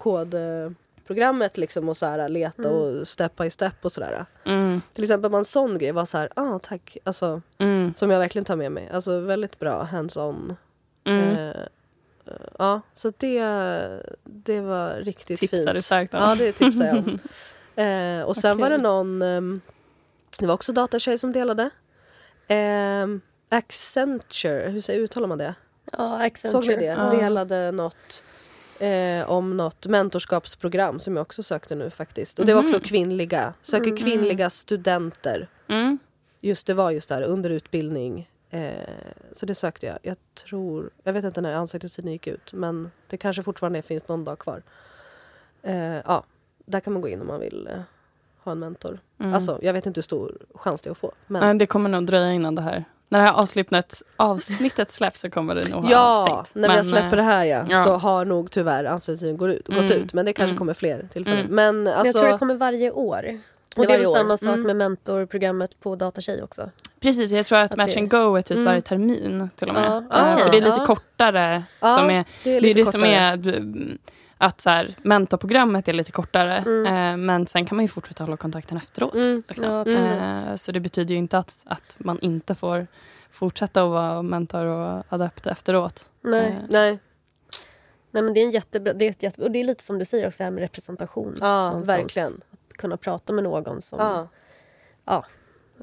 kodprogrammet 1.07 1.57
liksom 1.57 1.89
och 1.89 1.97
så 1.97 2.07
här, 2.07 2.29
leta 2.29 2.63
Mm. 2.69 2.73
och 2.75 3.09
step 3.09 3.37
by 3.37 3.51
step 3.51 3.75
och 3.85 3.93
sådär. 3.93 4.27
Mm. 4.45 4.81
Till 4.93 5.05
exempel 5.05 5.35
en 5.35 5.45
sån 5.45 5.79
grej 5.79 5.93
var 5.93 6.05
så 6.05 6.19
här, 6.19 6.29
ah 6.37 6.59
tack, 6.59 6.97
alltså, 7.05 7.43
Mm. 7.59 7.95
som 7.97 8.11
jag 8.11 8.19
verkligen 8.19 8.45
tar 8.45 8.57
med 8.57 8.73
mig. 8.73 8.91
Alltså 8.93 9.21
väldigt 9.21 9.59
bra 9.59 9.83
hands-on. 9.83 10.57
Mm. 11.05 11.37
Eh, 11.37 11.49
eh, 12.27 12.33
ja, 12.59 12.81
så 12.95 13.13
det, 13.19 13.41
det 14.25 14.61
var 14.61 14.89
riktigt 14.95 15.41
Tipsar 15.41 15.57
fint. 15.57 15.75
du 15.75 15.83
starkt 15.83 16.15
om. 16.15 16.21
Ja, 16.21 16.35
det 16.35 16.53
tipsar 16.53 16.85
jag 16.87 16.97
om. 16.99 17.19
Eh, 17.79 18.23
och 18.23 18.37
sen 18.37 18.51
Vad 18.59 18.61
var 18.61 18.71
det 18.71 18.83
någon, 18.83 19.23
ehm, 19.23 19.61
det 20.39 20.47
var 20.47 20.55
också 20.55 20.73
datatjej 20.73 21.19
som 21.19 21.33
delade. 21.33 21.71
Um, 22.49 23.21
Accenture, 23.49 24.69
hur 24.71 24.81
säger- 24.81 25.01
uttalar 25.01 25.29
man 25.29 25.39
det? 25.39 25.55
Ja, 25.93 26.23
Accenture. 26.25 26.63
Såg 26.63 26.69
ni 26.71 26.77
det? 26.77 26.85
Ja. 26.85 27.11
Delade 27.11 27.73
något 27.73 28.23
eh, 28.79 29.31
om 29.31 29.57
något 29.57 29.87
mentorskapsprogram 29.87 31.01
som 31.01 31.17
jag 31.17 31.23
också 31.23 31.43
sökte 31.43 31.75
nu 31.75 31.91
faktiskt. 31.91 32.39
Och 32.39 32.47
det 32.47 32.55
var 32.55 32.63
också 32.63 32.77
Mhm. 32.77 32.83
kvinnliga, 32.85 33.55
söker 33.63 33.87
Mm. 33.91 33.97
kvinnliga 33.97 34.51
studenter. 34.51 35.49
Mm. 35.69 35.99
Just 36.41 36.67
det 36.67 36.75
var 36.75 36.91
just 36.91 37.09
där 37.09 37.23
under 37.23 37.51
utbildning. 37.51 38.31
Eh, 38.51 38.73
så 39.33 39.47
det 39.47 39.55
sökte 39.55 39.87
jag. 39.87 39.99
Jag 40.03 40.17
tror, 40.35 40.91
jag 41.03 41.13
vet 41.13 41.25
inte 41.25 41.41
när 41.41 41.53
ansökningstiden 41.53 42.13
gick 42.13 42.27
ut 42.27 42.53
men 42.53 42.91
det 43.09 43.17
kanske 43.17 43.43
fortfarande 43.43 43.83
finns 43.83 44.09
någon 44.09 44.25
dag 44.25 44.39
kvar. 44.39 44.63
Eh, 45.63 45.77
ja, 45.97 46.25
där 46.67 46.81
kan 46.81 46.93
man 46.93 47.03
gå 47.03 47.09
in 47.09 47.21
om 47.21 47.27
man 47.27 47.41
vill 47.41 47.67
eh, 47.73 47.81
ha 48.45 48.53
en 48.53 48.59
mentor. 48.59 48.99
Mm. 49.21 49.35
Alltså 49.35 49.59
jag 49.63 49.73
vet 49.73 49.87
inte 49.87 49.99
hur 49.99 50.03
stor 50.03 50.39
chans 50.55 50.83
det 50.83 50.89
är 50.89 50.93
att 50.93 50.99
få. 50.99 51.13
Men 51.27 51.41
Nej, 51.43 51.55
det 51.59 51.67
kommer 51.67 51.89
nog 51.91 52.07
dröja 52.07 52.33
innan 52.33 52.55
det 52.55 52.63
här. 52.63 52.85
När 53.09 53.19
det 53.19 53.25
här 53.25 53.33
avsnittet, 53.35 54.03
avsnittet 54.17 54.93
släpps 54.93 55.21
så 55.21 55.31
kommer 55.31 55.55
det 55.55 55.69
nog 55.69 55.85
ha 55.85 55.91
Ja, 55.91 56.45
stängt. 56.47 56.67
när 56.67 56.79
vi 56.83 56.89
släpper 56.89 57.17
det 57.17 57.23
här 57.23 57.45
ja, 57.45 57.67
ja. 57.71 57.83
så 57.83 57.93
har 57.97 58.25
nog 58.25 58.51
tyvärr 58.51 58.85
ansökningstiden 58.85 59.37
gått 59.37 59.49
ut, 59.51 59.67
gått 59.69 59.77
Mm. 59.77 59.93
ut. 59.93 60.13
Men 60.13 60.27
det 60.27 60.33
kanske 60.33 60.51
Mm. 60.51 60.59
kommer 60.59 60.75
fler 60.75 61.09
tillfällen. 61.13 61.41
Mm. 61.51 61.55
Men 61.85 61.95
alltså, 61.95 62.07
jag 62.07 62.15
tror 62.17 62.33
det 62.33 62.39
kommer 62.39 62.55
varje 62.55 62.91
år. 62.91 63.23
Det 63.23 63.81
Och 63.81 63.87
det 63.87 63.95
är 63.95 63.99
väl 63.99 64.13
samma 64.13 64.37
sak 64.37 64.49
Mm. 64.55 64.63
med 64.63 64.77
mentorprogrammet 64.77 65.81
på 65.81 65.97
Datatjej 65.97 66.43
också. 66.43 66.71
Precis, 67.01 67.31
jag 67.31 67.47
tror 67.47 67.59
att, 67.59 67.71
Att 67.71 67.77
Match 67.77 67.97
and 67.97 68.11
Go 68.11 68.35
är 68.37 68.43
typ 68.43 68.51
Mm. 68.51 68.65
varje 68.65 68.81
termin 68.81 69.51
till 69.57 69.69
och 69.69 69.75
med. 69.75 69.85
Ja, 70.11 70.19
Eh, 70.19 70.33
okej. 70.33 70.45
För 70.45 70.51
det 70.51 70.57
är 70.57 70.63
lite 70.63 70.77
Ja. 70.79 70.87
kortare. 70.87 71.63
Som 71.81 72.11
är, 72.11 72.11
det 72.11 72.11
är 72.11 72.25
det 72.45 72.51
är 72.57 72.61
lite 72.61 72.81
det 72.81 72.87
som 72.87 73.01
kortare. 73.01 73.17
är 73.17 73.33
mm, 73.33 73.99
att 74.39 74.61
så 74.61 74.71
här, 74.71 74.95
mentorprogrammet 75.03 75.89
är 75.89 75.93
lite 75.93 76.13
kortare. 76.13 76.57
Mm. 76.59 76.87
Eh, 76.87 77.17
men 77.27 77.47
sen 77.47 77.67
kan 77.67 77.77
man 77.77 77.85
ju 77.85 77.89
fortsätta 77.89 78.25
hålla 78.25 78.37
kontakten 78.37 78.77
efteråt. 78.77 79.15
Mm. 79.15 79.43
Liksom. 79.49 79.65
Ja. 79.69 79.87
Eh, 79.87 80.55
så 80.57 80.73
det 80.73 80.81
betyder 80.81 81.15
ju 81.15 81.19
inte 81.19 81.39
att, 81.39 81.63
att 81.67 81.97
man 81.99 82.19
inte 82.19 82.55
får 82.55 82.87
fortsätta 83.31 83.83
att 83.85 83.91
vara 83.91 84.23
mentor 84.23 84.65
och 84.65 85.05
adept 85.09 85.47
efteråt. 85.47 86.11
Nej. 86.21 86.47
Eh, 86.51 86.57
Nej, 86.71 86.99
Nej 88.11 88.23
men 88.23 88.35
det 88.35 88.41
är 88.41 88.45
en 88.45 88.51
jättebra, 88.51 88.93
det 88.93 89.05
är 89.05 89.11
ett 89.11 89.23
jätte, 89.23 89.43
och 89.43 89.51
det 89.51 89.59
är 89.59 89.65
lite 89.65 89.85
som 89.85 89.99
du 89.99 90.05
säger 90.05 90.27
också 90.29 90.43
här 90.45 90.51
med 90.51 90.61
representation. 90.61 91.37
ja 91.41 91.69
någonstans. 91.71 91.99
verkligen. 91.99 92.41
Att 92.53 92.73
kunna 92.77 92.97
prata 92.97 93.33
med 93.33 93.45
någon 93.45 93.83
som, 93.83 93.99
Ja. 95.05 95.25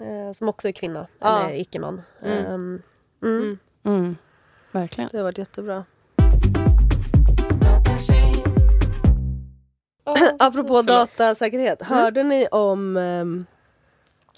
eh, 0.03 0.31
som 0.33 0.49
också 0.49 0.67
är 0.67 0.71
kvinna 0.71 1.07
Ja. 1.19 1.39
eller 1.47 1.59
icke-man. 1.59 2.01
Mm. 2.21 2.37
Ehm, 2.45 2.81
mm. 3.23 3.41
Mm. 3.45 3.57
Mm, 3.83 4.17
verkligen. 4.71 5.09
Det 5.11 5.17
har 5.17 5.23
varit 5.23 5.37
jättebra. 5.37 5.85
Apropå 10.39 10.81
datasäkerhet, 10.81 11.81
hörde 11.83 12.23
ni 12.23 12.47
om 12.47 12.97
um, 12.97 13.45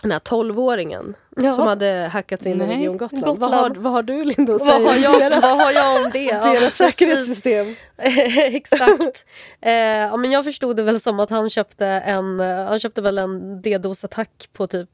den 0.01 0.11
här 0.11 0.20
12-åringen 0.20 1.13
Ja. 1.38 1.52
som 1.52 1.68
hade 1.68 2.10
hackat 2.14 2.46
in 2.46 2.62
i. 2.62 2.66
Region 2.66 2.98
Gotland? 2.98 3.26
Gotland. 3.26 3.40
Vad, 3.40 3.52
har, 3.62 3.70
vad 3.70 3.94
har 3.94 4.04
du 4.04 4.24
Linda 4.26 4.56
att 4.56 4.62
Vad, 4.62 4.70
säga 4.70 4.90
har 4.90 4.96
om 4.96 5.02
jag, 5.22 5.32
deras, 5.32 5.42
vad 5.42 5.58
har 5.58 5.72
jag 5.72 6.04
om 6.06 6.10
det? 6.14 6.20
Ja, 6.24 6.38
deras 6.44 6.60
precis. 6.60 6.76
säkerhetssystem? 6.78 7.76
Exakt. 8.38 9.26
Eh, 9.62 9.72
ja, 9.74 10.18
men 10.18 10.32
jag 10.32 10.44
förstod 10.44 10.76
det 10.76 10.84
väl 10.84 11.00
som 11.00 11.20
att 11.20 11.30
han 11.30 11.50
köpte 11.50 11.86
en 11.88 12.40
eh, 12.40 12.66
Han 12.66 12.80
köpte 12.80 13.02
väl 13.02 13.18
en 13.18 13.62
DDoS-attack 13.62 14.30
på 14.54 14.68
typ 14.68 14.90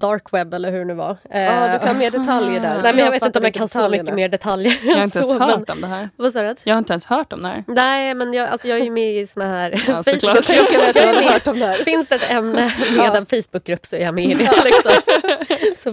dark 0.00 0.32
web 0.32 0.54
eller 0.54 0.70
hur 0.70 0.78
det 0.78 0.84
nu 0.84 0.94
var. 0.94 1.16
Eh, 1.30 1.42
Ja, 1.42 1.78
du 1.80 1.86
kan 1.86 1.98
mer 1.98 2.10
detaljer 2.10 2.60
där. 2.60 2.74
Nej 2.82 2.94
men 2.94 3.04
jag 3.04 3.10
vet 3.10 3.20
fattar 3.20 3.26
inte 3.26 3.38
om 3.38 3.44
jag 3.44 3.54
kan 3.54 3.68
så 3.68 3.88
mycket 3.88 4.14
mer 4.14 4.28
detaljer 4.28 4.78
Jag 4.82 4.94
har 4.96 5.02
inte 5.02 5.18
ens 5.18 5.28
så. 5.28 5.34
Men, 5.38 5.50
hört 5.50 5.70
om 5.70 5.80
det 5.80 5.86
här. 5.86 6.10
vad 6.16 6.32
sa 6.32 6.42
du? 6.42 6.54
Jag 6.64 6.74
har 6.74 6.78
inte 6.78 6.92
ens 6.92 7.04
hört 7.06 7.32
om 7.32 7.42
det 7.42 7.48
här. 7.48 7.64
Nej 7.66 8.14
men 8.14 8.32
jag, 8.32 8.48
alltså, 8.48 8.68
jag 8.68 8.78
är 8.78 8.84
ju 8.84 8.90
med 8.90 9.14
i 9.16 9.26
såna 9.26 9.46
här 9.46 9.70
Ja. 9.88 10.02
Facebookgrupper. 10.02 10.54
Jag 10.54 10.80
vet, 10.86 10.96
jag 10.96 11.04
Jag 11.04 11.08
har 11.08 11.14
är 11.14 11.24
med. 11.24 11.32
hört 11.32 11.46
om 11.48 11.58
det 11.60 11.66
här. 11.66 11.74
Finns 11.74 12.08
det 12.08 12.14
ett 12.14 12.30
ämne 12.30 12.72
med 12.96 13.06
Ja. 13.06 13.16
en 13.16 13.26
Facebookgrupp 13.26 13.86
så 13.86 13.96
är 13.96 14.00
jag 14.00 14.14
med 14.14 14.24
i 14.24 14.34
det. 14.34 14.50
Liksom. 14.64 14.92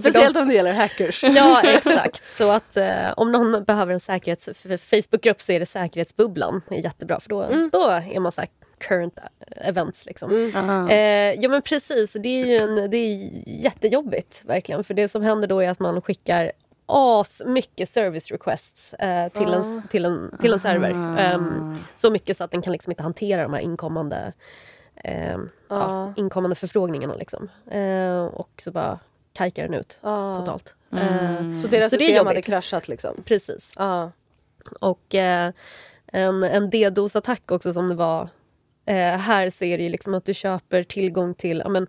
För 0.02 0.10
Speciellt 0.10 0.36
om 0.36 0.48
det 0.48 0.54
gäller 0.54 0.72
hackers. 0.72 1.22
Ja, 1.36 1.62
exakt. 1.64 2.26
Så 2.26 2.50
att 2.50 2.76
eh, 2.76 3.12
om 3.16 3.32
någon 3.32 3.64
behöver 3.64 3.92
en 3.92 4.00
säkerhets 4.00 4.48
f- 4.48 4.80
Facebookgrupp 4.90 5.40
så 5.40 5.52
är 5.52 5.60
det 5.60 5.66
säkerhetsbubblan. 5.66 6.62
Det 6.68 6.74
är 6.74 6.80
jättebra 6.80 7.20
för 7.20 7.28
då, 7.28 7.42
Mm. 7.42 7.70
då 7.72 7.88
är 7.90 8.20
man 8.20 8.32
så 8.32 8.40
här 8.40 8.50
current 8.78 9.18
events. 9.56 10.06
Liksom. 10.06 10.52
Aha. 10.56 10.88
Eh, 10.90 11.32
ja 11.34 11.48
men 11.48 11.62
precis, 11.62 12.12
det 12.12 12.28
är 12.28 12.46
ju 12.46 12.56
en, 12.56 12.90
det 12.90 12.96
är 12.96 13.30
jättejobbigt 13.46 14.42
verkligen. 14.44 14.84
För 14.84 14.94
det 14.94 15.08
som 15.08 15.22
händer 15.22 15.48
då 15.48 15.60
är 15.62 15.70
att 15.70 15.80
man 15.80 16.02
skickar 16.02 16.52
as 16.86 17.42
mycket 17.46 17.88
service 17.88 18.30
requests 18.30 18.94
eh, 18.94 19.28
till, 19.28 19.52
en, 19.54 19.82
till, 19.90 20.04
en, 20.04 20.36
till 20.40 20.52
en 20.52 20.60
server. 20.60 20.90
Ehm, 21.18 21.78
så 21.94 22.10
mycket 22.10 22.36
så 22.36 22.44
att 22.44 22.50
den 22.50 22.62
kan 22.62 22.72
liksom 22.72 22.90
inte 22.90 23.02
hantera 23.02 23.42
de 23.42 23.52
här 23.54 23.60
inkommande, 23.60 24.32
ehm, 25.04 25.48
ja, 25.68 25.76
Ja. 25.78 26.14
inkommande 26.16 26.54
förfrågningarna. 26.54 27.14
Liksom. 27.14 27.48
Eh, 27.70 28.24
och 28.24 28.50
så 28.64 28.70
bara 28.70 28.98
kajkar 29.34 29.62
den 29.62 29.74
ut 29.74 29.98
Ja. 30.02 30.34
totalt. 30.34 30.76
Mm. 30.92 31.04
Eh, 31.04 31.60
Så 31.60 31.66
deras 31.68 31.90
Så 31.90 31.96
det 31.96 32.04
är 32.04 32.08
system 32.08 32.26
hade 32.26 32.30
jobbigt. 32.36 32.46
kraschat 32.46 32.88
liksom? 32.88 33.22
Precis. 33.24 33.72
Ja. 33.76 34.12
Och 34.80 35.14
eh, 35.14 35.52
en, 36.06 36.42
en 36.42 36.70
DDoS-attack 36.70 37.50
också 37.52 37.72
som 37.72 37.88
det 37.88 37.94
var 37.94 38.28
eh, 38.86 38.96
här 39.18 39.50
så 39.50 39.64
är 39.64 39.78
det 39.78 39.84
ju 39.84 39.90
liksom 39.90 40.14
att 40.14 40.24
du 40.24 40.34
köper 40.34 40.84
tillgång 40.84 41.34
till 41.34 41.58
ja, 41.64 41.68
men, 41.68 41.86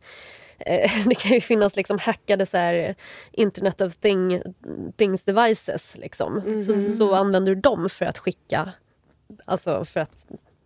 eh, 0.60 0.92
det 1.08 1.16
kan 1.16 1.32
ju 1.32 1.42
finnas 1.42 1.76
liksom 1.76 2.00
hackade 2.00 2.46
så 2.46 2.58
här, 2.58 2.96
internet 3.32 3.82
of 3.82 3.96
thing, 3.96 4.42
things 4.98 5.24
devices. 5.24 5.98
Liksom. 5.98 6.42
så, 6.66 6.84
så 6.98 7.16
använder 7.16 7.56
du 7.56 7.62
dem 7.62 7.90
för 7.90 8.06
att 8.06 8.18
skicka, 8.18 8.72
alltså 9.46 9.86
för 9.86 10.00
att 10.00 10.26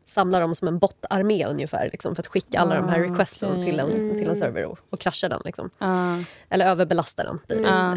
samla 0.10 0.39
dem 0.39 0.55
som 0.55 0.68
en 0.68 0.80
bot-armé 0.80 1.45
ungefär. 1.45 1.89
Liksom, 1.91 2.16
för 2.16 2.22
att 2.24 2.28
skicka 2.28 2.60
alla 2.60 2.76
de 2.76 2.89
här 2.89 2.99
Ah, 2.99 3.03
requesten 3.03 3.49
okej. 3.51 3.64
till, 3.64 3.80
en, 3.80 4.18
till 4.18 4.30
en 4.30 4.36
server 4.36 4.66
och, 4.66 4.80
och 4.89 4.99
krascha 4.99 5.30
den. 5.30 5.41
Liksom. 5.45 5.70
Ah. 5.78 6.16
Eller 6.49 6.66
överbelasta 6.66 7.24
den. 7.24 7.39
det. 7.47 7.55
Ja. 7.55 7.95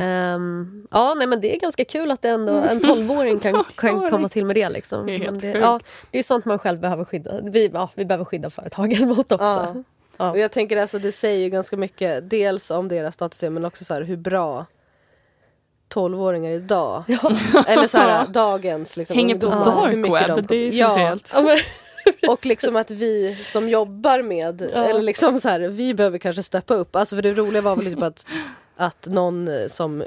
Ja, 0.91 1.15
nej, 1.15 1.27
men 1.27 1.41
det 1.41 1.57
är 1.57 1.61
ganska 1.61 1.85
kul 1.85 2.11
att 2.11 2.23
det 2.23 2.29
ändå, 2.29 2.53
en 2.53 2.81
12-åring 2.83 3.39
kan, 3.39 3.65
kan 3.77 3.91
12-åring. 3.91 4.11
komma 4.11 4.29
till 4.29 4.45
med 4.47 4.57
det. 4.57 4.69
Liksom. 4.69 5.07
Det 5.07 5.15
är 5.15 5.19
Men 5.19 5.39
det, 5.39 5.47
ja, 5.49 5.81
det 6.11 6.19
är 6.19 6.23
sånt 6.23 6.45
man 6.45 6.59
själv 6.59 6.81
behöver 6.81 7.05
skydda. 7.05 7.41
Vi, 7.43 7.71
ja, 7.75 7.89
vi 7.95 8.05
behöver 8.05 8.25
skydda 8.25 8.51
företagen 8.51 9.09
mot 9.17 9.33
också. 9.33 9.45
Ja. 9.45 9.75
Ja. 10.17 10.31
Och 10.31 10.39
jag 10.39 10.53
tänker 10.53 10.77
alltså 10.77 10.99
det 10.99 11.13
säger 11.13 11.39
ju 11.39 11.49
ganska 11.49 11.77
mycket 11.77 12.31
dels 12.31 12.71
om 12.71 12.89
deras 12.89 13.17
datasystem 13.17 13.55
men 13.55 13.65
också 13.65 13.85
så 13.85 13.95
här 13.95 14.03
hur 14.03 14.17
bra 14.17 14.67
12-åringar 15.95 16.51
idag. 16.51 17.05
Eller 17.67 17.87
så 17.89 17.99
här 17.99 18.27
dagens 18.33 18.97
liksom, 18.97 19.17
Hänger 19.17 19.35
på 19.39 19.47
dark 19.47 19.93
de- 19.93 20.03
web, 20.13 20.47
det 20.49 20.69
ja, 20.69 20.89
helt... 20.89 21.31
Ja, 21.35 21.41
men, 21.43 21.57
Och 22.29 22.47
liksom 22.47 22.77
att 22.77 22.91
vi 22.91 23.37
som 23.45 23.69
jobbar 23.69 24.23
med, 24.23 24.71
Ja. 24.75 24.85
eller 24.89 25.03
liksom 25.03 25.41
så 25.41 25.49
här, 25.49 25.61
vi 25.61 25.95
behöver 25.95 26.19
kanske 26.19 26.43
steppa 26.43 26.75
upp. 26.75 26.97
Alltså 26.97 27.17
för 27.17 27.23
det 27.23 27.33
roliga 27.33 27.63
var 27.63 27.77
väl 27.77 27.85
typ 27.85 28.03
att, 28.03 28.27
att 28.77 29.07
någon 29.07 29.49
eh, 29.49 29.69
som 29.69 30.05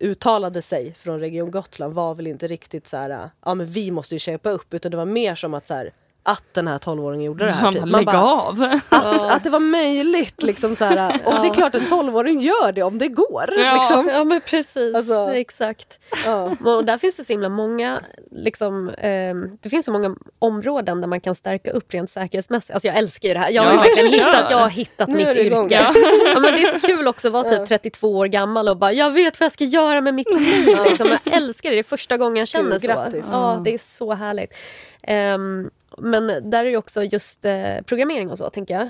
uttalade 0.00 0.62
sig 0.62 0.94
från 0.98 1.20
Region 1.20 1.50
Gotland 1.50 1.94
var 1.94 2.14
väl 2.14 2.26
inte 2.26 2.46
riktigt 2.46 2.86
så 2.86 2.96
här, 2.96 3.30
ja 3.44 3.54
men 3.54 3.66
vi 3.66 3.90
måste 3.90 4.14
ju 4.14 4.18
köpa 4.18 4.50
upp 4.50 4.74
utan 4.74 4.90
det 4.90 4.96
var 4.96 5.04
mer 5.04 5.34
som 5.34 5.54
att 5.54 5.66
så 5.66 5.74
här, 5.74 5.90
att 6.26 6.44
den 6.54 6.68
här 6.68 6.78
12-åringen 6.78 7.22
gjorde 7.24 7.44
det 7.44 7.50
här. 7.50 7.62
Man 7.62 7.74
Typ. 7.74 7.84
Man 7.84 8.04
bara, 8.04 8.22
av. 8.24 8.78
att, 8.88 9.22
att 9.32 9.44
det 9.44 9.50
var 9.50 9.60
möjligt 9.60 10.42
liksom 10.42 10.76
så 10.76 10.84
här, 10.84 11.20
och 11.24 11.32
det 11.42 11.48
är 11.48 11.54
klart 11.54 11.74
en 11.74 11.80
12-åring 11.86 12.40
gör 12.40 12.72
det 12.72 12.82
om 12.82 12.98
det 12.98 13.08
går. 13.08 13.44
Ja. 13.58 13.74
Liksom. 13.74 14.08
Ja 14.08 14.24
men 14.24 14.40
precis, 14.40 14.94
Alltså- 14.96 15.30
exakt. 15.34 16.00
Ja. 16.24 16.42
Och 16.64 16.84
där 16.84 16.98
finns 16.98 17.16
det 17.16 17.24
så 17.24 17.32
himla 17.32 17.48
många, 17.48 18.00
liksom, 18.30 18.90
ehm, 18.98 19.58
det 19.62 19.68
finns 19.68 19.84
så 19.84 19.92
många 19.92 20.16
områden 20.38 21.00
där 21.00 21.08
man 21.08 21.20
kan 21.20 21.34
stärka 21.34 21.70
upp 21.70 21.94
rent 21.94 22.10
säkerhetsmässigt. 22.10 22.70
Alltså 22.74 22.88
jag 22.88 22.96
älskar 22.96 23.28
ju 23.28 23.34
det 23.34 23.40
här. 23.40 23.50
Jag 23.50 23.62
har 23.62 23.72
Ja, 23.72 23.78
verkligen 23.78 24.10
kör. 24.10 24.26
hittat, 24.32 24.50
jag 24.50 24.58
har 24.58 24.68
hittat 24.70 25.08
Nu 25.08 25.16
mitt 25.16 25.36
yrke. 25.36 25.74
Ja. 26.34 26.40
men 26.40 26.42
det 26.54 26.62
är 26.62 26.80
så 26.80 26.86
kul 26.86 27.08
också 27.08 27.28
att 27.28 27.32
vara 27.32 27.44
typ 27.44 27.68
32 27.68 28.16
år 28.18 28.26
gammal 28.26 28.68
och 28.68 28.76
bara 28.76 28.92
jag 28.92 29.10
vet 29.10 29.40
vad 29.40 29.44
jag 29.44 29.52
ska 29.52 29.64
göra 29.64 30.00
med 30.00 30.14
mitt 30.14 30.34
liv. 30.40 30.78
Liksom. 30.88 31.08
Jag 31.24 31.34
älskar 31.34 31.70
det, 31.70 31.76
det 31.76 31.80
är 31.80 31.82
första 31.82 32.16
gången 32.16 32.36
jag 32.36 32.48
känner 32.48 32.70
Kul, 32.70 32.80
så. 32.80 32.86
grattis. 32.86 33.28
Ja, 33.32 33.60
det 33.64 33.74
är 33.74 33.78
så 33.78 34.12
härligt. 34.14 34.56
Ehm, 35.02 35.70
men 35.98 36.50
där 36.50 36.64
är 36.64 36.76
också 36.76 37.02
just 37.02 37.44
eh, 37.44 37.80
programmering 37.86 38.30
och 38.30 38.38
så, 38.38 38.50
tänker 38.50 38.74
jag. 38.74 38.88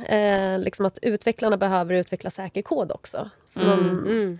Eh, 0.52 0.58
liksom 0.58 0.86
att 0.86 0.98
utvecklarna 1.02 1.56
behöver 1.56 1.94
utveckla 1.94 2.30
säker 2.30 2.62
kod 2.62 2.92
också. 2.92 3.30
Så, 3.44 3.60
man, 3.60 3.78
Mm. 3.78 4.38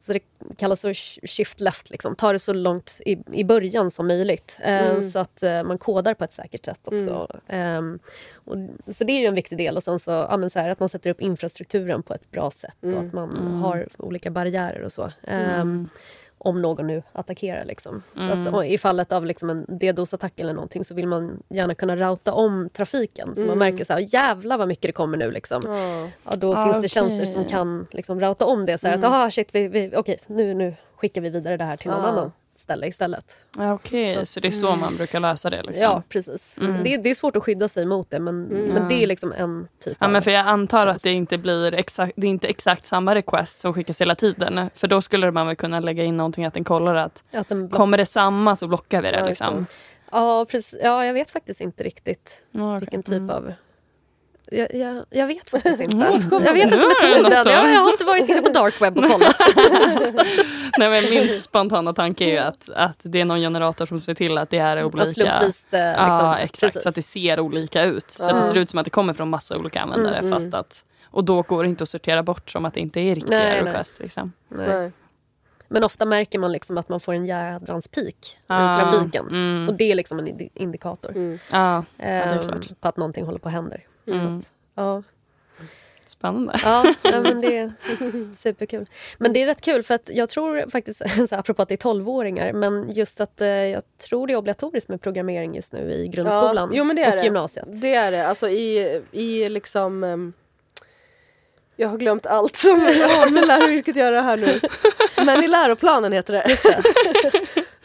så 0.00 0.12
det 0.12 0.20
kallas 0.56 0.80
för 0.80 0.92
sh- 0.92 1.26
shift 1.26 1.60
left, 1.60 1.90
liksom. 1.90 2.16
ta 2.16 2.32
det 2.32 2.38
så 2.38 2.52
långt 2.52 3.00
i, 3.06 3.18
i 3.32 3.44
början 3.44 3.90
som 3.90 4.06
möjligt. 4.06 4.58
Eh, 4.62 5.00
Så 5.00 5.18
att 5.18 5.42
eh, 5.42 5.62
man 5.62 5.78
kodar 5.78 6.14
på 6.14 6.24
ett 6.24 6.32
säkert 6.32 6.64
sätt 6.64 6.80
också. 6.88 7.28
Ehm, 7.48 7.98
och, 8.34 8.54
så 8.94 9.04
det 9.04 9.12
är 9.12 9.20
ju 9.20 9.26
en 9.26 9.34
viktig 9.34 9.58
del. 9.58 9.76
Och 9.76 9.82
sen 9.82 9.98
så, 9.98 10.10
ja, 10.10 10.48
så 10.48 10.58
här, 10.58 10.68
att 10.70 10.80
man 10.80 10.88
sätter 10.88 11.10
upp 11.10 11.20
infrastrukturen 11.20 12.02
på 12.02 12.14
ett 12.14 12.30
bra 12.30 12.50
sätt 12.50 12.76
och 12.82 13.00
att 13.00 13.12
man 13.12 13.36
har 13.54 13.88
olika 13.96 14.30
barriärer 14.30 14.82
och 14.82 14.92
så. 14.92 15.10
Om 16.38 16.62
någon 16.62 16.86
nu 16.86 17.02
attackerar. 17.12 17.64
Liksom. 17.64 18.02
Så 18.12 18.30
att, 18.58 18.64
I 18.66 18.78
fallet 18.78 19.12
av 19.12 19.26
liksom 19.26 19.50
en 19.50 19.66
DDoS-attack 19.66 20.32
eller 20.40 20.52
någonting 20.52 20.84
så 20.84 20.94
vill 20.94 21.06
man 21.06 21.42
gärna 21.48 21.74
kunna 21.74 21.96
routa 21.96 22.32
om 22.32 22.68
trafiken. 22.72 23.34
Så 23.36 23.40
man 23.44 23.58
märker 23.58 23.84
så 23.84 23.92
här, 23.92 24.14
jävlar 24.14 24.58
vad 24.58 24.68
mycket 24.68 24.82
det 24.82 24.92
kommer 24.92 25.18
nu. 25.18 25.30
Liksom. 25.30 25.62
Ja. 25.66 26.08
Ja, 26.30 26.36
då 26.36 26.54
Ah, 26.54 26.64
finns 26.72 26.82
det 26.82 26.88
tjänster 26.88 27.24
som 27.24 27.44
kan 27.44 27.86
liksom 27.90 28.20
routa 28.20 28.44
om 28.46 28.66
det. 28.66 28.78
Så 28.78 28.86
här, 28.86 28.98
att, 28.98 29.04
aha, 29.04 29.30
shit, 29.30 29.54
vi, 29.54 29.68
vi, 29.68 29.92
okej, 29.96 30.18
nu, 30.26 30.54
nu 30.54 30.74
skickar 30.96 31.20
vi 31.20 31.30
vidare 31.30 31.56
det 31.56 31.64
här 31.64 31.76
till 31.76 31.90
någon 31.90 32.04
Ah. 32.04 32.08
annan 32.08 32.32
ställe 32.68 32.86
istället. 32.86 33.36
Ja, 33.58 33.72
Okej, 33.72 34.14
Så 34.14 34.26
så, 34.26 34.38
att- 34.38 34.42
det 34.42 34.48
är 34.48 34.52
så 34.52 34.76
man 34.76 34.96
brukar 34.96 35.20
lösa 35.20 35.50
det? 35.50 35.62
Liksom. 35.62 35.82
Ja, 35.84 36.02
precis. 36.08 36.58
Det, 36.84 36.96
det 36.96 37.10
är 37.10 37.14
svårt 37.14 37.36
att 37.36 37.42
skydda 37.42 37.68
sig 37.68 37.86
mot 37.86 38.10
det, 38.10 38.18
men, 38.20 38.42
men 38.44 38.88
det 38.88 38.94
är 39.02 39.06
liksom 39.06 39.32
en 39.32 39.68
typ 39.84 39.96
Ja, 40.00 40.06
av... 40.06 40.12
men 40.12 40.22
för 40.22 40.30
jag 40.30 40.46
antar 40.46 40.78
att 40.86 40.94
tjänst. 40.94 41.04
det 41.04 41.12
inte 41.12 41.38
blir 41.38 41.74
exakt, 41.74 42.12
det 42.16 42.26
är 42.26 42.30
inte 42.30 42.48
exakt 42.48 42.84
samma 42.84 43.14
request 43.14 43.60
som 43.60 43.74
skickas 43.74 44.00
hela 44.00 44.14
tiden. 44.14 44.70
För 44.74 44.88
då 44.88 45.00
skulle 45.00 45.30
man 45.30 45.46
väl 45.46 45.56
kunna 45.56 45.80
lägga 45.80 46.04
in 46.04 46.16
någonting 46.16 46.44
att 46.44 46.54
den 46.54 46.64
kollar 46.64 46.94
att 46.94 47.22
att 47.32 47.48
den 47.48 47.68
kommer 47.68 47.98
det 47.98 48.06
samma 48.06 48.56
så 48.56 48.68
blockar 48.68 49.02
vi 49.02 49.10
det. 49.10 49.18
Ja, 49.18 49.26
Liksom. 49.26 49.66
ja, 50.12 50.46
precis. 50.48 50.78
ja, 50.82 51.04
jag 51.04 51.14
vet 51.14 51.30
faktiskt 51.30 51.60
inte 51.60 51.84
riktigt 51.84 52.42
okej. 52.54 52.80
vilken 52.80 53.02
typ 53.02 53.14
Mm. 53.16 53.30
av... 53.30 53.52
Jag, 54.50 54.74
jag, 54.74 55.04
jag 55.10 55.26
vet 55.26 55.48
faktiskt 55.50 55.80
inte. 55.80 55.96
Mm, 56.06 56.20
jag 56.30 56.52
vet 56.52 56.62
inte 56.64 56.76
det 56.76 56.86
metoden. 56.88 57.32
Jag, 57.32 57.72
jag 57.72 57.80
har 57.80 57.90
inte 57.90 58.04
varit 58.04 58.28
inne 58.28 58.42
på 58.42 58.48
dark 58.48 58.82
web 58.82 58.98
och 58.98 59.04
kollat. 59.04 59.36
Nej, 60.78 60.88
men 60.90 61.10
min 61.10 61.40
spontana 61.40 61.92
tanke 61.92 62.24
är 62.24 62.28
ju 62.28 62.38
att, 62.38 62.68
att 62.74 63.00
det 63.02 63.20
är 63.20 63.24
någon 63.24 63.40
generator 63.40 63.86
som 63.86 63.98
ser 64.00 64.14
till 64.14 64.38
att 64.38 64.50
det 64.50 64.58
är 64.58 64.84
olika. 64.84 65.06
Slumpvis. 65.06 65.66
eh, 65.70 65.88
Liksom, 65.88 66.26
ja, 66.26 66.38
exakt. 66.38 66.60
precis. 66.60 66.82
Så 66.82 66.88
att 66.88 66.94
det 66.94 67.02
ser 67.02 67.40
olika 67.40 67.84
ut. 67.84 68.10
Så 68.10 68.30
att 68.30 68.36
det 68.36 68.42
ser 68.42 68.56
ut 68.56 68.70
som 68.70 68.78
att 68.78 68.84
det 68.84 68.90
kommer 68.90 69.14
från 69.14 69.30
massa 69.30 69.58
olika 69.58 69.80
användare. 69.80 70.16
Mm, 70.18 70.32
fast 70.32 70.54
att, 70.54 70.84
och 71.04 71.24
då 71.24 71.42
går 71.42 71.62
det 71.62 71.68
inte 71.68 71.82
att 71.82 71.88
sortera 71.88 72.22
bort 72.22 72.50
som 72.50 72.64
att 72.64 72.74
det 72.74 72.80
inte 72.80 73.00
är 73.00 73.14
riktiga 73.14 73.38
Nej, 73.38 73.62
nej. 73.62 73.72
request. 73.72 73.98
Liksom. 74.00 74.32
Nej. 74.48 74.68
Nej. 74.68 74.92
Men 75.70 75.84
ofta 75.84 76.04
märker 76.06 76.38
man 76.38 76.52
liksom 76.52 76.78
att 76.78 76.88
man 76.88 77.00
får 77.00 77.12
en 77.14 77.26
jädrans 77.26 77.88
peak 77.88 78.38
Ah, 78.46 78.72
i 78.72 78.76
trafiken. 78.76 79.26
mm. 79.28 79.68
Och 79.68 79.74
det 79.74 79.90
är 79.90 79.94
liksom 79.94 80.18
en 80.18 80.28
indi- 80.28 80.50
indikator. 80.54 81.10
Mm. 81.10 81.38
Ja, 81.50 81.76
ehm, 81.76 81.84
det 81.98 82.08
är 82.34 82.42
klart. 82.42 82.80
på 82.80 82.88
att 82.88 82.96
någonting 82.96 83.24
håller 83.24 83.38
på 83.38 83.48
att 83.48 83.54
hända. 83.54 83.76
Så 84.08 84.14
Mm. 84.14 84.38
att, 84.38 84.44
ja. 84.74 85.02
Spännande. 86.06 86.60
Ja, 86.62 86.94
ja, 87.02 87.20
men 87.20 87.40
det 87.40 87.56
är 87.58 87.72
superkul. 88.34 88.86
Men 89.18 89.32
det 89.32 89.42
är 89.42 89.46
rätt 89.46 89.60
kul 89.60 89.82
för 89.82 89.94
att 89.94 90.10
jag 90.12 90.28
tror 90.28 90.70
faktiskt, 90.70 90.98
så 91.28 91.34
här, 91.34 91.38
apropå 91.38 91.62
att 91.62 91.68
det 91.68 91.74
är 91.84 91.88
12-åringar, 91.90 92.52
men 92.52 92.90
just 92.92 93.20
att 93.20 93.40
eh, 93.40 93.48
jag 93.48 93.82
tror 94.08 94.26
det 94.26 94.32
är 94.32 94.36
obligatoriskt 94.36 94.88
med 94.88 95.00
programmering 95.00 95.54
just 95.54 95.72
nu 95.72 95.92
i 95.92 96.08
grundskolan 96.08 96.68
Ja, 96.72 96.76
jo, 96.78 96.84
men 96.84 96.96
det 96.96 97.02
är 97.04 97.10
och 97.10 97.16
det. 97.16 97.24
gymnasiet. 97.24 97.66
Det 97.80 97.94
är 97.94 98.10
det. 98.10 98.26
Alltså 98.26 98.48
i, 98.48 99.00
i 99.12 99.48
liksom... 99.48 100.04
ehm, 100.04 100.32
jag 101.76 101.88
har 101.88 101.98
glömt 101.98 102.26
allt 102.26 102.56
som 102.56 102.80
har 102.80 103.30
med 103.30 103.46
läraryrket 103.46 103.92
att 103.92 103.96
göra 103.96 104.20
här 104.22 104.36
nu. 104.36 104.60
Men 105.26 105.44
i 105.44 105.46
läroplanen 105.46 106.12
heter 106.12 106.32
det. 106.32 106.44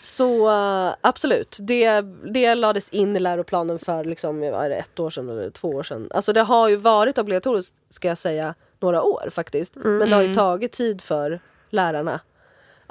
Så 0.03 0.49
eh, 0.49 0.95
absolut, 1.01 1.57
det, 1.61 2.01
det 2.33 2.55
lades 2.55 2.89
in 2.89 3.15
i 3.15 3.19
läroplanen 3.19 3.79
för 3.79 4.03
liksom, 4.03 4.43
är 4.43 4.69
det, 4.69 4.75
ett 4.75 4.99
år 4.99 5.09
sedan 5.09 5.29
eller 5.29 5.49
två 5.49 5.67
år 5.67 5.83
sedan. 5.83 6.07
Alltså 6.13 6.33
det 6.33 6.41
har 6.41 6.69
ju 6.69 6.75
varit 6.75 7.17
obligatoriskt 7.17 7.75
ska 7.89 8.07
jag 8.07 8.17
säga 8.17 8.55
några 8.79 9.03
år 9.03 9.29
faktiskt. 9.31 9.75
Men 9.75 10.09
det 10.09 10.15
har 10.15 10.21
ju 10.21 10.33
tagit 10.33 10.71
tid 10.71 11.01
för 11.01 11.39
lärarna 11.69 12.19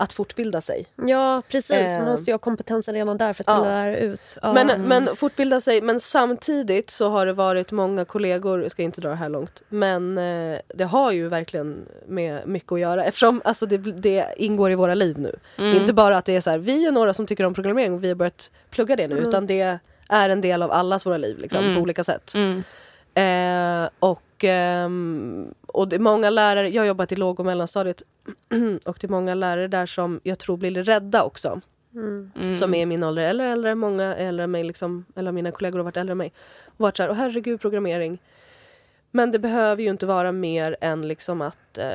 att 0.02 0.12
fortbilda 0.12 0.60
sig. 0.60 0.86
Ja, 1.06 1.42
precis. 1.48 1.70
Man 1.94 2.00
Eh. 2.02 2.04
måste 2.04 2.30
ju 2.30 2.34
ha 2.34 2.38
kompetensen 2.38 2.94
redan 2.94 3.16
där 3.18 3.32
för 3.32 3.42
att 3.44 3.48
Ja. 3.48 3.56
kunna 3.56 3.68
lära 3.70 3.96
ut. 3.96 4.38
Ja. 4.42 4.52
Men, 4.52 4.82
men 4.82 5.16
fortbilda 5.16 5.60
sig, 5.60 5.80
men 5.80 6.00
samtidigt 6.00 6.90
så 6.90 7.08
har 7.08 7.26
det 7.26 7.32
varit 7.32 7.72
många 7.72 8.04
kollegor, 8.04 8.62
jag 8.62 8.70
ska 8.70 8.82
inte 8.82 9.00
dra 9.00 9.08
det 9.08 9.14
här 9.14 9.28
långt, 9.28 9.62
men 9.68 10.18
eh, 10.18 10.58
det 10.74 10.84
har 10.84 11.12
ju 11.12 11.28
verkligen 11.28 11.76
med 12.06 12.48
mycket 12.48 12.72
att 12.72 12.80
göra 12.80 13.04
eftersom 13.04 13.42
alltså, 13.44 13.66
det, 13.66 13.78
det 13.78 14.26
ingår 14.36 14.70
i 14.70 14.74
våra 14.74 14.94
liv 14.94 15.18
nu. 15.18 15.38
Inte 15.58 15.92
bara 15.92 16.16
att 16.18 16.24
det 16.24 16.36
är 16.36 16.40
så 16.40 16.50
här, 16.50 16.58
vi 16.58 16.86
är 16.86 16.92
några 16.92 17.14
som 17.14 17.26
tycker 17.26 17.44
om 17.44 17.54
programmering 17.54 17.92
och 17.94 18.04
vi 18.04 18.08
har 18.08 18.14
börjat 18.14 18.50
plugga 18.70 18.96
det 18.96 19.08
nu 19.08 19.18
utan 19.18 19.46
det 19.46 19.78
är 20.08 20.28
en 20.28 20.40
del 20.40 20.62
av 20.62 20.72
allas 20.72 21.06
våra 21.06 21.16
liv 21.16 21.38
liksom, 21.38 21.74
på 21.74 21.80
olika 21.80 22.04
sätt. 22.04 22.32
Mm. 22.34 22.62
Eh, 23.14 23.90
och 23.98 24.22
ehm, 24.44 25.54
och 25.66 25.88
det 25.88 25.96
är 25.96 26.00
många 26.00 26.30
lärare, 26.30 26.68
jag 26.68 26.82
har 26.82 26.86
jobbat 26.86 27.12
i 27.12 27.16
låg 27.16 27.40
och 27.40 27.46
mellanstadiet 27.46 28.02
och 28.84 28.96
det 29.00 29.06
är 29.06 29.08
många 29.08 29.34
lärare 29.34 29.68
där 29.68 29.86
som 29.86 30.20
jag 30.22 30.38
tror 30.38 30.56
blir 30.56 30.84
rädda 30.84 31.22
också. 31.22 31.60
Mm. 31.94 32.54
Som 32.54 32.74
är 32.74 32.86
min 32.86 33.04
ålder 33.04 33.22
eller 33.22 33.44
äldre, 33.44 33.74
många 33.74 34.14
äldre 34.14 34.44
än 34.44 34.50
mig, 34.50 34.64
liksom, 34.64 35.04
eller 35.16 35.32
mina 35.32 35.50
kollegor 35.50 35.78
har 35.78 35.84
varit 35.84 35.96
äldre 35.96 36.12
än 36.12 36.18
mig. 36.18 36.32
Och 36.66 36.80
varit 36.80 36.96
så 36.96 37.02
här, 37.02 37.10
åh 37.10 37.16
herregud 37.16 37.60
programmering. 37.60 38.18
Men 39.14 39.30
det 39.30 39.38
behöver 39.38 39.82
ju 39.82 39.90
inte 39.90 40.06
vara 40.06 40.32
mer 40.32 40.76
än 40.80 41.08
liksom 41.08 41.40
att 41.42 41.78
eh, 41.78 41.86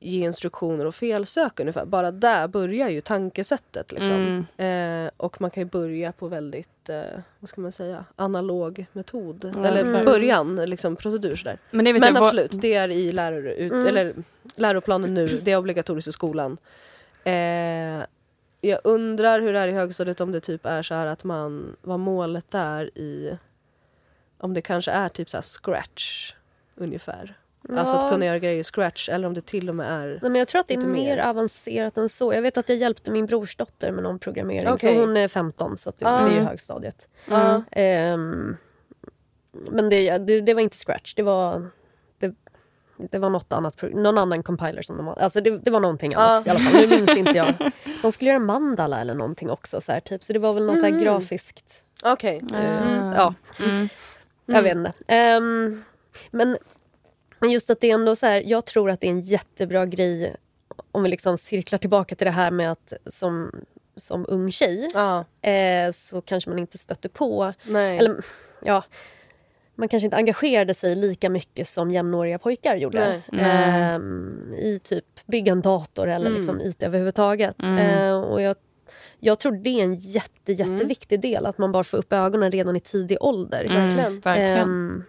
ge 0.00 0.24
instruktioner 0.24 0.84
och 0.86 0.94
felsöka 0.94 1.62
ungefär. 1.62 1.84
Bara 1.84 2.10
där 2.10 2.48
börjar 2.48 2.88
ju 2.88 3.00
tankesättet. 3.00 3.92
Liksom. 3.92 4.46
Eh, 4.66 5.10
och 5.16 5.40
man 5.40 5.50
kan 5.50 5.60
ju 5.62 5.68
börja 5.68 6.12
på 6.12 6.28
väldigt, 6.28 6.88
eh, 6.88 7.02
vad 7.40 7.48
ska 7.48 7.60
man 7.60 7.72
säga, 7.72 8.04
analog 8.16 8.86
metod. 8.92 9.52
Ja, 9.56 9.66
eller 9.66 10.04
början, 10.04 10.56
liksom 10.56 10.96
procedur 10.96 11.36
sådär. 11.36 11.58
Men, 11.70 11.84
det 11.84 11.92
Men 11.92 12.02
jag, 12.02 12.12
vad- 12.12 12.22
absolut, 12.22 12.60
det 12.60 12.74
är 12.74 12.88
i 12.88 13.12
lärare, 13.12 13.54
ut, 13.54 13.72
eller, 13.72 14.14
läroplanen 14.56 15.14
nu, 15.14 15.26
det 15.26 15.52
är 15.52 15.56
obligatoriskt 15.56 16.08
i 16.08 16.12
skolan. 16.12 16.56
Eh, 17.24 18.02
jag 18.60 18.80
undrar 18.84 19.40
hur 19.40 19.52
det 19.52 19.58
är 19.58 19.68
i 19.68 19.72
högstadiet 19.72 20.20
om 20.20 20.32
det 20.32 20.40
typ 20.40 20.66
är 20.66 20.82
så 20.82 20.94
här 20.94 21.06
att 21.06 21.24
man, 21.24 21.76
vad 21.82 21.98
målet 22.00 22.54
är 22.54 22.98
i, 22.98 23.38
om 24.38 24.54
det 24.54 24.60
kanske 24.62 24.90
är 24.90 25.08
typ 25.08 25.30
så 25.30 25.36
här 25.36 25.42
scratch 25.42 26.32
ungefär. 26.76 27.38
Alltså 27.76 27.96
att 27.96 28.02
Ja. 28.02 28.08
kunna 28.08 28.26
göra 28.26 28.38
grejer 28.38 28.60
i 28.60 28.64
scratch 28.64 29.08
eller 29.08 29.28
om 29.28 29.34
det 29.34 29.46
till 29.46 29.68
och 29.68 29.74
med 29.74 29.86
är 29.92 30.06
Nej, 30.22 30.30
men 30.30 30.34
jag 30.34 30.48
tror 30.48 30.60
att 30.60 30.68
det 30.68 30.74
är 30.74 30.78
mer, 30.78 30.86
mer. 30.86 31.18
avancerat 31.18 31.98
än 31.98 32.08
så. 32.08 32.32
Jag 32.34 32.42
vet 32.42 32.58
att 32.58 32.68
jag 32.68 32.78
hjälpte 32.78 33.10
min 33.10 33.26
brorsdotter 33.26 33.92
med 33.92 34.02
någon 34.04 34.18
programmering. 34.18 34.78
Så 34.78 34.94
hon 35.00 35.16
är 35.16 35.28
15 35.28 35.76
så 35.76 35.88
att 35.88 35.98
det 35.98 36.06
är 36.06 36.28
ju 36.30 36.40
högstadiet. 36.40 37.08
Ja. 37.30 37.62
Ehm, 37.72 38.56
men 39.70 39.88
det, 39.88 40.18
det, 40.18 40.40
det 40.40 40.54
var 40.54 40.60
inte 40.60 40.76
scratch. 40.76 41.14
Det 41.14 41.22
var, 41.22 41.66
det, 42.18 42.34
det 43.10 43.18
var 43.18 43.30
något 43.30 43.52
annat, 43.52 43.82
någon 43.82 44.18
annan 44.18 44.42
compiler 44.42 44.82
som 44.82 44.96
de. 44.96 45.08
Alltså 45.08 45.40
det, 45.40 45.58
det 45.58 45.70
var 45.70 45.80
någonting 45.80 46.14
annat 46.14 46.46
Ja. 46.46 46.52
i 46.52 46.56
alla 46.56 46.58
fall. 46.64 46.80
Nu 46.80 46.86
minns 46.96 47.16
inte 47.16 47.30
jag. 47.30 47.72
De 48.02 48.12
skulle 48.12 48.30
göra 48.30 48.40
mandala 48.40 49.00
eller 49.00 49.14
någonting 49.14 49.50
också. 49.50 49.80
Så, 49.80 49.92
här, 49.92 50.00
typ. 50.00 50.22
så 50.24 50.32
det 50.32 50.38
var 50.38 50.52
väl 50.52 50.66
något 50.66 50.78
så 50.78 50.84
här 50.86 51.00
grafiskt. 51.00 51.82
Okej. 52.04 52.42
Mm. 52.54 53.12
Ja, 53.12 53.34
Mm. 53.66 53.88
jag 54.46 54.62
vet 54.62 54.76
inte. 54.76 54.92
Ehm, 55.06 55.82
men 56.30 56.56
just 57.50 57.70
att 57.70 57.80
det 57.80 57.90
är 57.90 57.94
ändå 57.94 58.16
så 58.16 58.26
här, 58.26 58.42
jag 58.46 58.64
tror 58.64 58.90
att 58.90 59.00
det 59.00 59.06
är 59.06 59.10
en 59.10 59.20
jättebra 59.20 59.86
grej 59.86 60.36
om 60.92 61.02
vi 61.02 61.08
liksom 61.08 61.38
cirklar 61.38 61.78
tillbaka 61.78 62.14
till 62.14 62.24
det 62.24 62.30
här 62.30 62.50
med 62.50 62.72
att 62.72 62.92
som, 63.06 63.50
som 63.96 64.26
ung 64.28 64.50
tjej 64.50 64.88
Ja, 64.94 65.24
eh, 65.50 65.92
så 65.92 66.20
kanske 66.20 66.50
man 66.50 66.58
inte 66.58 66.78
stötte 66.78 67.08
på, 67.08 67.52
nej. 67.66 67.98
eller 67.98 68.16
ja, 68.62 68.84
man 69.74 69.88
kanske 69.88 70.04
inte 70.04 70.16
engagerade 70.16 70.74
sig 70.74 70.96
lika 70.96 71.30
mycket 71.30 71.68
som 71.68 71.90
jämnåriga 71.90 72.38
pojkar 72.38 72.76
gjorde. 72.76 73.22
Ehm, 73.32 74.54
I 74.58 74.78
typ 74.78 75.04
bygga 75.26 75.52
en 75.52 75.60
dator 75.60 76.08
eller 76.08 76.26
Mm. 76.26 76.36
liksom 76.38 76.60
IT 76.60 76.82
överhuvudtaget. 76.82 77.62
Eh, 77.62 78.18
och 78.20 78.42
jag, 78.42 78.56
jag 79.20 79.38
tror 79.38 79.52
det 79.52 79.80
är 79.80 79.84
en 79.84 79.94
jätte, 79.94 80.52
jätteviktig 80.52 81.20
del 81.20 81.46
att 81.46 81.58
man 81.58 81.72
bara 81.72 81.84
får 81.84 81.98
upp 81.98 82.12
ögonen 82.12 82.52
redan 82.52 82.76
i 82.76 82.80
tidig 82.80 83.18
ålder. 83.20 83.62
Verkligen. 83.64 84.06
Mm, 84.06 84.20
verkligen. 84.20 85.04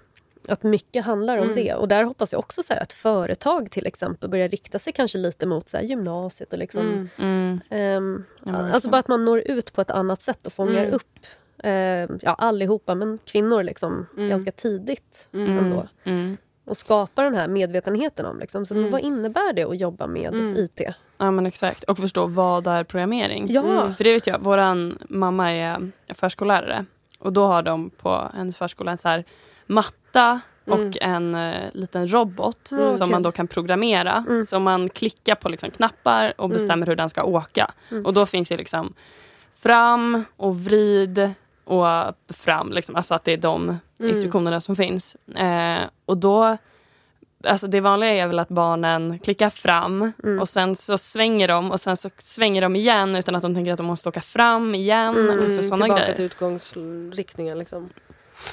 Att 0.48 0.64
mycket 0.64 1.06
handlar 1.06 1.38
om 1.38 1.44
Mm. 1.44 1.56
det. 1.56 1.74
Och 1.74 1.88
där 1.88 2.04
hoppas 2.04 2.32
jag 2.32 2.40
också 2.40 2.64
så 2.64 2.74
här, 2.74 2.82
att 2.82 2.94
företag 2.94 3.72
till 3.72 3.86
exempel 3.88 4.30
börjar 4.30 4.50
rikta 4.50 4.80
sig 4.80 4.94
kanske 4.94 5.18
lite 5.18 5.46
mot 5.46 5.70
så 5.70 5.78
här, 5.78 5.84
gymnasiet. 5.84 6.54
Och 6.54 6.60
liksom, 6.60 7.10
Mm. 7.18 7.60
Mm. 7.70 8.24
men 8.44 8.56
alltså 8.56 8.90
bara 8.90 9.00
att 9.00 9.08
man 9.08 9.26
når 9.26 9.40
ut 9.40 9.74
på 9.74 9.82
ett 9.82 9.92
annat 9.92 10.22
sätt 10.22 10.46
och 10.48 10.54
fångar 10.54 10.84
Mm. 10.84 10.94
upp 10.94 11.26
ehm, 11.64 12.20
ja, 12.22 12.34
allihopa, 12.34 12.96
men 12.96 13.20
kvinnor 13.26 13.64
liksom, 13.64 14.06
Mm. 14.18 14.30
ganska 14.30 14.52
tidigt 14.52 15.28
Mm. 15.34 15.58
ändå. 15.58 15.88
Och 16.66 16.78
skapa 16.78 17.24
den 17.24 17.36
här 17.36 17.48
medvetenheten 17.48 18.26
om 18.26 18.40
liksom, 18.40 18.66
så, 18.66 18.88
vad 18.88 19.02
innebär 19.02 19.54
det 19.54 19.64
att 19.64 19.80
jobba 19.80 20.08
med. 20.08 20.34
IT. 20.58 20.82
Ja 21.18 21.32
men 21.32 21.46
exakt. 21.46 21.84
Och 21.84 21.98
förstå 21.98 22.26
vad 22.26 22.68
är 22.68 22.84
programmering. 22.84 23.46
Ja. 23.50 23.94
För 23.98 24.04
det 24.04 24.14
vet 24.14 24.28
jag, 24.28 24.40
våran 24.40 24.98
mamma 25.10 25.52
är 25.52 25.92
förskollärare. 26.14 26.86
Och 27.20 27.34
då 27.34 27.46
har 27.46 27.64
de 27.64 27.90
på 27.90 28.32
en 28.38 28.52
förskola 28.54 28.92
en 28.92 28.98
så 28.98 29.08
här 29.08 29.24
matta 30.18 30.42
Mm. 30.70 30.88
och 30.88 30.98
en 31.02 31.36
eh, 31.36 31.70
liten 31.74 32.08
robot 32.12 32.72
Mm, 32.72 32.92
som 32.92 33.12
man 33.12 33.24
då 33.24 33.32
kan 33.32 33.48
programmera. 33.48 34.26
Mm. 34.30 34.44
Så 34.44 34.60
man 34.60 34.90
klickar 34.90 35.36
på 35.36 35.50
liksom 35.50 35.72
knappar 35.72 36.34
och 36.38 36.50
bestämmer 36.50 36.86
hur 36.88 36.96
den 36.96 37.10
ska 37.10 37.24
åka. 37.24 37.72
Mm. 37.92 38.06
Och 38.06 38.14
då 38.14 38.26
finns 38.26 38.52
ju 38.52 38.58
liksom 38.58 38.94
fram 39.56 40.24
och 40.38 40.60
vrid 40.60 41.32
och 41.64 41.86
fram. 42.30 42.72
Liksom. 42.72 42.96
Alltså 42.96 43.14
att 43.14 43.24
det 43.24 43.32
är 43.32 43.38
de 43.38 43.64
Mm. 44.00 44.10
instruktionerna 44.10 44.62
som 44.62 44.76
finns. 44.76 45.16
Eh, 45.36 45.78
och 46.06 46.18
då 46.18 46.58
Alltså 47.44 47.68
det 47.68 47.80
vanliga 47.80 48.10
är 48.10 48.28
väl 48.28 48.40
att 48.40 48.50
barnen 48.50 49.20
klickar 49.20 49.50
fram 49.50 50.12
Mm. 50.24 50.40
och 50.40 50.50
sen 50.50 50.76
så 50.76 50.98
svänger 50.98 51.48
de 51.48 51.72
och 51.72 51.80
sen 51.80 51.98
så 51.98 52.10
svänger 52.18 52.62
de 52.62 52.76
igen 52.76 53.16
utan 53.16 53.36
att 53.36 53.42
de 53.42 53.56
tänker 53.56 53.72
att 53.72 53.78
de 53.78 53.86
måste 53.86 54.10
åka 54.10 54.22
fram 54.22 54.76
igen. 54.76 55.16
Mm, 55.18 55.40
och 55.40 55.48
liksom 55.48 55.64
såna 55.64 55.78
Tillbaka 55.86 56.02
grejer. 56.02 56.16
till 56.16 56.26
utgångsriktningen 56.26 57.60
liksom. 57.60 57.90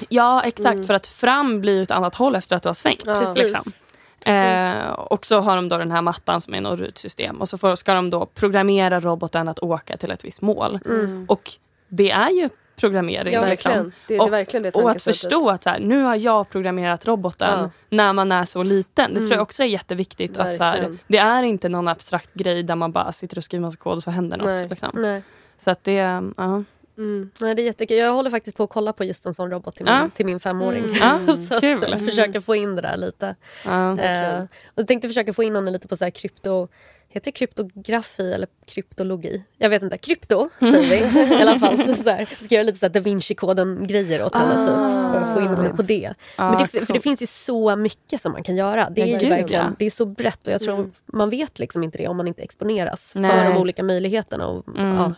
Ja 0.08 0.42
exakt 0.42 0.74
Mm. 0.74 0.84
för 0.86 0.94
att 0.94 1.06
fram 1.06 1.60
blir 1.60 1.82
ett 1.82 1.90
annat 1.90 2.14
håll 2.14 2.34
efter 2.34 2.56
att 2.56 2.62
du 2.62 2.68
har 2.68 2.74
svängt. 2.74 3.02
Ja. 3.06 3.20
precis. 3.20 3.36
Liksom. 3.36 3.72
Eh, 4.20 4.88
och 4.92 5.26
så 5.26 5.40
har 5.40 5.56
de 5.56 5.68
då 5.68 5.78
den 5.78 5.90
här 5.90 6.02
mattan 6.02 6.40
som 6.40 6.54
är 6.54 6.60
något 6.60 6.78
rutsystem 6.80 7.40
och 7.40 7.48
så 7.48 7.58
får, 7.58 7.76
ska 7.76 7.94
de 7.94 8.10
då 8.10 8.26
programmera 8.26 9.00
roboten 9.00 9.48
att 9.48 9.58
åka 9.58 9.96
till 9.96 10.10
ett 10.10 10.24
visst 10.24 10.42
mål. 10.42 10.78
Mm. 10.86 11.24
Och 11.28 11.50
det 11.88 12.10
är 12.10 12.30
ju 12.30 12.48
programmering. 12.76 13.34
Ja, 13.34 13.46
liksom. 13.46 13.70
verkligen. 13.72 13.84
Det, 13.84 13.92
det 14.08 14.14
är 14.16 14.20
Och- 14.22 14.32
verkligen 14.32 14.62
det 14.62 14.70
Och 14.74 14.90
att 14.90 15.02
förstå 15.02 15.50
att 15.50 15.62
så 15.62 15.70
här, 15.70 15.80
nu 15.80 16.02
har 16.02 16.16
jag 16.16 16.48
programmerat 16.50 17.06
roboten 17.06 17.58
Ja. 17.60 17.70
när 17.90 18.12
man 18.12 18.32
är 18.32 18.44
så 18.44 18.62
liten. 18.62 19.10
Det 19.10 19.16
Mm. 19.16 19.28
tror 19.28 19.32
jag 19.36 19.42
också 19.42 19.62
är 19.62 19.66
jätteviktigt. 19.66 20.36
Att 20.38 20.56
så 20.56 20.64
här, 20.64 20.96
det 21.08 21.18
är 21.18 21.42
inte 21.42 21.68
någon 21.68 21.88
abstrakt 21.88 22.34
grej 22.34 22.62
där 22.62 22.76
man 22.76 22.92
bara 22.92 23.12
sitter 23.12 23.38
och 23.38 23.44
skriver 23.44 23.62
massa 23.62 23.78
kod 23.78 23.96
och 23.96 24.02
så 24.02 24.10
händer 24.10 24.36
något. 24.36 24.46
Nej. 24.46 24.68
Liksom. 24.68 24.90
Nej. 24.94 25.22
Så 25.58 25.70
att 25.70 25.84
det, 25.84 25.92
ja. 26.36 26.62
Mm. 26.98 27.30
Nej, 27.40 27.54
det 27.54 27.62
är 27.62 27.64
jättekul. 27.64 27.96
Jag 27.96 28.12
håller 28.12 28.30
faktiskt 28.30 28.56
på 28.56 28.62
att 28.64 28.70
kolla 28.70 28.92
på 28.92 29.04
just 29.04 29.26
en 29.26 29.34
sån 29.34 29.50
robot 29.50 29.76
till 29.76 29.84
min, 29.84 29.94
Ja. 29.94 30.10
till 30.16 30.26
min 30.26 30.40
femåring. 30.40 30.84
Mm. 30.84 30.94
Ja, 31.26 31.36
så 31.48 31.54
att, 31.54 31.60
kul. 31.60 31.92
eh, 31.92 31.98
försöka 31.98 32.40
få 32.40 32.54
in 32.56 32.76
det 32.76 32.82
där 32.82 32.96
lite. 32.96 33.36
ja. 33.64 33.98
Eh, 34.00 34.38
och 34.42 34.48
jag 34.74 34.86
tänkte 34.88 35.08
försöka 35.08 35.32
få 35.32 35.42
in 35.42 35.54
honom 35.54 35.72
lite 35.72 35.88
på 35.88 35.96
så 35.96 36.04
här 36.04 36.10
krypto... 36.10 36.68
Heter 37.08 37.24
det 37.24 37.32
kryptografi 37.32 38.32
eller 38.32 38.48
kryptologi? 38.66 39.44
Jag 39.58 39.70
vet 39.70 39.82
inte. 39.82 39.98
Krypto 39.98 40.48
säger 40.58 40.80
vi. 41.26 41.34
I 41.38 41.42
alla 41.42 41.58
fall. 41.58 41.78
Så, 41.78 41.94
så 41.94 42.10
här, 42.10 42.28
ska 42.40 42.54
göra 42.54 42.62
lite 42.64 42.78
så 42.78 42.88
da 42.88 43.00
Vinci-koden-grejer 43.00 44.22
åt 44.22 44.34
henne. 44.34 44.54
Typ, 44.54 44.74
så 44.74 45.08
får 45.08 45.14
jag 45.16 45.34
få 45.34 45.40
in 45.40 45.46
honom 45.46 45.76
på 45.76 45.82
det. 45.82 46.14
Ja, 46.36 46.48
Men 46.50 46.58
det, 46.58 46.66
för 46.86 46.92
det 46.92 47.00
finns 47.00 47.22
ju 47.22 47.26
så 47.26 47.76
mycket 47.76 48.20
som 48.20 48.32
man 48.32 48.42
kan 48.42 48.56
göra. 48.56 48.90
Det 48.90 49.02
är 49.02 49.06
Ja, 49.06 49.18
ju 49.20 49.28
verkligen, 49.28 49.64
ja. 49.64 49.72
det 49.78 49.86
är 49.86 49.90
så 49.90 50.06
brett 50.06 50.46
och 50.46 50.52
jag 50.52 50.60
tror 50.60 50.74
Mm. 50.74 50.92
man 51.06 51.30
vet 51.30 51.58
liksom 51.58 51.82
inte 51.82 51.98
det 51.98 52.08
om 52.08 52.16
man 52.16 52.28
inte 52.28 52.42
exponeras 52.42 53.12
för 53.12 53.20
Nej. 53.20 53.52
de 53.52 53.56
olika 53.60 53.82
möjligheterna. 53.82 54.46
Och, 54.46 54.68
Mm. 54.78 54.96
ja, 54.96 55.14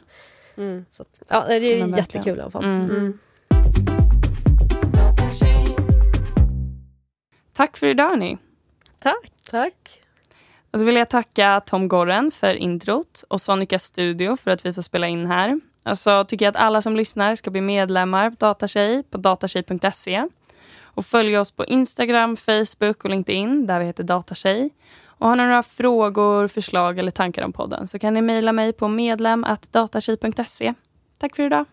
Mm. 0.56 0.84
så 0.88 1.02
att, 1.02 1.22
ja, 1.28 1.44
det 1.48 1.54
är 1.54 1.86
Men 1.86 1.96
jättekul 1.96 2.38
i 2.38 2.40
alla 2.40 2.50
fall. 2.50 2.64
Mm. 2.64 2.90
Mm. 2.90 3.18
Tack 7.52 7.76
för 7.76 7.86
idag 7.86 8.18
ni. 8.18 8.38
Tack. 8.98 9.32
Tack. 9.50 10.02
Och 10.70 10.78
så 10.78 10.84
vill 10.84 10.96
jag 10.96 11.10
tacka 11.10 11.60
Tom 11.66 11.88
Gorren 11.88 12.30
för 12.30 12.54
introt 12.54 13.24
och 13.28 13.40
Sonica 13.40 13.78
Studio 13.78 14.36
för 14.36 14.50
att 14.50 14.66
vi 14.66 14.72
får 14.72 14.82
spela 14.82 15.08
in 15.08 15.26
här. 15.26 15.60
Alltså 15.82 16.24
tycker 16.24 16.44
jag 16.44 16.50
att 16.50 16.60
alla 16.60 16.82
som 16.82 16.96
lyssnar 16.96 17.34
ska 17.34 17.50
bli 17.50 17.60
medlemmar 17.60 18.30
på 18.30 18.36
Datatjej 18.38 19.02
på 19.02 19.18
datatjej.se. 19.18 20.28
Och 20.82 21.06
följ 21.06 21.38
oss 21.38 21.52
på 21.52 21.64
Instagram, 21.64 22.36
Facebook 22.36 23.04
och 23.04 23.10
LinkedIn 23.10 23.66
där 23.66 23.80
vi 23.80 23.86
heter 23.86 24.04
Datatjej. 24.04 24.70
Och 25.18 25.28
har 25.28 25.36
ni 25.36 25.42
några 25.42 25.62
frågor, 25.62 26.48
förslag 26.48 26.98
eller 26.98 27.10
tankar 27.10 27.44
om 27.44 27.52
podden 27.52 27.86
så 27.86 27.98
kan 27.98 28.14
ni 28.14 28.22
mejla 28.22 28.52
mig 28.52 28.72
på 28.72 28.88
medlem.datatjej.se. 28.88 30.74
Tack 31.18 31.36
för 31.36 31.42
idag. 31.42 31.64